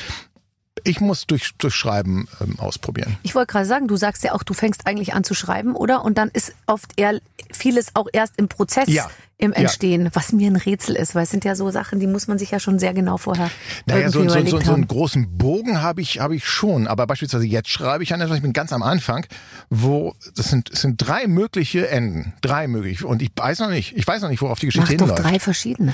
Ich 0.83 1.01
muss 1.01 1.27
durch, 1.27 1.51
durch 1.57 1.75
Schreiben 1.75 2.27
ähm, 2.39 2.59
ausprobieren. 2.59 3.17
Ich 3.23 3.35
wollte 3.35 3.51
gerade 3.51 3.65
sagen, 3.65 3.87
du 3.87 3.97
sagst 3.97 4.23
ja 4.23 4.33
auch, 4.33 4.43
du 4.43 4.53
fängst 4.53 4.87
eigentlich 4.87 5.13
an 5.13 5.23
zu 5.23 5.33
schreiben, 5.33 5.75
oder? 5.75 6.03
Und 6.03 6.17
dann 6.17 6.29
ist 6.29 6.53
oft 6.65 6.93
eher 6.97 7.19
vieles 7.51 7.95
auch 7.95 8.07
erst 8.13 8.37
im 8.37 8.47
Prozess 8.47 8.87
Ja. 8.87 9.09
Im 9.41 9.53
Entstehen, 9.53 10.09
was 10.13 10.31
mir 10.33 10.47
ein 10.47 10.55
Rätsel 10.55 10.95
ist, 10.95 11.15
weil 11.15 11.23
es 11.23 11.31
sind 11.31 11.43
ja 11.43 11.55
so 11.55 11.69
Sachen, 11.71 11.99
die 11.99 12.05
muss 12.07 12.27
man 12.27 12.37
sich 12.37 12.51
ja 12.51 12.59
schon 12.59 12.77
sehr 12.77 12.93
genau 12.93 13.17
vorher 13.17 13.49
Naja, 13.87 14.07
irgendwie 14.07 14.29
so, 14.29 14.39
so, 14.39 14.59
so, 14.59 14.65
so 14.65 14.73
einen 14.73 14.87
großen 14.87 15.37
Bogen 15.37 15.81
habe 15.81 16.01
ich, 16.01 16.19
habe 16.19 16.35
ich 16.35 16.45
schon. 16.47 16.87
Aber 16.87 17.07
beispielsweise 17.07 17.45
jetzt 17.47 17.69
schreibe 17.69 18.03
ich 18.03 18.13
an 18.13 18.21
etwas, 18.21 18.37
ich 18.37 18.43
bin 18.43 18.53
ganz 18.53 18.71
am 18.71 18.83
Anfang, 18.83 19.25
wo 19.71 20.13
das 20.35 20.49
sind, 20.49 20.69
es 20.71 20.81
sind 20.81 20.97
drei 20.97 21.25
mögliche 21.27 21.89
Enden. 21.89 22.33
Drei 22.41 22.67
mögliche. 22.67 23.07
Und 23.07 23.23
ich 23.23 23.31
weiß 23.35 23.59
noch 23.59 23.71
nicht, 23.71 23.97
ich 23.97 24.07
weiß 24.07 24.21
noch 24.21 24.29
nicht, 24.29 24.41
worauf 24.43 24.59
die 24.59 24.67
Mach 24.67 24.73
Geschichte 24.73 24.97
doch 24.97 25.07
hinläuft. 25.07 25.23
drei 25.23 25.39
verschiedene. 25.39 25.93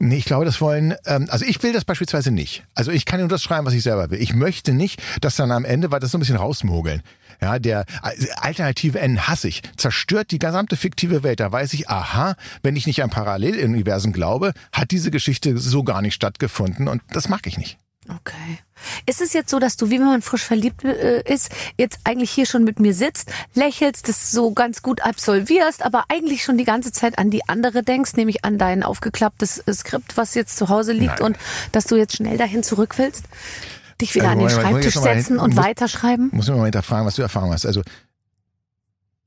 Nee, 0.00 0.16
ich 0.16 0.24
glaube, 0.24 0.44
das 0.44 0.60
wollen, 0.60 0.94
ähm, 1.06 1.28
also 1.30 1.44
ich 1.44 1.62
will 1.62 1.72
das 1.72 1.84
beispielsweise 1.84 2.32
nicht. 2.32 2.64
Also 2.74 2.90
ich 2.90 3.04
kann 3.04 3.20
nur 3.20 3.28
das 3.28 3.44
schreiben, 3.44 3.64
was 3.64 3.74
ich 3.74 3.84
selber 3.84 4.10
will. 4.10 4.20
Ich 4.20 4.34
möchte 4.34 4.72
nicht, 4.72 5.00
dass 5.20 5.36
dann 5.36 5.52
am 5.52 5.64
Ende, 5.64 5.92
weil 5.92 6.00
das 6.00 6.10
so 6.10 6.18
ein 6.18 6.20
bisschen 6.20 6.36
rausmogeln. 6.36 7.02
Ja, 7.40 7.58
der 7.58 7.84
also 8.02 8.26
alternative 8.36 8.98
Enden 8.98 9.28
hasse 9.28 9.48
ich. 9.48 9.62
Zerstört 9.76 10.30
die 10.30 10.38
gesamte 10.38 10.76
fiktive 10.76 11.22
Welt. 11.22 11.40
Da 11.40 11.50
weiß 11.50 11.72
ich, 11.74 11.88
aha, 11.88 12.34
wenn 12.62 12.76
ich 12.76 12.86
nicht 12.86 13.02
an 13.02 13.10
Paralleluniversen 13.10 14.12
glaube, 14.12 14.52
hat 14.72 14.90
diese 14.90 15.10
Geschichte 15.10 15.56
so 15.58 15.84
gar 15.84 16.02
nicht 16.02 16.14
stattgefunden 16.14 16.88
und 16.88 17.02
das 17.10 17.28
mag 17.28 17.46
ich 17.46 17.58
nicht. 17.58 17.78
Okay. 18.08 18.58
Ist 19.04 19.20
es 19.20 19.34
jetzt 19.34 19.50
so, 19.50 19.58
dass 19.58 19.76
du, 19.76 19.90
wie 19.90 19.98
wenn 19.98 20.06
man 20.06 20.22
frisch 20.22 20.44
verliebt 20.44 20.82
äh, 20.82 21.22
ist, 21.30 21.50
jetzt 21.76 21.98
eigentlich 22.04 22.30
hier 22.30 22.46
schon 22.46 22.64
mit 22.64 22.80
mir 22.80 22.94
sitzt, 22.94 23.30
lächelst, 23.54 24.08
das 24.08 24.30
so 24.30 24.52
ganz 24.52 24.82
gut 24.82 25.02
absolvierst, 25.02 25.84
aber 25.84 26.04
eigentlich 26.08 26.42
schon 26.42 26.56
die 26.56 26.64
ganze 26.64 26.90
Zeit 26.90 27.18
an 27.18 27.30
die 27.30 27.46
andere 27.48 27.82
denkst, 27.82 28.14
nämlich 28.14 28.46
an 28.46 28.56
dein 28.56 28.82
aufgeklapptes 28.82 29.62
Skript, 29.70 30.16
was 30.16 30.34
jetzt 30.34 30.56
zu 30.56 30.70
Hause 30.70 30.92
liegt 30.92 31.20
Nein. 31.20 31.34
und 31.34 31.38
dass 31.72 31.84
du 31.84 31.96
jetzt 31.96 32.16
schnell 32.16 32.38
dahin 32.38 32.62
zurück 32.62 32.96
willst? 32.96 33.24
Dich 34.00 34.14
wieder 34.14 34.30
Also, 34.30 34.32
an 34.32 34.38
den 34.48 34.56
Moment, 34.56 34.72
Schreibtisch 34.72 34.94
mal 34.96 35.02
setzen 35.02 35.26
hin- 35.34 35.38
und 35.38 35.54
muss- 35.54 35.64
weiterschreiben? 35.64 36.30
Muss 36.32 36.48
ich 36.48 36.54
mal 36.54 36.64
hinterfragen, 36.64 37.06
was 37.06 37.16
du 37.16 37.22
erfahren 37.22 37.50
hast. 37.50 37.66
Also 37.66 37.82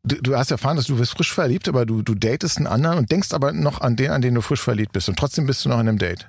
du, 0.03 0.15
du 0.21 0.35
hast 0.37 0.51
erfahren, 0.51 0.77
dass 0.77 0.85
du 0.85 0.97
bist 0.97 1.11
frisch 1.11 1.33
verliebt, 1.33 1.67
aber 1.67 1.85
du, 1.85 2.01
du 2.01 2.15
datest 2.15 2.57
einen 2.57 2.67
anderen 2.67 2.97
und 2.97 3.11
denkst 3.11 3.33
aber 3.33 3.51
noch 3.51 3.81
an 3.81 3.95
den, 3.95 4.11
an 4.11 4.21
den 4.21 4.33
du 4.35 4.41
frisch 4.41 4.61
verliebt 4.61 4.93
bist 4.93 5.09
und 5.09 5.17
trotzdem 5.17 5.45
bist 5.45 5.65
du 5.65 5.69
noch 5.69 5.79
in 5.79 5.87
einem 5.87 5.97
Date. 5.97 6.27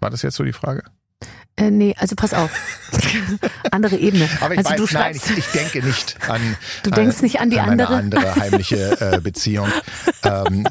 War 0.00 0.10
das 0.10 0.22
jetzt 0.22 0.36
so 0.36 0.44
die 0.44 0.52
Frage? 0.52 0.82
Äh, 1.58 1.70
nee, 1.70 1.94
also 1.98 2.14
pass 2.16 2.34
auf. 2.34 2.50
Andere 3.70 3.96
Ebene. 3.96 4.28
Aber 4.42 4.52
ich 4.52 4.58
also 4.58 4.70
weiß, 4.70 4.90
du 4.90 4.94
nein, 4.94 5.16
ich, 5.16 5.38
ich 5.38 5.46
denke 5.52 5.82
nicht 5.82 6.18
an. 6.28 6.56
Du 6.82 6.90
denkst 6.90 7.22
nicht 7.22 7.40
an 7.40 7.48
die 7.48 7.58
eine 7.60 7.88
andere? 7.88 7.94
andere 7.96 8.36
heimliche 8.36 9.00
äh, 9.00 9.20
Beziehung. 9.22 9.68
ähm, 10.22 10.68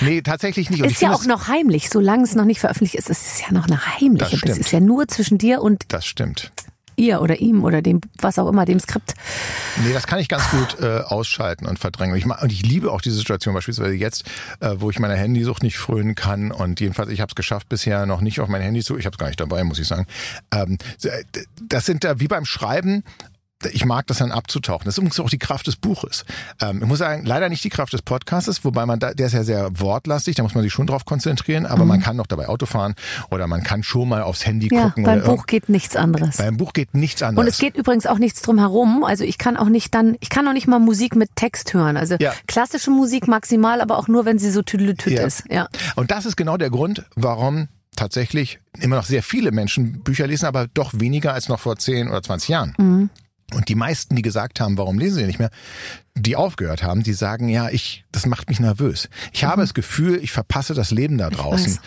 nee, 0.00 0.22
tatsächlich 0.22 0.70
nicht. 0.70 0.82
Und 0.82 0.90
ist 0.90 1.02
ja 1.02 1.12
auch 1.12 1.24
noch 1.26 1.48
heimlich, 1.48 1.88
solange 1.90 2.24
es 2.24 2.34
noch 2.34 2.44
nicht 2.44 2.60
veröffentlicht 2.60 2.94
ist. 2.94 3.10
Es 3.10 3.26
ist 3.26 3.42
ja 3.42 3.52
noch 3.52 3.66
eine 3.66 3.84
heimliche. 4.00 4.38
Das 4.38 4.50
Das, 4.50 4.58
ist 4.58 4.72
ja 4.72 4.80
nur 4.80 5.08
zwischen 5.08 5.38
dir 5.38 5.60
und 5.62 5.84
Das 5.88 6.06
stimmt. 6.06 6.52
ihr 6.96 7.20
oder 7.20 7.40
ihm 7.40 7.64
oder 7.64 7.82
dem, 7.82 8.00
was 8.20 8.38
auch 8.38 8.48
immer, 8.48 8.64
dem 8.64 8.78
Skript. 8.78 9.14
Nee, 9.84 9.92
das 9.92 10.06
kann 10.06 10.20
ich 10.20 10.28
ganz 10.28 10.48
gut 10.50 10.78
äh, 10.80 11.00
ausschalten 11.00 11.66
und 11.66 11.78
verdrängen. 11.80 12.14
Ich, 12.16 12.24
und 12.26 12.52
ich 12.52 12.62
liebe 12.62 12.92
auch 12.92 13.00
diese 13.00 13.16
Situation, 13.16 13.52
beispielsweise 13.54 13.94
jetzt, 13.94 14.24
äh, 14.60 14.74
wo 14.76 14.90
ich 14.90 14.98
meiner 15.00 15.16
Handysucht 15.16 15.62
nicht 15.64 15.78
frönen 15.78 16.14
kann. 16.14 16.52
Und 16.52 16.80
jedenfalls, 16.80 17.10
ich 17.10 17.20
habe 17.20 17.30
es 17.30 17.34
geschafft, 17.34 17.68
bisher 17.68 18.06
noch 18.06 18.20
nicht 18.20 18.38
auf 18.40 18.48
mein 18.48 18.62
Handy 18.62 18.82
zu. 18.82 18.96
Ich 18.96 19.06
habe 19.06 19.14
es 19.14 19.18
gar 19.18 19.26
nicht 19.26 19.40
dabei, 19.40 19.64
muss 19.64 19.78
ich 19.80 19.88
sagen. 19.88 20.06
Ähm, 20.52 20.78
äh, 21.02 21.24
das 21.62 21.86
sind 21.86 22.04
da 22.04 22.20
wie 22.20 22.28
beim 22.28 22.44
Schreiben. 22.44 23.02
Ich 23.72 23.84
mag 23.84 24.06
das 24.06 24.18
dann 24.18 24.32
abzutauchen. 24.32 24.84
Das 24.84 24.94
ist 24.94 24.98
übrigens 24.98 25.20
auch 25.20 25.30
die 25.30 25.38
Kraft 25.38 25.66
des 25.66 25.76
Buches. 25.76 26.24
Ähm, 26.60 26.80
ich 26.82 26.88
muss 26.88 26.98
sagen, 26.98 27.24
leider 27.24 27.48
nicht 27.48 27.62
die 27.64 27.68
Kraft 27.70 27.92
des 27.92 28.02
Podcastes, 28.02 28.64
wobei 28.64 28.86
man 28.86 28.98
da, 28.98 29.14
der 29.14 29.26
ist 29.26 29.32
ja 29.32 29.44
sehr 29.44 29.78
wortlastig, 29.80 30.36
da 30.36 30.42
muss 30.42 30.54
man 30.54 30.62
sich 30.62 30.72
schon 30.72 30.86
drauf 30.86 31.04
konzentrieren, 31.04 31.66
aber 31.66 31.84
man 31.84 32.00
kann 32.00 32.16
noch 32.16 32.26
dabei 32.26 32.48
Auto 32.48 32.66
fahren 32.66 32.94
oder 33.30 33.46
man 33.46 33.62
kann 33.62 33.82
schon 33.82 34.08
mal 34.08 34.22
aufs 34.22 34.44
Handy 34.46 34.68
Mhm. 34.70 34.76
Ja, 34.76 34.84
gucken. 34.88 35.04
beim 35.04 35.22
Buch 35.22 35.46
geht 35.46 35.68
nichts 35.68 35.96
anderes. 35.96 36.36
beim 36.38 36.56
Buch 36.56 36.72
geht 36.72 36.94
nichts 36.94 37.22
anderes. 37.22 37.44
Und 37.46 37.48
es 37.52 37.58
geht 37.58 37.76
übrigens 37.76 38.06
auch 38.06 38.18
nichts 38.18 38.42
drum 38.42 38.58
herum. 38.58 39.04
Also 39.04 39.24
ich 39.24 39.38
kann 39.38 39.56
auch 39.56 39.68
nicht 39.68 39.94
dann, 39.94 40.16
ich 40.20 40.30
kann 40.30 40.46
auch 40.48 40.52
nicht 40.52 40.66
mal 40.66 40.78
Musik 40.78 41.16
mit 41.16 41.34
Text 41.36 41.74
hören. 41.74 41.96
Also 41.96 42.16
Ja. 42.18 42.32
klassische 42.46 42.90
Musik 42.90 43.28
maximal, 43.28 43.80
aber 43.80 43.98
auch 43.98 44.08
nur, 44.08 44.24
wenn 44.24 44.38
sie 44.38 44.50
so 44.50 44.62
tüdelütüt 44.62 45.12
Ja. 45.14 45.24
ist. 45.24 45.44
Ja. 45.50 45.68
Und 45.96 46.10
das 46.10 46.26
ist 46.26 46.36
genau 46.36 46.56
der 46.56 46.70
Grund, 46.70 47.04
warum 47.14 47.68
tatsächlich 47.96 48.58
immer 48.80 48.96
noch 48.96 49.04
sehr 49.04 49.22
viele 49.22 49.52
Menschen 49.52 50.02
Bücher 50.02 50.26
lesen, 50.26 50.46
aber 50.46 50.66
doch 50.74 50.90
weniger 50.94 51.32
als 51.32 51.48
noch 51.48 51.60
vor 51.60 51.76
10 51.76 52.08
oder 52.08 52.22
20 52.22 52.48
Jahren. 52.48 52.74
Mhm. 52.76 53.10
Und 53.54 53.68
die 53.68 53.74
meisten, 53.74 54.16
die 54.16 54.22
gesagt 54.22 54.60
haben, 54.60 54.76
warum 54.76 54.98
lesen 54.98 55.16
sie 55.16 55.24
nicht 55.24 55.38
mehr, 55.38 55.50
die 56.16 56.36
aufgehört 56.36 56.82
haben, 56.82 57.02
die 57.02 57.12
sagen, 57.12 57.48
ja, 57.48 57.68
ich, 57.70 58.04
das 58.12 58.26
macht 58.26 58.48
mich 58.48 58.60
nervös. 58.60 59.08
Ich 59.32 59.44
habe 59.44 59.62
das 59.62 59.74
Gefühl, 59.74 60.18
ich 60.22 60.32
verpasse 60.32 60.74
das 60.74 60.90
Leben 60.90 61.18
da 61.18 61.30
draußen. 61.30 61.78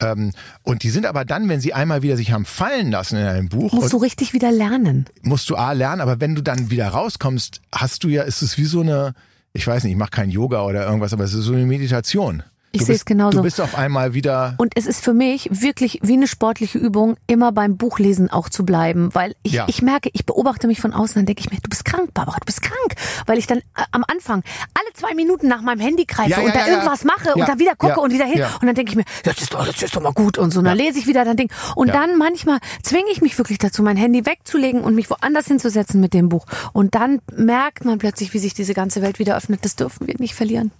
Ähm, 0.00 0.32
und 0.62 0.82
die 0.82 0.90
sind 0.90 1.06
aber 1.06 1.24
dann, 1.24 1.48
wenn 1.48 1.60
sie 1.60 1.74
einmal 1.74 2.02
wieder 2.02 2.16
sich 2.16 2.32
haben 2.32 2.44
fallen 2.44 2.90
lassen 2.90 3.16
in 3.16 3.26
einem 3.26 3.48
Buch, 3.48 3.72
Musst 3.72 3.92
du 3.92 3.96
richtig 3.96 4.32
wieder 4.32 4.52
lernen. 4.52 5.06
musst 5.22 5.48
du 5.50 5.56
A 5.56 5.72
lernen, 5.72 6.00
aber 6.00 6.20
wenn 6.20 6.34
du 6.34 6.42
dann 6.42 6.70
wieder 6.70 6.88
rauskommst, 6.88 7.60
hast 7.72 8.04
du 8.04 8.08
ja, 8.08 8.22
ist 8.22 8.42
es 8.42 8.58
wie 8.58 8.64
so 8.64 8.80
eine, 8.80 9.14
ich 9.52 9.66
weiß 9.66 9.84
nicht, 9.84 9.92
ich 9.92 9.98
mache 9.98 10.10
kein 10.10 10.30
Yoga 10.30 10.62
oder 10.62 10.86
irgendwas, 10.86 11.12
aber 11.12 11.24
es 11.24 11.34
ist 11.34 11.44
so 11.44 11.52
eine 11.52 11.66
Meditation. 11.66 12.42
Ich 12.72 12.84
sehe 12.84 12.94
es 12.94 13.04
genauso. 13.04 13.38
Du 13.38 13.42
bist 13.42 13.60
auf 13.60 13.74
einmal 13.74 14.14
wieder 14.14 14.54
Und 14.58 14.72
es 14.76 14.86
ist 14.86 15.04
für 15.04 15.12
mich 15.14 15.48
wirklich 15.52 16.00
wie 16.02 16.14
eine 16.14 16.26
sportliche 16.26 16.78
Übung, 16.78 17.16
immer 17.26 17.52
beim 17.52 17.76
Buchlesen 17.76 18.30
auch 18.30 18.48
zu 18.48 18.64
bleiben, 18.64 19.10
weil 19.14 19.34
ich, 19.42 19.52
Ja. 19.52 19.66
ich 19.68 19.82
merke, 19.82 20.10
ich 20.12 20.24
beobachte 20.26 20.66
mich 20.66 20.80
von 20.80 20.92
außen, 20.92 21.14
dann 21.16 21.26
denke 21.26 21.40
ich 21.40 21.50
mir, 21.50 21.58
du 21.62 21.68
bist 21.68 21.84
krank, 21.84 22.14
Barbara, 22.14 22.38
du 22.40 22.46
bist 22.46 22.62
krank, 22.62 22.94
weil 23.26 23.38
ich 23.38 23.46
dann 23.46 23.58
äh, 23.58 23.62
am 23.92 24.04
Anfang 24.08 24.42
alle 24.74 24.92
zwei 24.94 25.14
Minuten 25.14 25.48
nach 25.48 25.60
meinem 25.62 25.80
Handy 25.80 26.04
greife 26.06 26.30
Ja, 26.30 26.40
ja, 26.40 26.46
und 26.46 26.54
da 26.54 26.66
irgendwas 26.66 27.04
mache 27.04 27.34
und 27.34 27.46
dann 27.46 27.58
wieder 27.58 27.76
gucke 27.76 28.00
und 28.00 28.12
wieder 28.12 28.24
hin 28.24 28.42
und 28.60 28.66
dann 28.66 28.74
denke 28.74 28.90
ich 28.90 28.96
mir, 28.96 29.04
jetzt 29.24 29.42
ist 29.42 29.52
doch, 29.54 29.66
jetzt 29.66 29.82
ist 29.82 29.94
doch 29.94 30.00
mal 30.02 30.12
gut 30.12 30.38
und 30.38 30.50
so, 30.52 30.60
und 30.60 30.64
dann 30.64 30.76
lese 30.76 30.98
ich 30.98 31.06
wieder, 31.06 31.24
dann 31.24 31.36
denke 31.36 31.54
und 31.76 31.88
dann 31.88 32.16
manchmal 32.16 32.58
zwinge 32.82 33.10
ich 33.12 33.20
mich 33.20 33.36
wirklich 33.38 33.58
dazu, 33.58 33.82
mein 33.82 33.96
Handy 33.96 34.24
wegzulegen 34.24 34.82
und 34.82 34.94
mich 34.94 35.10
woanders 35.10 35.46
hinzusetzen 35.46 36.00
mit 36.00 36.14
dem 36.14 36.28
Buch. 36.28 36.46
Und 36.72 36.94
dann 36.94 37.20
merkt 37.36 37.84
man 37.84 37.98
plötzlich, 37.98 38.32
wie 38.34 38.38
sich 38.38 38.54
diese 38.54 38.74
ganze 38.74 39.02
Welt 39.02 39.18
wieder 39.18 39.36
öffnet. 39.36 39.64
Das 39.64 39.76
dürfen 39.76 40.06
wir 40.06 40.14
nicht 40.18 40.34
verlieren. 40.34 40.70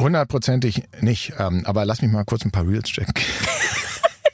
Hundertprozentig 0.00 0.84
nicht. 1.00 1.32
Ähm, 1.38 1.62
aber 1.66 1.84
lass 1.84 2.02
mich 2.02 2.10
mal 2.10 2.24
kurz 2.24 2.44
ein 2.44 2.50
paar 2.50 2.66
Reels 2.66 2.88
checken. 2.88 3.14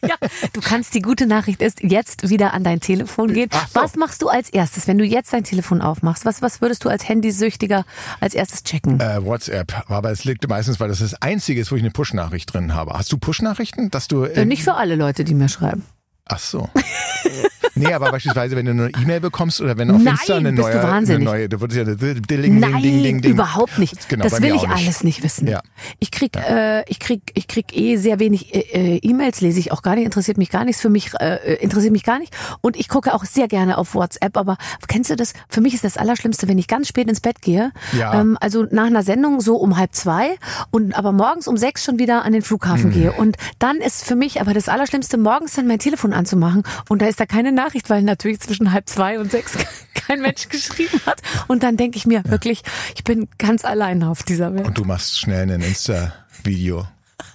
Ja, 0.06 0.16
du 0.52 0.60
kannst, 0.60 0.94
die 0.94 1.00
gute 1.00 1.26
Nachricht 1.26 1.62
ist, 1.62 1.82
jetzt 1.82 2.28
wieder 2.28 2.52
an 2.52 2.62
dein 2.62 2.80
Telefon 2.80 3.32
gehen. 3.32 3.48
So. 3.72 3.80
Was 3.80 3.96
machst 3.96 4.20
du 4.20 4.28
als 4.28 4.50
erstes, 4.50 4.86
wenn 4.86 4.98
du 4.98 5.04
jetzt 5.04 5.32
dein 5.32 5.44
Telefon 5.44 5.80
aufmachst? 5.80 6.26
Was, 6.26 6.42
was 6.42 6.60
würdest 6.60 6.84
du 6.84 6.90
als 6.90 7.08
Handysüchtiger 7.08 7.84
als 8.20 8.34
erstes 8.34 8.64
checken? 8.64 9.00
Äh, 9.00 9.24
WhatsApp. 9.24 9.84
Aber 9.88 10.10
es 10.10 10.24
liegt 10.24 10.46
meistens, 10.46 10.78
weil 10.78 10.88
das 10.88 10.98
das 10.98 11.14
Einzige 11.22 11.60
ist, 11.60 11.72
wo 11.72 11.76
ich 11.76 11.82
eine 11.82 11.90
Push-Nachricht 11.90 12.52
drin 12.52 12.74
habe. 12.74 12.92
Hast 12.92 13.10
du 13.12 13.16
Push-Nachrichten, 13.18 13.90
dass 13.90 14.08
du... 14.08 14.24
Äh, 14.24 14.44
Nicht 14.44 14.62
für 14.64 14.74
alle 14.74 14.96
Leute, 14.96 15.24
die 15.24 15.34
mir 15.34 15.48
schreiben. 15.48 15.84
Ach 16.26 16.38
so. 16.38 16.70
nee, 17.74 17.92
aber 17.92 18.10
beispielsweise, 18.10 18.56
wenn 18.56 18.64
du 18.64 18.72
eine 18.72 18.88
E-Mail 19.02 19.20
bekommst 19.20 19.60
oder 19.60 19.76
wenn 19.76 19.90
auf 19.90 20.00
Nein, 20.00 20.14
Insta 20.14 20.36
eine 20.36 20.52
bist 20.52 20.68
du 20.68 20.72
neue, 20.72 20.92
eine 20.92 21.18
neue, 21.18 21.48
da 21.50 21.60
wird 21.60 21.72
ja 21.74 21.84
Ding, 21.84 22.58
Nein, 22.60 22.82
Ding, 22.82 23.02
Ding, 23.02 23.20
Ding. 23.20 23.32
überhaupt 23.32 23.78
nicht. 23.78 24.08
Genau, 24.08 24.24
das 24.24 24.40
will 24.40 24.54
ich 24.54 24.62
nicht. 24.62 24.70
alles 24.70 25.04
nicht 25.04 25.22
wissen. 25.22 25.46
Ja. 25.48 25.60
Ich 25.98 26.10
krieg, 26.10 26.34
äh, 26.36 26.82
ich 26.88 26.98
krieg, 26.98 27.20
ich 27.34 27.46
krieg 27.46 27.76
eh 27.76 27.96
sehr 27.96 28.20
wenig 28.20 28.54
äh, 28.54 28.60
äh, 28.94 28.98
E-Mails, 29.02 29.42
lese 29.42 29.58
ich 29.60 29.70
auch 29.70 29.82
gar 29.82 29.96
nicht, 29.96 30.06
interessiert 30.06 30.38
mich 30.38 30.48
gar 30.48 30.64
nichts. 30.64 30.80
Für 30.80 30.88
mich 30.88 31.12
äh, 31.20 31.56
interessiert 31.56 31.92
mich 31.92 32.04
gar 32.04 32.18
nicht. 32.18 32.34
Und 32.62 32.76
ich 32.76 32.88
gucke 32.88 33.12
auch 33.12 33.26
sehr 33.26 33.46
gerne 33.48 33.76
auf 33.76 33.94
WhatsApp. 33.94 34.38
Aber 34.38 34.56
kennst 34.88 35.10
du 35.10 35.16
das? 35.16 35.34
Für 35.50 35.60
mich 35.60 35.74
ist 35.74 35.84
das 35.84 35.98
Allerschlimmste, 35.98 36.48
wenn 36.48 36.56
ich 36.56 36.68
ganz 36.68 36.88
spät 36.88 37.06
ins 37.08 37.20
Bett 37.20 37.42
gehe. 37.42 37.70
Ja. 37.98 38.18
Ähm, 38.18 38.38
also 38.40 38.64
nach 38.70 38.86
einer 38.86 39.02
Sendung 39.02 39.42
so 39.42 39.56
um 39.56 39.76
halb 39.76 39.94
zwei 39.94 40.36
und 40.70 40.96
aber 40.96 41.12
morgens 41.12 41.48
um 41.48 41.58
sechs 41.58 41.84
schon 41.84 41.98
wieder 41.98 42.24
an 42.24 42.32
den 42.32 42.40
Flughafen 42.40 42.84
Hm. 42.84 42.92
gehe. 42.92 43.12
Und 43.12 43.36
dann 43.58 43.76
ist 43.76 44.04
für 44.04 44.14
mich 44.16 44.40
aber 44.40 44.54
das 44.54 44.70
Allerschlimmste, 44.70 45.18
morgens 45.18 45.52
dann 45.52 45.66
mein 45.66 45.78
Telefon 45.78 46.13
anzumachen 46.14 46.62
und 46.88 47.02
da 47.02 47.06
ist 47.06 47.20
da 47.20 47.26
keine 47.26 47.52
Nachricht, 47.52 47.90
weil 47.90 48.02
natürlich 48.02 48.40
zwischen 48.40 48.72
halb 48.72 48.88
zwei 48.88 49.18
und 49.18 49.30
sechs 49.30 49.52
kein 49.94 50.20
Mensch 50.20 50.48
geschrieben 50.48 51.00
hat. 51.06 51.22
Und 51.48 51.62
dann 51.62 51.76
denke 51.76 51.96
ich 51.96 52.06
mir 52.06 52.22
wirklich, 52.26 52.62
ich 52.94 53.04
bin 53.04 53.28
ganz 53.38 53.64
allein 53.64 54.02
auf 54.02 54.22
dieser 54.22 54.54
Welt. 54.54 54.66
Und 54.66 54.78
du 54.78 54.84
machst 54.84 55.18
schnell 55.18 55.50
ein 55.50 55.60
Insta-Video. 55.60 56.86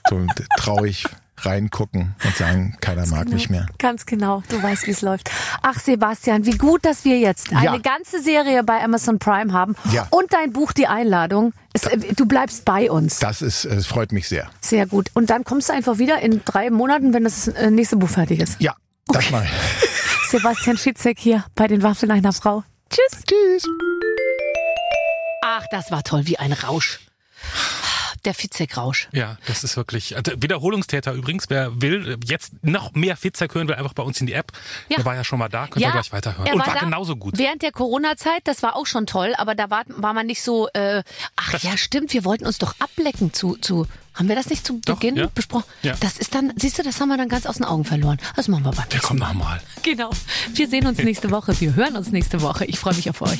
So 0.10 0.26
traurig 0.58 1.06
reingucken 1.46 2.16
und 2.24 2.36
sagen, 2.36 2.76
keiner 2.82 3.06
mag 3.08 3.30
mich 3.30 3.50
mehr. 3.50 3.66
Ganz 3.78 4.06
genau, 4.06 4.44
du 4.50 4.62
weißt, 4.62 4.88
wie 4.88 4.92
es 4.92 5.02
läuft. 5.02 5.30
Ach, 5.62 5.80
Sebastian, 5.80 6.46
wie 6.46 6.58
gut, 6.58 6.86
dass 6.86 7.06
wir 7.06 7.18
jetzt 7.20 7.52
eine 7.52 7.64
Ja. 7.66 7.78
ganze 7.78 8.22
Serie 8.22 8.64
bei 8.64 8.84
Amazon 8.84 9.20
Prime 9.20 9.54
haben 9.54 9.76
Ja. 9.92 10.08
und 10.12 10.32
dein 10.34 10.52
Buch 10.54 10.72
Die 10.74 10.88
Einladung. 10.88 11.54
Es, 11.74 11.84
äh, 11.86 11.98
du 12.16 12.26
bleibst 12.26 12.66
bei 12.66 12.90
uns. 12.90 13.20
Das 13.20 13.42
ist, 13.42 13.66
es 13.66 13.86
freut 13.88 14.12
mich 14.12 14.28
sehr. 14.28 14.50
Sehr 14.62 14.86
gut. 14.88 15.12
Und 15.14 15.30
dann 15.30 15.44
kommst 15.44 15.70
du 15.70 15.74
einfach 15.74 15.98
wieder 15.98 16.20
in 16.22 16.42
drei 16.46 16.70
Monaten, 16.70 17.14
wenn 17.14 17.24
das 17.24 17.48
äh, 17.48 17.70
nächste 17.72 17.96
Buch 17.98 18.10
fertig 18.10 18.40
ist. 18.40 18.60
Ja, 18.60 18.76
das 19.08 19.30
mal. 19.32 19.48
Sebastian 20.30 20.78
Fitzek 20.78 21.18
hier 21.20 21.44
bei 21.56 21.68
den 21.68 21.82
Waffeln 21.84 22.12
einer 22.12 22.34
Frau. 22.34 22.64
Tschüss. 22.90 23.24
Tschüss. 23.26 23.64
Ach, 25.44 25.64
das 25.72 25.92
war 25.92 26.04
toll, 26.04 26.26
wie 26.26 26.38
ein 26.38 26.54
Rausch. 26.54 27.00
Der 28.30 28.36
Fitzek-Rausch. 28.36 29.10
Ja, 29.12 29.38
das 29.48 29.64
ist 29.64 29.76
wirklich. 29.76 30.16
Also 30.16 30.34
Wiederholungstäter 30.40 31.14
übrigens, 31.14 31.46
wer 31.50 31.82
will, 31.82 32.16
jetzt 32.24 32.54
noch 32.62 32.94
mehr 32.94 33.18
Fitzek 33.18 33.56
hören 33.56 33.68
will, 33.68 33.74
einfach 33.74 33.94
bei 33.94 34.04
uns 34.04 34.22
in 34.22 34.28
die 34.28 34.34
App. 34.34 34.52
Ja. 34.88 34.98
Der 34.98 35.06
war 35.06 35.16
ja 35.16 35.24
schon 35.24 35.40
mal 35.40 35.50
da, 35.50 35.66
könnt 35.66 35.84
ihr 35.84 35.92
gleich 35.92 36.12
weiterhören. 36.14 36.46
er 36.46 36.54
Und 36.54 36.60
war, 36.60 36.76
da 36.76 36.82
genauso 36.82 37.16
gut. 37.16 37.40
Während 37.40 37.64
der 37.64 37.72
Corona-Zeit, 37.72 38.42
das 38.44 38.62
war 38.62 38.76
auch 38.76 38.86
schon 38.86 39.08
toll, 39.08 39.34
aber 39.36 39.56
da 39.56 39.72
war, 39.72 39.82
war 39.88 40.14
man 40.14 40.28
nicht 40.28 40.44
so, 40.44 40.68
äh, 40.74 41.02
ach 41.38 41.60
ja, 41.64 41.76
stimmt, 41.76 42.14
wir 42.14 42.24
wollten 42.24 42.46
uns 42.46 42.60
doch 42.60 42.76
ablecken 42.78 43.34
zu, 43.34 43.56
zu 43.56 43.88
haben 44.14 44.30
wir 44.30 44.36
das 44.36 44.48
nicht 44.52 44.64
zu 44.64 44.80
Doch, 44.86 44.98
Beginn 45.00 45.16
ja. 45.16 45.26
besprochen? 45.34 45.66
Ja. 45.82 45.96
Das 46.00 46.20
ist 46.20 46.36
dann, 46.36 46.54
siehst 46.56 46.78
du, 46.78 46.84
das 46.84 47.02
haben 47.02 47.10
wir 47.10 47.18
dann 47.18 47.30
ganz 47.30 47.48
aus 47.48 47.56
den 47.56 47.66
Augen 47.66 47.84
verloren. 47.84 48.20
Das 48.36 48.48
machen 48.48 48.64
wir 48.64 48.72
beim 48.72 48.88
Der 48.90 48.98
nächsten 48.98 49.08
kommt 49.08 49.20
Mal. 49.22 49.34
nochmal. 49.34 49.62
Genau. 49.82 50.12
Wir 50.54 50.68
sehen 50.68 50.86
uns 50.86 51.00
nächste 51.00 51.32
Woche. 51.32 51.60
Wir 51.60 51.74
hören 51.74 51.96
uns 51.96 52.12
nächste 52.12 52.44
Woche. 52.44 52.66
Ich 52.66 52.78
freue 52.78 52.94
mich 52.94 53.10
auf 53.10 53.24
euch. 53.24 53.40